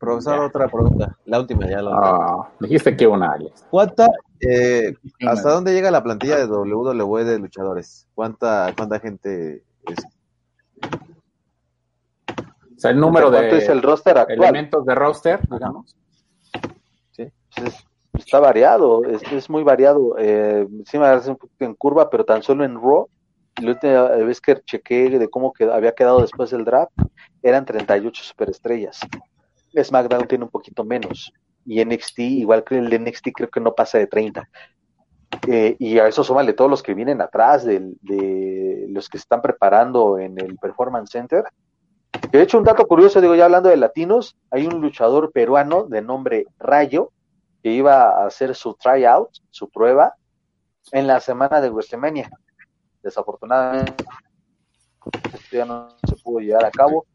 Profesor, 0.00 0.40
otra 0.40 0.66
pregunta. 0.66 1.14
La 1.26 1.38
última 1.38 1.68
ya. 1.68 1.82
La 1.82 1.90
ah, 1.92 2.48
dijiste 2.58 2.96
que 2.96 3.06
una, 3.06 3.32
Alex. 3.32 3.66
¿Cuánta, 3.68 4.08
eh, 4.40 4.94
hasta 5.28 5.50
dónde 5.50 5.74
llega 5.74 5.90
la 5.90 6.02
plantilla 6.02 6.38
de 6.38 6.46
WWE 6.46 7.24
de 7.24 7.38
luchadores? 7.38 8.08
¿Cuánta, 8.14 8.72
cuánta 8.74 8.98
gente 8.98 9.62
es? 9.86 9.98
O 10.82 12.80
sea, 12.80 12.92
el 12.92 12.98
número 12.98 13.30
de 13.30 13.58
es 13.58 13.68
el 13.68 13.82
roster 13.82 14.24
elementos 14.30 14.86
de 14.86 14.94
roster, 14.94 15.46
digamos. 15.50 15.94
Sí, 17.10 17.30
pues 17.54 17.86
está 18.14 18.40
variado, 18.40 19.04
es, 19.04 19.22
es 19.30 19.50
muy 19.50 19.62
variado. 19.64 20.16
Eh, 20.18 20.66
sí 20.86 20.98
me 20.98 21.14
un 21.14 21.36
poquito 21.36 21.66
en 21.66 21.74
curva, 21.74 22.08
pero 22.08 22.24
tan 22.24 22.42
solo 22.42 22.64
en 22.64 22.76
Raw, 22.76 23.06
la 23.60 23.70
última 23.72 24.02
vez 24.24 24.40
que 24.40 24.62
chequé 24.62 25.10
de 25.18 25.28
cómo 25.28 25.52
había 25.70 25.92
quedado 25.92 26.22
después 26.22 26.48
del 26.48 26.64
draft, 26.64 26.92
eran 27.42 27.66
38 27.66 28.22
superestrellas. 28.24 28.98
SmackDown 29.76 30.26
tiene 30.26 30.44
un 30.44 30.50
poquito 30.50 30.84
menos. 30.84 31.32
Y 31.64 31.84
NXT, 31.84 32.18
igual 32.18 32.64
que 32.64 32.78
el 32.78 33.02
NXT, 33.02 33.28
creo 33.34 33.50
que 33.50 33.60
no 33.60 33.74
pasa 33.74 33.98
de 33.98 34.06
30. 34.06 34.48
Eh, 35.46 35.76
y 35.78 35.98
a 35.98 36.08
eso 36.08 36.24
súmale 36.24 36.52
todos 36.52 36.70
los 36.70 36.82
que 36.82 36.94
vienen 36.94 37.20
atrás 37.20 37.64
de, 37.64 37.80
los 38.88 39.08
que 39.08 39.18
se 39.18 39.22
están 39.22 39.42
preparando 39.42 40.18
en 40.18 40.38
el 40.40 40.56
Performance 40.56 41.10
Center. 41.10 41.44
De 42.30 42.42
hecho, 42.42 42.58
un 42.58 42.64
dato 42.64 42.86
curioso, 42.86 43.20
digo, 43.20 43.34
ya 43.34 43.44
hablando 43.44 43.68
de 43.68 43.76
latinos, 43.76 44.36
hay 44.50 44.66
un 44.66 44.80
luchador 44.80 45.30
peruano 45.32 45.84
de 45.84 46.02
nombre 46.02 46.46
Rayo 46.58 47.12
que 47.62 47.70
iba 47.70 48.22
a 48.22 48.26
hacer 48.26 48.54
su 48.54 48.74
tryout, 48.74 49.30
su 49.50 49.68
prueba, 49.68 50.14
en 50.92 51.06
la 51.06 51.20
semana 51.20 51.60
de 51.60 51.70
WrestleMania. 51.70 52.30
Desafortunadamente, 53.02 54.04
ya 55.52 55.64
no 55.64 55.96
se 56.06 56.16
pudo 56.16 56.40
llevar 56.40 56.64
a 56.64 56.70
cabo 56.70 57.06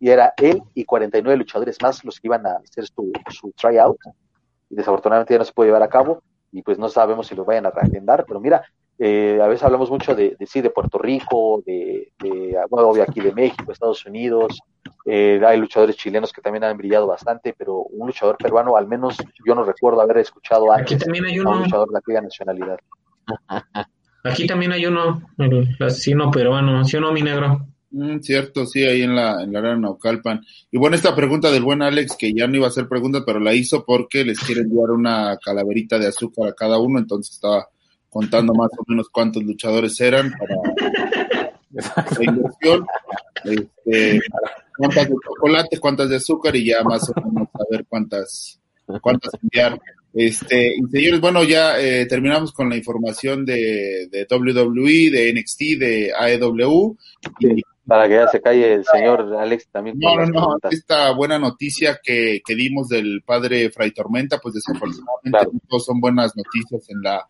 y 0.00 0.10
era 0.10 0.32
él 0.36 0.62
y 0.74 0.84
49 0.84 1.36
luchadores 1.36 1.76
más 1.82 2.04
los 2.04 2.20
que 2.20 2.28
iban 2.28 2.46
a 2.46 2.56
hacer 2.56 2.86
su, 2.86 3.12
su 3.30 3.52
tryout 3.52 3.98
y 4.70 4.76
desafortunadamente 4.76 5.34
ya 5.34 5.38
no 5.38 5.44
se 5.44 5.52
puede 5.52 5.68
llevar 5.68 5.82
a 5.82 5.88
cabo 5.88 6.22
y 6.52 6.62
pues 6.62 6.78
no 6.78 6.88
sabemos 6.88 7.26
si 7.26 7.34
lo 7.34 7.44
vayan 7.44 7.66
a 7.66 7.70
reagendar, 7.70 8.24
pero 8.26 8.40
mira, 8.40 8.64
eh, 8.98 9.38
a 9.42 9.46
veces 9.46 9.62
hablamos 9.64 9.90
mucho 9.90 10.14
de, 10.14 10.36
sí, 10.46 10.60
de 10.60 10.70
Puerto 10.70 10.98
Rico, 10.98 11.62
de, 11.64 12.10
de 12.18 12.58
bueno, 12.70 13.00
aquí 13.02 13.20
de 13.20 13.32
México, 13.32 13.70
Estados 13.70 14.04
Unidos, 14.06 14.58
eh, 15.04 15.40
hay 15.46 15.58
luchadores 15.58 15.96
chilenos 15.96 16.32
que 16.32 16.40
también 16.40 16.64
han 16.64 16.76
brillado 16.76 17.06
bastante, 17.06 17.54
pero 17.56 17.76
un 17.76 18.08
luchador 18.08 18.36
peruano, 18.36 18.76
al 18.76 18.88
menos 18.88 19.16
yo 19.46 19.54
no 19.54 19.62
recuerdo 19.62 20.00
haber 20.00 20.18
escuchado 20.18 20.72
antes 20.72 20.94
Aquí 20.94 21.04
también 21.04 21.26
hay 21.26 21.38
uno. 21.38 21.52
un 21.52 21.62
luchador 21.62 21.90
de 21.90 21.98
aquella 21.98 22.22
nacionalidad. 22.22 22.78
Aquí 24.24 24.46
también 24.46 24.72
hay 24.72 24.86
uno, 24.86 25.22
el 25.38 25.76
asesino 25.78 26.30
peruano, 26.30 26.84
¿sí 26.84 26.96
o 26.96 27.00
no, 27.00 27.12
mi 27.12 27.22
negro? 27.22 27.66
Mm, 27.90 28.20
cierto, 28.20 28.66
sí, 28.66 28.84
ahí 28.84 29.02
en 29.02 29.14
la, 29.16 29.42
en 29.42 29.52
la 29.52 29.60
arena 29.60 29.76
Naucalpan. 29.76 30.44
Y 30.70 30.78
bueno, 30.78 30.96
esta 30.96 31.14
pregunta 31.14 31.50
del 31.50 31.62
buen 31.62 31.82
Alex, 31.82 32.16
que 32.18 32.32
ya 32.34 32.46
no 32.46 32.56
iba 32.56 32.68
a 32.68 32.72
ser 32.72 32.88
pregunta, 32.88 33.22
pero 33.24 33.40
la 33.40 33.54
hizo 33.54 33.84
porque 33.84 34.24
les 34.24 34.38
quiere 34.38 34.62
enviar 34.62 34.90
una 34.90 35.38
calaverita 35.42 35.98
de 35.98 36.08
azúcar 36.08 36.48
a 36.48 36.54
cada 36.54 36.78
uno, 36.78 36.98
entonces 36.98 37.34
estaba 37.34 37.66
contando 38.10 38.54
más 38.54 38.70
o 38.78 38.84
menos 38.86 39.08
cuántos 39.10 39.42
luchadores 39.42 39.98
eran 40.00 40.32
para 40.32 40.54
la 42.18 42.24
inversión. 42.24 42.86
Este, 43.44 44.20
cuántas 44.76 45.08
de 45.08 45.14
chocolate, 45.24 45.78
cuántas 45.78 46.08
de 46.08 46.16
azúcar 46.16 46.56
y 46.56 46.66
ya 46.66 46.82
más 46.82 47.08
o 47.08 47.20
menos 47.20 47.48
saber 47.56 47.86
cuántas, 47.88 48.60
cuántas 49.00 49.32
enviar. 49.42 49.80
Este, 50.14 50.74
y 50.76 50.90
señores, 50.90 51.20
bueno, 51.20 51.44
ya 51.44 51.78
eh, 51.80 52.06
terminamos 52.06 52.52
con 52.52 52.68
la 52.68 52.76
información 52.76 53.44
de, 53.44 54.08
de 54.10 54.26
WWE, 54.28 55.10
de 55.10 55.32
NXT, 55.32 55.60
de 55.78 56.12
AEW. 56.18 56.96
Y 57.40 57.62
para 57.88 58.06
que 58.06 58.16
ya 58.16 58.28
se 58.28 58.42
calle 58.42 58.74
el 58.74 58.84
señor 58.84 59.34
Alex 59.40 59.68
también. 59.72 59.96
No, 59.98 60.14
no, 60.14 60.26
no, 60.26 60.58
esta 60.70 61.10
buena 61.12 61.38
noticia 61.38 61.98
que, 62.02 62.42
que 62.46 62.54
dimos 62.54 62.88
del 62.88 63.22
padre 63.24 63.70
Fray 63.70 63.92
Tormenta, 63.92 64.38
pues 64.38 64.56
desafortunadamente 64.56 65.58
todos 65.66 65.86
son 65.86 65.98
buenas 65.98 66.36
noticias 66.36 66.84
en 66.90 67.00
la 67.02 67.26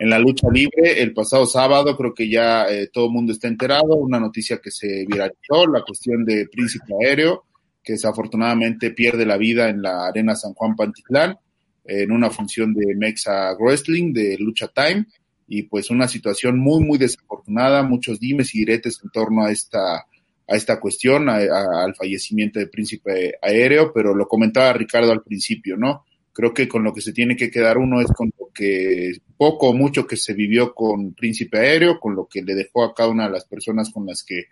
en 0.00 0.10
la 0.10 0.18
lucha 0.18 0.48
libre. 0.52 1.00
El 1.00 1.14
pasado 1.14 1.46
sábado 1.46 1.96
creo 1.96 2.12
que 2.12 2.28
ya 2.28 2.66
eh, 2.66 2.88
todo 2.92 3.06
el 3.06 3.12
mundo 3.12 3.32
está 3.32 3.46
enterado, 3.46 3.94
una 3.94 4.18
noticia 4.18 4.58
que 4.58 4.72
se 4.72 5.06
viralizó, 5.06 5.68
la 5.72 5.82
cuestión 5.82 6.24
de 6.24 6.48
Príncipe 6.50 6.92
Aéreo, 7.00 7.44
que 7.84 7.92
desafortunadamente 7.92 8.90
pierde 8.90 9.24
la 9.24 9.36
vida 9.36 9.68
en 9.68 9.82
la 9.82 10.08
Arena 10.08 10.34
San 10.34 10.54
Juan 10.54 10.74
Pantitlán. 10.74 11.38
en 11.84 12.10
una 12.10 12.30
función 12.30 12.74
de 12.74 12.96
Mexa 12.96 13.54
Wrestling, 13.54 14.12
de 14.12 14.36
Lucha 14.38 14.66
Time, 14.66 15.06
y 15.54 15.64
pues 15.64 15.90
una 15.90 16.08
situación 16.08 16.58
muy, 16.58 16.82
muy 16.82 16.96
desafortunada, 16.96 17.82
muchos 17.82 18.18
dimes 18.18 18.54
y 18.54 18.60
diretes 18.60 18.98
en 19.04 19.10
torno 19.10 19.44
a 19.44 19.52
esta, 19.52 19.96
a 19.96 20.56
esta 20.56 20.80
cuestión, 20.80 21.28
al 21.28 21.94
fallecimiento 21.94 22.58
del 22.58 22.70
príncipe 22.70 23.34
aéreo, 23.42 23.92
pero 23.92 24.14
lo 24.14 24.26
comentaba 24.26 24.72
Ricardo 24.72 25.12
al 25.12 25.22
principio, 25.22 25.76
¿no? 25.76 26.06
Creo 26.32 26.54
que 26.54 26.66
con 26.66 26.82
lo 26.82 26.94
que 26.94 27.02
se 27.02 27.12
tiene 27.12 27.36
que 27.36 27.50
quedar 27.50 27.76
uno 27.76 28.00
es 28.00 28.06
con 28.12 28.32
lo 28.40 28.48
que 28.54 29.12
poco 29.36 29.68
o 29.68 29.74
mucho 29.74 30.06
que 30.06 30.16
se 30.16 30.32
vivió 30.32 30.72
con 30.72 31.12
príncipe 31.12 31.58
aéreo, 31.58 32.00
con 32.00 32.14
lo 32.14 32.26
que 32.26 32.40
le 32.40 32.54
dejó 32.54 32.84
a 32.84 32.94
cada 32.94 33.10
una 33.10 33.26
de 33.26 33.32
las 33.32 33.44
personas 33.44 33.90
con 33.90 34.06
las 34.06 34.24
que 34.24 34.44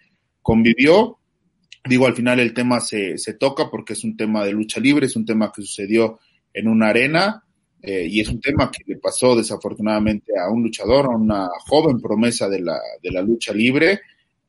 convivió. 0.43 1.17
Digo, 1.89 2.07
al 2.07 2.15
final 2.15 2.41
el 2.41 2.53
tema 2.53 2.79
se, 2.79 3.17
se 3.17 3.33
toca 3.33 3.71
porque 3.71 3.95
es 3.95 4.05
un 4.05 4.19
tema 4.19 4.45
de 4.45 4.53
lucha 4.53 4.81
libre, 4.81 5.07
es 5.07 5.17
un 5.17 5.25
tema 5.25 5.51
que 5.51 5.63
sucedió 5.63 6.21
en 6.53 6.69
una 6.69 6.89
arena, 6.89 7.43
eh, 7.83 8.07
y 8.09 8.21
es 8.21 8.29
un 8.29 8.41
tema 8.41 8.71
que 8.71 8.85
le 8.87 8.99
pasó 8.99 9.35
desafortunadamente 9.35 10.33
a 10.39 10.51
un 10.51 10.63
luchador, 10.63 11.07
a 11.07 11.17
una 11.17 11.49
joven 11.67 12.01
promesa 12.01 12.49
de 12.49 12.61
la, 12.61 12.79
de 13.03 13.11
la 13.11 13.23
lucha 13.23 13.53
libre. 13.53 14.01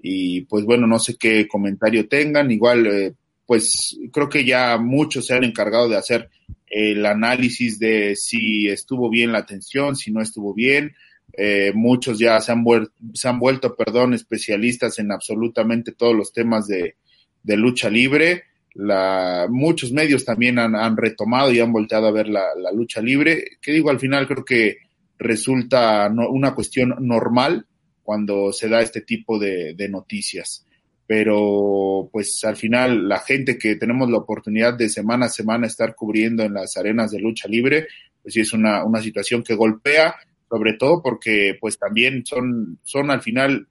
Y 0.01 0.41
pues 0.41 0.65
bueno, 0.65 0.87
no 0.87 0.99
sé 0.99 1.15
qué 1.17 1.47
comentario 1.47 2.07
tengan. 2.07 2.51
Igual, 2.51 2.87
eh, 2.87 3.13
pues 3.45 3.97
creo 4.11 4.27
que 4.27 4.43
ya 4.43 4.77
muchos 4.77 5.27
se 5.27 5.33
han 5.33 5.43
encargado 5.43 5.87
de 5.87 5.97
hacer 5.97 6.29
el 6.67 7.05
análisis 7.05 7.79
de 7.79 8.15
si 8.15 8.67
estuvo 8.67 9.09
bien 9.09 9.31
la 9.31 9.39
atención, 9.39 9.95
si 9.95 10.11
no 10.11 10.21
estuvo 10.21 10.53
bien. 10.53 10.93
Eh, 11.33 11.71
muchos 11.73 12.19
ya 12.19 12.41
se 12.41 12.51
han, 12.51 12.65
se 13.13 13.29
han 13.29 13.39
vuelto, 13.39 13.75
perdón, 13.75 14.13
especialistas 14.13 14.99
en 14.99 15.11
absolutamente 15.11 15.93
todos 15.93 16.13
los 16.13 16.33
temas 16.33 16.67
de, 16.67 16.95
de 17.43 17.57
lucha 17.57 17.89
libre 17.89 18.43
la, 18.73 19.47
muchos 19.49 19.91
medios 19.91 20.23
también 20.23 20.57
han, 20.59 20.97
retomado 20.97 21.51
y 21.51 21.59
han 21.59 21.73
volteado 21.73 22.07
a 22.07 22.11
ver 22.11 22.27
la, 22.27 22.45
lucha 22.73 23.01
libre, 23.01 23.57
que 23.61 23.71
digo, 23.71 23.89
al 23.89 23.99
final 23.99 24.27
creo 24.27 24.45
que 24.45 24.77
resulta 25.17 26.09
una 26.09 26.55
cuestión 26.55 26.95
normal 26.99 27.65
cuando 28.01 28.51
se 28.51 28.69
da 28.69 28.81
este 28.81 29.01
tipo 29.01 29.37
de, 29.39 29.75
noticias. 29.89 30.65
Pero 31.05 32.09
pues 32.11 32.41
al 32.45 32.55
final 32.55 33.09
la 33.09 33.19
gente 33.19 33.57
que 33.57 33.75
tenemos 33.75 34.09
la 34.09 34.17
oportunidad 34.17 34.73
de 34.75 34.87
semana 34.87 35.25
a 35.25 35.29
semana 35.29 35.67
estar 35.67 35.93
cubriendo 35.93 36.43
en 36.43 36.53
las 36.53 36.77
arenas 36.77 37.11
de 37.11 37.19
lucha 37.19 37.49
libre, 37.49 37.87
pues 38.21 38.33
sí 38.33 38.39
es 38.39 38.53
una, 38.53 38.85
una 38.85 39.01
situación 39.01 39.43
que 39.43 39.55
golpea, 39.55 40.15
sobre 40.49 40.73
todo 40.73 41.01
porque 41.03 41.57
pues 41.59 41.77
también 41.77 42.25
son, 42.25 42.79
son 42.83 43.11
al 43.11 43.21
final, 43.21 43.67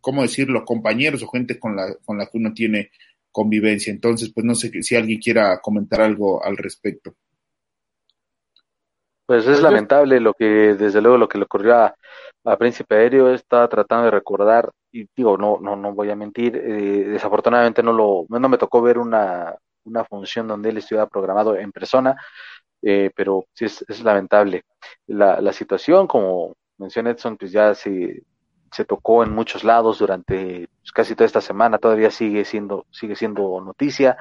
¿cómo 0.00 0.22
decirlo?, 0.22 0.64
compañeros 0.64 1.22
o 1.22 1.28
gente 1.28 1.60
con 1.60 1.76
la, 1.76 1.94
con 2.04 2.18
la 2.18 2.26
que 2.26 2.38
uno 2.38 2.52
tiene 2.52 2.90
convivencia. 3.34 3.92
Entonces, 3.92 4.32
pues 4.32 4.46
no 4.46 4.54
sé 4.54 4.70
si 4.82 4.94
alguien 4.94 5.20
quiera 5.20 5.60
comentar 5.60 6.00
algo 6.00 6.42
al 6.42 6.56
respecto. 6.56 7.14
Pues 9.26 9.40
es 9.40 9.46
pues 9.46 9.60
lamentable 9.60 10.20
lo 10.20 10.34
que, 10.34 10.74
desde 10.74 11.00
luego, 11.00 11.18
lo 11.18 11.28
que 11.28 11.38
le 11.38 11.44
ocurrió 11.44 11.74
a, 11.76 11.94
Príncipe 12.58 12.94
Aéreo. 12.94 13.32
Está 13.32 13.68
tratando 13.68 14.04
de 14.04 14.10
recordar, 14.12 14.70
y 14.92 15.06
digo, 15.16 15.36
no, 15.36 15.58
no, 15.60 15.74
no 15.76 15.92
voy 15.94 16.10
a 16.10 16.16
mentir, 16.16 16.56
eh, 16.56 17.04
desafortunadamente 17.08 17.82
no 17.82 17.92
lo, 17.92 18.26
no 18.28 18.48
me 18.48 18.58
tocó 18.58 18.82
ver 18.82 18.98
una, 18.98 19.54
una 19.84 20.04
función 20.04 20.46
donde 20.46 20.68
él 20.68 20.76
estuviera 20.76 21.06
programado 21.06 21.56
en 21.56 21.72
persona, 21.72 22.16
eh, 22.82 23.10
pero 23.16 23.46
sí 23.54 23.64
es, 23.64 23.84
es 23.88 24.02
lamentable. 24.04 24.62
La, 25.06 25.40
la 25.40 25.52
situación, 25.52 26.06
como 26.06 26.54
menciona 26.78 27.10
Edson, 27.10 27.36
pues 27.38 27.50
ya 27.50 27.74
se, 27.74 28.22
se 28.74 28.84
tocó 28.84 29.22
en 29.22 29.32
muchos 29.32 29.62
lados 29.62 30.00
durante 30.00 30.68
pues, 30.80 30.90
casi 30.92 31.14
toda 31.14 31.26
esta 31.26 31.40
semana, 31.40 31.78
todavía 31.78 32.10
sigue 32.10 32.44
siendo, 32.44 32.86
sigue 32.90 33.14
siendo 33.14 33.60
noticia. 33.60 34.16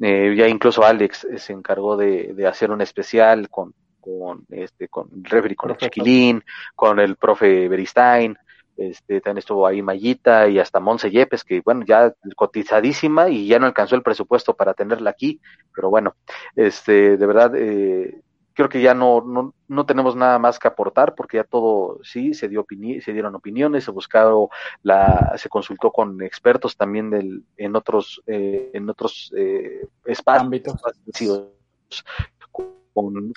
Eh, 0.00 0.34
ya 0.36 0.46
incluso 0.46 0.84
Alex 0.84 1.26
se 1.36 1.52
encargó 1.52 1.96
de, 1.96 2.32
de 2.32 2.46
hacer 2.46 2.70
un 2.70 2.80
especial 2.80 3.48
con, 3.50 3.74
con 4.00 4.46
este, 4.50 4.86
con 4.88 5.08
el 5.12 5.24
referee, 5.24 5.56
con 5.56 5.70
el 5.70 5.76
Chiquilín, 5.78 6.44
con 6.76 7.00
el 7.00 7.16
profe 7.16 7.68
Beristain, 7.68 8.38
este, 8.76 9.20
también 9.20 9.38
estuvo 9.38 9.66
ahí 9.66 9.82
Mayita 9.82 10.46
y 10.46 10.60
hasta 10.60 10.78
Monse 10.78 11.10
Yepes, 11.10 11.42
que 11.42 11.60
bueno, 11.62 11.84
ya 11.84 12.14
cotizadísima 12.36 13.28
y 13.28 13.48
ya 13.48 13.58
no 13.58 13.66
alcanzó 13.66 13.96
el 13.96 14.04
presupuesto 14.04 14.54
para 14.54 14.74
tenerla 14.74 15.10
aquí, 15.10 15.40
pero 15.74 15.90
bueno, 15.90 16.14
este, 16.54 17.16
de 17.16 17.26
verdad, 17.26 17.56
eh, 17.56 18.22
creo 18.58 18.68
que 18.68 18.82
ya 18.82 18.92
no, 18.92 19.20
no, 19.20 19.54
no, 19.68 19.86
tenemos 19.86 20.16
nada 20.16 20.36
más 20.40 20.58
que 20.58 20.66
aportar 20.66 21.14
porque 21.14 21.36
ya 21.36 21.44
todo 21.44 22.00
sí 22.02 22.34
se 22.34 22.48
dio 22.48 22.66
se 23.00 23.12
dieron 23.12 23.36
opiniones 23.36 23.84
se 23.84 23.92
buscaron 23.92 24.48
la 24.82 25.34
se 25.36 25.48
consultó 25.48 25.92
con 25.92 26.20
expertos 26.22 26.76
también 26.76 27.08
del 27.08 27.44
en 27.56 27.76
otros 27.76 28.20
eh, 28.26 28.72
en 28.74 28.90
otros 28.90 29.32
eh, 29.36 29.86
espacios 30.04 30.50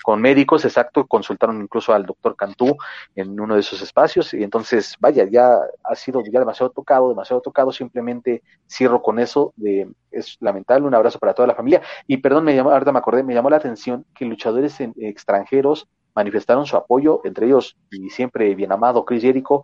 con, 0.02 0.20
médicos, 0.20 0.64
exacto, 0.64 1.06
consultaron 1.06 1.60
incluso 1.60 1.92
al 1.92 2.06
doctor 2.06 2.36
Cantú 2.36 2.76
en 3.14 3.38
uno 3.38 3.54
de 3.54 3.60
esos 3.60 3.80
espacios 3.82 4.34
y 4.34 4.42
entonces, 4.42 4.96
vaya, 5.00 5.26
ya 5.30 5.58
ha 5.84 5.94
sido 5.94 6.22
ya 6.30 6.40
demasiado 6.40 6.70
tocado, 6.70 7.08
demasiado 7.08 7.40
tocado, 7.40 7.72
simplemente 7.72 8.42
cierro 8.68 9.02
con 9.02 9.18
eso, 9.18 9.52
de, 9.56 9.88
es 10.10 10.36
lamentable, 10.40 10.86
un 10.86 10.94
abrazo 10.94 11.18
para 11.18 11.34
toda 11.34 11.48
la 11.48 11.54
familia. 11.54 11.82
Y 12.06 12.18
perdón, 12.18 12.44
me 12.44 12.54
llamó, 12.54 12.70
ahorita 12.70 12.92
me 12.92 12.98
acordé, 12.98 13.22
me 13.22 13.34
llamó 13.34 13.50
la 13.50 13.56
atención 13.56 14.04
que 14.14 14.24
luchadores 14.24 14.78
extranjeros 14.80 15.88
manifestaron 16.14 16.66
su 16.66 16.76
apoyo, 16.76 17.20
entre 17.24 17.46
ellos 17.46 17.76
y 17.90 18.10
siempre 18.10 18.54
bien 18.54 18.72
amado 18.72 19.04
Chris 19.04 19.22
Jericho 19.22 19.62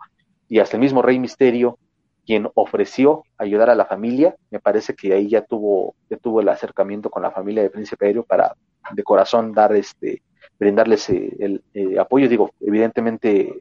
y 0.48 0.60
hasta 0.60 0.76
el 0.76 0.80
mismo 0.80 1.02
Rey 1.02 1.18
Misterio, 1.18 1.78
quien 2.24 2.48
ofreció 2.54 3.24
ayudar 3.38 3.70
a 3.70 3.74
la 3.74 3.86
familia, 3.86 4.36
me 4.50 4.60
parece 4.60 4.94
que 4.94 5.12
ahí 5.14 5.28
ya 5.28 5.42
tuvo, 5.42 5.94
ya 6.10 6.18
tuvo 6.18 6.40
el 6.40 6.48
acercamiento 6.48 7.10
con 7.10 7.22
la 7.22 7.30
familia 7.30 7.62
de 7.62 7.70
Príncipe 7.70 8.06
Aéreo 8.06 8.22
para 8.22 8.54
de 8.92 9.02
corazón 9.02 9.52
dar 9.52 9.74
este, 9.74 10.22
brindarles 10.58 11.08
eh, 11.10 11.36
el, 11.38 11.62
eh, 11.74 11.98
apoyo. 11.98 12.28
Digo, 12.28 12.52
evidentemente, 12.60 13.60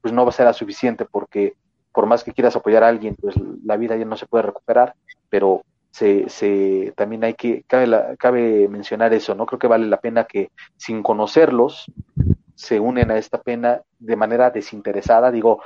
pues 0.00 0.12
no 0.12 0.24
va 0.24 0.30
a 0.30 0.32
ser 0.32 0.52
suficiente 0.54 1.04
porque 1.04 1.54
por 1.92 2.06
más 2.06 2.24
que 2.24 2.32
quieras 2.32 2.56
apoyar 2.56 2.84
a 2.84 2.88
alguien, 2.88 3.16
pues 3.16 3.34
la 3.64 3.76
vida 3.76 3.96
ya 3.96 4.04
no 4.04 4.16
se 4.16 4.26
puede 4.26 4.44
recuperar, 4.44 4.94
pero 5.28 5.62
se, 5.90 6.28
se 6.28 6.94
también 6.96 7.22
hay 7.24 7.34
que, 7.34 7.64
cabe, 7.66 8.16
cabe 8.18 8.66
mencionar 8.68 9.12
eso, 9.12 9.34
¿no? 9.34 9.44
Creo 9.44 9.58
que 9.58 9.66
vale 9.66 9.86
la 9.86 10.00
pena 10.00 10.24
que 10.24 10.50
sin 10.76 11.02
conocerlos 11.02 11.84
se 12.54 12.80
unen 12.80 13.10
a 13.10 13.18
esta 13.18 13.42
pena 13.42 13.82
de 13.98 14.16
manera 14.16 14.50
desinteresada. 14.50 15.30
Digo, 15.30 15.62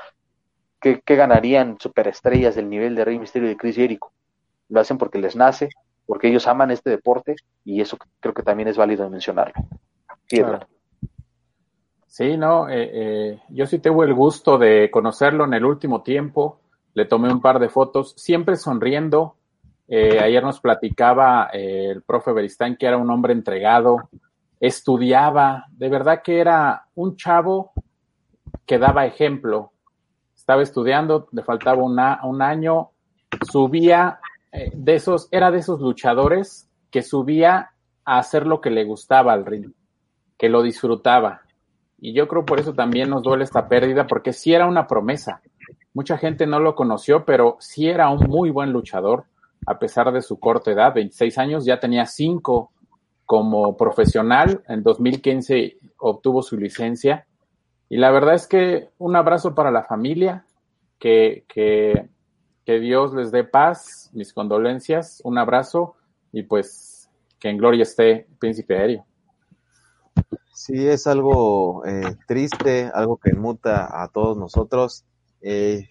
¿qué, 0.80 1.02
ganarían 1.06 1.76
superestrellas 1.78 2.54
del 2.54 2.68
nivel 2.68 2.94
de 2.94 3.04
Rey 3.04 3.18
Misterio 3.18 3.48
de 3.48 3.56
Chris 3.56 3.76
Jericho? 3.76 4.10
Lo 4.68 4.80
hacen 4.80 4.98
porque 4.98 5.18
les 5.18 5.36
nace, 5.36 5.68
porque 6.06 6.28
ellos 6.28 6.46
aman 6.46 6.70
este 6.70 6.90
deporte 6.90 7.36
y 7.64 7.80
eso 7.80 7.98
creo 8.20 8.32
que 8.32 8.42
también 8.42 8.68
es 8.68 8.76
válido 8.76 9.08
mencionarlo. 9.10 9.54
Sí, 12.06 12.36
no, 12.36 12.68
eh, 12.68 12.90
eh, 12.92 13.42
yo 13.50 13.66
sí 13.66 13.78
tengo 13.78 14.02
el 14.02 14.14
gusto 14.14 14.56
de 14.56 14.90
conocerlo 14.90 15.44
en 15.44 15.54
el 15.54 15.64
último 15.64 16.02
tiempo, 16.02 16.60
le 16.94 17.04
tomé 17.04 17.30
un 17.30 17.42
par 17.42 17.58
de 17.58 17.68
fotos, 17.68 18.14
siempre 18.16 18.56
sonriendo. 18.56 19.36
Eh, 19.86 20.18
ayer 20.18 20.42
nos 20.42 20.60
platicaba 20.60 21.50
el 21.52 22.02
profe 22.02 22.32
Beristain 22.32 22.76
que 22.76 22.86
era 22.86 22.96
un 22.96 23.10
hombre 23.10 23.34
entregado, 23.34 24.08
estudiaba, 24.58 25.66
de 25.70 25.88
verdad 25.88 26.22
que 26.22 26.40
era 26.40 26.86
un 26.94 27.16
chavo 27.16 27.72
que 28.64 28.78
daba 28.78 29.06
ejemplo. 29.06 29.72
Estaba 30.34 30.62
estudiando, 30.62 31.28
le 31.32 31.42
faltaba 31.42 31.82
una, 31.82 32.20
un 32.24 32.40
año, 32.40 32.92
subía 33.50 34.20
eh, 34.22 34.25
de 34.74 34.94
esos, 34.94 35.28
era 35.30 35.50
de 35.50 35.58
esos 35.58 35.80
luchadores 35.80 36.68
que 36.90 37.02
subía 37.02 37.70
a 38.04 38.18
hacer 38.18 38.46
lo 38.46 38.60
que 38.60 38.70
le 38.70 38.84
gustaba 38.84 39.32
al 39.32 39.44
ring, 39.44 39.72
que 40.38 40.48
lo 40.48 40.62
disfrutaba. 40.62 41.42
Y 41.98 42.12
yo 42.12 42.28
creo 42.28 42.44
por 42.44 42.60
eso 42.60 42.74
también 42.74 43.10
nos 43.10 43.22
duele 43.22 43.44
esta 43.44 43.68
pérdida, 43.68 44.06
porque 44.06 44.32
sí 44.32 44.54
era 44.54 44.66
una 44.66 44.86
promesa. 44.86 45.40
Mucha 45.94 46.18
gente 46.18 46.46
no 46.46 46.60
lo 46.60 46.74
conoció, 46.74 47.24
pero 47.24 47.56
sí 47.58 47.88
era 47.88 48.08
un 48.10 48.28
muy 48.28 48.50
buen 48.50 48.72
luchador, 48.72 49.24
a 49.66 49.78
pesar 49.78 50.12
de 50.12 50.22
su 50.22 50.38
corta 50.38 50.70
edad, 50.70 50.94
26 50.94 51.38
años, 51.38 51.64
ya 51.64 51.80
tenía 51.80 52.06
5 52.06 52.70
como 53.24 53.76
profesional. 53.76 54.62
En 54.68 54.82
2015 54.82 55.78
obtuvo 55.98 56.42
su 56.42 56.56
licencia. 56.56 57.26
Y 57.88 57.96
la 57.96 58.10
verdad 58.10 58.34
es 58.34 58.46
que 58.46 58.90
un 58.98 59.16
abrazo 59.16 59.54
para 59.54 59.70
la 59.70 59.82
familia, 59.82 60.44
que, 60.98 61.44
que 61.48 62.08
que 62.66 62.80
Dios 62.80 63.14
les 63.14 63.30
dé 63.30 63.44
paz, 63.44 64.10
mis 64.12 64.32
condolencias, 64.32 65.22
un 65.22 65.38
abrazo 65.38 65.94
y 66.32 66.42
pues 66.42 67.08
que 67.38 67.48
en 67.48 67.58
gloria 67.58 67.84
esté 67.84 68.26
Príncipe 68.40 68.76
Aéreo. 68.76 69.06
Sí, 70.52 70.88
es 70.88 71.06
algo 71.06 71.86
eh, 71.86 72.16
triste, 72.26 72.90
algo 72.92 73.18
que 73.18 73.34
muta 73.34 74.02
a 74.02 74.08
todos 74.08 74.36
nosotros. 74.36 75.04
Eh, 75.42 75.88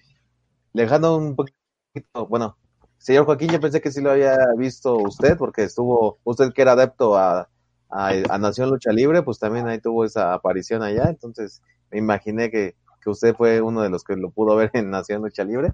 dejando 0.74 1.16
un 1.16 1.38
poquito, 1.38 2.28
bueno, 2.28 2.58
señor 2.98 3.26
Joaquín, 3.26 3.52
yo 3.52 3.62
pensé 3.62 3.80
que 3.80 3.92
sí 3.92 4.02
lo 4.02 4.12
había 4.12 4.36
visto 4.58 4.98
usted, 4.98 5.38
porque 5.38 5.64
estuvo, 5.64 6.20
usted 6.26 6.52
que 6.52 6.62
era 6.62 6.74
adepto 6.74 7.16
a, 7.16 7.48
a, 7.90 8.38
Nación 8.38 8.70
Lucha 8.70 8.92
Libre, 8.92 9.24
pues 9.24 9.40
también 9.40 9.68
ahí 9.68 9.80
tuvo 9.80 10.04
esa 10.04 10.34
aparición 10.34 10.84
allá, 10.84 11.06
entonces 11.08 11.62
me 11.90 12.00
imaginé 12.00 12.52
que, 12.52 12.76
que 13.02 13.10
usted 13.10 13.34
fue 13.34 13.62
uno 13.62 13.82
de 13.82 13.90
los 13.90 14.04
que 14.04 14.18
lo 14.18 14.32
pudo 14.32 14.58
ver 14.58 14.72
en 14.74 14.90
Nación 14.90 15.22
Lucha 15.22 15.46
Libre. 15.46 15.74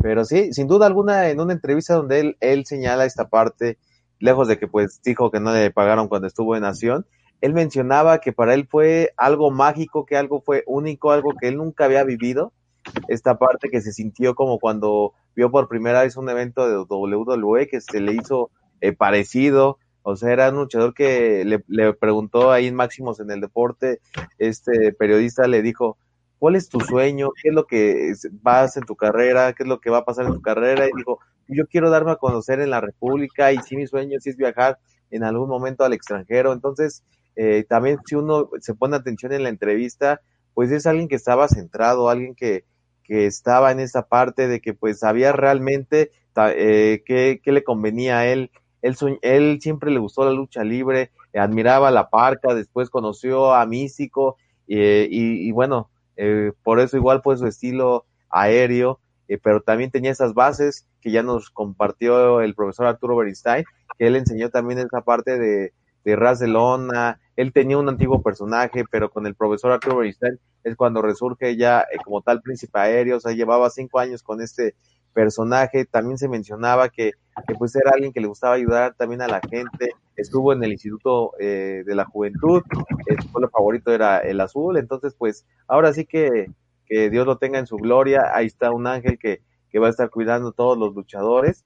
Pero 0.00 0.24
sí, 0.24 0.52
sin 0.52 0.66
duda 0.68 0.86
alguna, 0.86 1.28
en 1.28 1.40
una 1.40 1.52
entrevista 1.52 1.94
donde 1.94 2.20
él, 2.20 2.36
él 2.40 2.64
señala 2.66 3.04
esta 3.04 3.28
parte, 3.28 3.78
lejos 4.18 4.48
de 4.48 4.58
que 4.58 4.68
pues 4.68 5.00
dijo 5.02 5.30
que 5.30 5.40
no 5.40 5.52
le 5.52 5.70
pagaron 5.70 6.08
cuando 6.08 6.28
estuvo 6.28 6.56
en 6.56 6.62
Nación, 6.62 7.06
él 7.42 7.54
mencionaba 7.54 8.20
que 8.20 8.32
para 8.32 8.54
él 8.54 8.68
fue 8.70 9.12
algo 9.16 9.50
mágico, 9.50 10.06
que 10.06 10.16
algo 10.16 10.40
fue 10.40 10.62
único, 10.66 11.10
algo 11.10 11.34
que 11.38 11.48
él 11.48 11.56
nunca 11.56 11.84
había 11.84 12.04
vivido. 12.04 12.52
Esta 13.08 13.36
parte 13.36 13.68
que 13.68 13.80
se 13.80 13.92
sintió 13.92 14.36
como 14.36 14.60
cuando 14.60 15.12
vio 15.34 15.50
por 15.50 15.68
primera 15.68 16.02
vez 16.02 16.16
un 16.16 16.28
evento 16.28 16.68
de 16.68 16.86
WWE 16.88 17.66
que 17.66 17.80
se 17.80 18.00
le 18.00 18.12
hizo 18.14 18.50
eh, 18.80 18.92
parecido. 18.92 19.78
O 20.04 20.14
sea, 20.14 20.32
era 20.32 20.50
un 20.50 20.56
luchador 20.56 20.94
que 20.94 21.44
le, 21.44 21.64
le 21.66 21.92
preguntó 21.94 22.52
ahí 22.52 22.68
en 22.68 22.76
Máximos 22.76 23.18
en 23.18 23.30
el 23.30 23.40
deporte, 23.40 24.00
este 24.38 24.92
periodista 24.92 25.46
le 25.46 25.62
dijo, 25.62 25.96
¿cuál 26.42 26.56
es 26.56 26.68
tu 26.68 26.80
sueño? 26.80 27.30
¿Qué 27.40 27.50
es 27.50 27.54
lo 27.54 27.68
que 27.68 28.14
vas 28.40 28.76
en 28.76 28.82
tu 28.82 28.96
carrera? 28.96 29.52
¿Qué 29.52 29.62
es 29.62 29.68
lo 29.68 29.80
que 29.80 29.90
va 29.90 29.98
a 29.98 30.04
pasar 30.04 30.26
en 30.26 30.32
tu 30.32 30.42
carrera? 30.42 30.88
Y 30.88 30.90
dijo, 30.96 31.20
yo 31.46 31.68
quiero 31.68 31.88
darme 31.88 32.10
a 32.10 32.16
conocer 32.16 32.58
en 32.58 32.70
la 32.70 32.80
República 32.80 33.52
y 33.52 33.58
si 33.58 33.76
mi 33.76 33.86
sueño 33.86 34.18
sí 34.18 34.30
es 34.30 34.36
viajar 34.36 34.80
en 35.12 35.22
algún 35.22 35.48
momento 35.48 35.84
al 35.84 35.92
extranjero. 35.92 36.52
Entonces, 36.52 37.04
eh, 37.36 37.64
también 37.68 37.98
si 38.06 38.16
uno 38.16 38.50
se 38.58 38.74
pone 38.74 38.96
atención 38.96 39.32
en 39.32 39.44
la 39.44 39.50
entrevista, 39.50 40.20
pues 40.52 40.72
es 40.72 40.84
alguien 40.84 41.06
que 41.06 41.14
estaba 41.14 41.46
centrado, 41.46 42.10
alguien 42.10 42.34
que, 42.34 42.64
que 43.04 43.26
estaba 43.26 43.70
en 43.70 43.78
esa 43.78 44.08
parte 44.08 44.48
de 44.48 44.60
que 44.60 44.74
pues 44.74 44.98
sabía 44.98 45.30
realmente 45.30 46.10
eh, 46.34 47.04
qué, 47.06 47.40
qué, 47.40 47.52
le 47.52 47.62
convenía 47.62 48.18
a 48.18 48.26
él. 48.26 48.50
Él, 48.82 49.60
siempre 49.60 49.92
le 49.92 50.00
gustó 50.00 50.24
la 50.24 50.32
lucha 50.32 50.64
libre, 50.64 51.12
admiraba 51.34 51.86
a 51.86 51.92
la 51.92 52.10
parca, 52.10 52.52
después 52.52 52.90
conoció 52.90 53.54
a 53.54 53.64
Místico 53.64 54.38
eh, 54.66 55.06
y, 55.08 55.46
y, 55.46 55.52
bueno, 55.52 55.88
eh, 56.24 56.52
por 56.62 56.78
eso 56.78 56.96
igual 56.96 57.20
fue 57.20 57.36
su 57.36 57.48
estilo 57.48 58.06
aéreo, 58.30 59.00
eh, 59.26 59.40
pero 59.42 59.60
también 59.60 59.90
tenía 59.90 60.12
esas 60.12 60.34
bases 60.34 60.86
que 61.00 61.10
ya 61.10 61.24
nos 61.24 61.50
compartió 61.50 62.40
el 62.40 62.54
profesor 62.54 62.86
Arturo 62.86 63.16
Beristain, 63.16 63.64
que 63.98 64.06
él 64.06 64.14
enseñó 64.14 64.48
también 64.48 64.78
esa 64.78 65.00
parte 65.00 65.36
de, 65.36 65.72
de 66.04 66.46
Lona, 66.46 67.18
él 67.34 67.52
tenía 67.52 67.76
un 67.76 67.88
antiguo 67.88 68.22
personaje, 68.22 68.84
pero 68.88 69.10
con 69.10 69.26
el 69.26 69.34
profesor 69.34 69.72
Arturo 69.72 69.96
Beristain 69.96 70.38
es 70.62 70.76
cuando 70.76 71.02
resurge 71.02 71.56
ya 71.56 71.80
eh, 71.80 71.96
como 72.04 72.22
tal 72.22 72.40
príncipe 72.40 72.78
aéreo, 72.78 73.16
o 73.16 73.20
sea, 73.20 73.32
llevaba 73.32 73.68
cinco 73.70 73.98
años 73.98 74.22
con 74.22 74.40
este 74.40 74.76
personaje, 75.12 75.86
también 75.86 76.18
se 76.18 76.28
mencionaba 76.28 76.88
que, 76.88 77.14
que 77.46 77.54
pues 77.54 77.74
era 77.74 77.92
alguien 77.92 78.12
que 78.12 78.20
le 78.20 78.26
gustaba 78.26 78.54
ayudar 78.54 78.94
también 78.94 79.22
a 79.22 79.28
la 79.28 79.40
gente, 79.40 79.90
estuvo 80.16 80.52
en 80.52 80.62
el 80.62 80.72
Instituto 80.72 81.32
eh, 81.38 81.82
de 81.86 81.94
la 81.94 82.04
Juventud, 82.04 82.62
su 83.20 83.32
pueblo 83.32 83.48
favorito 83.50 83.92
era 83.92 84.18
el 84.18 84.40
azul, 84.40 84.76
entonces 84.76 85.14
pues 85.16 85.46
ahora 85.66 85.92
sí 85.92 86.04
que, 86.04 86.50
que 86.86 87.10
Dios 87.10 87.26
lo 87.26 87.38
tenga 87.38 87.58
en 87.58 87.66
su 87.66 87.76
gloria, 87.76 88.32
ahí 88.34 88.46
está 88.46 88.70
un 88.70 88.86
ángel 88.86 89.18
que, 89.18 89.40
que 89.70 89.78
va 89.78 89.86
a 89.86 89.90
estar 89.90 90.10
cuidando 90.10 90.52
todos 90.52 90.76
los 90.76 90.94
luchadores, 90.94 91.64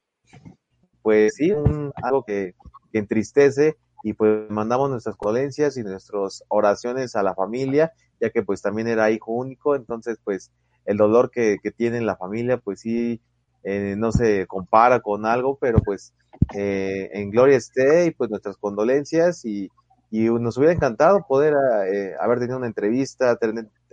pues 1.03 1.35
sí, 1.35 1.51
un, 1.51 1.93
algo 2.03 2.23
que, 2.25 2.55
que 2.93 2.99
entristece 2.99 3.77
y 4.03 4.13
pues 4.13 4.49
mandamos 4.51 4.89
nuestras 4.89 5.17
condolencias 5.17 5.77
y 5.77 5.83
nuestras 5.83 6.45
oraciones 6.49 7.17
a 7.17 7.25
la 7.25 7.35
familia, 7.35 7.93
ya 8.21 8.31
que 8.31 8.43
pues 8.43 8.63
también 8.63 8.87
era 8.87 9.11
hijo 9.11 9.33
único, 9.33 9.75
entonces 9.75 10.19
pues 10.23 10.53
el 10.85 10.97
dolor 10.97 11.31
que, 11.33 11.59
que 11.61 11.73
tiene 11.73 12.01
la 12.01 12.17
familia 12.17 12.59
pues 12.59 12.81
sí 12.81 13.21
eh, 13.69 13.97
no 13.99 14.13
se 14.13 14.47
compara 14.47 15.01
con 15.01 15.27
algo, 15.27 15.59
pero 15.61 15.81
pues 15.81 16.15
eh, 16.55 17.11
en 17.13 17.31
gloria 17.31 17.57
esté 17.57 18.07
y 18.07 18.11
pues 18.13 18.31
nuestras 18.31 18.57
condolencias 18.59 19.45
y, 19.45 19.69
y 20.09 20.31
nos 20.31 20.57
hubiera 20.57 20.73
encantado 20.73 21.27
poder 21.27 21.55
eh, 21.93 22.15
haber 22.21 22.39
tenido 22.39 22.59
una 22.59 22.69
entrevista, 22.69 23.37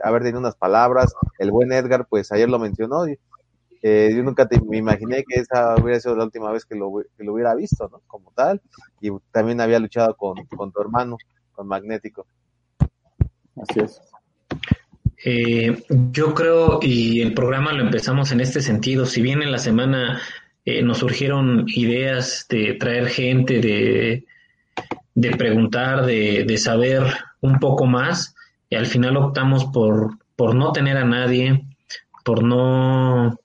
haber 0.04 0.22
tenido 0.22 0.40
unas 0.40 0.56
palabras. 0.56 1.16
El 1.40 1.50
buen 1.50 1.72
Edgar, 1.72 2.06
pues 2.08 2.32
ayer 2.32 2.48
lo 2.50 2.60
mencionó. 2.60 3.08
Yo 3.08 4.24
nunca 4.24 4.48
te, 4.48 4.62
me 4.62 4.78
imaginé 4.78 5.24
que 5.28 5.40
esa 5.40 5.74
hubiera 5.82 6.00
sido 6.00 6.16
la 6.16 6.26
última 6.26 6.52
vez 6.52 6.66
que 6.66 6.76
lo, 6.76 6.92
que 7.18 7.24
lo 7.24 7.34
hubiera 7.34 7.56
visto, 7.56 7.90
¿no? 7.90 8.00
Como 8.06 8.32
tal. 8.36 8.62
Y 9.02 9.10
también 9.32 9.60
había 9.60 9.80
luchado 9.80 10.16
con, 10.16 10.36
con 10.56 10.72
tu 10.72 10.82
hermano, 10.82 11.18
con 11.52 11.68
Magnético. 11.68 12.28
Así 13.60 13.80
es. 13.80 14.00
Eh, 15.26 15.84
yo 16.12 16.34
creo, 16.34 16.80
y 16.82 17.22
el 17.22 17.34
programa 17.34 17.72
lo 17.72 17.84
empezamos 17.84 18.32
en 18.34 18.42
este 18.42 18.62
sentido, 18.62 19.06
si 19.06 19.22
bien 19.22 19.42
en 19.42 19.54
la 19.54 19.58
semana 19.58 20.22
eh, 20.66 20.82
nos 20.84 20.98
surgieron 20.98 21.64
ideas 21.68 22.46
de 22.50 22.74
traer 22.74 23.08
gente, 23.08 23.62
de, 23.62 24.26
de 25.16 25.32
preguntar, 25.32 26.06
de, 26.06 26.44
de, 26.46 26.58
saber 26.58 27.04
un 27.40 27.58
poco 27.60 27.86
más, 27.86 28.36
y 28.70 28.76
al 28.76 28.86
final 28.86 29.16
optamos 29.16 29.66
por, 29.66 30.18
por 30.36 30.56
no 30.56 30.74
tener 30.74 30.98
a 30.98 31.06
nadie, 31.06 31.64
por 32.26 32.44
no 32.44 33.40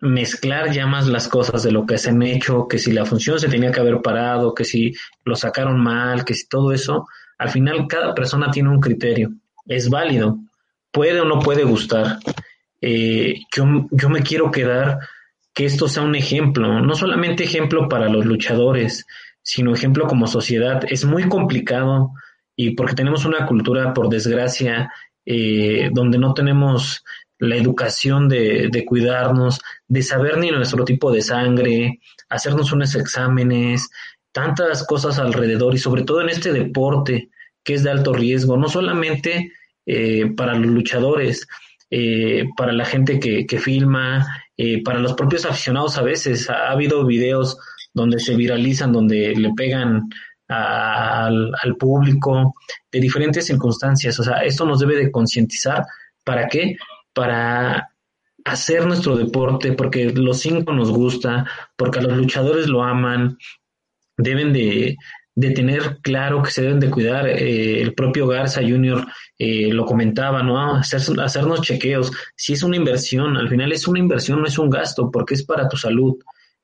mezclar 0.00 0.70
ya 0.72 0.86
más 0.86 1.06
las 1.06 1.28
cosas 1.28 1.62
de 1.62 1.72
lo 1.72 1.84
que 1.84 1.98
se 1.98 2.10
han 2.10 2.22
hecho, 2.22 2.66
que 2.66 2.78
si 2.78 2.92
la 2.92 3.04
función 3.04 3.38
se 3.38 3.48
tenía 3.48 3.72
que 3.72 3.80
haber 3.80 4.00
parado, 4.00 4.54
que 4.54 4.64
si 4.64 4.94
lo 5.24 5.36
sacaron 5.36 5.82
mal, 5.82 6.24
que 6.24 6.32
si 6.32 6.48
todo 6.48 6.72
eso, 6.72 7.06
al 7.36 7.50
final 7.50 7.86
cada 7.88 8.14
persona 8.14 8.50
tiene 8.50 8.70
un 8.70 8.80
criterio, 8.80 9.32
es 9.66 9.90
válido 9.90 10.38
puede 10.94 11.20
o 11.20 11.26
no 11.26 11.40
puede 11.40 11.64
gustar. 11.64 12.18
Eh, 12.80 13.40
yo, 13.54 13.64
yo 13.90 14.08
me 14.08 14.22
quiero 14.22 14.50
quedar 14.50 15.00
que 15.52 15.66
esto 15.66 15.88
sea 15.88 16.02
un 16.02 16.14
ejemplo, 16.14 16.80
no 16.80 16.94
solamente 16.94 17.44
ejemplo 17.44 17.88
para 17.88 18.08
los 18.08 18.24
luchadores, 18.24 19.06
sino 19.42 19.74
ejemplo 19.74 20.06
como 20.06 20.26
sociedad. 20.26 20.82
Es 20.88 21.04
muy 21.04 21.28
complicado 21.28 22.12
y 22.56 22.70
porque 22.70 22.94
tenemos 22.94 23.24
una 23.24 23.44
cultura, 23.46 23.92
por 23.92 24.08
desgracia, 24.08 24.90
eh, 25.26 25.90
donde 25.92 26.18
no 26.18 26.32
tenemos 26.32 27.04
la 27.38 27.56
educación 27.56 28.28
de, 28.28 28.68
de, 28.70 28.84
cuidarnos, 28.84 29.60
de 29.88 30.02
saber 30.02 30.38
ni 30.38 30.50
nuestro 30.50 30.84
tipo 30.84 31.10
de 31.10 31.22
sangre, 31.22 32.00
hacernos 32.28 32.72
unos 32.72 32.94
exámenes, 32.94 33.90
tantas 34.32 34.86
cosas 34.86 35.18
alrededor 35.18 35.74
y 35.74 35.78
sobre 35.78 36.04
todo 36.04 36.20
en 36.20 36.28
este 36.28 36.52
deporte 36.52 37.30
que 37.64 37.74
es 37.74 37.82
de 37.82 37.90
alto 37.90 38.12
riesgo, 38.12 38.56
no 38.56 38.68
solamente 38.68 39.52
eh, 39.86 40.32
para 40.36 40.54
los 40.54 40.66
luchadores, 40.66 41.46
eh, 41.90 42.46
para 42.56 42.72
la 42.72 42.84
gente 42.84 43.20
que, 43.20 43.46
que 43.46 43.58
filma, 43.58 44.26
eh, 44.56 44.82
para 44.82 44.98
los 44.98 45.14
propios 45.14 45.44
aficionados 45.44 45.98
a 45.98 46.02
veces. 46.02 46.48
Ha, 46.50 46.70
habido 46.70 47.04
videos 47.04 47.58
donde 47.92 48.18
se 48.18 48.34
viralizan, 48.34 48.92
donde 48.92 49.34
le 49.34 49.52
pegan 49.54 50.08
al, 50.48 51.52
al, 51.62 51.76
público 51.76 52.54
de 52.90 53.00
diferentes 53.00 53.46
circunstancias. 53.46 54.18
O 54.18 54.22
sea, 54.22 54.38
esto 54.38 54.64
nos 54.64 54.80
debe 54.80 54.96
de 54.96 55.10
concientizar. 55.10 55.84
¿Para 56.24 56.48
qué? 56.48 56.76
Para 57.12 57.90
hacer 58.44 58.86
nuestro 58.86 59.16
deporte, 59.16 59.72
porque 59.72 60.10
los 60.10 60.40
cinco 60.40 60.72
nos 60.72 60.90
gusta, 60.90 61.46
porque 61.76 61.98
a 61.98 62.02
los 62.02 62.16
luchadores 62.16 62.68
lo 62.68 62.82
aman, 62.82 63.38
deben 64.16 64.52
de, 64.52 64.96
de 65.36 65.50
tener 65.50 65.98
claro 66.00 66.42
que 66.42 66.50
se 66.50 66.62
deben 66.62 66.80
de 66.80 66.90
cuidar. 66.90 67.28
Eh, 67.28 67.80
el 67.82 67.94
propio 67.94 68.26
Garza 68.26 68.60
Junior 68.60 69.06
eh, 69.38 69.72
lo 69.72 69.84
comentaba, 69.84 70.42
¿no? 70.42 70.76
Hacer, 70.76 71.00
hacernos 71.20 71.62
chequeos. 71.62 72.12
Si 72.36 72.52
es 72.52 72.62
una 72.62 72.76
inversión, 72.76 73.36
al 73.36 73.48
final 73.48 73.72
es 73.72 73.88
una 73.88 73.98
inversión, 73.98 74.40
no 74.40 74.46
es 74.46 74.58
un 74.58 74.70
gasto, 74.70 75.10
porque 75.10 75.34
es 75.34 75.44
para 75.44 75.68
tu 75.68 75.76
salud. 75.76 76.16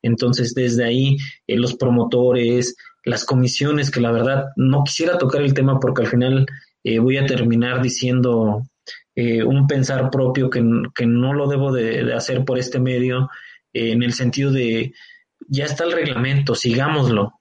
Entonces, 0.02 0.55
desde 0.55 0.84
ahí, 0.84 1.16
eh, 1.47 1.56
los 1.56 1.74
promotores, 1.74 2.76
las 3.05 3.24
comisiones, 3.24 3.90
que 3.90 4.01
la 4.01 4.12
verdad 4.12 4.47
no 4.56 4.84
quisiera 4.84 5.18
tocar 5.18 5.42
el 5.42 5.55
tema 5.55 5.78
porque 5.80 6.02
al 6.02 6.09
final 6.09 6.47
eh, 6.84 6.98
voy 6.98 7.16
a 7.16 7.26
terminar 7.26 7.82
diciendo 7.82 8.62
eh, 9.14 9.42
un 9.42 9.66
pensar 9.66 10.10
propio 10.10 10.48
que, 10.51 10.62
que 10.94 11.06
no 11.06 11.32
lo 11.32 11.48
debo 11.48 11.72
de, 11.72 12.12
hacer 12.14 12.44
por 12.44 12.59
este 12.59 12.78
medio, 12.78 13.28
en 13.72 14.02
el 14.02 14.12
sentido 14.14 14.51
de, 14.51 14.92
ya 15.47 15.64
está 15.64 15.84
el 15.84 15.92
reglamento, 15.92 16.56
sigámoslo, 16.56 17.39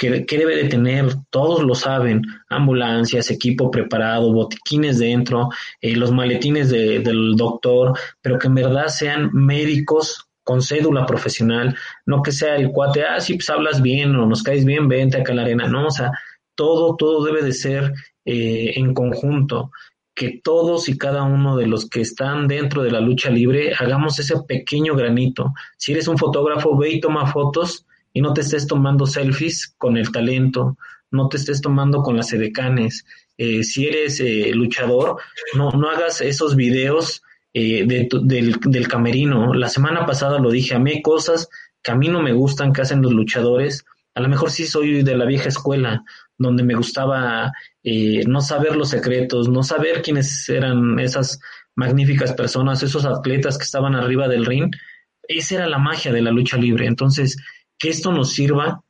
que, 0.00 0.38
debe 0.38 0.56
de 0.56 0.64
tener, 0.64 1.14
todos 1.28 1.62
lo 1.62 1.74
saben, 1.74 2.22
ambulancias, 2.48 3.30
equipo 3.30 3.70
preparado, 3.70 4.32
botiquines 4.32 4.98
dentro, 4.98 5.50
eh, 5.82 5.94
los 5.94 6.10
maletines 6.10 6.70
de, 6.70 7.00
del 7.00 7.36
doctor, 7.36 7.92
pero 8.22 8.38
que 8.38 8.46
en 8.46 8.54
verdad 8.54 8.88
sean 8.88 9.28
médicos 9.34 10.26
con 10.42 10.62
cédula 10.62 11.04
profesional, 11.04 11.76
no 12.06 12.22
que 12.22 12.32
sea 12.32 12.56
el 12.56 12.70
cuate, 12.70 13.04
ah, 13.04 13.20
sí, 13.20 13.34
pues 13.34 13.50
hablas 13.50 13.82
bien 13.82 14.16
o 14.16 14.24
nos 14.24 14.42
caes 14.42 14.64
bien, 14.64 14.88
vente 14.88 15.18
acá 15.18 15.32
a 15.32 15.36
la 15.36 15.42
arena, 15.42 15.68
no, 15.68 15.88
o 15.88 15.90
sea, 15.90 16.10
todo, 16.54 16.96
todo 16.96 17.22
debe 17.22 17.42
de 17.42 17.52
ser 17.52 17.92
eh, 18.24 18.72
en 18.76 18.94
conjunto, 18.94 19.70
que 20.14 20.40
todos 20.42 20.88
y 20.88 20.96
cada 20.96 21.24
uno 21.24 21.58
de 21.58 21.66
los 21.66 21.90
que 21.90 22.00
están 22.00 22.48
dentro 22.48 22.82
de 22.82 22.90
la 22.90 23.00
lucha 23.00 23.28
libre 23.28 23.74
hagamos 23.78 24.18
ese 24.18 24.42
pequeño 24.46 24.94
granito. 24.94 25.52
Si 25.78 25.92
eres 25.92 26.08
un 26.08 26.18
fotógrafo, 26.18 26.76
ve 26.76 26.90
y 26.90 27.00
toma 27.00 27.26
fotos 27.26 27.86
y 28.12 28.20
no 28.20 28.32
te 28.32 28.40
estés 28.40 28.66
tomando 28.66 29.06
selfies 29.06 29.74
con 29.78 29.96
el 29.96 30.10
talento, 30.10 30.76
no 31.10 31.28
te 31.28 31.36
estés 31.36 31.60
tomando 31.60 32.02
con 32.02 32.16
las 32.16 32.32
edecanes. 32.32 33.04
Eh, 33.36 33.62
si 33.62 33.86
eres 33.86 34.20
eh, 34.20 34.50
luchador, 34.54 35.16
no, 35.54 35.70
no 35.70 35.88
hagas 35.88 36.20
esos 36.20 36.56
videos 36.56 37.22
eh, 37.52 37.84
de, 37.84 38.08
del, 38.22 38.56
del, 38.60 38.88
camerino. 38.88 39.54
La 39.54 39.68
semana 39.68 40.06
pasada 40.06 40.38
lo 40.38 40.50
dije, 40.50 40.74
a 40.74 40.78
mí 40.78 41.02
cosas 41.02 41.48
que 41.82 41.90
a 41.90 41.96
mí 41.96 42.08
no 42.08 42.22
me 42.22 42.32
gustan 42.32 42.72
que 42.72 42.82
hacen 42.82 43.02
los 43.02 43.12
luchadores. 43.12 43.84
A 44.14 44.20
lo 44.20 44.28
mejor 44.28 44.50
sí 44.50 44.66
soy 44.66 45.02
de 45.02 45.16
la 45.16 45.24
vieja 45.24 45.48
escuela, 45.48 46.04
donde 46.38 46.62
me 46.62 46.74
gustaba 46.74 47.52
eh, 47.82 48.22
no 48.26 48.40
saber 48.40 48.76
los 48.76 48.90
secretos, 48.90 49.48
no 49.48 49.62
saber 49.62 50.02
quiénes 50.02 50.48
eran 50.48 50.98
esas 51.00 51.40
magníficas 51.74 52.34
personas, 52.34 52.82
esos 52.82 53.04
atletas 53.04 53.58
que 53.58 53.64
estaban 53.64 53.94
arriba 53.94 54.28
del 54.28 54.46
ring. 54.46 54.70
Esa 55.22 55.56
era 55.56 55.66
la 55.66 55.78
magia 55.78 56.12
de 56.12 56.22
la 56.22 56.30
lucha 56.30 56.56
libre. 56.56 56.86
Entonces, 56.86 57.36
que 57.80 57.88
esto 57.88 58.12
nos 58.12 58.32
sirva 58.32 58.84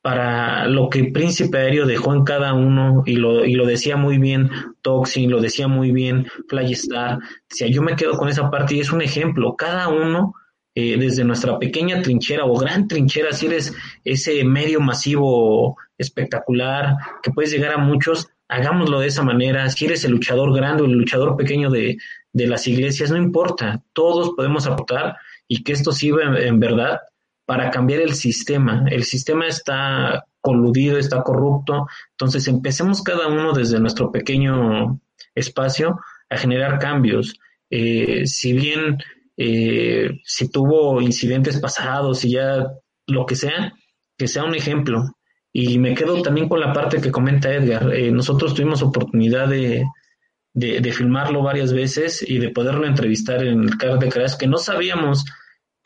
para 0.00 0.68
lo 0.68 0.88
que 0.88 1.10
Príncipe 1.10 1.58
Aéreo 1.58 1.84
dejó 1.84 2.14
en 2.14 2.22
cada 2.22 2.54
uno, 2.54 3.02
y 3.06 3.16
lo, 3.16 3.44
y 3.44 3.54
lo 3.54 3.66
decía 3.66 3.96
muy 3.96 4.18
bien 4.18 4.48
Toxin, 4.80 5.28
lo 5.28 5.40
decía 5.40 5.66
muy 5.66 5.90
bien 5.90 6.28
Flystar, 6.48 7.18
decía, 7.50 7.66
yo 7.66 7.82
me 7.82 7.96
quedo 7.96 8.16
con 8.16 8.28
esa 8.28 8.48
parte 8.48 8.76
y 8.76 8.80
es 8.80 8.92
un 8.92 9.02
ejemplo, 9.02 9.56
cada 9.56 9.88
uno 9.88 10.34
eh, 10.76 10.96
desde 10.96 11.24
nuestra 11.24 11.58
pequeña 11.58 12.02
trinchera 12.02 12.44
o 12.44 12.56
gran 12.56 12.86
trinchera, 12.86 13.32
si 13.32 13.46
eres 13.46 13.74
ese 14.04 14.44
medio 14.44 14.80
masivo 14.80 15.76
espectacular 15.98 16.94
que 17.20 17.32
puedes 17.32 17.50
llegar 17.50 17.72
a 17.72 17.78
muchos, 17.78 18.28
hagámoslo 18.46 19.00
de 19.00 19.08
esa 19.08 19.24
manera, 19.24 19.68
si 19.70 19.86
eres 19.86 20.04
el 20.04 20.12
luchador 20.12 20.54
grande 20.54 20.84
o 20.84 20.86
el 20.86 20.92
luchador 20.92 21.36
pequeño 21.36 21.68
de, 21.68 21.98
de 22.32 22.46
las 22.46 22.68
iglesias, 22.68 23.10
no 23.10 23.16
importa, 23.16 23.82
todos 23.92 24.34
podemos 24.36 24.68
aportar 24.68 25.16
y 25.48 25.64
que 25.64 25.72
esto 25.72 25.90
sirva 25.90 26.38
en 26.38 26.60
verdad 26.60 27.00
para 27.46 27.70
cambiar 27.70 28.00
el 28.00 28.14
sistema. 28.14 28.84
El 28.90 29.04
sistema 29.04 29.46
está 29.46 30.26
coludido, 30.40 30.98
está 30.98 31.22
corrupto, 31.22 31.86
entonces 32.10 32.46
empecemos 32.48 33.02
cada 33.02 33.28
uno 33.28 33.52
desde 33.52 33.80
nuestro 33.80 34.12
pequeño 34.12 35.00
espacio 35.34 35.98
a 36.28 36.36
generar 36.36 36.78
cambios. 36.78 37.38
Eh, 37.70 38.26
si 38.26 38.52
bien 38.52 38.98
eh, 39.36 40.20
si 40.24 40.50
tuvo 40.50 41.00
incidentes 41.02 41.60
pasados 41.60 42.24
y 42.24 42.32
ya 42.32 42.66
lo 43.06 43.26
que 43.26 43.36
sea, 43.36 43.74
que 44.16 44.28
sea 44.28 44.44
un 44.44 44.54
ejemplo. 44.54 45.04
Y 45.52 45.78
me 45.78 45.94
quedo 45.94 46.22
también 46.22 46.48
con 46.48 46.60
la 46.60 46.72
parte 46.72 47.00
que 47.00 47.10
comenta 47.10 47.52
Edgar. 47.52 47.94
Eh, 47.94 48.10
nosotros 48.10 48.54
tuvimos 48.54 48.82
oportunidad 48.82 49.48
de, 49.48 49.84
de, 50.52 50.92
filmarlo 50.92 51.42
varias 51.42 51.72
veces 51.72 52.24
y 52.26 52.38
de 52.38 52.50
poderlo 52.50 52.86
entrevistar 52.86 53.42
en 53.42 53.62
el 53.62 53.76
Car 53.76 53.98
de 53.98 54.08
Crash, 54.08 54.36
que 54.36 54.46
no 54.46 54.58
sabíamos 54.58 55.24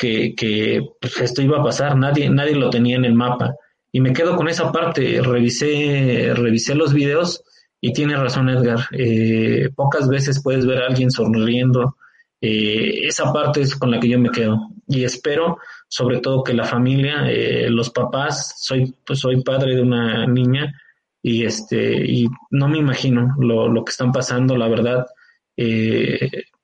que, 0.01 0.81
pues, 1.01 1.21
esto 1.21 1.43
iba 1.43 1.59
a 1.59 1.63
pasar, 1.63 1.97
nadie, 1.97 2.31
nadie 2.31 2.55
lo 2.55 2.71
tenía 2.71 2.97
en 2.97 3.05
el 3.05 3.15
mapa. 3.15 3.55
Y 3.93 4.01
me 4.01 4.13
quedo 4.13 4.37
con 4.37 4.49
esa 4.49 4.73
parte, 4.73 5.21
revisé, 5.21 6.33
revisé 6.35 6.75
los 6.75 6.95
videos 6.95 7.43
y 7.81 7.93
tiene 7.93 8.17
razón 8.17 8.49
Edgar, 8.49 8.81
eh, 8.93 9.69
pocas 9.75 10.09
veces 10.09 10.43
puedes 10.43 10.67
ver 10.67 10.83
a 10.83 10.87
alguien 10.87 11.11
sonriendo, 11.11 11.97
eh, 12.41 13.07
esa 13.07 13.33
parte 13.33 13.63
es 13.63 13.75
con 13.75 13.91
la 13.91 14.01
que 14.01 14.09
yo 14.09 14.19
me 14.19 14.31
quedo. 14.31 14.71
Y 14.87 15.05
espero 15.05 15.59
sobre 15.89 16.21
todo 16.21 16.45
que 16.45 16.55
la 16.55 16.65
familia, 16.65 17.29
eh, 17.29 17.69
los 17.69 17.91
papás, 17.91 18.55
soy, 18.59 18.95
pues 19.05 19.19
soy 19.19 19.43
padre 19.43 19.75
de 19.77 19.83
una 19.83 20.27
niña 20.27 20.81
y 21.23 21.45
este 21.45 22.05
y 22.07 22.29
no 22.51 22.69
me 22.69 22.79
imagino 22.79 23.35
lo, 23.39 23.69
lo 23.69 23.85
que 23.85 23.91
están 23.91 24.13
pasando, 24.13 24.57
la 24.57 24.69
verdad, 24.69 25.07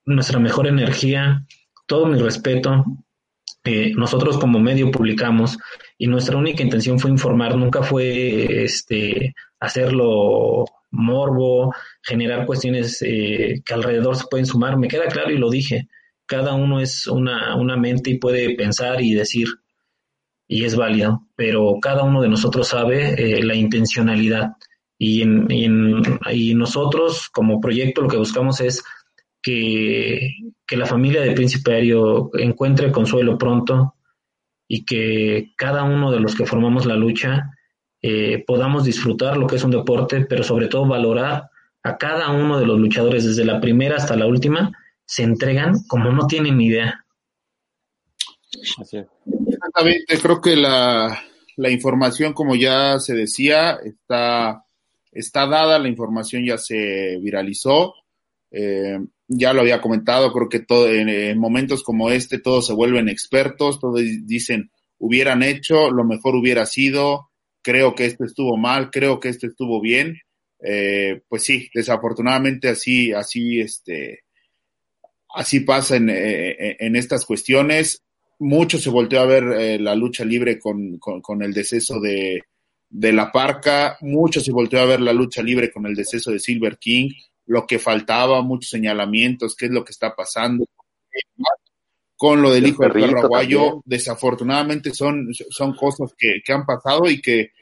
nuestra 0.07 0.39
mejor 0.39 0.67
energía, 0.67 1.45
todo 1.87 2.07
mi 2.07 2.19
respeto, 2.19 2.85
nosotros 3.97 4.39
como 4.39 4.59
medio 4.59 4.91
publicamos 4.91 5.59
y 5.99 6.07
nuestra 6.07 6.37
única 6.37 6.63
intención 6.63 6.99
fue 6.99 7.11
informar, 7.11 7.57
nunca 7.57 7.83
fue 7.83 8.65
este 8.65 9.35
hacerlo 9.61 10.65
morbo, 10.91 11.75
generar 12.03 12.47
cuestiones 12.47 13.03
eh, 13.03 13.63
que 13.65 13.75
alrededor 13.75 14.17
se 14.17 14.27
pueden 14.31 14.47
sumar. 14.47 14.79
Me 14.79 14.89
queda 14.89 15.07
claro 15.07 15.31
y 15.31 15.39
lo 15.39 15.51
dije, 15.51 15.89
cada 16.27 16.55
uno 16.55 16.81
es 16.81 17.07
una, 17.07 17.57
una 17.57 17.77
mente 17.77 18.11
y 18.11 18.19
puede 18.19 18.55
pensar 18.57 19.01
y 19.01 19.15
decir, 19.15 19.49
y 20.49 20.65
es 20.65 20.77
válido, 20.77 21.27
pero 21.35 21.79
cada 21.81 22.05
uno 22.05 22.23
de 22.23 22.29
nosotros 22.29 22.69
sabe 22.69 23.15
eh, 23.15 23.43
la 23.43 23.55
intencionalidad. 23.55 24.53
Y, 24.99 25.23
en, 25.23 25.47
y 26.33 26.55
nosotros 26.55 27.29
como 27.29 27.61
proyecto 27.61 28.01
lo 28.01 28.09
que 28.09 28.17
buscamos 28.17 28.61
es 28.61 28.83
que, 29.43 30.31
la 30.71 30.87
familia 30.87 31.21
de 31.21 31.33
Príncipe 31.33 31.75
Aéreo 31.75 32.31
encuentre 32.35 32.91
consuelo 32.91 33.39
pronto 33.39 33.95
y 34.67 34.85
que 34.85 35.53
cada 35.57 35.85
uno 35.85 36.11
de 36.11 36.21
los 36.21 36.35
que 36.35 36.47
formamos 36.47 36.87
la 36.87 36.97
lucha 36.97 37.51
eh, 38.03 38.43
podamos 38.47 38.85
disfrutar 38.85 39.37
lo 39.37 39.47
que 39.47 39.57
es 39.57 39.65
un 39.65 39.71
deporte, 39.71 40.27
pero 40.27 40.43
sobre 40.43 40.69
todo 40.69 40.87
valorar 40.87 41.51
a 41.83 41.97
cada 41.99 42.31
uno 42.31 42.59
de 42.59 42.67
los 42.67 42.79
luchadores 42.79 43.25
desde 43.25 43.45
la 43.45 43.61
primera 43.61 43.97
hasta 43.97 44.17
la 44.17 44.27
última, 44.27 44.73
se 45.05 45.23
entregan 45.23 45.85
como 45.87 46.11
no 46.11 46.27
tienen 46.27 46.59
ni 46.59 46.67
idea. 46.67 47.05
Exactamente, 48.53 50.19
creo 50.21 50.41
que 50.41 50.57
la, 50.57 51.21
la, 51.57 51.71
información, 51.71 52.33
como 52.33 52.57
ya 52.57 52.99
se 52.99 53.15
decía, 53.15 53.79
está, 53.85 54.65
está 55.13 55.47
dada, 55.47 55.79
la 55.79 55.89
información 55.89 56.45
ya 56.45 56.59
se 56.59 57.19
viralizó. 57.21 57.95
Eh, 58.51 58.99
ya 59.29 59.53
lo 59.53 59.63
había 59.63 59.81
comentado, 59.81 60.33
creo 60.33 60.49
que 60.49 60.61
todo, 60.61 60.89
en, 60.89 61.39
momentos 61.39 61.83
como 61.83 62.11
este 62.11 62.39
todos 62.39 62.67
se 62.67 62.73
vuelven 62.73 63.09
expertos, 63.09 63.81
todos 63.81 64.01
dicen 64.25 64.71
hubieran 64.99 65.43
hecho, 65.43 65.91
lo 65.91 66.05
mejor 66.05 66.37
hubiera 66.37 66.65
sido, 66.67 67.31
creo 67.63 67.95
que 67.95 68.07
esto 68.07 68.25
estuvo 68.25 68.57
mal, 68.57 68.91
creo 68.91 69.21
que 69.21 69.29
esto 69.29 69.47
estuvo 69.47 69.81
bien. 69.81 70.19
Eh, 70.63 71.21
pues 71.29 71.45
sí, 71.45 71.69
desafortunadamente 71.75 72.69
así, 72.69 73.13
así, 73.13 73.61
este, 73.61 74.21
así 75.35 75.61
pasa 75.61 75.97
en, 75.97 76.09
eh, 76.09 76.77
en 76.81 76.97
estas 76.97 77.27
cuestiones. 77.27 78.03
Mucho 78.39 78.79
se 78.79 78.91
volteó 78.91 79.21
a 79.21 79.27
ver 79.27 79.45
eh, 79.59 79.79
la 79.79 79.95
lucha 79.95 80.25
libre 80.25 80.59
con, 80.59 80.99
con, 80.99 81.21
con 81.21 81.43
el 81.43 81.53
deceso 81.53 82.01
de, 82.01 82.43
de 82.89 83.13
la 83.13 83.33
Parca, 83.33 83.97
mucho 84.01 84.41
se 84.41 84.53
volteó 84.53 84.81
a 84.81 84.87
ver 84.87 85.01
la 85.01 85.13
lucha 85.13 85.43
libre 85.43 85.71
con 85.71 85.87
el 85.87 85.95
deceso 85.95 86.31
de 86.31 86.39
Silver 86.39 86.79
King, 86.79 87.11
lo 87.47 87.67
que 87.67 87.79
faltaba, 87.79 88.43
muchos 88.43 88.71
señalamientos, 88.71 89.57
qué 89.57 89.67
es 89.67 89.73
lo 89.73 89.85
que 89.85 89.93
está 89.93 90.15
pasando. 90.15 90.67
Con 92.17 92.41
lo 92.41 92.51
del 92.51 92.67
hijo 92.67 92.83
del 92.83 92.93
perro 92.93 93.23
aguayo, 93.23 93.83
desafortunadamente 93.85 94.93
son, 94.95 95.29
son 95.51 95.75
cosas 95.75 96.15
que, 96.17 96.41
que 96.45 96.53
han 96.53 96.65
pasado 96.65 97.11
y 97.11 97.21
que 97.21 97.53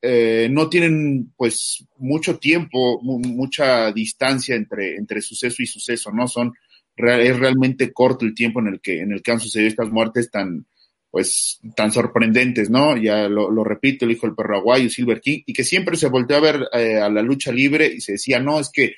eh, 0.00 0.48
no 0.50 0.68
tienen 0.68 1.32
pues 1.36 1.84
mucho 1.96 2.38
tiempo, 2.38 3.00
mucha 3.02 3.90
distancia 3.90 4.54
entre, 4.54 4.96
entre 4.96 5.20
suceso 5.20 5.62
y 5.62 5.66
suceso, 5.66 6.12
¿no? 6.12 6.28
Son, 6.28 6.52
es 6.96 7.38
realmente 7.38 7.92
corto 7.92 8.24
el 8.24 8.34
tiempo 8.34 8.60
en 8.60 8.68
el 8.68 8.80
que, 8.80 9.00
en 9.00 9.12
el 9.12 9.22
que 9.22 9.32
han 9.32 9.40
sucedido 9.40 9.68
estas 9.68 9.90
muertes 9.90 10.30
tan, 10.30 10.66
pues, 11.10 11.58
tan 11.74 11.90
sorprendentes, 11.90 12.70
¿no? 12.70 12.96
Ya 12.96 13.28
lo, 13.28 13.50
lo 13.50 13.64
repito, 13.64 14.04
el 14.04 14.12
hijo 14.12 14.26
del 14.26 14.36
perro 14.36 14.58
aguayo, 14.58 14.90
Silver 14.90 15.20
King, 15.20 15.40
y 15.46 15.52
que 15.52 15.64
siempre 15.64 15.96
se 15.96 16.08
volteó 16.08 16.36
a 16.36 16.40
ver 16.40 16.68
eh, 16.72 16.98
a 16.98 17.08
la 17.08 17.22
lucha 17.22 17.50
libre 17.50 17.86
y 17.86 18.00
se 18.00 18.12
decía, 18.12 18.38
no, 18.38 18.60
es 18.60 18.70
que 18.70 18.94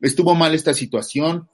estuvo 0.00 0.34
mal 0.34 0.54
esta 0.54 0.74
situación, 0.74 1.48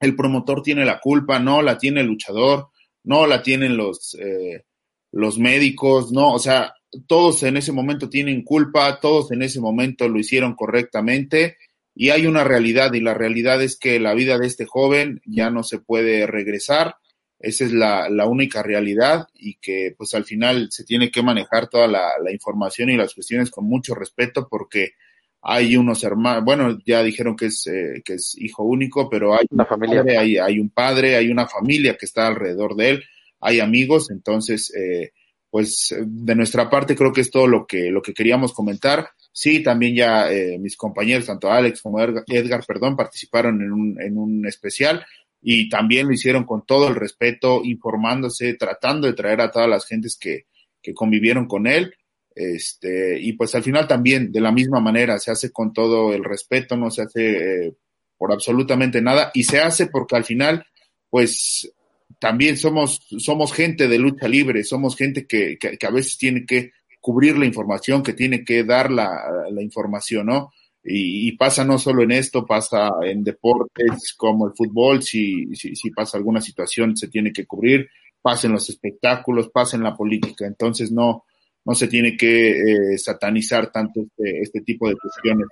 el 0.00 0.16
promotor 0.16 0.62
tiene 0.62 0.84
la 0.84 1.00
culpa, 1.00 1.38
no 1.38 1.62
la 1.62 1.78
tiene 1.78 2.00
el 2.00 2.06
luchador, 2.06 2.68
no 3.04 3.26
la 3.26 3.42
tienen 3.42 3.76
los, 3.76 4.14
eh, 4.14 4.64
los 5.12 5.38
médicos, 5.38 6.12
no, 6.12 6.32
o 6.32 6.38
sea, 6.38 6.74
todos 7.06 7.42
en 7.42 7.56
ese 7.56 7.72
momento 7.72 8.08
tienen 8.08 8.42
culpa, 8.42 8.98
todos 9.00 9.30
en 9.32 9.42
ese 9.42 9.60
momento 9.60 10.08
lo 10.08 10.18
hicieron 10.18 10.54
correctamente 10.54 11.56
y 11.94 12.10
hay 12.10 12.26
una 12.26 12.44
realidad 12.44 12.92
y 12.94 13.00
la 13.00 13.14
realidad 13.14 13.62
es 13.62 13.76
que 13.76 14.00
la 14.00 14.14
vida 14.14 14.38
de 14.38 14.46
este 14.46 14.66
joven 14.66 15.20
ya 15.24 15.50
no 15.50 15.62
se 15.62 15.78
puede 15.78 16.26
regresar, 16.26 16.96
esa 17.38 17.64
es 17.64 17.72
la, 17.72 18.08
la 18.10 18.26
única 18.26 18.62
realidad 18.62 19.26
y 19.34 19.56
que 19.56 19.94
pues 19.96 20.14
al 20.14 20.24
final 20.24 20.68
se 20.70 20.84
tiene 20.84 21.10
que 21.10 21.22
manejar 21.22 21.68
toda 21.68 21.88
la, 21.88 22.12
la 22.22 22.32
información 22.32 22.90
y 22.90 22.96
las 22.96 23.14
cuestiones 23.14 23.50
con 23.50 23.64
mucho 23.64 23.94
respeto 23.94 24.46
porque 24.48 24.92
hay 25.42 25.76
unos 25.76 26.04
hermanos, 26.04 26.44
bueno, 26.44 26.78
ya 26.84 27.02
dijeron 27.02 27.34
que 27.34 27.46
es, 27.46 27.66
eh, 27.66 28.02
que 28.04 28.14
es 28.14 28.36
hijo 28.38 28.62
único, 28.62 29.08
pero 29.08 29.34
hay 29.34 29.46
una 29.50 29.64
familia, 29.64 30.04
hay, 30.06 30.36
hay, 30.36 30.58
un 30.58 30.68
padre, 30.68 31.16
hay 31.16 31.30
una 31.30 31.46
familia 31.46 31.96
que 31.96 32.06
está 32.06 32.26
alrededor 32.26 32.76
de 32.76 32.90
él, 32.90 33.04
hay 33.40 33.60
amigos, 33.60 34.10
entonces, 34.10 34.72
eh, 34.74 35.12
pues 35.48 35.94
de 35.98 36.34
nuestra 36.34 36.68
parte 36.68 36.94
creo 36.94 37.12
que 37.12 37.22
es 37.22 37.30
todo 37.30 37.46
lo 37.46 37.66
que, 37.66 37.90
lo 37.90 38.02
que 38.02 38.14
queríamos 38.14 38.52
comentar. 38.52 39.10
Sí, 39.32 39.62
también 39.62 39.96
ya 39.96 40.30
eh, 40.30 40.58
mis 40.58 40.76
compañeros, 40.76 41.26
tanto 41.26 41.50
Alex 41.50 41.82
como 41.82 42.00
Edgar, 42.00 42.64
perdón, 42.66 42.96
participaron 42.96 43.60
en 43.62 43.72
un, 43.72 44.00
en 44.00 44.18
un 44.18 44.46
especial 44.46 45.04
y 45.40 45.68
también 45.68 46.06
lo 46.06 46.12
hicieron 46.12 46.44
con 46.44 46.66
todo 46.66 46.88
el 46.88 46.94
respeto, 46.94 47.62
informándose, 47.64 48.54
tratando 48.54 49.06
de 49.06 49.14
traer 49.14 49.40
a 49.40 49.50
todas 49.50 49.68
las 49.68 49.86
gentes 49.86 50.18
que, 50.20 50.46
que 50.82 50.92
convivieron 50.92 51.46
con 51.46 51.66
él 51.66 51.94
este, 52.34 53.18
y 53.20 53.32
pues 53.32 53.54
al 53.54 53.62
final 53.62 53.86
también, 53.86 54.30
de 54.30 54.40
la 54.40 54.52
misma 54.52 54.80
manera, 54.80 55.18
se 55.18 55.30
hace 55.30 55.50
con 55.50 55.72
todo 55.72 56.12
el 56.12 56.24
respeto, 56.24 56.76
no 56.76 56.90
se 56.90 57.02
hace 57.02 57.66
eh, 57.66 57.74
por 58.16 58.32
absolutamente 58.32 59.00
nada, 59.00 59.30
y 59.34 59.44
se 59.44 59.60
hace 59.60 59.86
porque 59.86 60.16
al 60.16 60.24
final, 60.24 60.64
pues 61.08 61.70
también 62.18 62.56
somos, 62.56 63.00
somos 63.18 63.52
gente 63.52 63.88
de 63.88 63.98
lucha 63.98 64.28
libre, 64.28 64.64
somos 64.64 64.96
gente 64.96 65.26
que, 65.26 65.56
que, 65.58 65.86
a 65.86 65.90
veces 65.90 66.18
tiene 66.18 66.44
que 66.44 66.72
cubrir 67.00 67.38
la 67.38 67.46
información, 67.46 68.02
que 68.02 68.12
tiene 68.12 68.44
que 68.44 68.64
dar 68.64 68.90
la, 68.90 69.08
la 69.50 69.62
información, 69.62 70.26
¿no? 70.26 70.52
Y, 70.82 71.28
y, 71.28 71.32
pasa 71.32 71.64
no 71.64 71.78
solo 71.78 72.02
en 72.02 72.12
esto, 72.12 72.46
pasa 72.46 72.90
en 73.02 73.22
deportes 73.22 74.14
como 74.16 74.46
el 74.46 74.54
fútbol, 74.54 75.02
si, 75.02 75.54
si, 75.54 75.76
si 75.76 75.90
pasa 75.90 76.16
alguna 76.16 76.40
situación 76.40 76.96
se 76.96 77.08
tiene 77.08 77.32
que 77.32 77.46
cubrir, 77.46 77.88
pasa 78.22 78.46
en 78.46 78.54
los 78.54 78.68
espectáculos, 78.70 79.50
pasa 79.50 79.76
en 79.76 79.82
la 79.82 79.94
política, 79.94 80.46
entonces 80.46 80.90
no, 80.90 81.24
no 81.64 81.74
se 81.74 81.88
tiene 81.88 82.16
que 82.16 82.50
eh, 82.50 82.98
satanizar 82.98 83.70
tanto 83.70 84.00
este, 84.00 84.40
este, 84.40 84.60
tipo 84.62 84.88
de 84.88 84.96
cuestiones. 84.96 85.46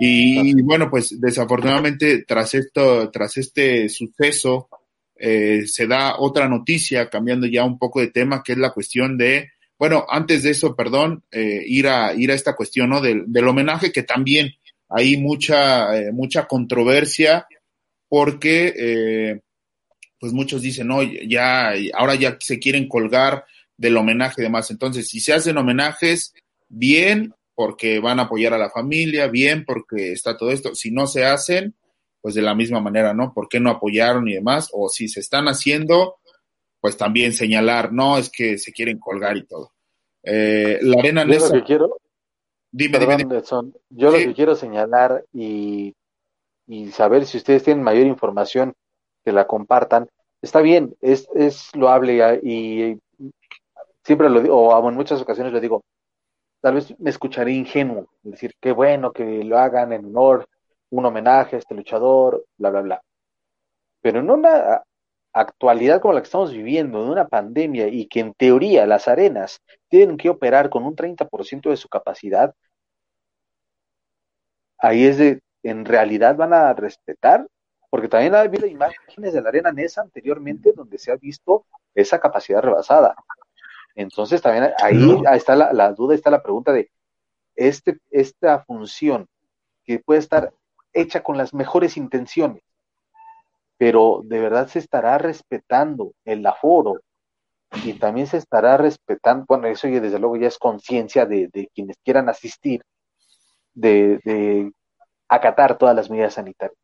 Y, 0.00 0.60
bueno, 0.62 0.90
pues 0.90 1.20
desafortunadamente 1.20 2.24
tras 2.26 2.54
esto, 2.54 3.10
tras 3.10 3.36
este 3.36 3.88
suceso, 3.88 4.68
eh, 5.16 5.62
se 5.66 5.86
da 5.86 6.16
otra 6.18 6.48
noticia, 6.48 7.08
cambiando 7.08 7.46
ya 7.46 7.64
un 7.64 7.78
poco 7.78 8.00
de 8.00 8.08
tema, 8.08 8.42
que 8.42 8.52
es 8.52 8.58
la 8.58 8.72
cuestión 8.72 9.16
de, 9.18 9.50
bueno, 9.78 10.06
antes 10.08 10.42
de 10.42 10.50
eso, 10.50 10.74
perdón, 10.74 11.24
eh, 11.30 11.62
ir 11.66 11.88
a 11.88 12.14
ir 12.14 12.30
a 12.30 12.34
esta 12.34 12.56
cuestión, 12.56 12.90
¿no? 12.90 13.00
Del, 13.00 13.24
del 13.26 13.48
homenaje 13.48 13.92
que 13.92 14.02
también 14.02 14.52
hay 14.88 15.16
mucha 15.16 15.96
eh, 15.98 16.12
mucha 16.12 16.46
controversia 16.46 17.46
porque 18.08 18.74
eh, 18.76 19.40
pues 20.20 20.32
muchos 20.32 20.62
dicen, 20.62 20.86
no, 20.86 21.02
ya 21.02 21.72
ahora 21.94 22.14
ya 22.14 22.36
se 22.38 22.58
quieren 22.58 22.86
colgar 22.86 23.44
del 23.76 23.96
homenaje 23.96 24.40
y 24.40 24.44
demás. 24.44 24.70
Entonces, 24.70 25.08
si 25.08 25.20
se 25.20 25.32
hacen 25.32 25.56
homenajes, 25.56 26.34
bien, 26.68 27.34
porque 27.54 28.00
van 28.00 28.20
a 28.20 28.24
apoyar 28.24 28.54
a 28.54 28.58
la 28.58 28.70
familia, 28.70 29.28
bien, 29.28 29.64
porque 29.64 30.12
está 30.12 30.36
todo 30.36 30.50
esto. 30.50 30.74
Si 30.74 30.90
no 30.90 31.06
se 31.06 31.24
hacen, 31.24 31.74
pues 32.20 32.34
de 32.34 32.42
la 32.42 32.54
misma 32.54 32.80
manera, 32.80 33.12
¿no? 33.14 33.32
¿Por 33.34 33.48
qué 33.48 33.60
no 33.60 33.70
apoyaron 33.70 34.28
y 34.28 34.34
demás? 34.34 34.70
O 34.72 34.88
si 34.88 35.08
se 35.08 35.20
están 35.20 35.46
haciendo, 35.46 36.16
pues 36.80 36.96
también 36.96 37.32
señalar, 37.32 37.92
no, 37.92 38.18
es 38.18 38.30
que 38.30 38.58
se 38.58 38.72
quieren 38.72 38.98
colgar 38.98 39.36
y 39.36 39.46
todo. 39.46 39.72
Eh, 40.22 40.78
la 40.82 41.00
arena 41.00 41.24
Yo 41.24 41.38
lo 41.38 41.50
que 41.50 41.64
quiero, 41.64 41.96
dime, 42.70 42.98
yo 43.90 44.10
lo 44.10 44.18
que 44.18 44.34
quiero 44.34 44.54
señalar 44.54 45.24
y, 45.32 45.94
y 46.66 46.90
saber 46.92 47.26
si 47.26 47.38
ustedes 47.38 47.64
tienen 47.64 47.82
mayor 47.82 48.06
información, 48.06 48.74
que 49.24 49.32
la 49.32 49.46
compartan. 49.46 50.08
Está 50.40 50.60
bien, 50.60 50.96
es, 51.00 51.28
es 51.34 51.74
loable 51.74 52.40
y, 52.42 52.98
siempre 54.04 54.28
lo 54.30 54.40
digo, 54.40 54.56
o 54.56 54.88
en 54.88 54.94
muchas 54.94 55.20
ocasiones 55.20 55.52
lo 55.52 55.60
digo, 55.60 55.84
tal 56.60 56.74
vez 56.74 56.98
me 57.00 57.10
escucharé 57.10 57.52
ingenuo, 57.52 58.08
decir, 58.22 58.54
qué 58.60 58.72
bueno 58.72 59.12
que 59.12 59.44
lo 59.44 59.58
hagan 59.58 59.92
en 59.92 60.06
honor, 60.06 60.48
un 60.90 61.06
homenaje 61.06 61.56
a 61.56 61.58
este 61.58 61.74
luchador, 61.74 62.44
bla, 62.56 62.70
bla, 62.70 62.80
bla. 62.82 63.02
Pero 64.00 64.20
en 64.20 64.30
una 64.30 64.82
actualidad 65.32 66.00
como 66.00 66.14
la 66.14 66.20
que 66.20 66.26
estamos 66.26 66.52
viviendo, 66.52 67.04
de 67.04 67.10
una 67.10 67.28
pandemia 67.28 67.88
y 67.88 68.06
que 68.06 68.20
en 68.20 68.34
teoría 68.34 68.86
las 68.86 69.08
arenas 69.08 69.60
tienen 69.88 70.16
que 70.16 70.30
operar 70.30 70.70
con 70.70 70.84
un 70.84 70.94
30% 70.96 71.70
de 71.70 71.76
su 71.76 71.88
capacidad, 71.88 72.54
ahí 74.78 75.04
es 75.06 75.18
de, 75.18 75.40
en 75.62 75.84
realidad 75.84 76.36
van 76.36 76.52
a 76.52 76.72
respetar, 76.74 77.46
porque 77.90 78.08
también 78.08 78.34
ha 78.34 78.40
habido 78.40 78.66
imágenes 78.66 79.32
de 79.32 79.42
la 79.42 79.48
arena 79.50 79.72
NESA 79.72 80.02
anteriormente 80.02 80.72
donde 80.74 80.98
se 80.98 81.12
ha 81.12 81.16
visto 81.16 81.66
esa 81.94 82.20
capacidad 82.20 82.62
rebasada. 82.62 83.14
Entonces 83.94 84.40
también 84.42 84.70
ahí, 84.82 85.22
está 85.34 85.54
la, 85.56 85.72
la, 85.72 85.92
duda, 85.92 86.14
está 86.14 86.30
la 86.30 86.42
pregunta 86.42 86.72
de 86.72 86.90
este, 87.54 87.98
esta 88.10 88.64
función 88.64 89.26
que 89.84 89.98
puede 89.98 90.20
estar 90.20 90.52
hecha 90.92 91.22
con 91.22 91.36
las 91.36 91.54
mejores 91.54 91.96
intenciones, 91.96 92.62
pero 93.76 94.22
de 94.24 94.40
verdad 94.40 94.68
se 94.68 94.78
estará 94.78 95.18
respetando 95.18 96.12
el 96.24 96.46
aforo 96.46 97.00
y 97.84 97.94
también 97.94 98.26
se 98.26 98.36
estará 98.36 98.76
respetando, 98.76 99.44
bueno, 99.48 99.66
eso 99.66 99.88
ya 99.88 100.00
desde 100.00 100.18
luego 100.18 100.36
ya 100.36 100.48
es 100.48 100.58
conciencia 100.58 101.26
de, 101.26 101.48
quienes 101.74 101.96
quieran 102.04 102.28
asistir, 102.28 102.82
de, 103.74 104.20
de 104.24 104.72
acatar 105.28 105.78
todas 105.78 105.96
las 105.96 106.10
medidas 106.10 106.34
sanitarias. 106.34 106.78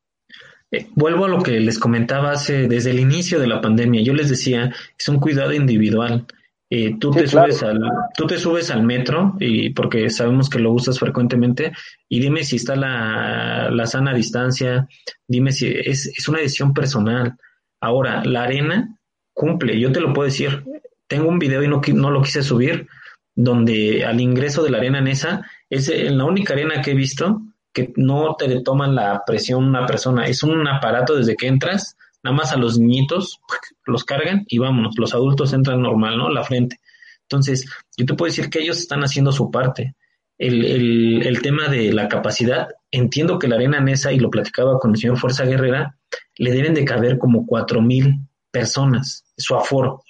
Eh, 0.71 0.87
vuelvo 0.95 1.25
a 1.25 1.29
lo 1.29 1.43
que 1.43 1.53
les 1.61 1.79
comentaba 1.79 2.33
hace, 2.33 2.69
desde 2.69 2.91
el 2.91 3.01
inicio 3.01 3.39
de 3.39 3.47
la 3.47 3.61
pandemia. 3.61 4.03
Yo 4.03 4.13
les 4.13 4.29
decía, 4.29 4.75
es 4.99 5.09
un 5.09 5.19
cuidado 5.19 5.53
individual. 5.53 6.27
Eh, 6.71 6.97
tú, 7.01 7.11
te 7.11 7.27
subes 7.27 7.63
al, 7.63 7.81
tú 8.15 8.27
te 8.27 8.39
subes 8.39 8.71
al 8.71 8.83
metro, 8.83 9.35
y 9.41 9.71
porque 9.71 10.11
sabemos 10.11 10.51
que 10.51 10.59
lo 10.59 10.73
usas 10.73 10.99
frecuentemente, 10.99 11.73
y 12.09 12.21
dime 12.21 12.45
si 12.45 12.57
está 12.57 12.77
la, 12.77 13.71
la 13.71 13.87
sana 13.87 14.13
distancia, 14.13 14.87
dime 15.27 15.53
si 15.53 15.69
es, 15.69 16.07
es, 16.07 16.29
una 16.29 16.39
decisión 16.39 16.75
personal. 16.75 17.37
Ahora, 17.81 18.23
la 18.25 18.43
arena 18.43 18.99
cumple, 19.33 19.81
yo 19.81 19.93
te 19.93 20.01
lo 20.01 20.13
puedo 20.13 20.27
decir, 20.27 20.65
tengo 21.07 21.29
un 21.29 21.39
video 21.39 21.63
y 21.63 21.69
no, 21.69 21.81
no 21.95 22.11
lo 22.11 22.23
quise 22.23 22.43
subir, 22.43 22.87
donde 23.35 24.05
al 24.05 24.21
ingreso 24.21 24.63
de 24.63 24.71
la 24.71 24.79
arena 24.79 24.99
en 24.99 25.09
esa, 25.09 25.47
es 25.71 25.89
la 25.89 26.25
única 26.25 26.53
arena 26.53 26.83
que 26.83 26.91
he 26.91 26.95
visto 26.95 27.41
que 27.73 27.93
no 27.97 28.35
te 28.37 28.61
toman 28.63 28.95
la 28.95 29.23
presión 29.25 29.65
una 29.65 29.87
persona, 29.87 30.27
es 30.27 30.43
un 30.43 30.67
aparato 30.67 31.15
desde 31.15 31.37
que 31.37 31.47
entras, 31.47 31.97
nada 32.23 32.37
más 32.37 32.53
a 32.53 32.57
los 32.57 32.79
niñitos 32.79 33.41
los 33.89 34.05
cargan 34.05 34.45
y 34.47 34.59
vámonos, 34.59 34.95
los 34.99 35.15
adultos 35.15 35.53
entran 35.53 35.83
normal, 35.83 36.17
¿no? 36.19 36.31
La 36.31 36.45
frente. 36.45 36.81
Entonces, 37.23 37.71
yo 37.97 38.07
te 38.07 38.15
puedo 38.15 38.31
decir 38.31 38.49
que 38.49 38.61
ellos 38.61 38.79
están 38.79 39.01
haciendo 39.01 39.33
su 39.33 39.51
parte. 39.51 39.95
El, 40.39 41.23
el, 41.27 41.43
tema 41.43 41.69
de 41.69 41.93
la 41.93 42.09
capacidad, 42.09 42.69
entiendo 42.93 43.39
que 43.39 43.49
la 43.49 43.57
arena 43.57 43.81
Nesa, 43.81 44.13
y 44.13 44.21
lo 44.21 44.31
platicaba 44.31 44.79
con 44.79 44.93
el 44.93 44.97
señor 44.97 45.19
Fuerza 45.19 45.45
Guerrera, 45.45 45.97
le 46.37 46.53
deben 46.53 46.75
de 46.75 46.85
caber 46.85 47.19
como 47.19 47.45
cuatro 47.45 47.83
mil 47.83 48.21
personas, 48.51 49.25
su 49.37 49.57
aforo. 49.57 50.05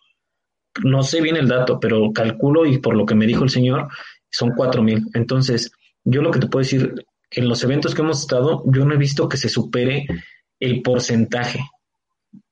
No 0.84 1.02
sé 1.02 1.22
bien 1.22 1.36
el 1.36 1.48
dato, 1.48 1.80
pero 1.80 2.12
calculo 2.12 2.66
y 2.66 2.78
por 2.78 2.94
lo 2.94 3.06
que 3.06 3.14
me 3.14 3.26
dijo 3.26 3.42
el 3.42 3.50
señor, 3.50 3.88
son 4.30 4.52
cuatro 4.55 4.82
mil. 4.82 5.06
Entonces, 5.14 5.72
yo 6.05 6.22
lo 6.22 6.30
que 6.30 6.40
te 6.40 6.46
puedo 6.46 6.62
decir, 6.62 6.94
en 7.30 7.48
los 7.48 7.62
eventos 7.64 7.94
que 7.94 8.02
hemos 8.02 8.20
estado, 8.20 8.62
yo 8.66 8.84
no 8.84 8.94
he 8.94 8.98
visto 8.98 9.28
que 9.28 9.36
se 9.36 9.48
supere 9.48 10.06
el 10.60 10.82
porcentaje. 10.82 11.60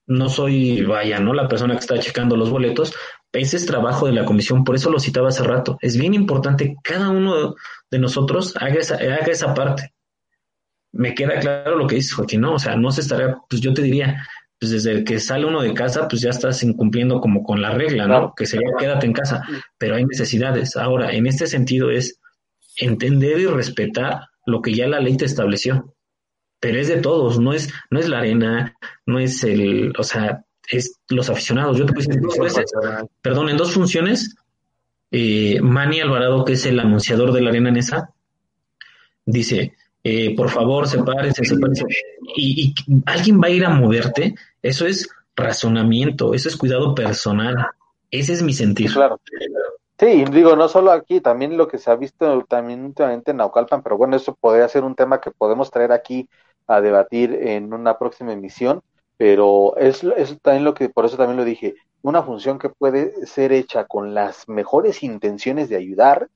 No 0.07 0.29
soy, 0.29 0.83
vaya, 0.83 1.19
¿no? 1.19 1.33
La 1.33 1.47
persona 1.47 1.73
que 1.73 1.81
está 1.81 1.99
checando 1.99 2.35
los 2.37 2.49
boletos. 2.49 2.93
Ese 3.33 3.57
es 3.57 3.65
trabajo 3.65 4.07
de 4.07 4.13
la 4.13 4.25
comisión, 4.25 4.63
por 4.63 4.75
eso 4.75 4.89
lo 4.89 4.99
citaba 4.99 5.27
hace 5.27 5.43
rato. 5.43 5.77
Es 5.81 5.97
bien 5.97 6.13
importante 6.13 6.69
que 6.69 6.75
cada 6.81 7.09
uno 7.09 7.55
de 7.91 7.99
nosotros 7.99 8.55
haga 8.57 8.75
esa, 8.75 8.95
haga 8.95 9.27
esa 9.27 9.53
parte. 9.53 9.93
Me 10.93 11.13
queda 11.13 11.39
claro 11.39 11.75
lo 11.77 11.85
que 11.85 11.95
dice 11.95 12.15
Joaquín, 12.15 12.41
¿no? 12.41 12.53
O 12.53 12.59
sea, 12.59 12.75
no 12.75 12.91
se 12.91 13.01
estaría, 13.01 13.37
pues 13.49 13.61
yo 13.61 13.73
te 13.73 13.83
diría, 13.83 14.25
pues 14.59 14.71
desde 14.71 15.03
que 15.03 15.19
sale 15.19 15.45
uno 15.45 15.61
de 15.61 15.73
casa, 15.73 16.07
pues 16.07 16.21
ya 16.21 16.29
estás 16.29 16.63
incumpliendo 16.63 17.21
como 17.21 17.43
con 17.43 17.61
la 17.61 17.71
regla, 17.71 18.07
¿no? 18.07 18.33
Que 18.35 18.45
sería 18.45 18.69
quédate 18.79 19.05
en 19.05 19.13
casa, 19.13 19.43
pero 19.77 19.95
hay 19.95 20.05
necesidades. 20.05 20.75
Ahora, 20.75 21.11
en 21.11 21.27
este 21.27 21.45
sentido 21.45 21.91
es 21.91 22.19
entender 22.77 23.39
y 23.39 23.45
respetar 23.45 24.21
lo 24.45 24.61
que 24.61 24.73
ya 24.73 24.87
la 24.87 24.99
ley 24.99 25.17
te 25.17 25.25
estableció. 25.25 25.93
Pero 26.59 26.79
es 26.79 26.87
de 26.87 26.97
todos, 26.97 27.39
no 27.39 27.53
es, 27.53 27.71
no 27.89 27.99
es 27.99 28.09
la 28.09 28.19
arena, 28.19 28.75
no 29.05 29.19
es 29.19 29.43
el, 29.43 29.93
o 29.97 30.03
sea, 30.03 30.43
es 30.69 30.99
los 31.09 31.29
aficionados. 31.29 31.77
Yo 31.77 31.85
te 31.85 31.93
puse 31.93 32.17
dos 32.19 32.37
veces, 32.39 32.71
perdón, 33.21 33.49
en 33.49 33.57
dos 33.57 33.73
funciones, 33.73 34.35
eh, 35.11 35.59
Manny 35.61 36.01
Alvarado, 36.01 36.43
que 36.43 36.53
es 36.53 36.65
el 36.65 36.79
anunciador 36.79 37.31
de 37.31 37.41
la 37.41 37.49
arena 37.49 37.69
en 37.69 37.77
esa, 37.77 38.13
dice, 39.25 39.75
eh, 40.03 40.35
por 40.35 40.49
favor, 40.49 40.87
sepárense, 40.87 41.45
sepárense. 41.45 41.85
Y, 42.35 42.73
y 42.87 43.01
alguien 43.05 43.39
va 43.39 43.47
a 43.47 43.51
ir 43.51 43.65
a 43.65 43.69
moverte, 43.69 44.35
eso 44.61 44.87
es 44.87 45.07
razonamiento, 45.35 46.33
eso 46.33 46.49
es 46.49 46.57
cuidado 46.57 46.95
personal. 46.95 47.55
Ese 48.09 48.33
es 48.33 48.41
mi 48.41 48.53
sentir. 48.53 48.91
Claro. 48.91 49.19
Sí, 49.99 50.25
digo, 50.31 50.55
no 50.55 50.67
solo 50.67 50.91
aquí, 50.91 51.21
también 51.21 51.57
lo 51.57 51.67
que 51.67 51.77
se 51.77 51.89
ha 51.89 51.95
visto 51.95 52.45
también 52.47 52.85
últimamente 52.85 53.31
en 53.31 53.37
Naucalpan, 53.37 53.81
pero 53.81 53.97
bueno, 53.97 54.15
eso 54.15 54.35
podría 54.35 54.67
ser 54.67 54.83
un 54.83 54.95
tema 54.95 55.19
que 55.19 55.31
podemos 55.31 55.71
traer 55.71 55.91
aquí 55.91 56.29
a 56.67 56.81
debatir 56.81 57.33
en 57.33 57.73
una 57.73 57.97
próxima 57.97 58.33
emisión, 58.33 58.81
pero 59.17 59.75
es, 59.77 60.03
es 60.03 60.39
también 60.41 60.65
lo 60.65 60.73
que, 60.73 60.89
por 60.89 61.05
eso 61.05 61.17
también 61.17 61.37
lo 61.37 61.45
dije, 61.45 61.75
una 62.01 62.23
función 62.23 62.59
que 62.59 62.69
puede 62.69 63.25
ser 63.25 63.51
hecha 63.51 63.85
con 63.85 64.13
las 64.13 64.47
mejores 64.47 65.03
intenciones 65.03 65.69
de 65.69 65.77
ayudar, 65.77 66.29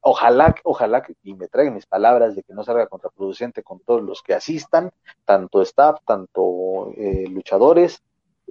ojalá, 0.00 0.54
ojalá, 0.64 1.04
y 1.22 1.34
me 1.34 1.48
traigan 1.48 1.74
mis 1.74 1.86
palabras 1.86 2.34
de 2.34 2.42
que 2.42 2.54
no 2.54 2.64
salga 2.64 2.86
contraproducente 2.86 3.62
con 3.62 3.80
todos 3.80 4.02
los 4.02 4.22
que 4.22 4.34
asistan, 4.34 4.90
tanto 5.24 5.60
staff, 5.62 6.00
tanto 6.06 6.92
eh, 6.96 7.26
luchadores, 7.28 8.02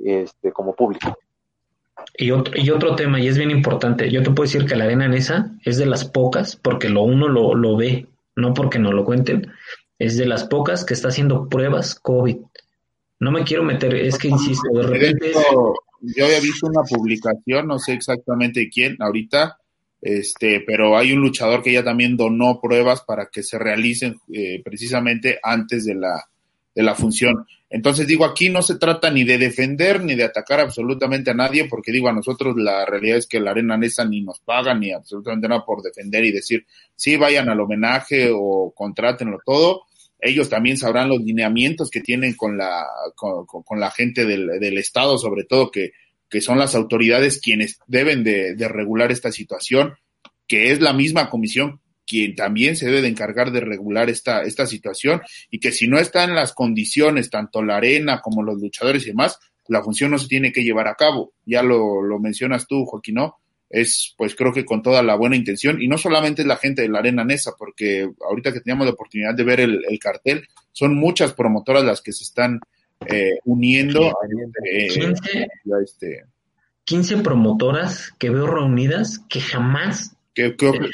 este, 0.03 0.51
como 0.51 0.75
público. 0.75 1.17
Y 2.17 2.31
otro, 2.31 2.53
y 2.55 2.69
otro 2.69 2.95
tema, 2.95 3.19
y 3.19 3.27
es 3.27 3.37
bien 3.37 3.51
importante, 3.51 4.11
yo 4.11 4.21
te 4.21 4.31
puedo 4.31 4.43
decir 4.43 4.65
que 4.65 4.75
la 4.75 4.83
arena 4.83 5.05
en 5.05 5.13
esa 5.13 5.51
es 5.63 5.77
de 5.77 5.85
las 5.85 6.05
pocas, 6.05 6.55
porque 6.55 6.89
lo 6.89 7.03
uno 7.03 7.27
lo, 7.27 7.55
lo 7.55 7.77
ve, 7.77 8.07
no 8.35 8.53
porque 8.53 8.79
no 8.79 8.91
lo 8.91 9.05
cuenten, 9.05 9.51
es 9.99 10.17
de 10.17 10.25
las 10.25 10.45
pocas 10.45 10.85
que 10.85 10.93
está 10.93 11.09
haciendo 11.09 11.47
pruebas 11.47 11.95
COVID. 11.95 12.37
No 13.19 13.31
me 13.31 13.43
quiero 13.43 13.63
meter, 13.63 13.95
es 13.95 14.17
que 14.17 14.27
insisto, 14.27 14.67
de 14.73 14.83
repente... 14.83 15.33
Yo 16.01 16.25
había 16.25 16.39
visto 16.39 16.67
una 16.67 16.83
publicación, 16.83 17.67
no 17.67 17.79
sé 17.79 17.93
exactamente 17.93 18.69
quién 18.69 18.95
ahorita, 18.99 19.57
este, 20.01 20.61
pero 20.61 20.95
hay 20.95 21.13
un 21.13 21.21
luchador 21.21 21.63
que 21.63 21.73
ya 21.73 21.83
también 21.83 22.15
donó 22.15 22.59
pruebas 22.61 23.01
para 23.01 23.27
que 23.27 23.41
se 23.41 23.57
realicen 23.57 24.19
eh, 24.31 24.61
precisamente 24.63 25.39
antes 25.41 25.85
de 25.85 25.95
la, 25.95 26.23
de 26.75 26.83
la 26.83 26.93
función. 26.93 27.47
Entonces 27.69 28.05
digo, 28.05 28.25
aquí 28.25 28.49
no 28.49 28.61
se 28.61 28.75
trata 28.75 29.09
ni 29.09 29.23
de 29.23 29.37
defender 29.37 30.03
ni 30.03 30.13
de 30.13 30.25
atacar 30.25 30.59
absolutamente 30.59 31.31
a 31.31 31.33
nadie, 31.33 31.65
porque 31.65 31.91
digo, 31.91 32.09
a 32.09 32.13
nosotros 32.13 32.55
la 32.57 32.85
realidad 32.85 33.17
es 33.17 33.27
que 33.27 33.39
la 33.39 33.51
arena 33.51 33.77
Nesa 33.77 34.05
ni 34.05 34.21
nos 34.21 34.39
paga 34.39 34.75
ni 34.75 34.91
absolutamente 34.91 35.47
nada 35.47 35.65
por 35.65 35.81
defender 35.81 36.25
y 36.25 36.31
decir, 36.31 36.65
sí, 36.95 37.15
vayan 37.15 37.49
al 37.49 37.61
homenaje 37.61 38.29
o 38.33 38.73
contrátenlo 38.75 39.39
todo. 39.43 39.83
Ellos 40.19 40.49
también 40.49 40.77
sabrán 40.77 41.09
los 41.09 41.19
lineamientos 41.19 41.89
que 41.89 42.01
tienen 42.01 42.35
con 42.35 42.57
la, 42.57 42.85
con, 43.15 43.45
con 43.45 43.79
la 43.79 43.91
gente 43.91 44.25
del, 44.25 44.59
del, 44.59 44.77
Estado, 44.77 45.17
sobre 45.17 45.43
todo 45.43 45.71
que, 45.71 45.91
que 46.29 46.41
son 46.41 46.57
las 46.59 46.75
autoridades 46.75 47.39
quienes 47.39 47.79
deben 47.87 48.23
de, 48.23 48.55
de 48.55 48.67
regular 48.67 49.11
esta 49.11 49.31
situación, 49.31 49.95
que 50.47 50.71
es 50.71 50.81
la 50.81 50.93
misma 50.93 51.29
comisión 51.29 51.81
quien 52.05 52.35
también 52.35 52.75
se 52.75 52.85
debe 52.85 53.01
de 53.01 53.07
encargar 53.07 53.51
de 53.51 53.61
regular 53.61 54.09
esta, 54.09 54.43
esta 54.43 54.65
situación 54.65 55.21
y 55.49 55.59
que 55.59 55.71
si 55.71 55.87
no 55.87 55.97
está 55.97 56.23
en 56.23 56.35
las 56.35 56.53
condiciones, 56.53 57.29
tanto 57.29 57.63
la 57.63 57.77
arena 57.77 58.21
como 58.21 58.43
los 58.43 58.61
luchadores 58.61 59.03
y 59.03 59.07
demás, 59.07 59.39
la 59.67 59.83
función 59.83 60.11
no 60.11 60.19
se 60.19 60.27
tiene 60.27 60.51
que 60.51 60.63
llevar 60.63 60.87
a 60.87 60.95
cabo. 60.95 61.33
Ya 61.45 61.63
lo, 61.63 62.01
lo 62.01 62.19
mencionas 62.19 62.67
tú, 62.67 62.85
Joaquín, 62.85 63.15
¿no? 63.15 63.37
es 63.69 64.13
pues 64.17 64.35
creo 64.35 64.53
que 64.53 64.65
con 64.65 64.81
toda 64.81 65.01
la 65.03 65.15
buena 65.15 65.35
intención 65.35 65.81
y 65.81 65.87
no 65.87 65.97
solamente 65.97 66.41
es 66.43 66.47
la 66.47 66.57
gente 66.57 66.81
de 66.81 66.89
la 66.89 66.99
Arena 66.99 67.23
Nesa, 67.23 67.53
porque 67.57 68.09
ahorita 68.27 68.53
que 68.53 68.61
teníamos 68.61 68.85
la 68.85 68.93
oportunidad 68.93 69.35
de 69.35 69.43
ver 69.43 69.59
el, 69.59 69.99
cartel, 69.99 70.47
son 70.71 70.95
muchas 70.95 71.33
promotoras 71.33 71.83
las 71.83 72.01
que 72.01 72.11
se 72.11 72.23
están 72.23 72.59
eh, 73.07 73.37
uniendo. 73.43 74.13
15, 76.85 77.17
promotoras 77.17 78.13
que 78.19 78.29
veo 78.29 78.47
reunidas 78.47 79.19
que 79.27 79.41
jamás... 79.41 80.14
Que 80.35 80.55
creo 80.55 80.73
que, 80.73 80.89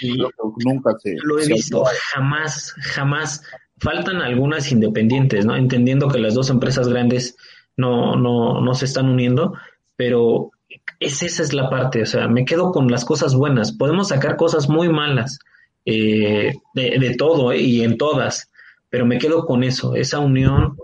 nunca 0.63 0.91
se... 0.99 1.15
Lo 1.23 1.39
he 1.39 1.47
visto, 1.47 1.83
jamás, 2.13 2.73
jamás. 2.79 3.43
Faltan 3.77 4.21
algunas 4.21 4.71
independientes, 4.71 5.45
¿no? 5.45 5.55
Entendiendo 5.55 6.07
que 6.07 6.19
las 6.19 6.35
dos 6.35 6.49
empresas 6.49 6.87
grandes 6.87 7.35
no, 7.75 8.15
no, 8.15 8.61
no 8.61 8.73
se 8.75 8.85
están 8.85 9.09
uniendo, 9.09 9.55
pero 9.95 10.51
es, 10.99 11.23
esa 11.23 11.43
es 11.43 11.53
la 11.53 11.69
parte, 11.69 12.03
o 12.03 12.05
sea, 12.05 12.27
me 12.27 12.45
quedo 12.45 12.71
con 12.71 12.89
las 12.89 13.03
cosas 13.05 13.35
buenas. 13.35 13.71
Podemos 13.71 14.09
sacar 14.09 14.37
cosas 14.37 14.69
muy 14.69 14.87
malas 14.89 15.39
eh, 15.85 16.53
de, 16.75 17.15
todo 17.17 17.51
eh, 17.51 17.59
y 17.59 17.81
en 17.81 17.97
todas, 17.97 18.51
pero 18.89 19.05
me 19.05 19.17
quedo 19.17 19.45
con 19.45 19.63
eso, 19.63 19.95
esa 19.95 20.19
unión 20.19 20.77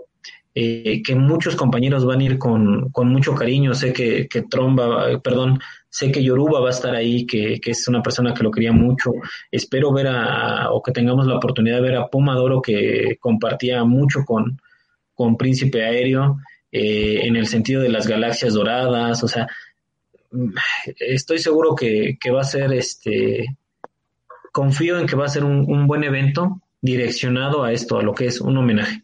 eh, 0.54 1.02
que 1.02 1.14
muchos 1.14 1.56
compañeros 1.56 2.04
van 2.04 2.20
a 2.20 2.24
ir 2.24 2.38
con, 2.38 2.90
con 2.90 3.08
mucho 3.08 3.34
cariño. 3.34 3.74
Sé 3.74 3.92
que, 3.92 4.28
que, 4.28 4.42
Tromba, 4.42 5.20
perdón, 5.20 5.60
sé 5.88 6.10
que 6.10 6.22
Yoruba 6.22 6.60
va 6.60 6.68
a 6.68 6.72
estar 6.72 6.94
ahí, 6.94 7.26
que, 7.26 7.60
que, 7.60 7.70
es 7.70 7.86
una 7.88 8.02
persona 8.02 8.34
que 8.34 8.42
lo 8.42 8.50
quería 8.50 8.72
mucho. 8.72 9.12
Espero 9.50 9.92
ver 9.92 10.08
a, 10.08 10.70
o 10.72 10.82
que 10.82 10.92
tengamos 10.92 11.26
la 11.26 11.36
oportunidad 11.36 11.76
de 11.76 11.82
ver 11.82 11.96
a 11.96 12.08
Pomadoro, 12.08 12.60
que 12.60 13.16
compartía 13.20 13.84
mucho 13.84 14.24
con, 14.24 14.60
con 15.14 15.36
Príncipe 15.36 15.84
Aéreo. 15.84 16.38
en 16.70 17.36
el 17.36 17.46
sentido 17.46 17.80
de 17.82 17.88
las 17.88 18.06
galaxias 18.06 18.54
doradas, 18.54 19.22
o 19.22 19.28
sea, 19.28 19.48
estoy 20.98 21.38
seguro 21.38 21.74
que, 21.74 22.18
va 22.30 22.40
a 22.40 22.44
ser 22.44 22.72
este, 22.72 23.56
confío 24.52 24.98
en 24.98 25.06
que 25.06 25.16
va 25.16 25.26
a 25.26 25.30
ser 25.30 25.44
un, 25.44 25.86
buen 25.86 26.04
evento 26.04 26.60
direccionado 26.80 27.64
a 27.64 27.72
esto, 27.72 27.98
a 27.98 28.02
lo 28.02 28.14
que 28.14 28.26
es 28.26 28.40
un 28.40 28.56
homenaje. 28.56 29.02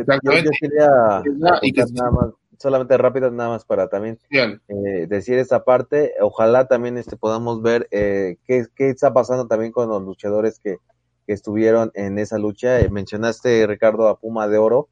Exactamente. 0.00 0.50
Yo, 0.50 0.50
quería 0.60 0.88
nada 1.92 2.10
más, 2.10 2.30
solamente 2.58 2.96
rápido, 2.96 3.30
nada 3.30 3.50
más 3.50 3.64
para 3.64 3.88
también 3.88 4.18
eh, 4.30 5.06
decir 5.08 5.38
esta 5.38 5.64
parte. 5.64 6.14
Ojalá 6.20 6.66
también 6.66 6.98
este, 6.98 7.16
podamos 7.16 7.62
ver 7.62 7.88
eh, 7.90 8.36
qué, 8.46 8.66
qué, 8.74 8.90
está 8.90 9.12
pasando 9.12 9.46
también 9.46 9.72
con 9.72 9.88
los 9.88 10.02
luchadores 10.02 10.60
que, 10.60 10.78
que 11.26 11.32
estuvieron 11.32 11.90
en 11.94 12.18
esa 12.18 12.38
lucha. 12.38 12.80
Eh, 12.80 12.90
mencionaste, 12.90 13.66
Ricardo, 13.66 14.08
a 14.08 14.18
Puma 14.18 14.48
de 14.48 14.58
Oro. 14.58 14.88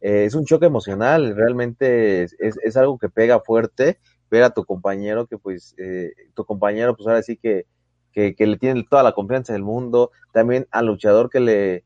es 0.00 0.34
un 0.34 0.44
choque 0.44 0.66
emocional, 0.66 1.34
realmente 1.34 2.24
es, 2.24 2.36
es, 2.38 2.76
algo 2.76 2.98
que 2.98 3.08
pega 3.08 3.40
fuerte 3.40 3.98
ver 4.30 4.42
a 4.42 4.50
tu 4.50 4.64
compañero 4.64 5.26
que 5.26 5.38
pues 5.38 5.74
eh, 5.78 6.12
tu 6.34 6.44
compañero 6.44 6.96
pues 6.96 7.06
ahora 7.06 7.22
sí 7.22 7.36
que, 7.36 7.66
que, 8.12 8.34
le 8.38 8.56
tiene 8.58 8.84
toda 8.88 9.02
la 9.02 9.12
confianza 9.12 9.52
del 9.52 9.62
mundo, 9.62 10.10
también 10.32 10.66
al 10.70 10.86
luchador 10.86 11.30
que 11.30 11.40
le, 11.40 11.84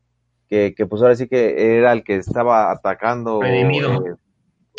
que, 0.49 0.75
que 0.77 0.87
pues 0.87 1.03
ahora 1.03 1.15
sí 1.15 1.29
que 1.29 1.77
era 1.77 1.93
el 1.93 2.05
que 2.05 2.17
estaba 2.17 2.71
atacando. 2.71 3.41
Redimido. 3.41 4.05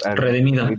Eh, 0.06 0.16
redimido. 0.16 0.70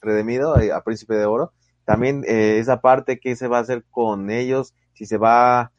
Redimido 0.00 0.60
eh, 0.60 0.72
a 0.72 0.82
Príncipe 0.82 1.14
de 1.14 1.26
Oro. 1.26 1.52
También 1.84 2.24
esa 2.26 2.80
parte 2.80 3.20
que 3.20 3.36
se 3.36 3.46
va 3.46 3.58
a 3.58 3.60
hacer 3.60 3.84
con 3.90 4.30
ellos, 4.30 4.74
si 4.94 5.06
se 5.06 5.18
va 5.18 5.70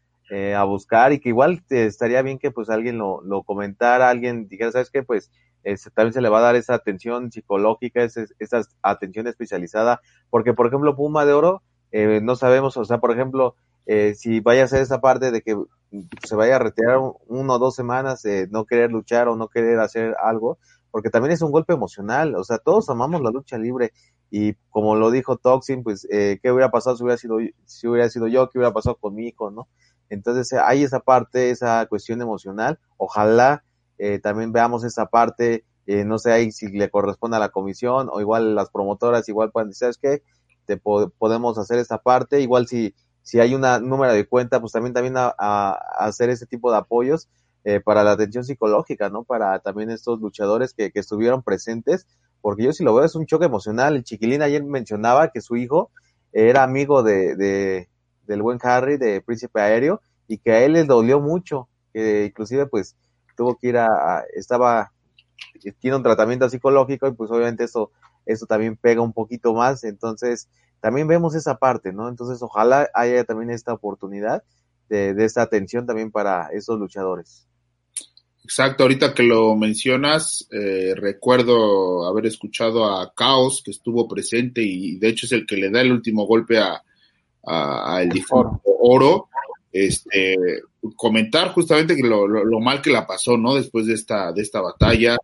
a 0.55 0.63
buscar 0.63 1.11
y 1.11 1.19
que 1.19 1.29
igual 1.29 1.61
estaría 1.69 2.21
bien 2.21 2.39
que 2.39 2.49
pues 2.51 2.69
alguien 2.69 2.97
lo, 2.97 3.21
lo 3.23 3.43
comentara, 3.43 4.09
alguien 4.09 4.47
dijera, 4.47 4.71
¿sabes 4.71 4.89
qué? 4.89 5.03
Pues 5.03 5.31
también 5.93 6.13
se 6.13 6.21
le 6.21 6.29
va 6.29 6.39
a 6.39 6.43
dar 6.43 6.55
esa 6.55 6.75
atención 6.75 7.29
psicológica, 7.29 8.03
esa, 8.03 8.25
esa 8.39 8.61
atención 8.81 9.27
especializada, 9.27 9.99
porque 10.29 10.53
por 10.53 10.67
ejemplo 10.67 10.95
Puma 10.95 11.25
de 11.25 11.33
Oro, 11.33 11.61
eh, 11.91 12.19
no 12.21 12.35
sabemos, 12.35 12.75
o 12.77 12.85
sea, 12.85 12.99
por 12.99 13.11
ejemplo, 13.11 13.55
eh, 13.87 14.13
si 14.15 14.41
vaya 14.41 14.65
a 14.65 14.67
ser 14.67 14.81
esa 14.81 15.01
parte 15.01 15.31
de 15.31 15.41
que 15.41 15.55
se 16.23 16.35
vaya 16.35 16.57
a 16.57 16.59
retirar 16.59 16.99
uno 17.27 17.53
o 17.53 17.59
dos 17.59 17.75
semanas 17.75 18.21
de 18.21 18.47
no 18.49 18.65
querer 18.65 18.91
luchar 18.91 19.29
o 19.29 19.35
no 19.35 19.47
querer 19.47 19.79
hacer 19.79 20.15
algo, 20.21 20.59
porque 20.91 21.09
también 21.09 21.31
es 21.31 21.41
un 21.41 21.51
golpe 21.51 21.73
emocional, 21.73 22.35
o 22.35 22.43
sea, 22.43 22.57
todos 22.57 22.89
amamos 22.89 23.21
la 23.21 23.31
lucha 23.31 23.57
libre 23.57 23.93
y 24.29 24.53
como 24.69 24.95
lo 24.95 25.09
dijo 25.09 25.37
Toxin, 25.37 25.83
pues, 25.83 26.05
eh, 26.11 26.39
¿qué 26.43 26.51
hubiera 26.51 26.69
pasado 26.69 26.97
si 26.97 27.03
hubiera 27.03 27.17
sido, 27.17 27.37
si 27.65 27.87
hubiera 27.87 28.09
sido 28.09 28.27
yo? 28.27 28.49
¿Qué 28.49 28.57
hubiera 28.57 28.73
pasado 28.73 28.97
con 28.97 29.15
mi 29.15 29.27
hijo? 29.27 29.51
¿no? 29.51 29.69
Entonces 30.09 30.53
hay 30.53 30.83
esa 30.83 30.99
parte, 30.99 31.49
esa 31.49 31.85
cuestión 31.85 32.21
emocional, 32.21 32.79
ojalá 32.97 33.63
eh, 33.97 34.19
también 34.19 34.51
veamos 34.51 34.83
esa 34.83 35.05
parte, 35.07 35.63
eh, 35.85 36.03
no 36.03 36.17
sé 36.17 36.31
ahí 36.31 36.51
si 36.51 36.67
le 36.67 36.89
corresponde 36.89 37.37
a 37.37 37.39
la 37.39 37.49
comisión 37.49 38.09
o 38.11 38.19
igual 38.19 38.53
las 38.55 38.69
promotoras 38.69 39.29
igual 39.29 39.51
pueden 39.51 39.69
decir, 39.69 39.93
¿sabes 39.93 39.97
qué? 39.97 40.23
Te 40.65 40.77
podemos 40.77 41.57
hacer 41.57 41.79
esta 41.79 41.99
parte, 41.99 42.41
igual 42.41 42.67
si, 42.67 42.93
si 43.27 43.41
hay 43.41 43.53
un 43.53 43.61
número 43.89 44.13
de 44.13 44.25
cuenta, 44.25 44.61
pues 44.61 44.71
también, 44.71 44.93
también 44.93 45.15
a, 45.17 45.71
hacer 45.99 46.29
ese 46.29 46.45
tipo 46.45 46.71
de 46.71 46.77
apoyos 46.77 47.27
eh, 47.65 47.81
para 47.81 48.05
la 48.05 48.11
atención 48.11 48.45
psicológica, 48.45 49.09
¿no? 49.09 49.25
Para 49.25 49.59
también 49.59 49.89
estos 49.89 50.21
luchadores 50.21 50.73
que, 50.73 50.91
que 50.91 51.01
estuvieron 51.01 51.43
presentes, 51.43 52.07
porque 52.39 52.63
yo 52.63 52.71
si 52.71 52.85
lo 52.85 52.95
veo 52.95 53.03
es 53.03 53.15
un 53.15 53.25
choque 53.25 53.43
emocional. 53.43 53.97
El 53.97 54.05
chiquilín 54.05 54.43
ayer 54.43 54.63
mencionaba 54.63 55.27
que 55.27 55.41
su 55.41 55.57
hijo 55.57 55.91
era 56.31 56.63
amigo 56.63 57.03
de, 57.03 57.35
de 57.35 57.89
del 58.27 58.41
buen 58.41 58.59
Harry, 58.61 58.95
de 58.95 59.19
Príncipe 59.19 59.59
Aéreo, 59.59 59.99
y 60.29 60.37
que 60.37 60.53
a 60.53 60.63
él 60.63 60.71
le 60.71 60.85
dolió 60.85 61.19
mucho, 61.19 61.67
que 61.91 62.27
inclusive 62.27 62.65
pues 62.67 62.95
tuvo 63.35 63.57
que 63.57 63.67
ir 63.67 63.77
a, 63.77 64.23
estaba, 64.35 64.93
tiene 65.81 65.97
un 65.97 66.03
tratamiento 66.03 66.49
psicológico 66.49 67.09
y 67.09 67.11
pues 67.11 67.29
obviamente 67.29 67.65
eso, 67.65 67.91
eso 68.25 68.45
también 68.45 68.77
pega 68.77 69.01
un 69.01 69.11
poquito 69.11 69.53
más, 69.53 69.83
entonces 69.83 70.47
también 70.79 71.07
vemos 71.07 71.35
esa 71.35 71.57
parte, 71.57 71.93
¿no? 71.93 72.09
Entonces 72.09 72.41
ojalá 72.41 72.89
haya 72.93 73.23
también 73.23 73.49
esta 73.49 73.73
oportunidad 73.73 74.43
de, 74.89 75.13
de 75.13 75.25
esta 75.25 75.41
atención 75.41 75.85
también 75.85 76.11
para 76.11 76.49
esos 76.53 76.79
luchadores. 76.79 77.47
Exacto, 78.47 78.83
ahorita 78.83 79.13
que 79.13 79.23
lo 79.23 79.57
mencionas, 79.57 80.47
eh, 80.51 80.93
recuerdo 80.95 82.07
haber 82.07 82.27
escuchado 82.27 82.85
a 82.85 83.13
Caos, 83.13 83.61
que 83.61 83.71
estuvo 83.71 84.07
presente 84.07 84.61
y 84.61 84.97
de 84.97 85.09
hecho 85.09 85.25
es 85.25 85.33
el 85.33 85.45
que 85.45 85.57
le 85.57 85.69
da 85.69 85.81
el 85.81 85.91
último 85.91 86.25
golpe 86.25 86.57
a, 86.57 86.81
a, 87.45 88.01
el 88.01 88.07
difunto 88.07 88.61
Oro, 88.79 89.27
este, 89.69 90.37
comentar 90.95 91.49
justamente 91.49 91.93
que 91.93 92.03
lo, 92.03 92.25
lo, 92.25 92.59
mal 92.61 92.81
que 92.81 92.89
la 92.89 93.05
pasó, 93.05 93.37
¿no? 93.37 93.53
Después 93.53 93.85
de 93.85 93.95
esta, 93.95 94.31
de 94.31 94.43
esta 94.43 94.61
batalla, 94.61 95.17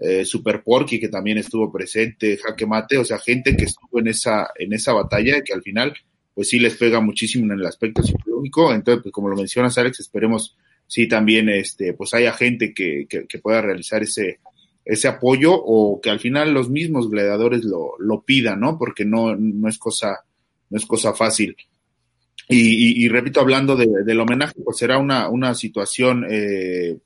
eh, 0.00 0.24
Super 0.24 0.62
Porky 0.62 0.98
que 0.98 1.08
también 1.08 1.38
estuvo 1.38 1.70
presente, 1.70 2.38
Jaque 2.38 2.66
Mate, 2.66 2.96
o 2.96 3.04
sea, 3.04 3.18
gente 3.18 3.54
que 3.54 3.64
estuvo 3.64 4.00
en 4.00 4.08
esa, 4.08 4.48
en 4.56 4.72
esa 4.72 4.94
batalla 4.94 5.42
que 5.42 5.52
al 5.52 5.62
final, 5.62 5.92
pues 6.34 6.48
sí 6.48 6.58
les 6.58 6.74
pega 6.76 7.00
muchísimo 7.00 7.44
en 7.44 7.60
el 7.60 7.66
aspecto 7.66 8.02
psicológico. 8.02 8.72
Entonces, 8.72 9.02
pues 9.02 9.12
como 9.12 9.28
lo 9.28 9.36
mencionas, 9.36 9.76
Alex, 9.76 10.00
esperemos 10.00 10.56
sí 10.86 11.06
también, 11.06 11.48
este, 11.50 11.92
pues 11.92 12.14
haya 12.14 12.32
gente 12.32 12.72
que, 12.72 13.06
que, 13.08 13.38
pueda 13.38 13.60
realizar 13.60 14.02
ese, 14.02 14.40
ese 14.84 15.06
apoyo 15.06 15.52
o 15.54 16.00
que 16.00 16.10
al 16.10 16.18
final 16.18 16.52
los 16.52 16.70
mismos 16.70 17.10
gladiadores 17.10 17.62
lo, 17.64 17.92
lo 17.98 18.22
pidan, 18.22 18.60
¿no? 18.60 18.78
Porque 18.78 19.04
no, 19.04 19.36
no 19.36 19.68
es 19.68 19.78
cosa, 19.78 20.24
no 20.70 20.78
es 20.78 20.86
cosa 20.86 21.12
fácil. 21.12 21.56
Y, 22.52 23.06
repito, 23.08 23.38
hablando 23.38 23.76
del 23.76 24.18
homenaje, 24.18 24.54
pues 24.64 24.76
será 24.78 24.98
una, 24.98 25.28
una 25.28 25.54
situación 25.54 26.26
eh, 26.28 26.98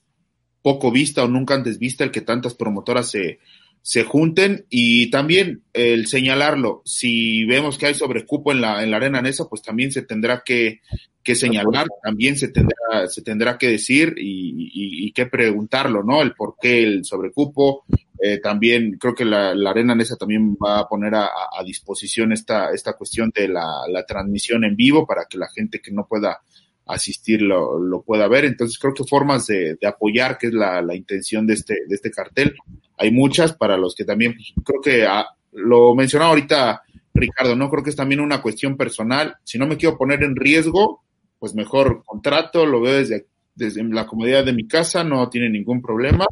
poco 0.64 0.90
vista 0.90 1.22
o 1.22 1.28
nunca 1.28 1.54
antes 1.54 1.78
vista 1.78 2.04
el 2.04 2.10
que 2.10 2.22
tantas 2.22 2.54
promotoras 2.54 3.10
se, 3.10 3.38
se 3.82 4.02
junten 4.04 4.64
y 4.70 5.10
también 5.10 5.62
el 5.74 6.06
señalarlo, 6.06 6.80
si 6.86 7.44
vemos 7.44 7.76
que 7.76 7.84
hay 7.84 7.94
sobrecupo 7.94 8.50
en 8.50 8.62
la, 8.62 8.82
en 8.82 8.90
la 8.90 8.96
arena 8.96 9.20
Nesa, 9.20 9.44
pues 9.44 9.60
también 9.60 9.92
se 9.92 10.00
tendrá 10.00 10.42
que, 10.42 10.80
que 11.22 11.34
señalar, 11.34 11.86
también 12.02 12.38
se 12.38 12.48
tendrá, 12.48 13.06
se 13.08 13.20
tendrá 13.20 13.58
que 13.58 13.68
decir 13.68 14.14
y, 14.16 14.70
y, 14.72 15.06
y 15.06 15.12
que 15.12 15.26
preguntarlo, 15.26 16.02
¿no? 16.02 16.22
El 16.22 16.32
por 16.32 16.54
qué 16.58 16.82
el 16.82 17.04
sobrecupo, 17.04 17.84
eh, 18.18 18.38
también 18.38 18.96
creo 18.98 19.14
que 19.14 19.26
la, 19.26 19.54
la, 19.54 19.68
Arena 19.68 19.94
Nesa 19.94 20.16
también 20.16 20.54
va 20.54 20.78
a 20.78 20.88
poner 20.88 21.14
a, 21.14 21.26
a 21.26 21.62
disposición 21.62 22.32
esta, 22.32 22.70
esta 22.70 22.94
cuestión 22.94 23.30
de 23.34 23.48
la, 23.48 23.66
la, 23.90 24.06
transmisión 24.06 24.64
en 24.64 24.76
vivo 24.76 25.06
para 25.06 25.26
que 25.28 25.36
la 25.36 25.48
gente 25.54 25.82
que 25.82 25.90
no 25.90 26.06
pueda 26.06 26.40
asistir 26.86 27.42
lo, 27.42 27.78
lo 27.78 28.02
pueda 28.02 28.28
ver. 28.28 28.44
Entonces 28.44 28.78
creo 28.78 28.94
que 28.94 29.04
formas 29.04 29.46
de, 29.46 29.76
de 29.80 29.86
apoyar, 29.86 30.38
que 30.38 30.48
es 30.48 30.54
la, 30.54 30.82
la, 30.82 30.94
intención 30.94 31.46
de 31.46 31.54
este, 31.54 31.74
de 31.86 31.94
este 31.94 32.10
cartel, 32.10 32.54
hay 32.98 33.10
muchas 33.10 33.52
para 33.54 33.76
los 33.76 33.94
que 33.94 34.04
también 34.04 34.34
pues, 34.34 34.52
creo 34.64 34.80
que 34.80 35.06
ah, 35.06 35.26
lo 35.52 35.94
mencionaba 35.94 36.30
ahorita 36.30 36.82
Ricardo, 37.14 37.54
no 37.54 37.70
creo 37.70 37.84
que 37.84 37.90
es 37.90 37.96
también 37.96 38.20
una 38.20 38.42
cuestión 38.42 38.76
personal. 38.76 39.36
Si 39.44 39.56
no 39.56 39.66
me 39.66 39.76
quiero 39.76 39.96
poner 39.96 40.24
en 40.24 40.34
riesgo, 40.34 41.04
pues 41.38 41.54
mejor 41.54 42.02
contrato, 42.04 42.66
lo 42.66 42.80
veo 42.80 42.94
desde, 42.94 43.26
desde 43.54 43.84
la 43.84 44.06
comodidad 44.06 44.44
de 44.44 44.52
mi 44.52 44.66
casa, 44.66 45.04
no 45.04 45.28
tiene 45.30 45.48
ningún 45.48 45.80
problema 45.80 46.26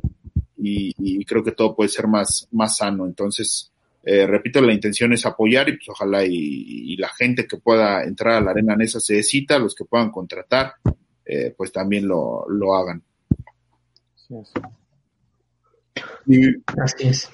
y, 0.57 1.25
creo 1.25 1.43
que 1.43 1.53
todo 1.53 1.75
puede 1.75 1.89
ser 1.89 2.09
más, 2.09 2.49
más 2.51 2.77
sano. 2.77 3.07
Entonces, 3.07 3.72
eh, 4.05 4.27
repito, 4.27 4.61
la 4.61 4.73
intención 4.73 5.13
es 5.13 5.25
apoyar 5.27 5.69
y 5.69 5.77
pues 5.77 5.89
ojalá 5.89 6.25
y, 6.25 6.97
la 6.97 7.09
gente 7.09 7.47
que 7.47 7.57
pueda 7.57 8.05
entrar 8.05 8.35
a 8.35 8.41
la 8.41 8.51
arena 8.51 8.77
esa 8.81 9.01
se 9.01 9.23
cita, 9.23 9.59
los 9.59 9.75
que 9.75 9.85
puedan 9.85 10.11
contratar, 10.11 10.75
eh, 11.25 11.55
pues 11.57 11.73
también 11.73 12.07
lo, 12.07 12.45
lo 12.49 12.75
hagan. 12.75 13.03
Así 14.15 14.35
es. 14.37 14.53
Así 16.83 17.09
es. 17.09 17.31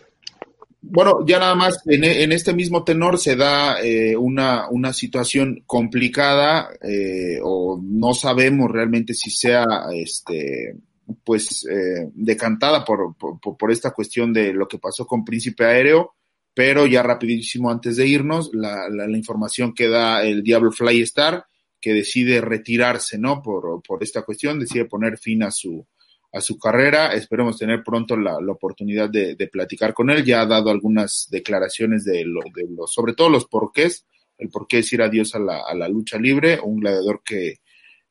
bueno, 0.81 1.25
ya 1.27 1.39
nada 1.39 1.55
más 1.55 1.83
en, 1.87 2.33
este 2.33 2.53
mismo 2.55 2.85
tenor 2.85 3.19
se 3.19 3.37
da 3.37 3.81
eh, 3.83 4.17
una, 4.17 4.69
una 4.71 4.93
situación 4.93 5.63
complicada 5.67 6.71
eh, 6.83 7.39
o 7.43 7.81
no 7.83 8.15
sabemos 8.15 8.71
realmente 8.71 9.15
si 9.15 9.31
sea 9.31 9.65
este 9.93 10.77
pues 11.25 11.67
eh, 11.67 12.11
decantada 12.15 12.85
por, 12.85 13.17
por, 13.17 13.73
esta 13.73 13.93
cuestión 13.93 14.33
de 14.33 14.53
lo 14.53 14.69
que 14.69 14.79
pasó 14.79 15.07
con 15.07 15.25
Príncipe 15.25 15.65
Aéreo, 15.65 16.15
pero 16.59 16.87
ya 16.87 17.05
rapidísimo 17.05 17.71
antes 17.71 17.99
de 17.99 18.09
irnos, 18.09 18.51
la, 18.53 18.89
la, 18.89 19.17
información 19.17 19.73
que 19.73 19.89
da 19.89 20.25
el 20.25 20.43
Diablo 20.43 20.73
Fly 20.73 21.03
Star, 21.03 21.47
que 21.81 21.95
decide 21.95 22.41
retirarse, 22.41 23.17
¿no? 23.17 23.41
Por, 23.41 23.81
por 23.81 24.03
esta 24.03 24.23
cuestión, 24.23 24.59
decide 24.59 24.87
poner 24.87 25.19
fin 25.19 25.45
a 25.45 25.53
su, 25.53 25.87
a 26.33 26.41
su 26.41 26.59
carrera. 26.59 27.15
Esperemos 27.15 27.59
tener 27.59 27.85
pronto 27.85 28.17
la, 28.17 28.41
la 28.41 28.51
oportunidad 28.51 29.09
de, 29.09 29.37
de, 29.37 29.47
platicar 29.47 29.95
con 29.95 30.11
él. 30.11 30.25
Ya 30.25 30.41
ha 30.41 30.47
dado 30.47 30.71
algunas 30.71 31.29
declaraciones 31.31 32.05
de, 32.05 32.25
lo, 32.25 32.41
de 32.53 32.67
los, 32.69 32.93
sobre 32.93 33.13
todo 33.13 33.29
los 33.29 33.45
porqués, 33.45 34.05
el 34.37 34.49
por 34.49 34.67
qué 34.67 34.79
decir 34.79 35.01
adiós 35.01 35.37
a 35.37 35.39
la, 35.39 35.61
a 35.61 35.73
la 35.77 35.89
lucha 35.89 36.19
libre, 36.19 36.59
un 36.61 36.81
gladiador 36.81 37.23
que, 37.25 37.61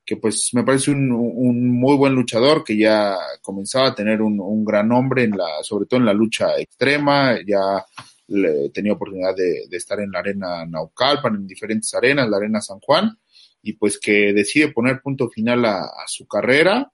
que 0.06 0.16
pues 0.16 0.52
me 0.54 0.64
parece 0.64 0.92
un, 0.92 1.12
un, 1.12 1.70
muy 1.70 1.98
buen 1.98 2.14
luchador, 2.14 2.64
que 2.64 2.78
ya 2.78 3.14
comenzaba 3.42 3.90
a 3.90 3.96
tener 3.96 4.22
un, 4.22 4.40
un, 4.40 4.64
gran 4.64 4.88
nombre, 4.88 5.26
en 5.26 5.32
la, 5.32 5.62
sobre 5.64 5.86
todo 5.86 6.00
en 6.00 6.06
la 6.06 6.14
lucha 6.14 6.58
extrema, 6.58 7.36
ya 7.46 7.84
le, 8.28 8.70
tenía 8.70 8.94
oportunidad 8.94 9.36
de, 9.36 9.68
de, 9.70 9.78
estar 9.78 10.00
en 10.00 10.12
la 10.12 10.20
arena 10.20 10.66
Naucalpan, 10.66 11.36
en 11.36 11.48
diferentes 11.48 11.94
arenas, 11.94 12.30
la 12.30 12.38
arena 12.38 12.62
San 12.62 12.80
Juan, 12.80 13.18
y 13.62 13.74
pues 13.74 14.00
que 14.00 14.34
decide 14.34 14.72
poner 14.72 15.02
punto 15.02 15.30
final 15.30 15.66
a, 15.66 15.80
a 15.80 16.08
su 16.08 16.28
carrera, 16.28 16.92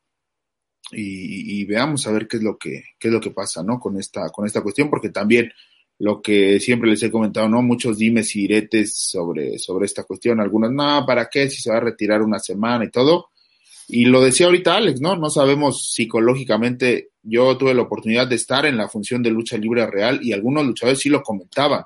y, 0.92 1.66
veamos 1.66 2.06
a 2.08 2.12
ver 2.12 2.28
qué 2.28 2.38
es 2.38 2.44
lo 2.44 2.58
que 2.58 2.84
qué 3.00 3.08
es 3.08 3.14
lo 3.14 3.22
que 3.22 3.32
pasa 3.32 3.64
no 3.64 3.80
con 3.80 3.98
esta 3.98 4.30
con 4.30 4.46
esta 4.46 4.62
cuestión 4.62 4.90
porque 4.90 5.10
también 5.10 5.52
lo 6.00 6.22
que 6.22 6.60
siempre 6.60 6.90
les 6.90 7.02
he 7.04 7.12
comentado 7.12 7.48
no 7.48 7.62
muchos 7.62 7.98
dimes 7.98 8.36
y 8.36 8.42
diretes 8.42 8.96
sobre 8.96 9.58
sobre 9.60 9.86
esta 9.86 10.04
cuestión 10.04 10.40
algunos 10.40 10.72
no 10.72 11.06
para 11.06 11.30
qué 11.30 11.50
si 11.50 11.62
se 11.62 11.72
va 11.72 11.78
a 11.78 11.82
retirar 11.82 12.22
una 12.22 12.40
semana 12.40 12.86
y 12.86 12.92
todo 12.92 13.30
y 13.88 14.06
lo 14.06 14.22
decía 14.22 14.48
ahorita 14.48 14.76
Alex 14.76 15.00
no 15.02 15.16
no 15.16 15.30
sabemos 15.30 15.92
psicológicamente 15.94 17.12
yo 17.24 17.58
tuve 17.58 17.74
la 17.74 17.82
oportunidad 17.82 18.28
de 18.28 18.36
estar 18.36 18.66
en 18.66 18.78
la 18.78 18.88
función 18.88 19.24
de 19.24 19.32
lucha 19.32 19.58
libre 19.58 19.86
real 19.88 20.20
y 20.22 20.34
algunos 20.34 20.66
luchadores 20.66 21.00
sí 21.00 21.10
lo 21.10 21.24
comentaban. 21.24 21.86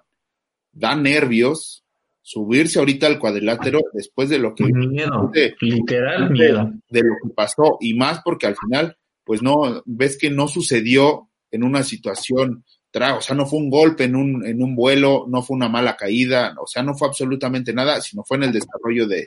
Da 0.72 0.96
nervios 0.96 1.84
subirse 2.22 2.80
ahorita 2.80 3.08
al 3.08 3.20
cuadrilátero 3.20 3.80
después 3.94 4.28
de 4.30 4.40
lo 4.40 4.54
que 4.54 4.66
miedo, 4.66 5.32
literal 5.62 6.30
miedo. 6.32 6.72
de 6.90 7.02
lo 7.02 7.16
que 7.24 7.34
pasó 7.34 7.78
y 7.80 7.94
más 7.94 8.20
porque 8.24 8.48
al 8.48 8.58
final 8.58 8.98
pues 9.24 9.42
no 9.42 9.82
ves 9.86 10.18
que 10.18 10.30
no 10.30 10.50
sucedió 10.50 11.30
en 11.52 11.64
una 11.64 11.84
situación 11.84 12.66
o 12.94 13.22
sea 13.22 13.36
no 13.36 13.46
fue 13.46 13.60
un 13.60 13.70
golpe 13.70 14.06
en 14.06 14.16
un 14.16 14.46
en 14.46 14.62
un 14.62 14.76
vuelo 14.76 15.26
no 15.30 15.42
fue 15.42 15.56
una 15.56 15.70
mala 15.70 15.96
caída 15.96 16.54
o 16.60 16.68
sea 16.68 16.84
no 16.84 16.96
fue 16.96 17.08
absolutamente 17.08 17.72
nada 17.72 18.02
sino 18.02 18.24
fue 18.26 18.38
en 18.38 18.44
el 18.44 18.52
desarrollo 18.52 19.08
de, 19.08 19.24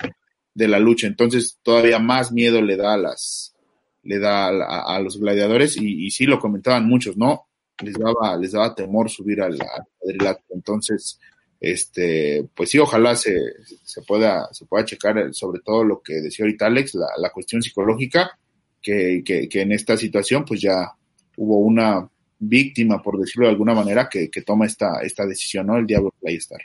de 0.55 0.69
la 0.69 0.79
lucha. 0.79 1.07
Entonces 1.07 1.59
todavía 1.63 1.99
más 1.99 2.33
miedo 2.33 2.63
le 2.63 2.77
da 2.77 2.95
a 2.95 2.99
las 2.99 3.55
le 4.03 4.19
da 4.19 4.49
a, 4.49 4.97
a 4.97 5.01
los 5.01 5.19
gladiadores 5.19 5.77
y, 5.77 6.07
y, 6.07 6.11
sí 6.11 6.25
lo 6.27 6.39
comentaban 6.39 6.87
muchos 6.87 7.17
no 7.17 7.47
les 7.83 7.95
daba 7.95 8.37
les 8.37 8.53
daba 8.53 8.75
temor 8.75 9.11
subir 9.11 9.43
al, 9.43 9.59
cuadrilátero 9.99 10.55
entonces 10.55 11.19
este, 11.61 12.49
pues 12.55 12.71
sí, 12.71 12.79
ojalá 12.79 13.15
se, 13.15 13.39
se, 13.85 14.01
pueda, 14.03 14.49
se 14.53 14.65
pueda 14.65 14.87
checar 14.87 15.35
sobre 15.35 15.61
todo 15.61 15.85
lo 15.85 16.01
que 16.01 16.15
decía 16.15 16.45
ahorita 16.45 16.67
Alex, 16.67 16.95
la, 16.95 17.31
cuestión 17.31 17.61
psicológica, 17.61 18.39
que, 18.81 19.23
que, 19.23 19.61
en 19.61 19.73
esta 19.73 19.99
situación 19.99 20.47
pues 20.47 20.63
ya 20.63 20.91
hubo 21.37 21.59
una 21.59 22.09
víctima, 22.39 23.03
por 23.03 23.19
decirlo 23.19 23.45
de 23.45 23.53
alguna 23.53 23.75
manera, 23.75 24.09
que, 24.09 24.31
que 24.31 24.41
toma 24.41 24.65
esta, 24.65 25.03
esta 25.03 25.27
decisión, 25.27 25.67
¿no? 25.67 25.77
El 25.77 25.87
Diablo 25.87 26.15
Playstar. 26.19 26.63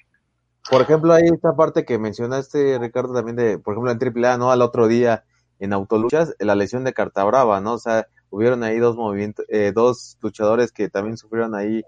Por 0.70 0.82
ejemplo, 0.82 1.12
hay 1.12 1.26
esta 1.26 1.53
parte 1.53 1.84
que 1.84 1.99
mencionaste, 1.99 2.80
Ricardo, 2.80 3.14
también 3.14 3.36
de, 3.36 3.60
por 3.60 3.74
ejemplo, 3.74 3.91
en 3.91 4.26
AAA, 4.26 4.38
¿no? 4.38 4.49
Al 4.49 4.62
otro 4.62 4.88
día 4.88 5.26
en 5.60 5.73
Autoluchas, 5.73 6.36
la 6.40 6.56
lesión 6.56 6.84
de 6.84 6.94
Carta 6.94 7.23
Brava, 7.23 7.61
¿no? 7.61 7.73
O 7.73 7.80
sea, 7.80 8.07
hubieron 8.30 8.64
ahí 8.64 8.80
dos 8.80 8.95
movimientos, 8.95 9.45
eh, 9.49 9.72
dos 9.73 10.18
luchadores 10.22 10.72
que 10.72 10.90
también 10.90 11.18
sufrieron 11.18 11.56
ahí 11.56 11.84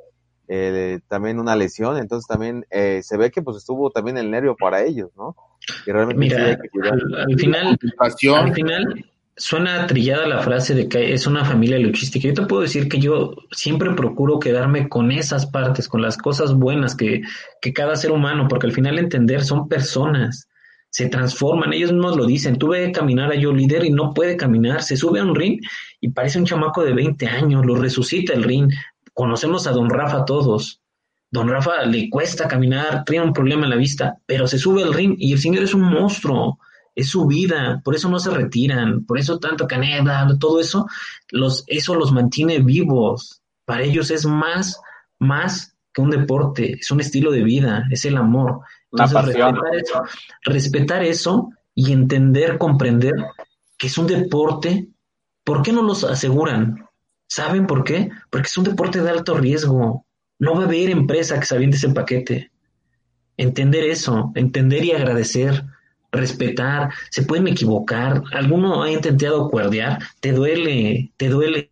eh, 0.47 0.99
también 1.09 1.39
una 1.39 1.55
lesión, 1.55 1.97
entonces 1.97 2.25
también 2.27 2.65
eh, 2.69 3.01
se 3.03 3.17
ve 3.17 3.31
que 3.31 3.41
pues 3.41 3.57
estuvo 3.57 3.89
también 3.89 4.17
el 4.17 4.31
nervio 4.31 4.55
para 4.55 4.83
ellos, 4.83 5.09
¿no? 5.17 5.35
Y 5.85 5.91
realmente 5.91 6.19
Mira, 6.19 6.57
al, 7.27 7.37
final, 7.37 7.77
al 8.35 8.53
final 8.53 9.05
suena 9.35 9.85
trillada 9.87 10.25
la 10.25 10.39
frase 10.39 10.73
de 10.73 10.87
que 10.87 11.13
es 11.13 11.27
una 11.27 11.43
familia 11.43 11.77
luchística. 11.77 12.27
Yo 12.27 12.33
te 12.33 12.45
puedo 12.45 12.61
decir 12.61 12.87
que 12.87 12.99
yo 12.99 13.35
siempre 13.51 13.93
procuro 13.93 14.39
quedarme 14.39 14.87
con 14.87 15.11
esas 15.11 15.45
partes, 15.45 15.89
con 15.89 16.01
las 16.01 16.17
cosas 16.17 16.53
buenas 16.53 16.95
que, 16.95 17.21
que 17.61 17.73
cada 17.73 17.97
ser 17.97 18.11
humano, 18.11 18.47
porque 18.47 18.67
al 18.67 18.73
final 18.73 18.99
entender 18.99 19.43
son 19.43 19.67
personas, 19.67 20.46
se 20.89 21.09
transforman, 21.09 21.73
ellos 21.73 21.91
mismos 21.91 22.17
lo 22.17 22.25
dicen, 22.25 22.57
tú 22.57 22.69
ve 22.69 22.91
caminar 22.91 23.31
a 23.31 23.35
yo 23.35 23.53
líder 23.53 23.85
y 23.85 23.91
no 23.91 24.13
puede 24.13 24.35
caminar, 24.37 24.81
se 24.81 24.97
sube 24.97 25.19
a 25.19 25.23
un 25.23 25.35
ring 25.35 25.61
y 26.01 26.09
parece 26.09 26.39
un 26.39 26.45
chamaco 26.45 26.83
de 26.83 26.93
20 26.93 27.27
años, 27.27 27.65
lo 27.65 27.75
resucita 27.75 28.33
el 28.33 28.43
ring, 28.43 28.71
Conocemos 29.17 29.65
a 29.65 29.71
don 29.71 29.89
Rafa 29.89 30.25
todos. 30.25 30.79
Don 31.31 31.49
Rafa 31.49 31.83
le 31.87 32.07
cuesta 32.07 32.47
caminar, 32.47 33.03
tiene 33.03 33.25
un 33.25 33.33
problema 33.33 33.63
en 33.63 33.71
la 33.71 33.75
vista, 33.75 34.19
pero 34.27 34.45
se 34.45 34.59
sube 34.59 34.83
al 34.83 34.93
ring 34.93 35.15
y 35.17 35.33
el 35.33 35.39
señor 35.39 35.63
es 35.63 35.73
un 35.73 35.81
monstruo, 35.81 36.59
es 36.93 37.09
su 37.09 37.25
vida, 37.25 37.81
por 37.83 37.95
eso 37.95 38.09
no 38.09 38.19
se 38.19 38.29
retiran, 38.29 39.05
por 39.05 39.17
eso 39.17 39.39
tanto 39.39 39.65
caneda, 39.65 40.27
todo 40.39 40.59
eso, 40.59 40.85
los, 41.31 41.63
eso 41.65 41.95
los 41.95 42.11
mantiene 42.11 42.59
vivos. 42.59 43.41
Para 43.65 43.81
ellos 43.81 44.11
es 44.11 44.23
más, 44.27 44.79
más 45.17 45.75
que 45.91 46.01
un 46.01 46.11
deporte, 46.11 46.73
es 46.73 46.91
un 46.91 46.99
estilo 46.99 47.31
de 47.31 47.41
vida, 47.41 47.87
es 47.89 48.05
el 48.05 48.17
amor. 48.17 48.59
Entonces, 48.91 49.25
respetar 49.25 49.75
eso, 49.75 50.03
respetar 50.43 51.03
eso 51.03 51.49
y 51.75 51.91
entender, 51.91 52.57
comprender 52.57 53.13
que 53.77 53.87
es 53.87 53.97
un 53.97 54.07
deporte, 54.07 54.87
¿por 55.43 55.61
qué 55.61 55.71
no 55.71 55.83
los 55.83 56.03
aseguran? 56.03 56.87
¿Saben 57.27 57.67
por 57.67 57.83
qué? 57.83 58.09
Porque 58.29 58.47
es 58.47 58.57
un 58.57 58.63
deporte 58.63 59.01
de 59.01 59.09
alto 59.09 59.35
riesgo. 59.35 60.05
No 60.39 60.55
va 60.55 60.61
a 60.61 60.65
haber 60.65 60.89
empresa 60.89 61.39
que 61.39 61.45
se 61.45 61.55
aviente 61.55 61.77
ese 61.77 61.89
paquete. 61.89 62.51
Entender 63.35 63.83
eso, 63.83 64.31
entender 64.35 64.83
y 64.85 64.93
agradecer, 64.93 65.65
respetar, 66.11 66.91
se 67.11 67.23
pueden 67.23 67.47
equivocar. 67.47 68.23
Alguno 68.33 68.81
ha 68.81 68.91
intentado 68.91 69.49
cuerdear, 69.49 69.99
te 70.19 70.31
duele, 70.31 71.11
te 71.17 71.29
duele. 71.29 71.71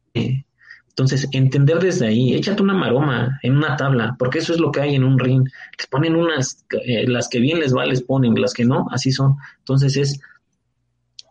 Entonces, 0.97 1.27
entender 1.33 1.79
desde 1.79 2.07
ahí, 2.07 2.35
échate 2.35 2.63
una 2.63 2.73
maroma 2.73 3.37
en 3.43 3.57
una 3.57 3.75
tabla, 3.75 4.15
porque 4.17 4.39
eso 4.39 4.53
es 4.53 4.61
lo 4.61 4.71
que 4.71 4.79
hay 4.79 4.95
en 4.95 5.03
un 5.03 5.19
ring. 5.19 5.45
Les 5.77 5.87
ponen 5.87 6.15
unas, 6.15 6.65
eh, 6.85 7.05
las 7.05 7.27
que 7.27 7.41
bien 7.41 7.59
les 7.59 7.75
va, 7.75 7.85
les 7.85 8.01
ponen, 8.01 8.33
las 8.39 8.53
que 8.53 8.63
no, 8.63 8.87
así 8.89 9.11
son. 9.11 9.35
Entonces 9.59 9.97
es, 9.97 10.21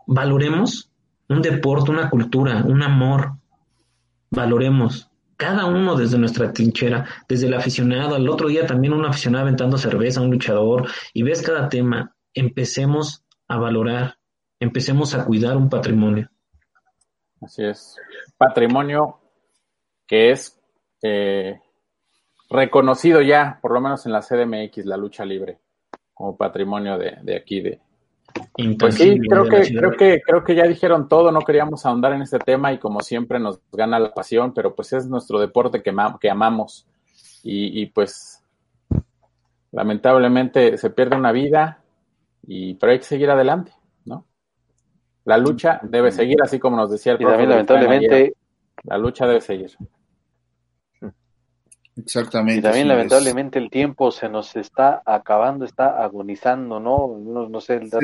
valoremos 0.06 0.90
un 1.30 1.40
deporte, 1.40 1.90
una 1.90 2.10
cultura, 2.10 2.62
un 2.62 2.82
amor, 2.82 3.38
valoremos 4.30 5.08
cada 5.38 5.64
uno 5.64 5.96
desde 5.96 6.18
nuestra 6.18 6.52
trinchera, 6.52 7.06
desde 7.26 7.46
el 7.46 7.54
aficionado, 7.54 8.16
al 8.16 8.28
otro 8.28 8.48
día 8.48 8.66
también 8.66 8.92
un 8.92 9.06
aficionado 9.06 9.44
aventando 9.44 9.78
cerveza, 9.78 10.20
un 10.20 10.30
luchador, 10.30 10.90
y 11.14 11.22
ves 11.22 11.40
cada 11.40 11.70
tema, 11.70 12.14
empecemos 12.34 13.24
a 13.48 13.56
valorar, 13.56 14.18
empecemos 14.60 15.14
a 15.14 15.24
cuidar 15.24 15.56
un 15.56 15.70
patrimonio. 15.70 16.30
Así 17.40 17.64
es, 17.64 17.96
patrimonio 18.36 19.23
que 20.06 20.30
es 20.30 20.60
eh, 21.02 21.60
reconocido 22.50 23.20
ya, 23.20 23.58
por 23.60 23.72
lo 23.72 23.80
menos 23.80 24.06
en 24.06 24.12
la 24.12 24.20
CDMX, 24.20 24.84
la 24.86 24.96
lucha 24.96 25.24
libre, 25.24 25.58
como 26.12 26.36
patrimonio 26.36 26.98
de, 26.98 27.16
de 27.22 27.36
aquí, 27.36 27.60
de, 27.60 27.80
pues 28.78 28.96
sí, 28.96 29.18
creo 29.28 29.44
que, 29.44 29.62
creo 29.74 29.92
que, 29.92 30.20
creo 30.20 30.44
que 30.44 30.54
ya 30.54 30.64
dijeron 30.64 31.08
todo, 31.08 31.30
no 31.30 31.40
queríamos 31.40 31.84
ahondar 31.86 32.12
en 32.12 32.22
este 32.22 32.38
tema 32.38 32.72
y 32.72 32.78
como 32.78 33.00
siempre 33.00 33.38
nos 33.38 33.60
gana 33.72 33.98
la 33.98 34.12
pasión, 34.12 34.52
pero 34.54 34.74
pues 34.74 34.92
es 34.92 35.06
nuestro 35.06 35.40
deporte 35.40 35.82
que, 35.82 35.94
que 36.20 36.30
amamos. 36.30 36.86
Y, 37.46 37.86
pues 37.86 38.42
lamentablemente 39.70 40.78
se 40.78 40.88
pierde 40.90 41.16
una 41.16 41.32
vida 41.32 41.82
y 42.46 42.74
pero 42.74 42.92
hay 42.92 42.98
que 42.98 43.04
seguir 43.04 43.28
adelante, 43.28 43.72
¿no? 44.06 44.24
La 45.24 45.36
lucha 45.36 45.78
debe 45.82 46.10
seguir 46.10 46.40
así 46.42 46.58
como 46.58 46.76
nos 46.76 46.90
decía 46.90 47.12
el 47.12 47.20
y 47.20 47.24
lamentablemente 47.24 48.34
la 48.84 48.98
lucha 48.98 49.26
debe 49.26 49.40
seguir. 49.40 49.76
Exactamente. 51.96 52.58
Y 52.58 52.62
también 52.62 52.88
lamentablemente 52.88 53.58
el 53.58 53.70
tiempo 53.70 54.10
se 54.10 54.28
nos 54.28 54.56
está 54.56 55.02
acabando, 55.04 55.64
está 55.64 56.02
agonizando, 56.02 56.80
¿no? 56.80 57.18
No, 57.48 57.60
sé 57.60 57.74
el 57.74 57.90
dato 57.90 58.00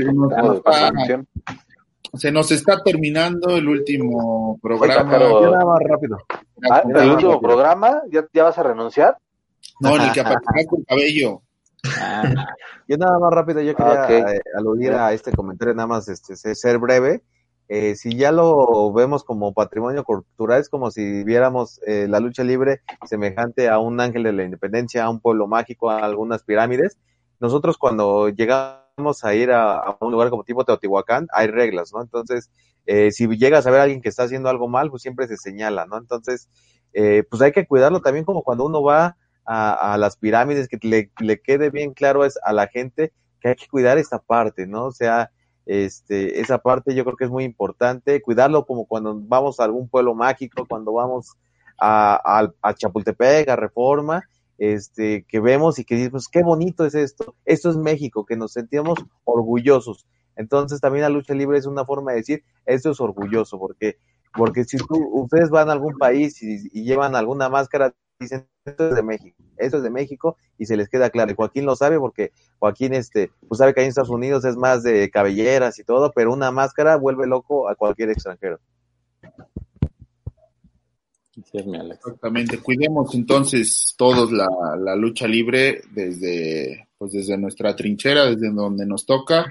se 2.15 2.33
nos 2.33 2.51
está 2.51 2.83
terminando 2.83 3.57
el 3.57 3.69
último 3.69 4.59
programa. 4.61 5.19
nada 5.19 5.65
más 5.65 5.79
rápido. 5.87 6.19
Ah, 6.71 6.83
¿El 6.85 7.11
último 7.11 7.41
programa? 7.41 8.03
¿Ya, 8.11 8.43
vas 8.43 8.59
a 8.59 8.63
renunciar? 8.63 9.17
No, 9.81 9.97
ni 9.97 10.11
que 10.13 10.21
aparezca 10.21 10.67
con 10.69 10.83
cabello. 10.83 11.43
yo 12.89 12.97
nada 12.97 13.19
más 13.19 13.33
rápido, 13.33 13.63
yo 13.63 13.75
quería 13.75 14.35
eh, 14.35 14.41
aludir 14.57 14.93
a 14.93 15.13
este 15.13 15.33
comentario, 15.33 15.75
nada 15.75 15.87
más 15.87 16.09
este, 16.09 16.37
ser 16.55 16.79
breve. 16.79 17.23
Eh, 17.73 17.95
si 17.95 18.17
ya 18.17 18.33
lo 18.33 18.93
vemos 18.93 19.23
como 19.23 19.55
patrimonio 19.55 20.03
cultural, 20.03 20.61
es 20.61 20.69
como 20.69 20.91
si 20.91 21.23
viéramos 21.23 21.81
eh, 21.87 22.09
la 22.09 22.19
lucha 22.19 22.43
libre 22.43 22.81
semejante 23.07 23.69
a 23.69 23.79
un 23.79 24.01
ángel 24.01 24.25
de 24.25 24.33
la 24.33 24.43
independencia, 24.43 25.05
a 25.05 25.09
un 25.09 25.21
pueblo 25.21 25.47
mágico, 25.47 25.89
a 25.89 25.99
algunas 25.99 26.43
pirámides. 26.43 26.99
Nosotros 27.39 27.79
cuando 27.79 28.29
llegamos 28.29 29.23
a 29.23 29.35
ir 29.37 29.53
a, 29.53 29.97
un 30.01 30.11
lugar 30.11 30.31
como 30.31 30.43
tipo 30.43 30.65
Teotihuacán, 30.65 31.29
hay 31.33 31.47
reglas, 31.47 31.93
¿no? 31.93 32.03
Entonces, 32.03 32.51
eh, 32.87 33.13
si 33.13 33.29
llegas 33.37 33.69
a 33.69 33.71
ver 33.71 33.79
a 33.79 33.83
alguien 33.85 34.03
que 34.03 34.09
está 34.09 34.25
haciendo 34.25 34.49
algo 34.49 34.67
mal, 34.67 34.91
pues 34.91 35.03
siempre 35.03 35.29
se 35.29 35.37
señala, 35.37 35.87
¿no? 35.87 35.97
Entonces, 35.97 36.49
pues 36.93 37.41
hay 37.41 37.53
que 37.53 37.69
cuidarlo 37.69 38.01
también 38.01 38.25
como 38.25 38.43
cuando 38.43 38.67
uno 38.67 38.83
va 38.83 39.17
a, 39.45 39.97
las 39.97 40.17
pirámides, 40.17 40.67
que 40.67 40.79
le, 40.83 41.13
le 41.21 41.41
quede 41.41 41.71
bien 41.71 41.95
claro 41.95 42.23
a 42.25 42.53
la 42.53 42.67
gente 42.67 43.13
que 43.41 43.51
hay 43.51 43.55
que 43.55 43.69
cuidar 43.69 43.97
esta 43.97 44.19
parte, 44.19 44.67
¿no? 44.67 44.87
O 44.87 44.93
sea, 44.93 45.31
este, 45.71 46.41
esa 46.41 46.59
parte 46.59 46.97
yo 46.97 47.05
creo 47.05 47.17
que 47.17 47.27
es 47.27 47.31
muy 47.31 47.45
importante, 47.45 48.21
cuidarlo 48.23 48.67
como 48.67 48.87
cuando 48.87 49.15
vamos 49.15 49.61
a 49.61 49.65
algún 49.65 49.89
pueblo 49.89 50.17
mágico, 50.17 50.67
cuando 50.69 50.93
vamos 50.93 51.37
a, 51.79 52.51
a, 52.61 52.75
Chapultepec, 52.75 53.49
a 53.49 53.55
Reforma, 53.55 54.25
este, 54.59 55.25
que 55.29 55.39
vemos 55.39 55.79
y 55.79 55.85
que 55.85 55.95
decimos, 55.95 56.27
qué 56.27 56.43
bonito 56.43 56.85
es 56.85 56.97
esto, 56.97 57.37
esto 57.45 57.71
es 57.71 57.77
México, 57.77 58.27
que 58.27 58.35
nos 58.35 58.53
sentimos 58.53 58.99
orgullosos. 59.23 60.09
Entonces 60.35 60.81
también 60.81 61.03
la 61.03 61.09
lucha 61.09 61.35
libre 61.35 61.57
es 61.57 61.67
una 61.67 61.85
forma 61.85 62.11
de 62.11 62.17
decir, 62.17 62.43
esto 62.67 62.91
es 62.91 63.01
orgulloso, 63.01 63.57
porque, 63.57 63.99
porque 64.35 64.65
si 64.65 64.77
tú, 64.77 65.09
ustedes 65.13 65.51
van 65.51 65.69
a 65.69 65.73
algún 65.73 65.97
país 65.99 66.43
y, 66.43 66.69
y 66.73 66.83
llevan 66.83 67.15
alguna 67.15 67.49
máscara, 67.49 67.95
dicen, 68.21 68.47
esto 68.65 68.89
es 68.89 68.95
de 68.95 69.03
México, 69.03 69.43
esto 69.57 69.79
es 69.79 69.83
de 69.83 69.91
México, 69.91 70.37
y 70.59 70.67
se 70.67 70.77
les 70.77 70.89
queda 70.89 71.11
claro. 71.11 71.33
Y 71.33 71.35
Joaquín 71.35 71.65
lo 71.65 71.75
sabe 71.75 71.99
porque 71.99 72.33
Joaquín, 72.59 72.95
este, 72.95 73.31
pues 73.49 73.59
sabe 73.59 73.75
que 73.75 73.81
ahí 73.81 73.87
en 73.87 73.91
Estados 73.91 74.11
Unidos 74.11 74.45
es 74.45 74.57
más 74.57 74.83
de 74.83 75.11
cabelleras 75.11 75.79
y 75.79 75.85
todo, 75.85 76.13
pero 76.15 76.33
una 76.33 76.51
máscara 76.51 76.97
vuelve 76.97 77.27
loco 77.27 77.69
a 77.69 77.75
cualquier 77.75 78.11
extranjero. 78.11 78.61
Exactamente. 81.53 82.59
Cuidemos 82.59 83.15
entonces 83.15 83.95
todos 83.97 84.31
la, 84.31 84.49
la 84.79 84.95
lucha 84.95 85.27
libre 85.27 85.83
desde, 85.91 86.89
pues 86.99 87.13
desde 87.13 87.39
nuestra 87.39 87.75
trinchera, 87.75 88.27
desde 88.27 88.51
donde 88.53 88.87
nos 88.87 89.07
toca, 89.07 89.51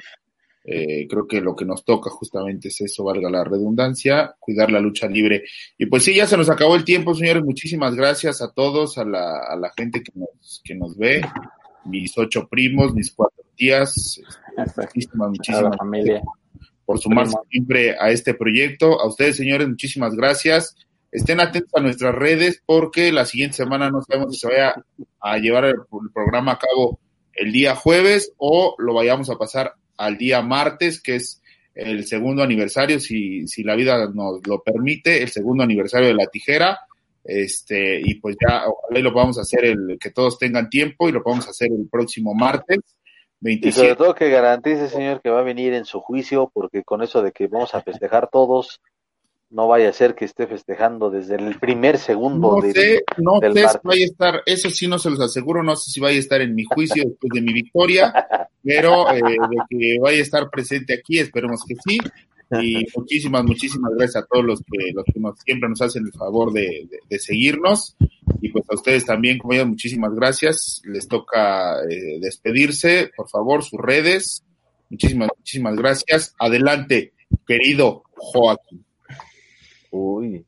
eh, 0.63 1.07
creo 1.07 1.27
que 1.27 1.41
lo 1.41 1.55
que 1.55 1.65
nos 1.65 1.83
toca 1.85 2.09
justamente 2.09 2.67
es 2.67 2.81
eso, 2.81 3.03
valga 3.03 3.29
la 3.29 3.43
redundancia, 3.43 4.35
cuidar 4.39 4.71
la 4.71 4.79
lucha 4.79 5.07
libre. 5.07 5.43
Y 5.77 5.85
pues 5.85 6.03
sí, 6.03 6.13
ya 6.13 6.27
se 6.27 6.37
nos 6.37 6.49
acabó 6.49 6.75
el 6.75 6.83
tiempo, 6.83 7.13
señores. 7.13 7.43
Muchísimas 7.43 7.95
gracias 7.95 8.41
a 8.41 8.51
todos, 8.51 8.97
a 8.97 9.05
la, 9.05 9.39
a 9.49 9.55
la 9.55 9.71
gente 9.75 10.03
que 10.03 10.11
nos, 10.15 10.61
que 10.63 10.75
nos 10.75 10.97
ve, 10.97 11.21
mis 11.85 12.17
ocho 12.17 12.47
primos, 12.47 12.93
mis 12.93 13.11
cuatro 13.13 13.43
tías. 13.55 14.21
Muchísimas, 14.57 15.29
muchísimas 15.29 15.77
familia. 15.77 16.21
por 16.85 16.99
sumarse 16.99 17.37
siempre 17.49 17.95
a 17.99 18.11
este 18.11 18.33
proyecto. 18.33 18.99
A 18.99 19.07
ustedes, 19.07 19.37
señores, 19.37 19.67
muchísimas 19.67 20.15
gracias. 20.15 20.75
Estén 21.11 21.39
atentos 21.39 21.71
a 21.73 21.81
nuestras 21.81 22.13
redes 22.13 22.61
porque 22.65 23.11
la 23.11 23.25
siguiente 23.25 23.57
semana 23.57 23.89
no 23.89 24.01
sabemos 24.03 24.35
si 24.35 24.41
se 24.41 24.47
vaya 24.47 24.75
a 25.19 25.37
llevar 25.39 25.65
el 25.65 25.75
programa 26.13 26.51
a 26.51 26.59
cabo 26.59 26.99
el 27.33 27.51
día 27.51 27.75
jueves 27.75 28.33
o 28.37 28.75
lo 28.77 28.93
vayamos 28.93 29.29
a 29.29 29.37
pasar 29.37 29.73
al 29.99 30.17
día 30.17 30.41
martes, 30.41 31.01
que 31.01 31.17
es 31.17 31.41
el 31.75 32.05
segundo 32.05 32.41
aniversario, 32.41 32.99
si, 32.99 33.47
si 33.47 33.63
la 33.63 33.75
vida 33.75 34.09
nos 34.13 34.45
lo 34.47 34.61
permite, 34.63 35.21
el 35.21 35.29
segundo 35.29 35.63
aniversario 35.63 36.07
de 36.07 36.15
la 36.15 36.27
tijera. 36.27 36.79
Este, 37.23 37.99
y 38.03 38.15
pues 38.15 38.37
ya 38.41 38.63
ojalá 38.65 38.99
lo 39.01 39.13
podamos 39.13 39.37
hacer 39.37 39.65
el 39.65 39.97
que 39.99 40.09
todos 40.09 40.39
tengan 40.39 40.69
tiempo 40.69 41.07
y 41.07 41.11
lo 41.11 41.21
podamos 41.21 41.47
hacer 41.47 41.69
el 41.71 41.87
próximo 41.89 42.33
martes. 42.33 42.79
27. 43.41 43.69
Y 43.69 43.71
sobre 43.71 43.95
todo 43.95 44.15
que 44.15 44.29
garantice, 44.29 44.89
señor, 44.89 45.21
que 45.21 45.29
va 45.29 45.39
a 45.39 45.43
venir 45.43 45.73
en 45.73 45.85
su 45.85 45.99
juicio, 45.99 46.49
porque 46.53 46.83
con 46.83 47.01
eso 47.03 47.21
de 47.21 47.31
que 47.31 47.47
vamos 47.47 47.75
a 47.75 47.81
festejar 47.81 48.29
todos, 48.29 48.81
no 49.49 49.67
vaya 49.67 49.89
a 49.89 49.93
ser 49.93 50.13
que 50.13 50.25
esté 50.25 50.45
festejando 50.45 51.09
desde 51.09 51.35
el 51.35 51.57
primer 51.59 51.97
segundo. 51.97 52.57
No 52.57 52.61
sé, 52.61 53.03
no 53.17 53.39
sé 53.41 53.67
si 53.67 53.77
vaya 53.83 54.03
a 54.03 54.05
estar, 54.05 54.41
eso 54.45 54.69
sí 54.69 54.87
no 54.87 54.99
se 54.99 55.09
los 55.09 55.19
aseguro, 55.19 55.63
no 55.63 55.75
sé 55.75 55.91
si 55.91 55.99
vaya 55.99 56.17
a 56.17 56.19
estar 56.19 56.41
en 56.41 56.53
mi 56.53 56.65
juicio 56.65 57.03
después 57.03 57.31
de 57.33 57.41
mi 57.41 57.53
victoria, 57.53 58.13
pero 58.63 59.09
eh, 59.11 59.21
de 59.21 59.57
que 59.69 59.99
vaya 59.99 60.19
a 60.19 60.21
estar 60.21 60.49
presente 60.49 60.93
aquí, 60.93 61.19
esperemos 61.19 61.63
que 61.67 61.75
sí. 61.75 61.97
Y 62.61 62.83
muchísimas, 62.95 63.43
muchísimas 63.43 63.91
gracias 63.95 64.23
a 64.23 64.27
todos 64.27 64.43
los 64.43 64.59
que, 64.61 64.91
los 64.93 65.05
que 65.05 65.19
nos, 65.19 65.39
siempre 65.39 65.69
nos 65.69 65.81
hacen 65.81 66.05
el 66.05 66.13
favor 66.13 66.51
de, 66.51 66.89
de, 67.07 67.19
seguirnos. 67.19 67.95
Y 68.41 68.49
pues 68.49 68.65
a 68.69 68.73
ustedes 68.73 69.05
también, 69.05 69.37
como 69.37 69.53
ya, 69.53 69.65
muchísimas 69.65 70.15
gracias. 70.15 70.81
Les 70.85 71.07
toca 71.07 71.75
eh, 71.83 72.19
despedirse, 72.19 73.11
por 73.15 73.29
favor, 73.29 73.63
sus 73.63 73.79
redes. 73.79 74.43
Muchísimas, 74.89 75.29
muchísimas 75.37 75.75
gracias. 75.75 76.33
Adelante, 76.39 77.13
querido 77.45 78.03
Joaquín. 78.15 78.83
Uy. 79.91 80.45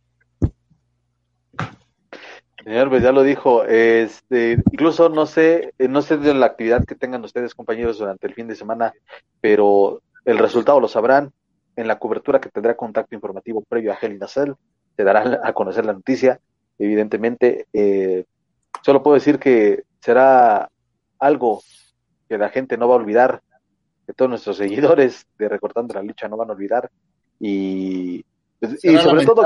Señor, 2.63 2.89
pues 2.89 3.01
ya 3.01 3.11
lo 3.11 3.23
dijo, 3.23 3.63
este, 3.65 4.61
incluso 4.71 5.09
no 5.09 5.25
sé, 5.25 5.73
eh, 5.79 5.88
no 5.88 6.01
sé 6.01 6.17
de 6.17 6.33
la 6.33 6.45
actividad 6.45 6.85
que 6.85 6.95
tengan 6.95 7.23
ustedes, 7.23 7.55
compañeros, 7.55 7.97
durante 7.97 8.27
el 8.27 8.35
fin 8.35 8.47
de 8.47 8.55
semana, 8.55 8.93
pero 9.39 10.01
el 10.25 10.38
resultado 10.38 10.79
lo 10.79 10.88
sabrán 10.88 11.31
en 11.75 11.88
la 11.88 11.97
cobertura 11.97 12.39
que 12.39 12.49
tendrá 12.49 12.75
contacto 12.75 13.15
informativo 13.15 13.63
previo 13.67 13.91
a 13.91 13.97
Hell 13.99 14.19
Nacel, 14.19 14.55
te 14.95 15.03
dará 15.03 15.41
a 15.43 15.53
conocer 15.53 15.85
la 15.85 15.93
noticia, 15.93 16.39
evidentemente, 16.77 17.65
eh, 17.73 18.25
solo 18.83 19.01
puedo 19.01 19.15
decir 19.15 19.39
que 19.39 19.83
será 19.99 20.69
algo 21.17 21.63
que 22.29 22.38
la 22.38 22.49
gente 22.49 22.77
no 22.77 22.88
va 22.88 22.95
a 22.95 22.99
olvidar, 22.99 23.41
que 24.05 24.13
todos 24.13 24.29
nuestros 24.29 24.57
seguidores 24.57 25.25
de 25.39 25.49
Recortando 25.49 25.95
la 25.95 26.03
Lucha 26.03 26.27
no 26.27 26.38
van 26.38 26.49
a 26.49 26.53
olvidar, 26.53 26.91
y 27.39 28.23
y 28.83 28.97
sobre 28.97 29.25
todo 29.25 29.43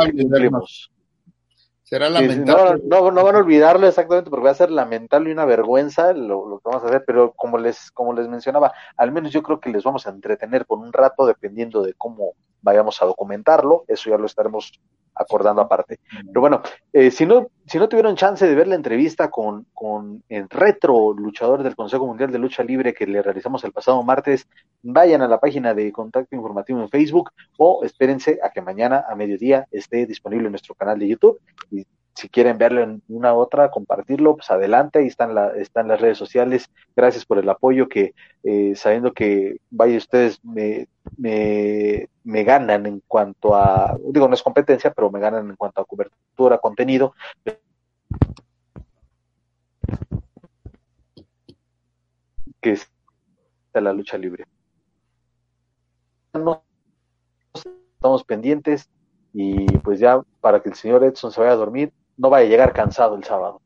Será 1.85 2.09
lamentable. 2.09 2.81
no, 2.83 3.11
no, 3.11 3.23
van 3.23 3.35
a 3.35 3.37
olvidarlo 3.37 3.87
exactamente 3.87 4.31
porque 4.31 4.45
va 4.45 4.51
a 4.51 4.55
ser 4.55 4.71
lamentable 4.71 5.29
y 5.29 5.33
una 5.33 5.45
vergüenza 5.45 6.13
lo, 6.13 6.47
lo, 6.47 6.57
que 6.57 6.63
vamos 6.65 6.83
a 6.83 6.87
hacer, 6.87 7.03
pero 7.05 7.33
como 7.33 7.59
les, 7.59 7.91
como 7.91 8.11
les 8.11 8.27
mencionaba, 8.27 8.73
al 8.97 9.11
menos 9.11 9.31
yo 9.31 9.43
creo 9.43 9.59
que 9.59 9.69
les 9.69 9.83
vamos 9.83 10.07
a 10.07 10.09
entretener 10.09 10.65
por 10.65 10.79
un 10.79 10.91
rato 10.91 11.27
dependiendo 11.27 11.83
de 11.83 11.93
cómo 11.93 12.33
vayamos 12.63 13.03
a 13.03 13.05
documentarlo, 13.05 13.85
eso 13.87 14.09
ya 14.09 14.17
lo 14.17 14.25
estaremos 14.25 14.81
acordando 15.15 15.61
aparte. 15.61 15.99
Pero 16.27 16.41
bueno, 16.41 16.61
eh, 16.93 17.11
si, 17.11 17.25
no, 17.25 17.47
si 17.65 17.77
no 17.77 17.89
tuvieron 17.89 18.15
chance 18.15 18.45
de 18.45 18.55
ver 18.55 18.67
la 18.67 18.75
entrevista 18.75 19.29
con, 19.29 19.65
con 19.73 20.23
el 20.29 20.49
retro 20.49 21.13
luchador 21.13 21.63
del 21.63 21.75
Consejo 21.75 22.05
Mundial 22.05 22.31
de 22.31 22.39
Lucha 22.39 22.63
Libre 22.63 22.93
que 22.93 23.07
le 23.07 23.21
realizamos 23.21 23.63
el 23.63 23.71
pasado 23.71 24.01
martes, 24.03 24.47
vayan 24.83 25.21
a 25.21 25.27
la 25.27 25.39
página 25.39 25.73
de 25.73 25.91
Contacto 25.91 26.35
Informativo 26.35 26.81
en 26.81 26.89
Facebook 26.89 27.31
o 27.57 27.83
espérense 27.83 28.39
a 28.43 28.49
que 28.49 28.61
mañana 28.61 29.05
a 29.07 29.15
mediodía 29.15 29.67
esté 29.71 30.05
disponible 30.05 30.45
en 30.45 30.51
nuestro 30.51 30.75
canal 30.75 30.99
de 30.99 31.07
YouTube. 31.07 31.39
Y 31.71 31.85
si 32.15 32.29
quieren 32.29 32.57
verlo 32.57 32.81
en 32.81 33.03
una 33.09 33.33
otra, 33.33 33.69
compartirlo, 33.69 34.37
pues 34.37 34.49
adelante, 34.49 34.99
ahí 34.99 35.07
están, 35.07 35.35
la, 35.35 35.49
están 35.49 35.89
las 35.89 35.99
redes 35.99 36.17
sociales. 36.17 36.69
Gracias 36.95 37.25
por 37.25 37.37
el 37.39 37.49
apoyo 37.49 37.89
que, 37.89 38.13
eh, 38.43 38.73
sabiendo 38.75 39.13
que, 39.13 39.57
vaya, 39.69 39.97
ustedes 39.97 40.39
me, 40.43 40.87
me, 41.17 42.07
me, 42.23 42.43
ganan 42.45 42.85
en 42.85 43.01
cuanto 43.05 43.53
a, 43.53 43.97
digo, 44.11 44.29
no 44.29 44.33
es 44.33 44.43
competencia, 44.43 44.93
pero 44.93 45.11
me 45.11 45.19
ganan 45.19 45.49
en 45.49 45.57
cuanto 45.57 45.81
a 45.81 45.85
cobertura, 45.85 46.57
contenido. 46.57 47.13
Que 52.61 52.71
es 52.71 52.89
la 53.73 53.91
lucha 53.91 54.17
libre. 54.17 54.45
Estamos 57.97 58.23
pendientes 58.25 58.89
y 59.33 59.65
pues 59.79 59.99
ya 59.99 60.21
para 60.39 60.61
que 60.61 60.69
el 60.69 60.75
señor 60.75 61.03
Edson 61.03 61.29
se 61.29 61.41
vaya 61.41 61.51
a 61.51 61.57
dormir, 61.57 61.91
no 62.17 62.29
vaya 62.29 62.47
a 62.47 62.49
llegar 62.49 62.73
cansado 62.73 63.15
el 63.15 63.23
sábado. 63.23 63.61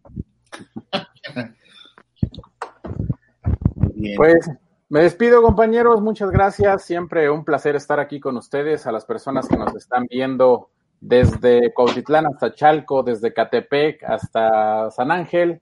Pues 4.16 4.50
me 4.88 5.02
despido 5.02 5.42
compañeros, 5.42 6.02
muchas 6.02 6.32
gracias, 6.32 6.84
siempre 6.84 7.30
un 7.30 7.44
placer 7.44 7.76
estar 7.76 8.00
aquí 8.00 8.20
con 8.20 8.38
ustedes, 8.38 8.88
a 8.88 8.92
las 8.92 9.06
personas 9.06 9.48
que 9.48 9.58
nos 9.58 9.76
están 9.76 10.06
viendo 10.10 10.70
desde 11.02 11.74
Cuautitlán 11.74 12.26
hasta 12.28 12.54
Chalco, 12.54 13.04
desde 13.04 13.34
Catepec 13.34 14.04
hasta 14.04 14.90
San 14.92 15.12
Ángel. 15.12 15.60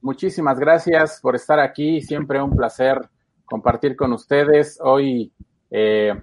Muchísimas 0.00 0.58
gracias 0.58 1.20
por 1.20 1.36
estar 1.36 1.58
aquí, 1.58 2.00
siempre 2.00 2.40
un 2.40 2.56
placer 2.56 3.08
compartir 3.44 3.96
con 3.96 4.12
ustedes. 4.12 4.78
Hoy 4.82 5.32
eh, 5.70 6.14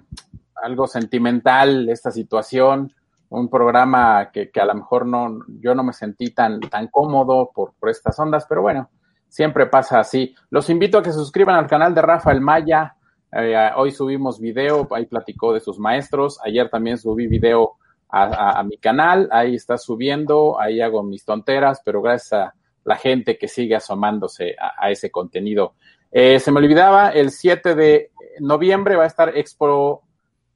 algo 0.62 0.86
sentimental 0.86 1.88
esta 1.88 2.10
situación, 2.10 2.92
un 3.30 3.48
programa 3.48 4.30
que, 4.32 4.50
que, 4.50 4.60
a 4.60 4.64
lo 4.64 4.74
mejor 4.74 5.06
no, 5.06 5.40
yo 5.60 5.74
no 5.74 5.82
me 5.82 5.92
sentí 5.92 6.30
tan, 6.30 6.60
tan 6.60 6.88
cómodo 6.88 7.50
por, 7.54 7.74
por 7.78 7.90
estas 7.90 8.18
ondas, 8.18 8.46
pero 8.48 8.62
bueno, 8.62 8.90
siempre 9.28 9.66
pasa 9.66 10.00
así. 10.00 10.34
Los 10.50 10.70
invito 10.70 10.98
a 10.98 11.02
que 11.02 11.12
se 11.12 11.18
suscriban 11.18 11.56
al 11.56 11.66
canal 11.66 11.94
de 11.94 12.02
Rafael 12.02 12.40
Maya. 12.40 12.94
Eh, 13.32 13.70
hoy 13.76 13.90
subimos 13.90 14.40
video, 14.40 14.88
ahí 14.92 15.06
platicó 15.06 15.52
de 15.52 15.60
sus 15.60 15.78
maestros. 15.78 16.40
Ayer 16.44 16.70
también 16.70 16.96
subí 16.96 17.26
video 17.26 17.76
a, 18.08 18.58
a, 18.58 18.62
mi 18.64 18.78
canal, 18.78 19.28
ahí 19.30 19.54
está 19.54 19.76
subiendo, 19.76 20.58
ahí 20.58 20.80
hago 20.80 21.02
mis 21.02 21.26
tonteras, 21.26 21.82
pero 21.84 22.00
gracias 22.00 22.32
a 22.32 22.54
la 22.84 22.96
gente 22.96 23.36
que 23.36 23.48
sigue 23.48 23.76
asomándose 23.76 24.56
a, 24.58 24.86
a 24.86 24.90
ese 24.90 25.10
contenido. 25.10 25.74
Eh, 26.10 26.40
se 26.40 26.50
me 26.50 26.60
olvidaba, 26.60 27.10
el 27.10 27.30
7 27.30 27.74
de 27.74 28.10
noviembre 28.40 28.96
va 28.96 29.04
a 29.04 29.08
estar 29.08 29.36
Expo 29.36 30.04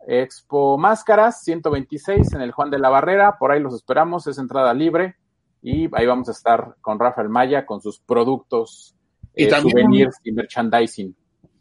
Expo 0.06 0.78
Máscaras 0.78 1.42
126 1.42 2.32
en 2.34 2.40
el 2.40 2.52
Juan 2.52 2.70
de 2.70 2.78
la 2.78 2.88
Barrera, 2.88 3.36
por 3.38 3.52
ahí 3.52 3.60
los 3.60 3.74
esperamos, 3.74 4.26
es 4.26 4.38
entrada 4.38 4.74
libre 4.74 5.16
y 5.62 5.88
ahí 5.94 6.06
vamos 6.06 6.28
a 6.28 6.32
estar 6.32 6.74
con 6.80 6.98
Rafael 6.98 7.28
Maya 7.28 7.64
con 7.64 7.80
sus 7.80 8.00
productos, 8.00 8.96
y 9.34 9.44
eh, 9.44 9.50
souvenirs 9.50 10.16
y 10.24 10.32
merchandising. 10.32 11.14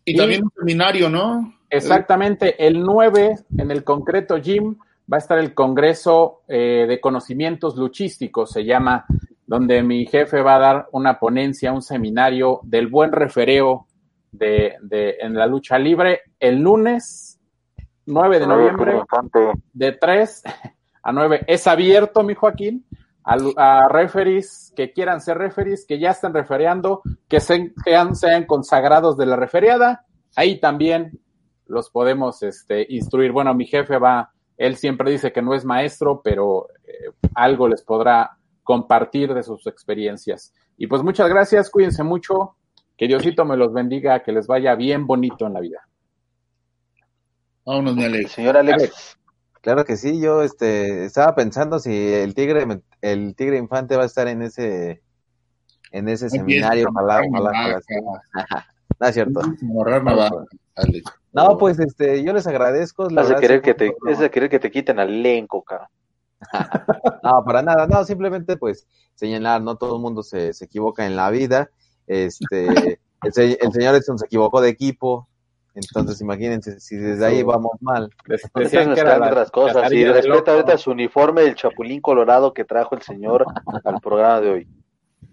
Y, 0.05 0.17
también 0.17 0.43
un 0.43 0.51
seminario, 0.57 1.09
¿no? 1.09 1.53
Exactamente, 1.69 2.65
el 2.65 2.81
9 2.81 3.35
en 3.57 3.71
el 3.71 3.83
concreto 3.83 4.37
gym 4.37 4.75
va 5.11 5.17
a 5.17 5.19
estar 5.19 5.37
el 5.37 5.53
Congreso 5.53 6.41
eh, 6.47 6.85
de 6.87 6.99
Conocimientos 6.99 7.77
Luchísticos, 7.77 8.51
se 8.51 8.65
llama, 8.65 9.05
donde 9.45 9.83
mi 9.83 10.05
jefe 10.05 10.41
va 10.41 10.55
a 10.55 10.59
dar 10.59 10.87
una 10.91 11.19
ponencia, 11.19 11.71
un 11.71 11.81
seminario 11.81 12.59
del 12.63 12.87
buen 12.87 13.11
refereo 13.11 13.87
de, 14.31 14.75
de 14.81 15.17
en 15.19 15.35
la 15.35 15.45
lucha 15.45 15.77
libre 15.77 16.21
el 16.39 16.59
lunes 16.59 17.30
9 18.11 18.39
de 18.39 18.47
noviembre, 18.47 19.01
de 19.73 19.91
3 19.93 20.43
a 21.03 21.11
9. 21.11 21.45
Es 21.47 21.65
abierto, 21.67 22.23
mi 22.23 22.35
Joaquín, 22.35 22.85
a, 23.23 23.37
a 23.55 23.87
referees 23.87 24.73
que 24.75 24.91
quieran 24.91 25.21
ser 25.21 25.37
referees, 25.37 25.85
que 25.85 25.99
ya 25.99 26.11
estén 26.11 26.33
refereando, 26.33 27.01
que 27.27 27.39
sean, 27.39 27.73
sean 28.15 28.45
consagrados 28.45 29.17
de 29.17 29.25
la 29.25 29.35
referiada. 29.35 30.05
Ahí 30.35 30.59
también 30.59 31.19
los 31.67 31.89
podemos 31.89 32.43
este, 32.43 32.85
instruir. 32.89 33.31
Bueno, 33.31 33.53
mi 33.53 33.65
jefe 33.65 33.97
va, 33.97 34.31
él 34.57 34.75
siempre 34.75 35.11
dice 35.11 35.31
que 35.31 35.41
no 35.41 35.53
es 35.53 35.63
maestro, 35.63 36.21
pero 36.21 36.67
eh, 36.83 37.11
algo 37.35 37.67
les 37.67 37.81
podrá 37.81 38.37
compartir 38.63 39.33
de 39.33 39.43
sus 39.43 39.65
experiencias. 39.67 40.53
Y 40.77 40.87
pues 40.87 41.01
muchas 41.01 41.29
gracias, 41.29 41.69
cuídense 41.69 42.03
mucho, 42.03 42.55
que 42.97 43.07
Diosito 43.07 43.45
me 43.45 43.57
los 43.57 43.73
bendiga, 43.73 44.21
que 44.21 44.31
les 44.31 44.47
vaya 44.47 44.75
bien 44.75 45.07
bonito 45.07 45.47
en 45.47 45.53
la 45.53 45.61
vida. 45.61 45.87
Vámonos, 47.65 47.95
mi 47.95 48.05
Alex. 48.05 48.31
Señor 48.31 48.57
Alex. 48.57 49.17
Claro 49.61 49.85
que 49.85 49.95
sí, 49.95 50.19
yo 50.19 50.41
este, 50.41 51.05
estaba 51.05 51.35
pensando 51.35 51.79
si 51.79 52.13
el 52.13 52.33
tigre, 52.33 52.65
el 53.01 53.35
tigre 53.35 53.57
infante 53.57 53.95
va 53.95 54.03
a 54.03 54.07
estar 54.07 54.27
en 54.27 54.41
ese, 54.41 55.03
en 55.91 56.09
ese 56.09 56.31
seminario. 56.31 56.87
Ojalá, 56.89 57.21
ojalá, 57.29 57.79
no 58.99 59.07
es 59.07 59.13
cierto. 59.13 59.41
No, 61.31 61.57
pues 61.59 61.79
este, 61.79 62.23
yo 62.23 62.33
les 62.33 62.47
agradezco. 62.47 63.07
Es 63.07 63.29
de 63.29 63.35
querer 63.35 63.61
que 63.61 63.75
te, 63.75 63.95
es 64.09 64.17
de 64.17 64.31
querer 64.31 64.49
que 64.49 64.59
te 64.59 64.71
quiten 64.71 64.99
al 64.99 65.09
elenco, 65.09 65.63
cabrón. 65.63 65.89
no, 67.23 67.43
para 67.45 67.61
nada, 67.61 67.85
no, 67.85 68.03
simplemente 68.03 68.57
pues 68.57 68.87
señalar, 69.13 69.61
no 69.61 69.75
todo 69.75 69.97
el 69.97 70.01
mundo 70.01 70.23
se, 70.23 70.53
se 70.53 70.65
equivoca 70.65 71.05
en 71.05 71.15
la 71.15 71.29
vida. 71.29 71.69
Este, 72.07 72.67
el, 72.67 73.57
el 73.61 73.71
señor 73.71 73.93
Edson 73.93 74.17
se 74.17 74.25
equivocó 74.25 74.59
de 74.59 74.69
equipo, 74.69 75.29
entonces, 75.73 76.19
imagínense, 76.21 76.79
si 76.79 76.97
desde 76.97 77.25
ahí 77.25 77.43
vamos 77.43 77.73
mal. 77.79 78.09
Decían 78.55 78.93
que 78.93 79.01
otras 79.01 79.51
cosas. 79.51 79.91
Y 79.91 80.03
respeta 80.05 80.53
ahorita 80.53 80.77
su 80.77 80.91
uniforme 80.91 81.43
del 81.43 81.55
chapulín 81.55 82.01
colorado 82.01 82.53
que 82.53 82.65
trajo 82.65 82.95
el 82.95 83.01
señor 83.01 83.45
al 83.85 84.01
programa 84.01 84.41
de 84.41 84.49
hoy. 84.49 84.67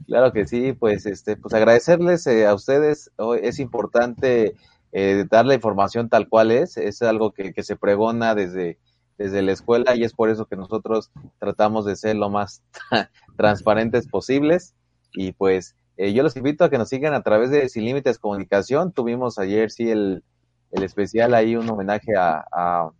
Claro 0.06 0.32
que 0.32 0.47
sí, 0.47 0.73
pues 0.73 1.06
este, 1.06 1.36
pues 1.36 1.52
agradecerles 1.55 2.27
eh, 2.27 2.47
a 2.47 2.55
ustedes. 2.55 3.10
Hoy 3.16 3.40
es 3.43 3.59
importante 3.59 4.55
eh, 4.93 5.24
dar 5.28 5.44
la 5.44 5.55
información 5.55 6.09
tal 6.09 6.28
cual 6.28 6.51
es. 6.51 6.77
Es 6.77 7.02
algo 7.02 7.32
que, 7.32 7.52
que 7.52 7.62
se 7.62 7.77
pregona 7.77 8.35
desde, 8.35 8.78
desde 9.19 9.43
la 9.43 9.52
escuela 9.52 9.97
y 9.97 10.05
es 10.05 10.15
por 10.15 10.31
eso 10.31 10.47
que 10.47 10.56
nosotros 10.56 11.10
tratamos 11.39 11.85
de 11.85 11.97
ser 11.97 12.16
lo 12.16 12.31
más 12.31 12.62
transparentes 13.36 14.06
posibles. 14.06 14.74
Y 15.12 15.32
pues 15.32 15.74
eh, 15.99 16.12
yo 16.12 16.23
los 16.23 16.37
invito 16.37 16.62
a 16.65 16.70
que 16.70 16.79
nos 16.79 16.89
sigan 16.89 17.12
a 17.12 17.23
través 17.23 17.51
de 17.51 17.69
Sin 17.69 17.85
Límites 17.85 18.20
Comunicación. 18.20 18.93
Tuvimos 18.93 19.37
ayer, 19.41 19.73
sí, 19.73 19.91
el, 19.91 20.23
el 20.70 20.83
especial 20.85 21.35
ahí, 21.35 21.57
un 21.57 21.69
homenaje 21.69 22.15
a, 22.16 22.45
a, 22.53 22.91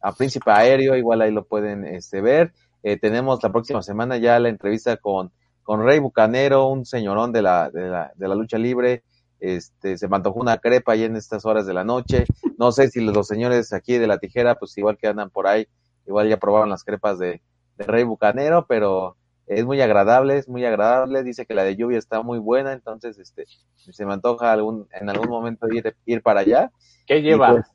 a, 0.00 0.12
Príncipe 0.16 0.52
Aéreo, 0.52 0.96
igual 0.96 1.22
ahí 1.22 1.32
lo 1.32 1.44
pueden 1.44 1.84
este, 1.84 2.20
ver. 2.20 2.52
Eh, 2.84 2.98
tenemos 3.00 3.42
la 3.42 3.50
próxima 3.50 3.82
semana 3.82 4.16
ya 4.18 4.38
la 4.38 4.48
entrevista 4.48 4.96
con, 4.96 5.32
con 5.64 5.84
Rey 5.84 5.98
Bucanero, 5.98 6.68
un 6.68 6.86
señorón 6.86 7.32
de 7.32 7.42
la, 7.42 7.68
de 7.70 7.88
la, 7.88 8.12
de 8.14 8.28
la 8.28 8.36
lucha 8.36 8.58
libre. 8.58 9.02
Este, 9.40 9.98
se 9.98 10.06
me 10.06 10.18
una 10.36 10.58
crepa 10.58 10.92
ahí 10.92 11.02
en 11.02 11.16
estas 11.16 11.44
horas 11.44 11.66
de 11.66 11.74
la 11.74 11.82
noche. 11.82 12.26
No 12.58 12.70
sé 12.70 12.90
si 12.90 13.00
los, 13.00 13.26
señores 13.26 13.72
aquí 13.72 13.98
de 13.98 14.06
la 14.06 14.18
tijera, 14.18 14.54
pues 14.54 14.78
igual 14.78 14.98
que 14.98 15.08
andan 15.08 15.30
por 15.30 15.48
ahí, 15.48 15.66
igual 16.06 16.28
ya 16.28 16.36
probaron 16.36 16.70
las 16.70 16.84
crepas 16.84 17.18
de, 17.18 17.42
de 17.76 17.84
Rey 17.86 18.04
Bucanero, 18.04 18.66
pero 18.68 19.16
es 19.54 19.64
muy 19.64 19.80
agradable, 19.80 20.38
es 20.38 20.48
muy 20.48 20.64
agradable, 20.64 21.22
dice 21.22 21.46
que 21.46 21.54
la 21.54 21.64
de 21.64 21.76
lluvia 21.76 21.98
está 21.98 22.22
muy 22.22 22.38
buena, 22.38 22.72
entonces 22.72 23.18
este 23.18 23.46
se 23.76 24.06
me 24.06 24.12
antoja 24.12 24.52
algún 24.52 24.88
en 24.92 25.08
algún 25.08 25.28
momento 25.28 25.66
ir, 25.72 25.96
ir 26.06 26.22
para 26.22 26.40
allá. 26.40 26.70
¿Qué 27.06 27.22
lleva? 27.22 27.52
Pues, 27.52 27.66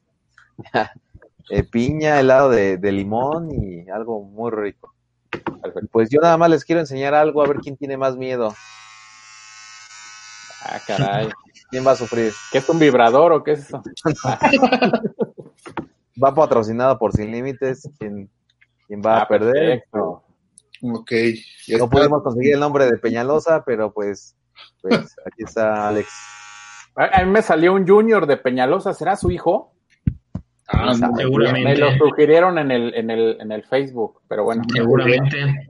eh, 1.50 1.64
piña, 1.64 2.20
helado 2.20 2.50
de, 2.50 2.92
limón 2.92 3.50
y 3.52 3.90
algo 3.90 4.24
muy 4.24 4.52
rico. 4.52 4.94
Pues 5.92 6.10
yo 6.10 6.20
nada 6.22 6.38
más 6.38 6.50
les 6.50 6.66
quiero 6.66 6.82
enseñar 6.82 7.14
algo, 7.14 7.44
a 7.44 7.48
ver 7.48 7.58
quién 7.58 7.78
tiene 7.78 7.98
más 7.98 8.16
miedo. 8.16 8.54
Ah, 10.64 10.80
caray. 10.86 11.30
¿Quién 11.70 11.86
va 11.86 11.92
a 11.92 11.96
sufrir? 11.96 12.32
¿Qué 12.52 12.60
es 12.60 12.70
un 12.70 12.80
vibrador 12.80 13.34
o 13.34 13.44
qué 13.44 13.54
es 13.54 13.60
eso? 13.60 13.82
va 16.24 16.34
patrocinado 16.34 16.98
por 16.98 17.14
Sin 17.14 17.32
Límites, 17.32 17.90
¿quién, 18.00 18.30
va 19.06 19.18
a 19.18 19.22
ah, 19.24 19.28
perder? 19.28 19.84
Ok. 20.82 21.12
no 21.80 21.90
pudimos 21.90 22.24
conseguir 22.24 22.54
el 22.54 22.60
nombre 22.60 22.86
de 22.86 22.98
Peñalosa, 22.98 23.64
pero 23.66 23.92
pues, 23.92 24.36
pues 24.82 25.16
aquí 25.26 25.44
está 25.44 25.88
Alex. 25.88 26.10
A, 26.96 27.24
mí 27.24 27.32
me 27.32 27.42
salió 27.42 27.74
un 27.74 27.88
junior 27.88 28.26
de 28.26 28.38
Peñalosa, 28.38 28.94
¿será 28.94 29.16
su 29.16 29.30
hijo? 29.30 29.74
Ah, 30.68 30.94
seguramente. 31.16 31.70
Me 31.70 31.78
lo 31.78 31.92
sugirieron 31.98 32.58
en 32.58 32.72
el, 32.72 32.94
en 32.96 33.10
el, 33.10 33.38
en 33.40 33.52
el 33.52 33.64
Facebook, 33.64 34.22
pero 34.28 34.44
bueno. 34.44 34.64
Seguramente. 34.74 35.70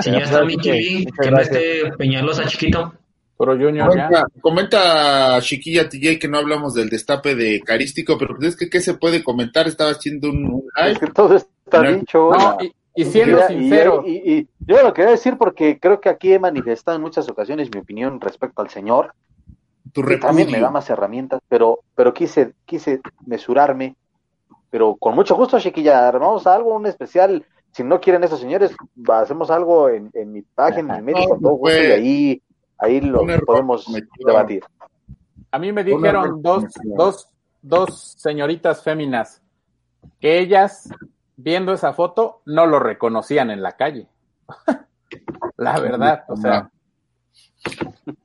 Si 0.00 0.10
ya 0.10 0.18
está 0.18 0.44
mi 0.44 0.56
TV, 0.56 1.06
que 1.20 1.30
no 1.30 1.38
esté 1.38 1.90
Peñalosa 1.96 2.44
chiquito. 2.46 2.92
Pero 3.38 3.52
Junior 3.52 3.88
comenta, 3.88 4.24
comenta 4.40 5.40
Chiquilla 5.40 5.88
TJ 5.88 6.18
que 6.18 6.26
no 6.26 6.38
hablamos 6.38 6.74
del 6.74 6.88
destape 6.88 7.36
de 7.36 7.60
Carístico, 7.60 8.18
pero 8.18 8.34
pues 8.34 8.48
es 8.48 8.56
que 8.56 8.68
¿qué 8.68 8.80
se 8.80 8.94
puede 8.94 9.22
comentar? 9.22 9.68
Estaba 9.68 9.90
haciendo 9.90 10.28
un, 10.28 10.64
Es 10.76 10.98
que 10.98 11.06
todo 11.06 11.36
está 11.36 11.82
dicho. 11.82 12.30
No, 12.32 12.56
y 12.60 12.72
siendo 13.04 13.46
sincero. 13.46 14.02
Y, 14.06 14.48
yo 14.60 14.82
lo 14.82 14.92
quería 14.92 15.12
decir 15.12 15.38
porque 15.38 15.78
creo 15.78 16.00
que 16.00 16.08
aquí 16.08 16.32
he 16.32 16.38
manifestado 16.38 16.96
en 16.96 17.02
muchas 17.02 17.28
ocasiones 17.28 17.70
mi 17.72 17.80
opinión 17.80 18.20
respecto 18.20 18.62
al 18.62 18.70
Señor. 18.70 19.14
Tu 19.92 20.02
también 20.20 20.50
me 20.50 20.60
da 20.60 20.70
más 20.70 20.90
herramientas, 20.90 21.40
pero, 21.48 21.80
pero 21.94 22.12
quise, 22.12 22.52
quise 22.66 23.00
mesurarme. 23.26 23.96
Pero 24.70 24.96
con 24.96 25.14
mucho 25.14 25.34
gusto, 25.34 25.58
Chiquilla, 25.58 26.06
armamos 26.06 26.46
algo, 26.46 26.74
un 26.74 26.86
especial. 26.86 27.44
Si 27.72 27.82
no 27.82 28.00
quieren 28.00 28.24
esos 28.24 28.40
señores, 28.40 28.74
hacemos 29.08 29.50
algo 29.50 29.88
en, 29.88 30.10
mi 30.32 30.42
página, 30.42 30.98
en 30.98 31.04
mi 31.04 31.12
medio, 31.12 31.28
todo 31.40 31.52
gusto, 31.52 31.76
y 31.76 31.92
ahí, 31.92 32.42
ahí 32.78 33.00
lo 33.00 33.24
podemos 33.46 33.86
debatir. 34.18 34.62
A 35.50 35.58
mí 35.58 35.72
me 35.72 35.84
dijeron 35.84 36.42
dos, 36.42 36.64
dos, 36.84 37.28
dos 37.62 38.14
señoritas 38.18 38.82
féminas 38.82 39.40
que 40.20 40.38
ellas 40.38 40.90
viendo 41.38 41.72
esa 41.72 41.94
foto, 41.94 42.42
no 42.44 42.66
lo 42.66 42.78
reconocían 42.80 43.50
en 43.50 43.62
la 43.62 43.76
calle. 43.76 44.08
la 45.56 45.80
verdad, 45.80 46.24
o 46.28 46.36
sea. 46.36 46.70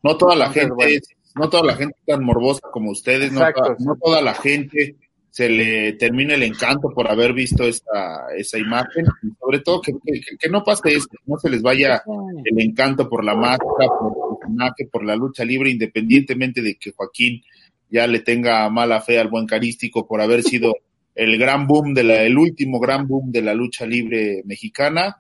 No. 0.01 0.17
Toda 0.17 0.35
la 0.35 0.49
gente, 0.49 1.01
no 1.35 1.49
toda 1.49 1.63
la 1.63 1.75
gente 1.75 1.95
tan 2.05 2.23
morbosa 2.23 2.61
como 2.71 2.91
ustedes, 2.91 3.31
no 3.31 3.95
toda, 4.01 4.21
la 4.21 4.33
gente 4.33 4.95
se 5.29 5.49
le 5.49 5.93
termina 5.93 6.35
el 6.35 6.43
encanto 6.43 6.89
por 6.89 7.09
haber 7.09 7.33
visto 7.33 7.63
esa, 7.63 8.27
esa 8.37 8.57
imagen, 8.57 9.05
y 9.23 9.29
sobre 9.39 9.59
todo 9.59 9.81
que, 9.81 9.93
que, 10.39 10.49
no 10.49 10.63
pase 10.63 10.93
eso, 10.93 11.07
no 11.25 11.37
se 11.37 11.49
les 11.49 11.61
vaya 11.61 12.03
el 12.45 12.61
encanto 12.61 13.09
por 13.09 13.23
la 13.23 13.35
máscara, 13.35 13.87
por 13.99 14.37
el 14.77 14.87
por 14.89 15.03
la 15.03 15.15
lucha 15.15 15.43
libre, 15.43 15.71
independientemente 15.71 16.61
de 16.61 16.75
que 16.75 16.91
Joaquín 16.91 17.41
ya 17.89 18.05
le 18.07 18.19
tenga 18.19 18.69
mala 18.69 19.01
fe 19.01 19.19
al 19.19 19.29
buen 19.29 19.47
carístico 19.47 20.07
por 20.07 20.21
haber 20.21 20.43
sido 20.43 20.75
el 21.15 21.37
gran 21.37 21.67
boom 21.67 21.93
de 21.93 22.03
la, 22.03 22.23
el 22.23 22.37
último 22.37 22.79
gran 22.79 23.07
boom 23.07 23.31
de 23.31 23.41
la 23.41 23.53
lucha 23.53 23.85
libre 23.85 24.41
mexicana. 24.45 25.17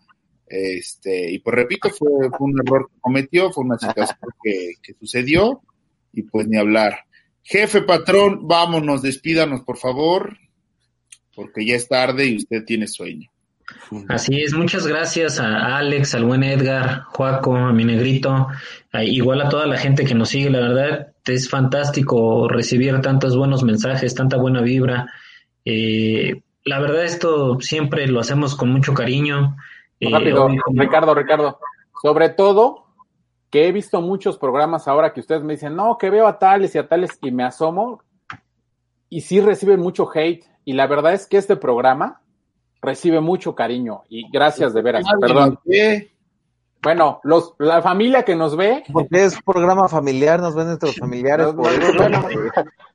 Este, 0.47 1.31
y 1.31 1.39
pues 1.39 1.55
repito, 1.55 1.89
fue, 1.89 2.09
un 2.39 2.59
error 2.65 2.89
que 2.91 2.99
cometió, 2.99 3.51
fue 3.51 3.65
una 3.65 3.77
situación 3.77 4.17
que, 4.43 4.73
que, 4.81 4.93
sucedió, 4.93 5.61
y 6.11 6.23
pues 6.23 6.47
ni 6.47 6.57
hablar. 6.57 6.99
Jefe 7.43 7.81
patrón, 7.81 8.47
vámonos, 8.47 9.01
despídanos 9.01 9.61
por 9.61 9.77
favor, 9.77 10.37
porque 11.35 11.65
ya 11.65 11.75
es 11.75 11.87
tarde 11.87 12.27
y 12.27 12.37
usted 12.37 12.63
tiene 12.65 12.87
sueño. 12.87 13.29
Así 14.07 14.41
es, 14.41 14.53
muchas 14.53 14.85
gracias 14.85 15.39
a 15.39 15.77
Alex, 15.77 16.15
al 16.15 16.25
buen 16.25 16.43
Edgar, 16.43 17.03
Joaco, 17.05 17.55
a 17.55 17.73
mi 17.73 17.85
negrito, 17.85 18.47
igual 19.01 19.41
a 19.41 19.49
toda 19.49 19.65
la 19.65 19.77
gente 19.77 20.05
que 20.05 20.15
nos 20.15 20.29
sigue, 20.29 20.49
la 20.49 20.59
verdad 20.59 21.07
es 21.25 21.49
fantástico 21.49 22.47
recibir 22.47 22.99
tantos 23.01 23.37
buenos 23.37 23.63
mensajes, 23.63 24.13
tanta 24.15 24.37
buena 24.37 24.61
vibra, 24.61 25.11
eh, 25.65 26.41
la 26.65 26.79
verdad 26.79 27.03
esto 27.03 27.59
siempre 27.59 28.07
lo 28.07 28.19
hacemos 28.19 28.55
con 28.55 28.69
mucho 28.69 28.93
cariño. 28.93 29.57
Eh, 29.99 30.09
Rápido, 30.11 30.49
Ricardo, 30.73 31.13
Ricardo, 31.13 31.59
sobre 32.01 32.29
todo 32.29 32.85
que 33.49 33.67
he 33.67 33.71
visto 33.71 34.01
muchos 34.01 34.37
programas 34.37 34.87
ahora 34.87 35.13
que 35.13 35.19
ustedes 35.19 35.43
me 35.43 35.53
dicen, 35.53 35.75
no, 35.75 35.97
que 35.97 36.09
veo 36.09 36.27
a 36.27 36.39
tales 36.39 36.73
y 36.73 36.79
a 36.79 36.87
tales 36.87 37.19
y 37.21 37.31
me 37.31 37.43
asomo 37.43 38.01
y 39.09 39.21
sí 39.21 39.41
reciben 39.41 39.79
mucho 39.79 40.09
hate 40.11 40.43
y 40.65 40.73
la 40.73 40.87
verdad 40.87 41.13
es 41.13 41.27
que 41.27 41.37
este 41.37 41.55
programa 41.55 42.21
recibe 42.81 43.21
mucho 43.21 43.53
cariño 43.53 44.03
y 44.09 44.29
gracias 44.31 44.73
de 44.73 44.81
veras, 44.81 45.05
perdón. 45.21 45.59
Bueno, 46.83 47.21
los, 47.23 47.53
la 47.59 47.81
familia 47.81 48.23
que 48.23 48.35
nos 48.35 48.57
ve. 48.57 48.83
Porque 48.91 49.23
es 49.23 49.41
programa 49.41 49.87
familiar, 49.87 50.41
nos 50.41 50.53
ven 50.53 50.67
nuestros 50.67 50.97
familiares. 50.97 51.47
por 51.47 51.55
bueno, 51.97 52.27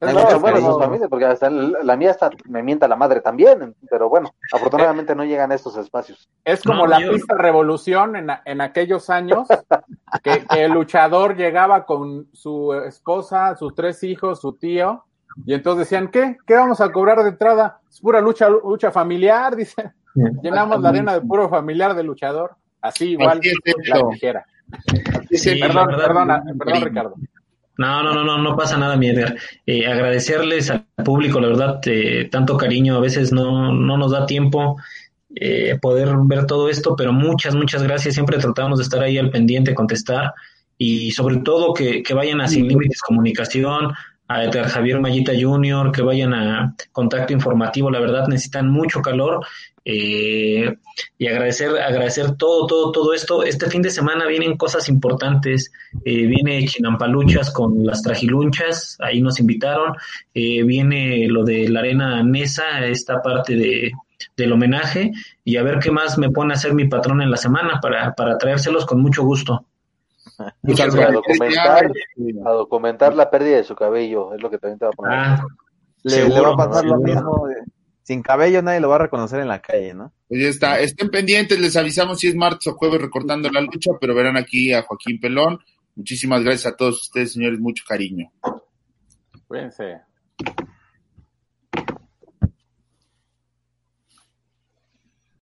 no, 0.01 0.40
bueno, 0.40 0.78
familias, 0.78 1.09
porque 1.09 1.24
hasta 1.24 1.48
la 1.48 1.97
mía 1.97 2.10
está, 2.10 2.31
me 2.44 2.62
mienta 2.62 2.86
la 2.86 2.97
madre 2.97 3.20
también, 3.20 3.74
pero 3.89 4.09
bueno, 4.09 4.31
afortunadamente 4.52 5.15
no 5.15 5.24
llegan 5.24 5.52
a 5.52 5.55
estos 5.55 5.77
espacios. 5.77 6.28
Es 6.44 6.62
como 6.62 6.86
la 6.86 6.98
pista 6.98 7.35
revolución 7.35 8.16
en, 8.16 8.28
en 8.44 8.60
aquellos 8.60 9.09
años, 9.09 9.48
que, 10.23 10.44
que, 10.47 10.65
el 10.65 10.73
luchador 10.73 11.36
llegaba 11.36 11.86
con 11.86 12.28
su 12.32 12.74
esposa, 12.74 13.56
sus 13.56 13.74
tres 13.74 14.05
hijos, 14.05 14.40
su 14.40 14.52
tío, 14.52 15.05
y 15.47 15.55
entonces 15.55 15.86
decían, 15.86 16.09
¿qué? 16.09 16.36
¿Qué 16.47 16.55
vamos 16.55 16.81
a 16.81 16.90
cobrar 16.90 17.23
de 17.23 17.31
entrada? 17.31 17.81
Es 17.89 18.01
pura 18.01 18.20
lucha, 18.20 18.48
lucha 18.48 18.90
familiar, 18.90 19.56
dice. 19.56 19.93
Llenamos 20.43 20.81
la 20.81 20.89
arena 20.89 21.15
de 21.15 21.20
puro 21.20 21.48
familiar 21.48 21.94
de 21.94 22.02
luchador. 22.02 22.56
Así 22.80 23.10
igual 23.12 23.40
la 23.86 24.02
ligera. 24.10 24.46
perdón, 25.60 25.88
perdona, 25.96 26.42
perdón, 26.59 26.82
Ricardo. 26.82 27.14
No, 27.78 28.02
no, 28.02 28.12
no, 28.12 28.24
no, 28.24 28.38
no 28.38 28.56
pasa 28.56 28.76
nada, 28.76 28.96
mi 28.96 29.09
eh, 29.09 29.86
agradecerles 29.86 30.68
al 30.68 30.84
público, 31.05 31.38
la 31.38 31.46
verdad, 31.46 31.80
eh, 31.86 32.28
tanto 32.28 32.56
cariño, 32.56 32.96
a 32.96 33.00
veces 33.00 33.32
no, 33.32 33.72
no 33.72 33.96
nos 33.96 34.10
da 34.10 34.26
tiempo 34.26 34.76
eh, 35.36 35.78
poder 35.80 36.09
ver 36.24 36.46
todo 36.46 36.68
esto, 36.68 36.96
pero 36.96 37.12
muchas, 37.12 37.55
muchas 37.55 37.84
gracias. 37.84 38.14
Siempre 38.14 38.38
tratamos 38.38 38.78
de 38.78 38.82
estar 38.82 39.00
ahí 39.00 39.16
al 39.16 39.30
pendiente, 39.30 39.74
contestar 39.74 40.34
y 40.76 41.12
sobre 41.12 41.36
todo 41.38 41.72
que, 41.72 42.02
que 42.02 42.14
vayan 42.14 42.40
a 42.40 42.48
Sin 42.48 42.66
Límites 42.66 43.00
Comunicación, 43.00 43.92
a 44.28 44.44
Edgar 44.44 44.68
Javier 44.68 45.00
Mayita 45.00 45.32
Jr., 45.38 45.90
que 45.90 46.02
vayan 46.02 46.34
a 46.34 46.74
Contacto 46.92 47.32
Informativo, 47.32 47.90
la 47.90 47.98
verdad 47.98 48.28
necesitan 48.28 48.70
mucho 48.70 49.00
calor 49.00 49.44
eh, 49.90 50.76
y 51.16 51.26
agradecer, 51.26 51.70
agradecer 51.78 52.36
todo, 52.36 52.66
todo, 52.66 52.92
todo 52.92 53.14
esto. 53.14 53.42
Este 53.42 53.70
fin 53.70 53.80
de 53.80 53.88
semana 53.88 54.26
vienen 54.26 54.59
cosas 54.59 54.90
importantes, 54.90 55.72
eh, 56.05 56.26
viene 56.26 56.66
Chinampaluchas 56.66 57.50
con 57.50 57.86
las 57.86 58.02
trajilunchas, 58.02 58.98
ahí 59.00 59.22
nos 59.22 59.40
invitaron, 59.40 59.94
eh, 60.34 60.62
viene 60.62 61.26
lo 61.28 61.42
de 61.42 61.70
la 61.70 61.80
arena 61.80 62.22
Nesa, 62.22 62.84
esta 62.86 63.22
parte 63.22 63.56
de, 63.56 63.92
del 64.36 64.52
homenaje, 64.52 65.12
y 65.42 65.56
a 65.56 65.62
ver 65.62 65.78
qué 65.78 65.90
más 65.90 66.18
me 66.18 66.30
pone 66.30 66.52
a 66.52 66.56
hacer 66.56 66.74
mi 66.74 66.86
patrón 66.86 67.22
en 67.22 67.30
la 67.30 67.38
semana 67.38 67.80
para, 67.80 68.12
para 68.12 68.36
traérselos 68.36 68.84
con 68.84 69.00
mucho 69.00 69.22
gusto. 69.22 69.64
Muchas 70.62 70.94
a, 70.94 71.10
documentar, 71.10 71.90
a 72.44 72.51
documentar 72.51 73.15
la 73.15 73.31
pérdida 73.31 73.56
de 73.56 73.65
su 73.65 73.74
cabello, 73.74 74.35
es 74.35 74.43
lo 74.43 74.51
que 74.51 74.59
también 74.59 74.78
te 74.78 74.85
va 74.85 74.90
a 74.90 74.94
poner. 74.94 75.19
Ah, 75.19 75.47
le, 76.05 76.28
va 76.28 76.52
a 76.52 76.56
pasar 76.56 76.85
lo 76.85 76.98
mismo. 76.98 77.48
sin 78.02 78.23
cabello 78.23 78.62
nadie 78.62 78.81
lo 78.81 78.89
va 78.89 78.97
a 78.97 79.01
reconocer 79.01 79.40
en 79.40 79.48
la 79.48 79.60
calle, 79.60 79.94
¿no? 79.94 80.12
Pues 80.28 80.40
ya 80.40 80.48
está. 80.48 80.81
Estén 80.81 81.10
pendientes, 81.10 81.59
les 81.59 81.77
avisamos 81.77 82.20
si 82.20 82.28
es 82.28 82.35
martes 82.35 82.69
o 82.69 82.74
jueves 82.74 83.01
recortando 83.01 83.51
la 83.51 83.60
lucha, 83.60 83.93
pero 84.01 84.15
verán 84.15 84.36
aquí 84.36 84.73
a 84.73 84.82
Joaquín 84.82 85.20
Pelón. 85.20 85.59
Muchísimas 85.97 86.44
gracias 86.44 86.73
a 86.73 86.77
todos 86.77 87.02
ustedes, 87.02 87.32
señores, 87.32 87.59
mucho 87.59 87.85
cariño. 87.86 88.31
Cuídense. 89.48 90.02